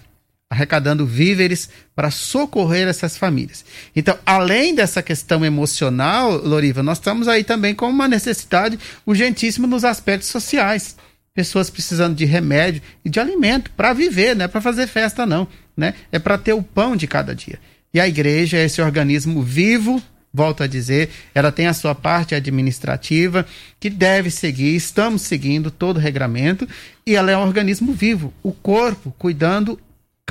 arrecadando 0.51 1.05
víveres 1.05 1.69
para 1.95 2.11
socorrer 2.11 2.85
essas 2.85 3.15
famílias. 3.15 3.63
Então, 3.95 4.19
além 4.25 4.75
dessa 4.75 5.01
questão 5.01 5.45
emocional, 5.45 6.33
Loriva, 6.33 6.83
nós 6.83 6.97
estamos 6.97 7.29
aí 7.29 7.41
também 7.41 7.73
com 7.73 7.89
uma 7.89 8.05
necessidade 8.05 8.77
urgentíssima 9.05 9.65
nos 9.65 9.85
aspectos 9.85 10.27
sociais. 10.27 10.97
Pessoas 11.33 11.69
precisando 11.69 12.17
de 12.17 12.25
remédio 12.25 12.81
e 13.05 13.09
de 13.09 13.17
alimento 13.17 13.71
para 13.77 13.93
viver, 13.93 14.35
não 14.35 14.43
é 14.43 14.47
para 14.49 14.59
fazer 14.59 14.87
festa, 14.87 15.25
não. 15.25 15.47
Né? 15.75 15.93
É 16.11 16.19
para 16.19 16.37
ter 16.37 16.51
o 16.51 16.61
pão 16.61 16.97
de 16.97 17.07
cada 17.07 17.33
dia. 17.33 17.57
E 17.93 17.99
a 18.01 18.05
igreja 18.05 18.57
é 18.57 18.65
esse 18.65 18.81
organismo 18.81 19.41
vivo, 19.41 20.03
volto 20.33 20.63
a 20.63 20.67
dizer, 20.67 21.09
ela 21.33 21.49
tem 21.49 21.67
a 21.67 21.73
sua 21.73 21.95
parte 21.95 22.35
administrativa 22.35 23.45
que 23.79 23.89
deve 23.89 24.29
seguir, 24.29 24.75
estamos 24.75 25.21
seguindo 25.21 25.71
todo 25.71 25.95
o 25.95 26.01
regramento, 26.01 26.67
e 27.07 27.15
ela 27.15 27.31
é 27.31 27.37
um 27.37 27.41
organismo 27.41 27.93
vivo, 27.93 28.33
o 28.43 28.51
corpo 28.51 29.15
cuidando, 29.17 29.79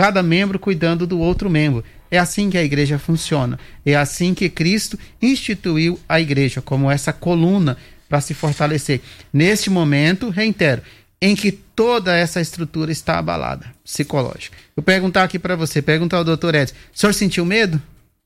cada 0.01 0.22
membro 0.22 0.59
cuidando 0.59 1.06
do 1.06 1.18
outro 1.18 1.51
membro. 1.51 1.85
É 2.10 2.18
assim 2.18 2.48
que 2.48 2.56
a 2.56 2.64
igreja 2.64 2.98
funciona. 2.98 3.59
É 3.85 3.94
assim 3.94 4.32
que 4.32 4.48
Cristo 4.48 4.98
instituiu 5.20 6.01
a 6.09 6.18
igreja, 6.18 6.62
como 6.62 6.90
essa 6.90 7.12
coluna 7.12 7.77
para 8.09 8.22
se 8.22 8.32
fortalecer. 8.32 9.02
Neste 9.31 9.68
momento, 9.68 10.31
reitero, 10.31 10.81
em 11.20 11.36
que 11.36 11.52
toda 11.52 12.16
essa 12.16 12.40
estrutura 12.40 12.90
está 12.90 13.18
abalada, 13.18 13.66
psicológica. 13.85 14.56
Eu 14.74 14.82
perguntar 14.82 15.22
aqui 15.22 15.39
para 15.39 15.55
você, 15.55 15.82
perguntar 15.82 16.16
ao 16.16 16.24
doutor 16.24 16.55
Edson, 16.55 16.74
o 16.74 16.98
senhor 16.98 17.12
sentiu 17.12 17.44
medo? 17.44 17.81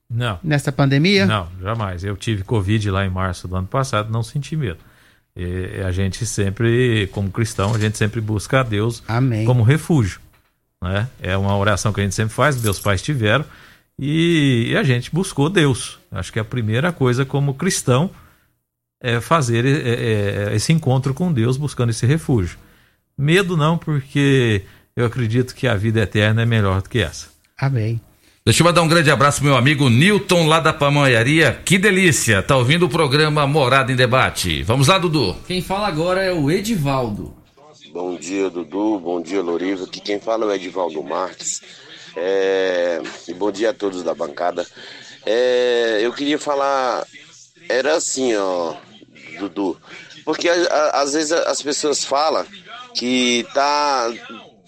Não. 0.09 0.39
Nessa 0.41 0.71
pandemia? 0.71 1.25
Não, 1.25 1.49
jamais. 1.61 2.05
Eu 2.05 2.15
tive 2.15 2.45
Covid 2.45 2.89
lá 2.89 3.05
em 3.05 3.09
março 3.09 3.49
do 3.49 3.55
ano 3.57 3.67
passado, 3.67 4.09
não 4.09 4.23
senti 4.23 4.55
medo. 4.55 4.79
E 5.35 5.81
a 5.85 5.91
gente 5.91 6.25
sempre, 6.25 7.09
como 7.11 7.29
cristão, 7.29 7.75
a 7.75 7.77
gente 7.77 7.97
sempre 7.97 8.21
busca 8.21 8.61
a 8.61 8.63
Deus 8.63 9.03
Amém. 9.05 9.43
como 9.43 9.61
refúgio. 9.61 10.21
Né? 10.83 11.07
É 11.21 11.37
uma 11.37 11.57
oração 11.57 11.91
que 11.91 12.01
a 12.01 12.03
gente 12.03 12.15
sempre 12.15 12.33
faz, 12.33 12.61
meus 12.61 12.79
pais 12.79 13.01
tiveram, 13.01 13.45
e, 13.97 14.67
e 14.69 14.77
a 14.77 14.83
gente 14.83 15.13
buscou 15.13 15.49
Deus. 15.49 15.99
Acho 16.11 16.31
que 16.31 16.39
a 16.39 16.45
primeira 16.45 16.91
coisa 16.91 17.25
como 17.25 17.53
cristão 17.53 18.09
é 19.01 19.19
fazer 19.21 19.65
é, 19.65 20.49
é, 20.49 20.55
esse 20.55 20.73
encontro 20.73 21.13
com 21.13 21.31
Deus, 21.31 21.57
buscando 21.57 21.91
esse 21.91 22.05
refúgio. 22.05 22.57
Medo 23.17 23.55
não, 23.55 23.77
porque 23.77 24.63
eu 24.95 25.05
acredito 25.05 25.55
que 25.55 25.67
a 25.67 25.75
vida 25.75 26.01
eterna 26.01 26.41
é 26.41 26.45
melhor 26.45 26.81
do 26.81 26.89
que 26.89 26.99
essa. 26.99 27.27
Amém. 27.57 27.99
Deixa 28.45 28.61
eu 28.61 28.65
mandar 28.65 28.83
um 28.83 28.87
grande 28.87 29.09
abraço 29.09 29.39
pro 29.39 29.47
meu 29.47 29.57
amigo 29.57 29.89
Newton, 29.89 30.47
lá 30.47 30.59
da 30.59 30.71
Pamonharia. 30.71 31.59
Que 31.65 31.77
delícia! 31.77 32.43
Tá 32.43 32.55
ouvindo 32.55 32.85
o 32.85 32.89
programa 32.89 33.47
Morada 33.47 33.91
em 33.91 33.95
Debate. 33.95 34.61
Vamos 34.61 34.87
lá, 34.87 34.99
Dudu. 34.99 35.35
Quem 35.47 35.61
fala 35.61 35.87
agora 35.87 36.21
é 36.21 36.31
o 36.31 36.51
Edivaldo. 36.51 37.33
Bom 37.95 38.17
dia, 38.17 38.49
Dudu. 38.49 38.99
Bom 38.99 39.21
dia, 39.21 39.41
Loriva. 39.41 39.85
Aqui 39.85 40.01
quem 40.01 40.19
fala 40.19 40.43
é 40.43 40.47
o 40.49 40.53
Edivaldo 40.53 41.01
Marques. 41.01 41.61
É, 42.13 43.01
E 43.25 43.33
bom 43.33 43.49
dia 43.49 43.69
a 43.69 43.73
todos 43.73 44.03
da 44.03 44.13
bancada. 44.13 44.67
É, 45.25 45.99
Eu 46.01 46.11
queria 46.11 46.37
falar. 46.37 47.07
Era 47.69 47.95
assim, 47.95 48.35
ó, 48.35 48.75
Dudu. 49.39 49.79
Porque 50.25 50.49
a- 50.49 50.53
a- 50.69 51.01
às 51.03 51.13
vezes 51.13 51.31
as 51.31 51.61
pessoas 51.61 52.03
falam 52.03 52.45
que 52.93 53.47
tá, 53.53 54.11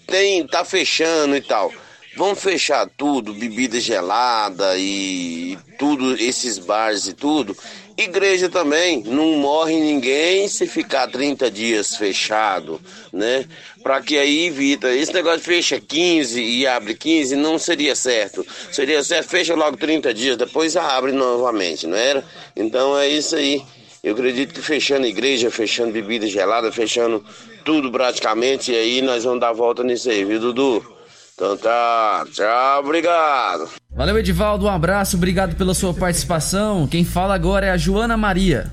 tem, 0.06 0.46
tá 0.46 0.64
fechando 0.64 1.36
e 1.36 1.42
tal. 1.42 1.70
Vamos 2.16 2.40
fechar 2.42 2.88
tudo, 2.96 3.34
bebida 3.34 3.78
gelada 3.78 4.74
e 4.78 5.58
tudo, 5.78 6.14
esses 6.14 6.56
bares 6.58 7.06
e 7.06 7.12
tudo. 7.12 7.54
Igreja 8.00 8.48
também, 8.48 9.02
não 9.04 9.32
morre 9.38 9.74
ninguém 9.74 10.46
se 10.46 10.68
ficar 10.68 11.08
30 11.08 11.50
dias 11.50 11.96
fechado, 11.96 12.80
né? 13.12 13.44
Para 13.82 14.00
que 14.00 14.16
aí 14.16 14.46
evita. 14.46 14.94
Esse 14.94 15.12
negócio 15.12 15.40
fecha 15.40 15.80
15 15.80 16.40
e 16.40 16.64
abre 16.64 16.94
15 16.94 17.34
não 17.34 17.58
seria 17.58 17.96
certo. 17.96 18.46
Seria 18.70 19.02
certo, 19.02 19.28
fecha 19.28 19.52
logo 19.56 19.76
30 19.76 20.14
dias, 20.14 20.36
depois 20.36 20.76
abre 20.76 21.10
novamente, 21.10 21.88
não 21.88 21.96
era? 21.96 22.24
Então 22.54 22.96
é 22.96 23.08
isso 23.08 23.34
aí. 23.34 23.64
Eu 24.04 24.12
acredito 24.14 24.54
que 24.54 24.62
fechando 24.62 25.04
igreja, 25.04 25.50
fechando 25.50 25.90
bebida 25.90 26.28
gelada, 26.28 26.70
fechando 26.70 27.24
tudo 27.64 27.90
praticamente, 27.90 28.70
e 28.70 28.76
aí 28.76 29.02
nós 29.02 29.24
vamos 29.24 29.40
dar 29.40 29.52
volta 29.52 29.82
nisso 29.82 30.08
aí, 30.08 30.24
viu, 30.24 30.38
Dudu? 30.38 30.86
Então 31.34 31.56
tá, 31.56 32.24
tchau, 32.32 32.78
obrigado. 32.78 33.68
Valeu, 33.98 34.16
Edivaldo. 34.16 34.66
Um 34.66 34.70
abraço, 34.70 35.16
obrigado 35.16 35.56
pela 35.56 35.74
sua 35.74 35.92
participação. 35.92 36.86
Quem 36.86 37.04
fala 37.04 37.34
agora 37.34 37.66
é 37.66 37.70
a 37.70 37.76
Joana 37.76 38.16
Maria. 38.16 38.72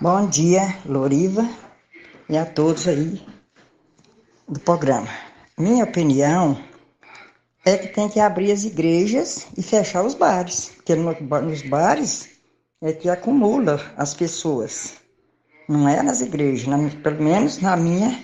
Bom 0.00 0.28
dia, 0.28 0.76
Loriva, 0.86 1.44
e 2.28 2.38
a 2.38 2.46
todos 2.46 2.86
aí 2.86 3.20
do 4.48 4.60
programa. 4.60 5.08
Minha 5.58 5.82
opinião 5.82 6.56
é 7.64 7.76
que 7.78 7.88
tem 7.88 8.08
que 8.08 8.20
abrir 8.20 8.52
as 8.52 8.62
igrejas 8.62 9.48
e 9.58 9.60
fechar 9.60 10.04
os 10.06 10.14
bares, 10.14 10.70
porque 10.76 10.94
no- 10.94 11.16
nos 11.42 11.62
bares 11.62 12.28
é 12.80 12.92
que 12.92 13.08
acumula 13.10 13.80
as 13.96 14.14
pessoas, 14.14 14.94
não 15.68 15.88
é 15.88 16.00
nas 16.00 16.20
igrejas. 16.20 16.68
Na- 16.68 16.90
pelo 17.02 17.20
menos 17.20 17.58
na 17.60 17.76
minha 17.76 18.22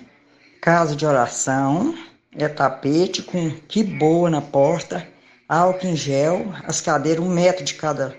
casa 0.62 0.94
de 0.94 1.04
oração, 1.04 1.92
é 2.38 2.46
tapete 2.48 3.20
com 3.20 3.50
que 3.66 3.82
boa 3.82 4.30
na 4.30 4.40
porta, 4.40 5.04
álcool 5.48 5.86
em 5.86 5.96
gel, 5.96 6.52
as 6.64 6.80
cadeiras 6.80 7.24
um 7.24 7.28
metro 7.28 7.64
de 7.64 7.74
cada 7.74 8.16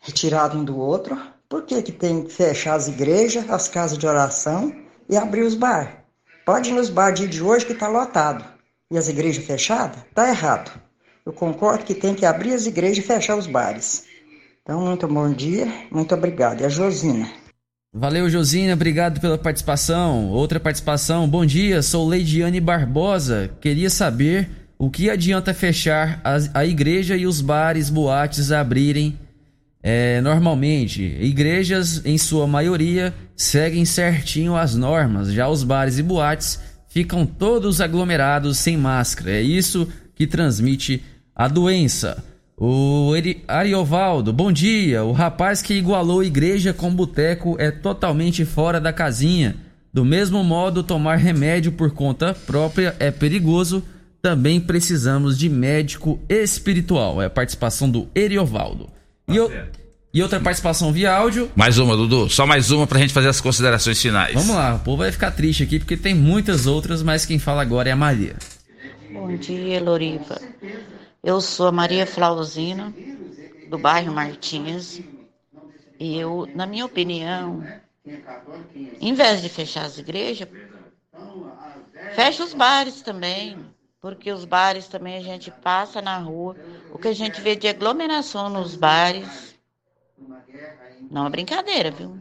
retirado 0.00 0.58
um 0.58 0.64
do 0.64 0.78
outro. 0.78 1.18
Por 1.48 1.64
que, 1.64 1.82
que 1.82 1.92
tem 1.92 2.24
que 2.24 2.32
fechar 2.32 2.74
as 2.74 2.88
igrejas, 2.88 3.48
as 3.48 3.68
casas 3.68 3.96
de 3.96 4.06
oração 4.06 4.74
e 5.08 5.16
abrir 5.16 5.42
os 5.42 5.54
bares? 5.54 5.90
Pode 6.44 6.70
ir 6.70 6.72
nos 6.72 6.90
bares 6.90 7.28
de 7.28 7.42
hoje 7.42 7.66
que 7.66 7.72
está 7.72 7.88
lotado. 7.88 8.44
E 8.90 8.96
as 8.96 9.08
igrejas 9.08 9.44
fechadas? 9.44 10.02
Tá 10.14 10.28
errado. 10.28 10.70
Eu 11.24 11.32
concordo 11.32 11.84
que 11.84 11.94
tem 11.94 12.14
que 12.14 12.24
abrir 12.24 12.54
as 12.54 12.66
igrejas 12.66 13.04
e 13.04 13.06
fechar 13.06 13.36
os 13.36 13.46
bares. 13.46 14.04
Então, 14.62 14.80
muito 14.80 15.06
bom 15.06 15.30
dia, 15.30 15.66
muito 15.90 16.14
obrigado. 16.14 16.60
E 16.60 16.64
a 16.64 16.68
Josina. 16.68 17.30
Valeu, 17.92 18.28
Josina, 18.28 18.74
obrigado 18.74 19.20
pela 19.20 19.38
participação. 19.38 20.30
Outra 20.30 20.60
participação, 20.60 21.28
bom 21.28 21.44
dia, 21.44 21.82
sou 21.82 22.06
Leidiane 22.06 22.60
Barbosa. 22.60 23.50
Queria 23.60 23.88
saber 23.88 24.67
o 24.78 24.88
que 24.88 25.10
adianta 25.10 25.52
fechar 25.52 26.20
as- 26.22 26.50
a, 26.54 26.64
igreja 26.64 27.16
e 27.16 27.26
os 27.26 27.40
bares, 27.40 27.90
boates 27.90 28.52
abrirem 28.52 29.18
é, 29.82 30.20
normalmente. 30.20 31.02
Igrejas, 31.20 32.02
em 32.04 32.16
sua 32.18 32.46
maioria, 32.46 33.12
seguem 33.36 33.84
certinho 33.84 34.56
as 34.56 34.74
normas, 34.74 35.32
já 35.32 35.48
os 35.48 35.62
bares 35.64 35.98
e 35.98 36.02
boates 36.02 36.60
ficam 36.88 37.26
todos 37.26 37.80
aglomerados 37.80 38.58
sem 38.58 38.76
máscara. 38.76 39.32
É 39.32 39.42
isso 39.42 39.88
que 40.14 40.26
transmite 40.26 41.02
a 41.34 41.46
doença. 41.48 42.24
O 42.56 43.12
Ariovaldo, 43.46 44.32
bom 44.32 44.50
dia. 44.50 45.04
O 45.04 45.12
rapaz 45.12 45.62
que 45.62 45.74
igualou 45.74 46.24
igreja 46.24 46.72
com 46.72 46.92
boteco 46.92 47.54
é 47.58 47.70
totalmente 47.70 48.44
fora 48.44 48.80
da 48.80 48.92
casinha. 48.92 49.54
Do 49.94 50.04
mesmo 50.04 50.42
modo, 50.42 50.82
tomar 50.82 51.16
remédio 51.16 51.70
por 51.72 51.92
conta 51.92 52.34
própria 52.34 52.96
é 52.98 53.12
perigoso. 53.12 53.84
Também 54.20 54.60
precisamos 54.60 55.38
de 55.38 55.48
médico 55.48 56.20
espiritual. 56.28 57.22
É 57.22 57.26
a 57.26 57.30
participação 57.30 57.88
do 57.90 58.08
Eriovaldo. 58.14 58.88
E, 59.28 59.38
o- 59.38 59.50
e 60.12 60.22
outra 60.22 60.40
participação 60.40 60.92
via 60.92 61.14
áudio. 61.14 61.50
Mais 61.54 61.78
uma, 61.78 61.96
Dudu. 61.96 62.28
Só 62.28 62.46
mais 62.46 62.70
uma 62.70 62.86
pra 62.86 62.98
gente 62.98 63.12
fazer 63.12 63.28
as 63.28 63.40
considerações 63.40 64.00
finais. 64.00 64.34
Vamos 64.34 64.56
lá, 64.56 64.74
o 64.74 64.80
povo 64.80 64.98
vai 64.98 65.12
ficar 65.12 65.30
triste 65.30 65.62
aqui 65.62 65.78
porque 65.78 65.96
tem 65.96 66.14
muitas 66.14 66.66
outras, 66.66 67.02
mas 67.02 67.24
quem 67.24 67.38
fala 67.38 67.62
agora 67.62 67.88
é 67.88 67.92
a 67.92 67.96
Maria. 67.96 68.36
Bom 69.12 69.36
dia, 69.36 69.80
Loriva. 69.82 70.40
Eu 71.22 71.40
sou 71.40 71.66
a 71.68 71.72
Maria 71.72 72.06
Flauzina, 72.06 72.92
do 73.70 73.78
bairro 73.78 74.12
Martins. 74.12 75.00
E 76.00 76.16
eu, 76.16 76.48
na 76.54 76.66
minha 76.66 76.86
opinião, 76.86 77.64
em 79.00 79.14
vez 79.14 79.42
de 79.42 79.48
fechar 79.48 79.84
as 79.84 79.98
igrejas, 79.98 80.48
fecha 82.14 82.44
os 82.44 82.54
bares 82.54 83.02
também. 83.02 83.56
Porque 84.00 84.30
os 84.30 84.44
bares 84.44 84.86
também 84.86 85.16
a 85.16 85.22
gente 85.22 85.50
passa 85.50 86.00
na 86.00 86.18
rua. 86.18 86.54
O 86.92 86.98
que 86.98 87.08
a 87.08 87.12
gente 87.12 87.40
vê 87.40 87.56
de 87.56 87.66
aglomeração 87.66 88.48
nos 88.48 88.76
bares. 88.76 89.56
Não 91.10 91.26
é 91.26 91.30
brincadeira, 91.30 91.90
viu? 91.90 92.16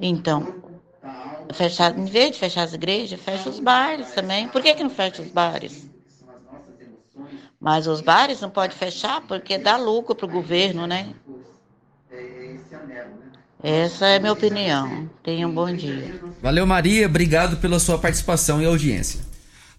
Então, 0.00 0.54
fechar, 1.52 1.98
em 1.98 2.04
vez 2.04 2.32
de 2.32 2.38
fechar 2.38 2.62
as 2.62 2.72
igrejas, 2.72 3.20
fecha 3.20 3.48
os 3.48 3.58
bares 3.58 4.12
também. 4.12 4.48
Por 4.48 4.62
que, 4.62 4.74
que 4.74 4.82
não 4.82 4.90
fecha 4.90 5.22
os 5.22 5.28
bares? 5.28 5.88
Mas 7.58 7.86
os 7.86 8.00
bares 8.00 8.40
não 8.40 8.48
pode 8.48 8.74
fechar 8.74 9.20
porque 9.22 9.58
dá 9.58 9.76
lucro 9.76 10.14
para 10.14 10.26
o 10.26 10.30
governo, 10.30 10.86
né? 10.86 11.14
Essa 13.62 14.06
é 14.06 14.16
a 14.16 14.20
minha 14.20 14.32
opinião. 14.32 15.10
Tenha 15.22 15.46
um 15.46 15.54
bom 15.54 15.70
dia. 15.70 16.18
Valeu, 16.40 16.66
Maria, 16.66 17.06
obrigado 17.06 17.58
pela 17.58 17.78
sua 17.78 17.98
participação 17.98 18.62
e 18.62 18.64
audiência. 18.64 19.29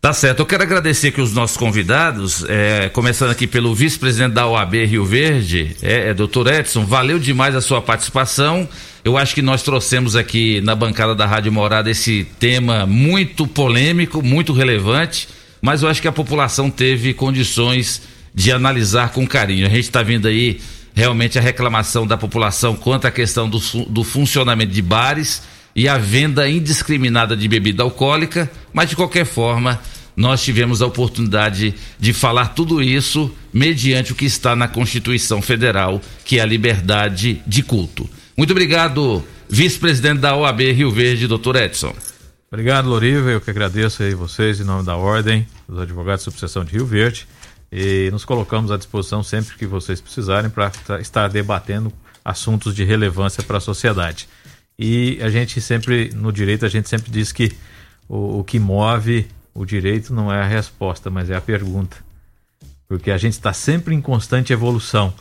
Tá 0.02 0.14
certo, 0.14 0.40
eu 0.40 0.48
quero 0.48 0.64
agradecer 0.64 1.10
aqui 1.10 1.22
os 1.22 1.32
nossos 1.32 1.56
convidados, 1.56 2.44
é, 2.50 2.90
começando 2.90 3.30
aqui 3.30 3.46
pelo 3.46 3.76
vice-presidente 3.76 4.34
da 4.34 4.48
OAB 4.48 4.74
Rio 4.84 5.06
Verde, 5.06 5.76
é, 5.80 6.10
é 6.10 6.14
doutor 6.16 6.52
Edson, 6.52 6.84
valeu 6.88 7.20
demais 7.20 7.56
a 7.56 7.62
sua 7.62 7.84
participação. 7.84 8.68
Eu 9.06 9.16
acho 9.16 9.36
que 9.36 9.44
nós 9.44 9.62
trouxemos 9.62 10.16
aqui 10.16 10.60
na 10.62 10.74
bancada 10.74 11.14
da 11.14 11.28
Rádio 11.28 11.52
Morada 11.52 11.88
esse 11.88 12.28
tema 12.40 12.88
muito 12.88 13.46
polêmico, 13.46 14.24
muito 14.24 14.54
relevante, 14.54 15.30
mas 15.62 15.84
eu 15.84 15.90
acho 15.90 16.02
que 16.02 16.08
a 16.08 16.12
população 16.12 16.72
teve 16.72 17.14
condições 17.14 18.02
de 18.34 18.52
analisar 18.52 19.12
com 19.12 19.28
carinho. 19.28 19.68
A 19.68 19.70
gente 19.70 19.82
está 19.82 20.02
vendo 20.02 20.28
aí 20.28 20.60
realmente 20.96 21.38
a 21.38 21.42
reclamação 21.44 22.08
da 22.08 22.18
população 22.18 22.76
quanto 22.76 23.06
à 23.06 23.12
questão 23.12 23.48
do, 23.48 23.60
do 23.88 24.04
funcionamento 24.04 24.74
de 24.74 24.82
bares 24.82 25.44
e 25.76 25.88
a 25.88 25.98
venda 25.98 26.50
indiscriminada 26.50 27.36
de 27.36 27.48
bebida 27.48 27.84
alcoólica, 27.84 28.50
mas 28.74 28.90
de 28.90 28.96
qualquer 28.96 29.26
forma, 29.26 29.80
nós 30.16 30.44
tivemos 30.44 30.82
a 30.82 30.88
oportunidade 30.88 31.74
de 32.00 32.14
falar 32.14 32.50
tudo 32.50 32.82
isso 32.82 33.34
mediante 33.54 34.12
o 34.12 34.16
que 34.16 34.26
está 34.26 34.56
na 34.56 34.68
Constituição 34.68 35.42
Federal, 35.42 36.02
que 36.26 36.40
é 36.40 36.42
a 36.42 36.46
liberdade 36.46 37.42
de 37.48 37.64
culto. 37.64 38.10
Muito 38.36 38.52
obrigado, 38.52 39.24
vice-presidente 39.50 40.20
da 40.20 40.36
OAB 40.36 40.72
Rio 40.72 40.92
Verde, 40.92 41.28
doutor 41.28 41.56
Edson. 41.56 41.94
Obrigado, 42.52 42.90
Loriva. 42.90 43.30
Eu 43.30 43.40
que 43.40 43.50
agradeço 43.50 44.04
aí 44.04 44.14
vocês 44.14 44.60
em 44.60 44.66
nome 44.66 44.86
da 44.86 44.98
Ordem, 44.98 45.48
dos 45.70 45.80
advogados 45.80 46.26
de 46.26 46.32
subseção 46.32 46.66
de 46.66 46.74
Rio 46.74 46.86
Verde. 46.86 47.26
E 47.72 48.10
nos 48.12 48.26
colocamos 48.26 48.72
à 48.72 48.78
disposição 48.78 49.24
sempre 49.24 49.56
que 49.56 49.66
vocês 49.66 50.02
precisarem 50.02 50.50
para 50.50 50.70
estar 51.00 51.30
debatendo 51.30 51.94
assuntos 52.24 52.76
de 52.76 52.84
relevância 52.84 53.42
para 53.42 53.58
a 53.58 53.62
sociedade. 53.62 54.28
E 54.84 55.20
a 55.22 55.30
gente 55.30 55.62
sempre, 55.62 56.10
no 56.16 56.32
direito, 56.32 56.66
a 56.66 56.70
gente 56.70 56.90
sempre 56.90 57.12
diz 57.12 57.32
que 57.32 57.52
o, 58.10 58.40
o 58.40 58.44
que 58.44 58.58
move 58.58 59.28
o 59.54 59.64
direito 59.64 60.12
não 60.12 60.34
é 60.34 60.42
a 60.42 60.48
resposta, 60.48 61.08
mas 61.08 61.30
é 61.30 61.36
a 61.36 61.42
pergunta. 61.42 61.98
Porque 62.88 63.12
a 63.12 63.18
gente 63.18 63.34
está 63.34 63.54
sempre 63.54 63.94
em 63.94 64.02
constante 64.02 64.52
evolução. 64.52 65.14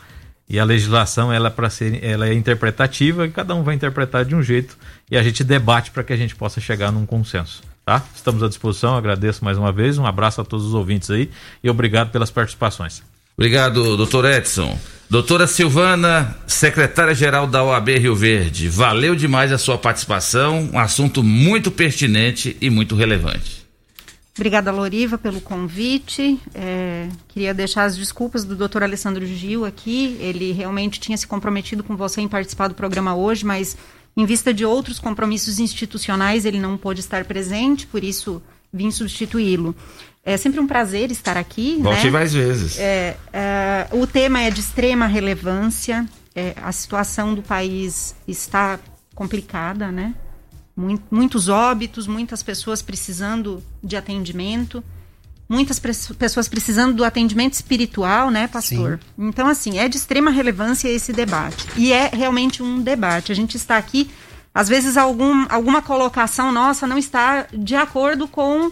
E 0.49 0.59
a 0.59 0.65
legislação 0.65 1.31
ela, 1.31 1.49
é 1.49 1.51
pra 1.51 1.69
ser, 1.69 2.03
ela 2.03 2.27
é 2.27 2.33
interpretativa 2.33 3.27
e 3.27 3.29
cada 3.29 3.53
um 3.53 3.61
vai 3.61 3.75
interpretar 3.75 4.25
de 4.25 4.33
um 4.33 4.41
jeito 4.41 4.75
e 5.11 5.15
a 5.15 5.21
gente 5.21 5.43
debate 5.43 5.91
para 5.91 6.03
que 6.03 6.11
a 6.11 6.17
gente 6.17 6.35
possa 6.35 6.59
chegar 6.59 6.91
num 6.91 7.05
consenso. 7.05 7.61
Tá? 7.85 8.03
Estamos 8.15 8.41
à 8.41 8.47
disposição, 8.47 8.97
agradeço 8.97 9.45
mais 9.45 9.59
uma 9.59 9.71
vez, 9.71 9.99
um 9.99 10.07
abraço 10.07 10.41
a 10.41 10.43
todos 10.43 10.65
os 10.65 10.73
ouvintes 10.73 11.11
aí 11.11 11.29
e 11.63 11.69
obrigado 11.69 12.09
pelas 12.11 12.31
participações. 12.31 13.03
Obrigado, 13.37 13.95
doutor 13.95 14.25
Edson. 14.25 14.77
Doutora 15.11 15.45
Silvana, 15.45 16.37
secretária-geral 16.47 17.45
da 17.45 17.61
OAB 17.61 17.89
Rio 17.97 18.15
Verde, 18.15 18.69
valeu 18.69 19.13
demais 19.13 19.51
a 19.51 19.57
sua 19.57 19.77
participação, 19.77 20.69
um 20.71 20.79
assunto 20.79 21.21
muito 21.21 21.69
pertinente 21.69 22.55
e 22.61 22.69
muito 22.69 22.95
relevante. 22.95 23.67
Obrigada, 24.33 24.71
Loriva, 24.71 25.17
pelo 25.17 25.41
convite. 25.41 26.39
É, 26.55 27.09
queria 27.27 27.53
deixar 27.53 27.83
as 27.83 27.97
desculpas 27.97 28.45
do 28.45 28.55
doutor 28.55 28.83
Alessandro 28.83 29.25
Gil 29.25 29.65
aqui. 29.65 30.15
Ele 30.21 30.53
realmente 30.53 30.97
tinha 30.97 31.17
se 31.17 31.27
comprometido 31.27 31.83
com 31.83 31.97
você 31.97 32.21
em 32.21 32.27
participar 32.29 32.69
do 32.69 32.73
programa 32.73 33.13
hoje, 33.13 33.45
mas 33.45 33.75
em 34.15 34.25
vista 34.25 34.53
de 34.53 34.63
outros 34.63 34.97
compromissos 34.97 35.59
institucionais, 35.59 36.45
ele 36.45 36.57
não 36.57 36.77
pôde 36.77 37.01
estar 37.01 37.25
presente, 37.25 37.85
por 37.85 38.01
isso 38.01 38.41
vim 38.71 38.89
substituí-lo. 38.89 39.75
É 40.23 40.37
sempre 40.37 40.59
um 40.59 40.67
prazer 40.67 41.11
estar 41.11 41.35
aqui. 41.35 41.79
Volte 41.81 42.05
né? 42.05 42.11
mais 42.11 42.33
vezes. 42.33 42.77
É, 42.77 43.17
é, 43.33 43.87
o 43.91 44.05
tema 44.05 44.41
é 44.41 44.51
de 44.51 44.59
extrema 44.59 45.07
relevância. 45.07 46.07
É, 46.35 46.53
a 46.61 46.71
situação 46.71 47.33
do 47.33 47.41
país 47.41 48.15
está 48.27 48.79
complicada, 49.15 49.91
né? 49.91 50.13
Muito, 50.75 51.03
muitos 51.11 51.49
óbitos, 51.49 52.07
muitas 52.07 52.41
pessoas 52.41 52.81
precisando 52.81 53.61
de 53.83 53.97
atendimento, 53.97 54.83
muitas 55.49 55.79
pessoas 55.79 56.47
precisando 56.47 56.95
do 56.95 57.03
atendimento 57.03 57.53
espiritual, 57.53 58.31
né, 58.31 58.47
pastor? 58.47 58.99
Então, 59.17 59.47
assim, 59.47 59.79
é 59.79 59.89
de 59.89 59.97
extrema 59.97 60.31
relevância 60.31 60.87
esse 60.87 61.11
debate. 61.11 61.67
E 61.75 61.91
é 61.91 62.07
realmente 62.07 62.63
um 62.63 62.81
debate. 62.81 63.33
A 63.33 63.35
gente 63.35 63.57
está 63.57 63.75
aqui, 63.75 64.09
às 64.53 64.69
vezes, 64.69 64.95
algum, 64.95 65.45
alguma 65.49 65.81
colocação 65.81 66.53
nossa 66.53 66.87
não 66.87 66.97
está 66.97 67.47
de 67.53 67.75
acordo 67.75 68.29
com 68.29 68.71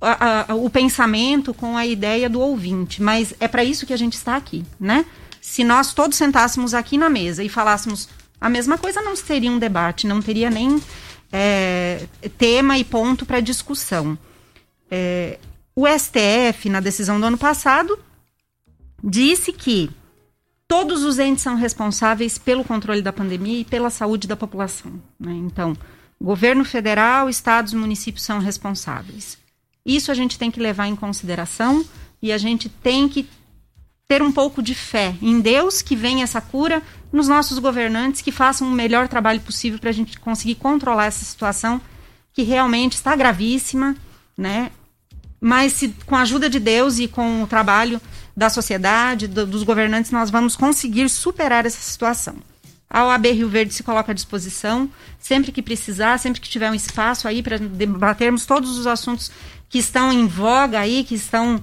a- 0.00 0.52
a- 0.52 0.54
o 0.54 0.68
pensamento, 0.68 1.54
com 1.54 1.76
a 1.76 1.86
ideia 1.86 2.28
do 2.28 2.40
ouvinte. 2.40 3.02
Mas 3.02 3.34
é 3.40 3.48
para 3.48 3.64
isso 3.64 3.86
que 3.86 3.92
a 3.92 3.96
gente 3.96 4.14
está 4.14 4.36
aqui, 4.36 4.64
né? 4.78 5.04
Se 5.40 5.62
nós 5.64 5.94
todos 5.94 6.16
sentássemos 6.16 6.74
aqui 6.74 6.98
na 6.98 7.08
mesa 7.08 7.42
e 7.42 7.48
falássemos 7.48 8.08
a 8.40 8.48
mesma 8.48 8.76
coisa, 8.76 9.00
não 9.00 9.16
seria 9.16 9.50
um 9.50 9.58
debate, 9.58 10.06
não 10.06 10.20
teria 10.20 10.50
nem 10.50 10.80
é, 11.32 12.06
tema 12.38 12.78
e 12.78 12.84
ponto 12.84 13.24
para 13.26 13.40
discussão. 13.40 14.16
É, 14.90 15.38
o 15.74 15.86
STF, 15.86 16.68
na 16.68 16.80
decisão 16.80 17.18
do 17.18 17.26
ano 17.26 17.38
passado, 17.38 17.98
disse 19.02 19.52
que 19.52 19.90
todos 20.68 21.02
os 21.04 21.18
entes 21.18 21.42
são 21.42 21.54
responsáveis 21.56 22.38
pelo 22.38 22.64
controle 22.64 23.02
da 23.02 23.12
pandemia 23.12 23.60
e 23.60 23.64
pela 23.64 23.90
saúde 23.90 24.26
da 24.28 24.36
população. 24.36 24.92
né? 25.18 25.32
Então, 25.32 25.76
governo 26.20 26.64
federal, 26.64 27.28
estados 27.28 27.72
municípios 27.72 28.24
são 28.24 28.38
responsáveis. 28.38 29.38
Isso 29.86 30.10
a 30.10 30.14
gente 30.14 30.36
tem 30.38 30.50
que 30.50 30.58
levar 30.60 30.88
em 30.88 30.96
consideração 30.96 31.84
e 32.20 32.32
a 32.32 32.38
gente 32.38 32.68
tem 32.68 33.08
que 33.08 33.26
ter 34.08 34.20
um 34.22 34.32
pouco 34.32 34.60
de 34.62 34.74
fé 34.74 35.14
em 35.22 35.40
Deus 35.40 35.80
que 35.80 35.94
venha 35.96 36.24
essa 36.24 36.40
cura, 36.40 36.82
nos 37.12 37.28
nossos 37.28 37.58
governantes 37.58 38.20
que 38.20 38.32
façam 38.32 38.68
o 38.68 38.70
melhor 38.72 39.06
trabalho 39.08 39.40
possível 39.40 39.78
para 39.78 39.90
a 39.90 39.92
gente 39.92 40.18
conseguir 40.18 40.56
controlar 40.56 41.06
essa 41.06 41.24
situação 41.24 41.80
que 42.32 42.42
realmente 42.42 42.94
está 42.94 43.14
gravíssima, 43.16 43.96
né? 44.36 44.70
Mas 45.40 45.72
se, 45.72 45.94
com 46.04 46.16
a 46.16 46.22
ajuda 46.22 46.50
de 46.50 46.58
Deus 46.58 46.98
e 46.98 47.06
com 47.08 47.42
o 47.42 47.46
trabalho 47.46 48.00
da 48.36 48.50
sociedade, 48.50 49.26
do- 49.28 49.46
dos 49.46 49.62
governantes, 49.62 50.10
nós 50.10 50.30
vamos 50.30 50.56
conseguir 50.56 51.08
superar 51.08 51.64
essa 51.64 51.80
situação. 51.80 52.36
A 52.88 53.04
OAB 53.04 53.26
Rio 53.26 53.48
Verde 53.48 53.74
se 53.74 53.82
coloca 53.82 54.12
à 54.12 54.14
disposição, 54.14 54.88
sempre 55.18 55.50
que 55.50 55.60
precisar, 55.60 56.18
sempre 56.18 56.40
que 56.40 56.48
tiver 56.48 56.70
um 56.70 56.74
espaço 56.74 57.26
aí 57.26 57.42
para 57.42 57.58
debatermos 57.58 58.46
todos 58.46 58.78
os 58.78 58.86
assuntos 58.86 59.30
que 59.68 59.78
estão 59.78 60.12
em 60.12 60.26
voga 60.26 60.78
aí, 60.78 61.02
que 61.02 61.14
estão 61.14 61.60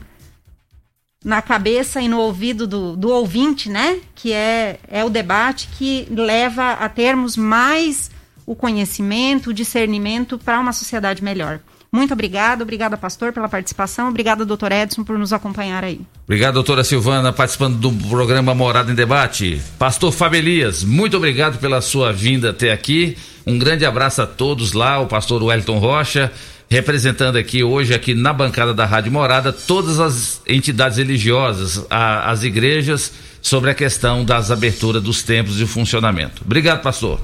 na 1.24 1.42
cabeça 1.42 2.02
e 2.02 2.10
no 2.10 2.20
ouvido 2.20 2.68
do, 2.68 2.98
do 2.98 3.10
ouvinte, 3.10 3.70
né? 3.70 4.02
Que 4.14 4.34
é, 4.34 4.80
é 4.90 5.06
o 5.06 5.10
debate 5.10 5.70
que 5.78 6.06
leva 6.12 6.74
a 6.74 6.90
termos 6.90 7.38
mais 7.38 8.12
o 8.46 8.56
conhecimento, 8.56 9.50
o 9.52 9.54
discernimento 9.54 10.38
para 10.38 10.60
uma 10.60 10.74
sociedade 10.74 11.24
melhor. 11.24 11.62
Muito 11.94 12.12
obrigada, 12.12 12.64
obrigada, 12.64 12.98
pastor, 12.98 13.32
pela 13.32 13.48
participação, 13.48 14.10
obrigada, 14.10 14.44
doutor 14.44 14.72
Edson, 14.72 15.04
por 15.04 15.16
nos 15.20 15.32
acompanhar 15.32 15.84
aí. 15.84 16.02
Obrigado, 16.26 16.56
doutora 16.56 16.84
Silvana, 16.84 17.32
participando 17.32 17.78
do 17.78 17.92
programa 18.10 18.56
Morada 18.56 18.92
em 18.92 18.96
Debate. 18.96 19.62
Pastor 19.78 20.12
Fábio 20.12 20.40
Elias, 20.40 20.84
muito 20.84 21.16
obrigado 21.16 21.60
pela 21.60 21.82
sua 21.82 22.12
vinda 22.12 22.50
até 22.50 22.72
aqui. 22.72 23.16
Um 23.46 23.60
grande 23.60 23.86
abraço 23.86 24.24
a 24.24 24.26
todos 24.26 24.74
lá, 24.74 25.00
o 25.00 25.06
pastor 25.06 25.44
Wellington 25.44 25.78
Rocha, 25.78 26.32
representando 26.68 27.36
aqui 27.38 27.64
hoje, 27.64 27.94
aqui 27.94 28.16
na 28.16 28.34
bancada 28.34 28.74
da 28.74 28.86
Rádio 28.86 29.12
Morada, 29.12 29.54
todas 29.54 30.00
as 30.00 30.42
entidades 30.48 30.98
religiosas, 30.98 31.86
a- 31.92 32.32
as 32.32 32.42
igrejas, 32.44 33.14
sobre 33.40 33.70
a 33.70 33.76
questão 33.76 34.26
das 34.26 34.50
aberturas 34.50 35.04
dos 35.04 35.22
templos 35.22 35.60
e 35.60 35.64
o 35.64 35.68
funcionamento. 35.68 36.42
Obrigado, 36.44 36.82
pastor. 36.82 37.20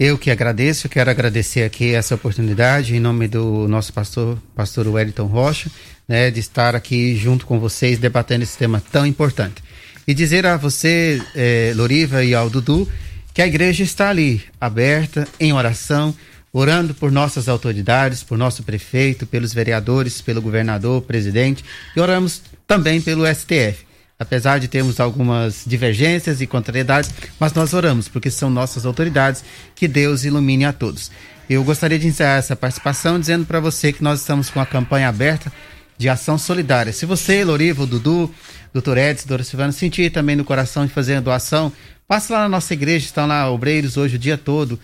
Eu 0.00 0.16
que 0.16 0.30
agradeço, 0.30 0.88
quero 0.88 1.10
agradecer 1.10 1.62
aqui 1.62 1.94
essa 1.94 2.14
oportunidade 2.14 2.96
em 2.96 2.98
nome 2.98 3.28
do 3.28 3.68
nosso 3.68 3.92
pastor, 3.92 4.38
pastor 4.56 4.88
Wellington 4.88 5.26
Rocha, 5.26 5.70
né, 6.08 6.30
de 6.30 6.40
estar 6.40 6.74
aqui 6.74 7.14
junto 7.14 7.44
com 7.44 7.60
vocês 7.60 7.98
debatendo 7.98 8.42
esse 8.42 8.56
tema 8.56 8.82
tão 8.90 9.04
importante. 9.04 9.62
E 10.08 10.14
dizer 10.14 10.46
a 10.46 10.56
você, 10.56 11.20
eh, 11.36 11.74
Loriva 11.76 12.24
e 12.24 12.34
ao 12.34 12.48
Dudu, 12.48 12.88
que 13.34 13.42
a 13.42 13.46
igreja 13.46 13.84
está 13.84 14.08
ali, 14.08 14.42
aberta, 14.58 15.28
em 15.38 15.52
oração, 15.52 16.14
orando 16.50 16.94
por 16.94 17.12
nossas 17.12 17.46
autoridades, 17.46 18.22
por 18.22 18.38
nosso 18.38 18.62
prefeito, 18.62 19.26
pelos 19.26 19.52
vereadores, 19.52 20.22
pelo 20.22 20.40
governador, 20.40 21.02
presidente, 21.02 21.62
e 21.94 22.00
oramos 22.00 22.40
também 22.66 23.02
pelo 23.02 23.26
STF 23.26 23.89
apesar 24.20 24.60
de 24.60 24.68
termos 24.68 25.00
algumas 25.00 25.64
divergências 25.66 26.42
e 26.42 26.46
contrariedades, 26.46 27.10
mas 27.40 27.54
nós 27.54 27.72
oramos, 27.72 28.06
porque 28.06 28.30
são 28.30 28.50
nossas 28.50 28.84
autoridades, 28.84 29.42
que 29.74 29.88
Deus 29.88 30.24
ilumine 30.24 30.66
a 30.66 30.74
todos. 30.74 31.10
Eu 31.48 31.64
gostaria 31.64 31.98
de 31.98 32.06
encerrar 32.06 32.36
essa 32.36 32.54
participação 32.54 33.18
dizendo 33.18 33.46
para 33.46 33.58
você 33.58 33.94
que 33.94 34.04
nós 34.04 34.20
estamos 34.20 34.50
com 34.50 34.60
a 34.60 34.66
campanha 34.66 35.08
aberta 35.08 35.50
de 35.96 36.06
ação 36.06 36.36
solidária. 36.36 36.92
Se 36.92 37.06
você, 37.06 37.42
Loriva, 37.42 37.82
o 37.82 37.86
Dudu, 37.86 38.32
doutor 38.74 38.98
Edson, 38.98 39.26
doutora 39.26 39.42
Silvana, 39.42 39.72
sentir 39.72 40.10
também 40.10 40.36
no 40.36 40.44
coração 40.44 40.84
de 40.84 40.92
fazer 40.92 41.16
a 41.16 41.20
doação, 41.20 41.72
passe 42.06 42.30
lá 42.30 42.40
na 42.40 42.48
nossa 42.48 42.74
igreja, 42.74 43.06
estão 43.06 43.26
lá 43.26 43.50
obreiros 43.50 43.96
hoje 43.96 44.16
o 44.16 44.18
dia 44.18 44.36
todo, 44.36 44.78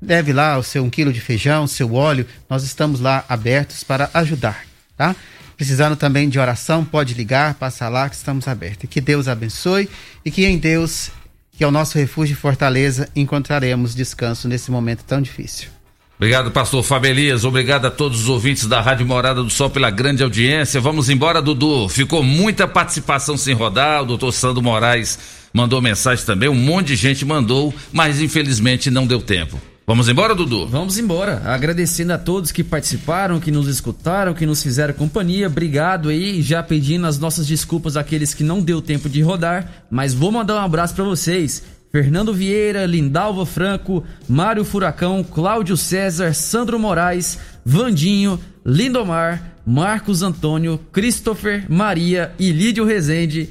leve 0.00 0.32
lá 0.32 0.58
o 0.58 0.62
seu 0.62 0.84
um 0.84 0.90
quilo 0.90 1.12
de 1.12 1.20
feijão, 1.20 1.66
seu 1.66 1.94
óleo, 1.94 2.26
nós 2.50 2.64
estamos 2.64 3.00
lá 3.00 3.24
abertos 3.30 3.82
para 3.82 4.10
ajudar, 4.12 4.62
tá? 4.94 5.16
Precisando 5.56 5.96
também 5.96 6.28
de 6.28 6.38
oração, 6.38 6.84
pode 6.84 7.14
ligar, 7.14 7.54
passa 7.54 7.88
lá 7.88 8.08
que 8.08 8.16
estamos 8.16 8.48
abertos. 8.48 8.88
Que 8.90 9.00
Deus 9.00 9.28
abençoe 9.28 9.88
e 10.24 10.30
que 10.30 10.44
em 10.44 10.58
Deus, 10.58 11.10
que 11.52 11.62
é 11.62 11.66
o 11.66 11.70
nosso 11.70 11.96
refúgio 11.96 12.32
e 12.32 12.36
fortaleza, 12.36 13.08
encontraremos 13.14 13.94
descanso 13.94 14.48
nesse 14.48 14.70
momento 14.70 15.04
tão 15.04 15.22
difícil. 15.22 15.68
Obrigado, 16.16 16.50
pastor 16.50 16.82
Fábio 16.82 17.10
Elias. 17.10 17.44
Obrigado 17.44 17.86
a 17.86 17.90
todos 17.90 18.22
os 18.22 18.28
ouvintes 18.28 18.66
da 18.66 18.80
Rádio 18.80 19.04
Morada 19.04 19.42
do 19.42 19.50
Sol 19.50 19.68
pela 19.68 19.90
grande 19.90 20.22
audiência. 20.22 20.80
Vamos 20.80 21.08
embora, 21.08 21.42
Dudu. 21.42 21.88
Ficou 21.88 22.22
muita 22.22 22.68
participação 22.68 23.36
sem 23.36 23.52
rodar. 23.52 24.02
O 24.02 24.06
doutor 24.06 24.32
Sandro 24.32 24.62
Moraes 24.62 25.18
mandou 25.52 25.82
mensagem 25.82 26.24
também. 26.24 26.48
Um 26.48 26.54
monte 26.54 26.88
de 26.88 26.96
gente 26.96 27.24
mandou, 27.24 27.74
mas 27.92 28.20
infelizmente 28.20 28.90
não 28.90 29.06
deu 29.06 29.20
tempo. 29.20 29.60
Vamos 29.86 30.08
embora, 30.08 30.34
Dudu? 30.34 30.66
Vamos 30.66 30.96
embora. 30.96 31.42
Agradecendo 31.44 32.14
a 32.14 32.18
todos 32.18 32.50
que 32.50 32.64
participaram, 32.64 33.38
que 33.38 33.50
nos 33.50 33.68
escutaram, 33.68 34.32
que 34.32 34.46
nos 34.46 34.62
fizeram 34.62 34.94
companhia. 34.94 35.46
Obrigado 35.46 36.08
aí. 36.08 36.40
Já 36.40 36.62
pedindo 36.62 37.06
as 37.06 37.18
nossas 37.18 37.46
desculpas 37.46 37.94
àqueles 37.94 38.32
que 38.32 38.42
não 38.42 38.62
deu 38.62 38.80
tempo 38.80 39.10
de 39.10 39.20
rodar. 39.20 39.84
Mas 39.90 40.14
vou 40.14 40.32
mandar 40.32 40.54
um 40.54 40.64
abraço 40.64 40.94
para 40.94 41.04
vocês. 41.04 41.62
Fernando 41.92 42.32
Vieira, 42.32 42.86
Lindalva 42.86 43.44
Franco, 43.44 44.02
Mário 44.26 44.64
Furacão, 44.64 45.22
Cláudio 45.22 45.76
César, 45.76 46.32
Sandro 46.32 46.78
Moraes, 46.78 47.38
Vandinho, 47.62 48.40
Lindomar, 48.64 49.58
Marcos 49.66 50.22
Antônio, 50.22 50.80
Christopher, 50.92 51.66
Maria 51.68 52.32
e 52.38 52.50
Lídio 52.50 52.86
Rezende. 52.86 53.50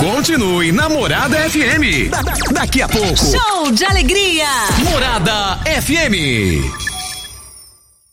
Continue 0.01 0.73
na 0.73 0.89
Morada 0.89 1.36
FM. 1.48 2.10
Da- 2.10 2.23
da- 2.23 2.35
daqui 2.52 2.82
a 2.82 2.89
pouco. 2.89 3.16
Show 3.16 3.70
de 3.70 3.85
alegria! 3.85 4.48
Morada 4.90 5.60
FM. 5.81 6.86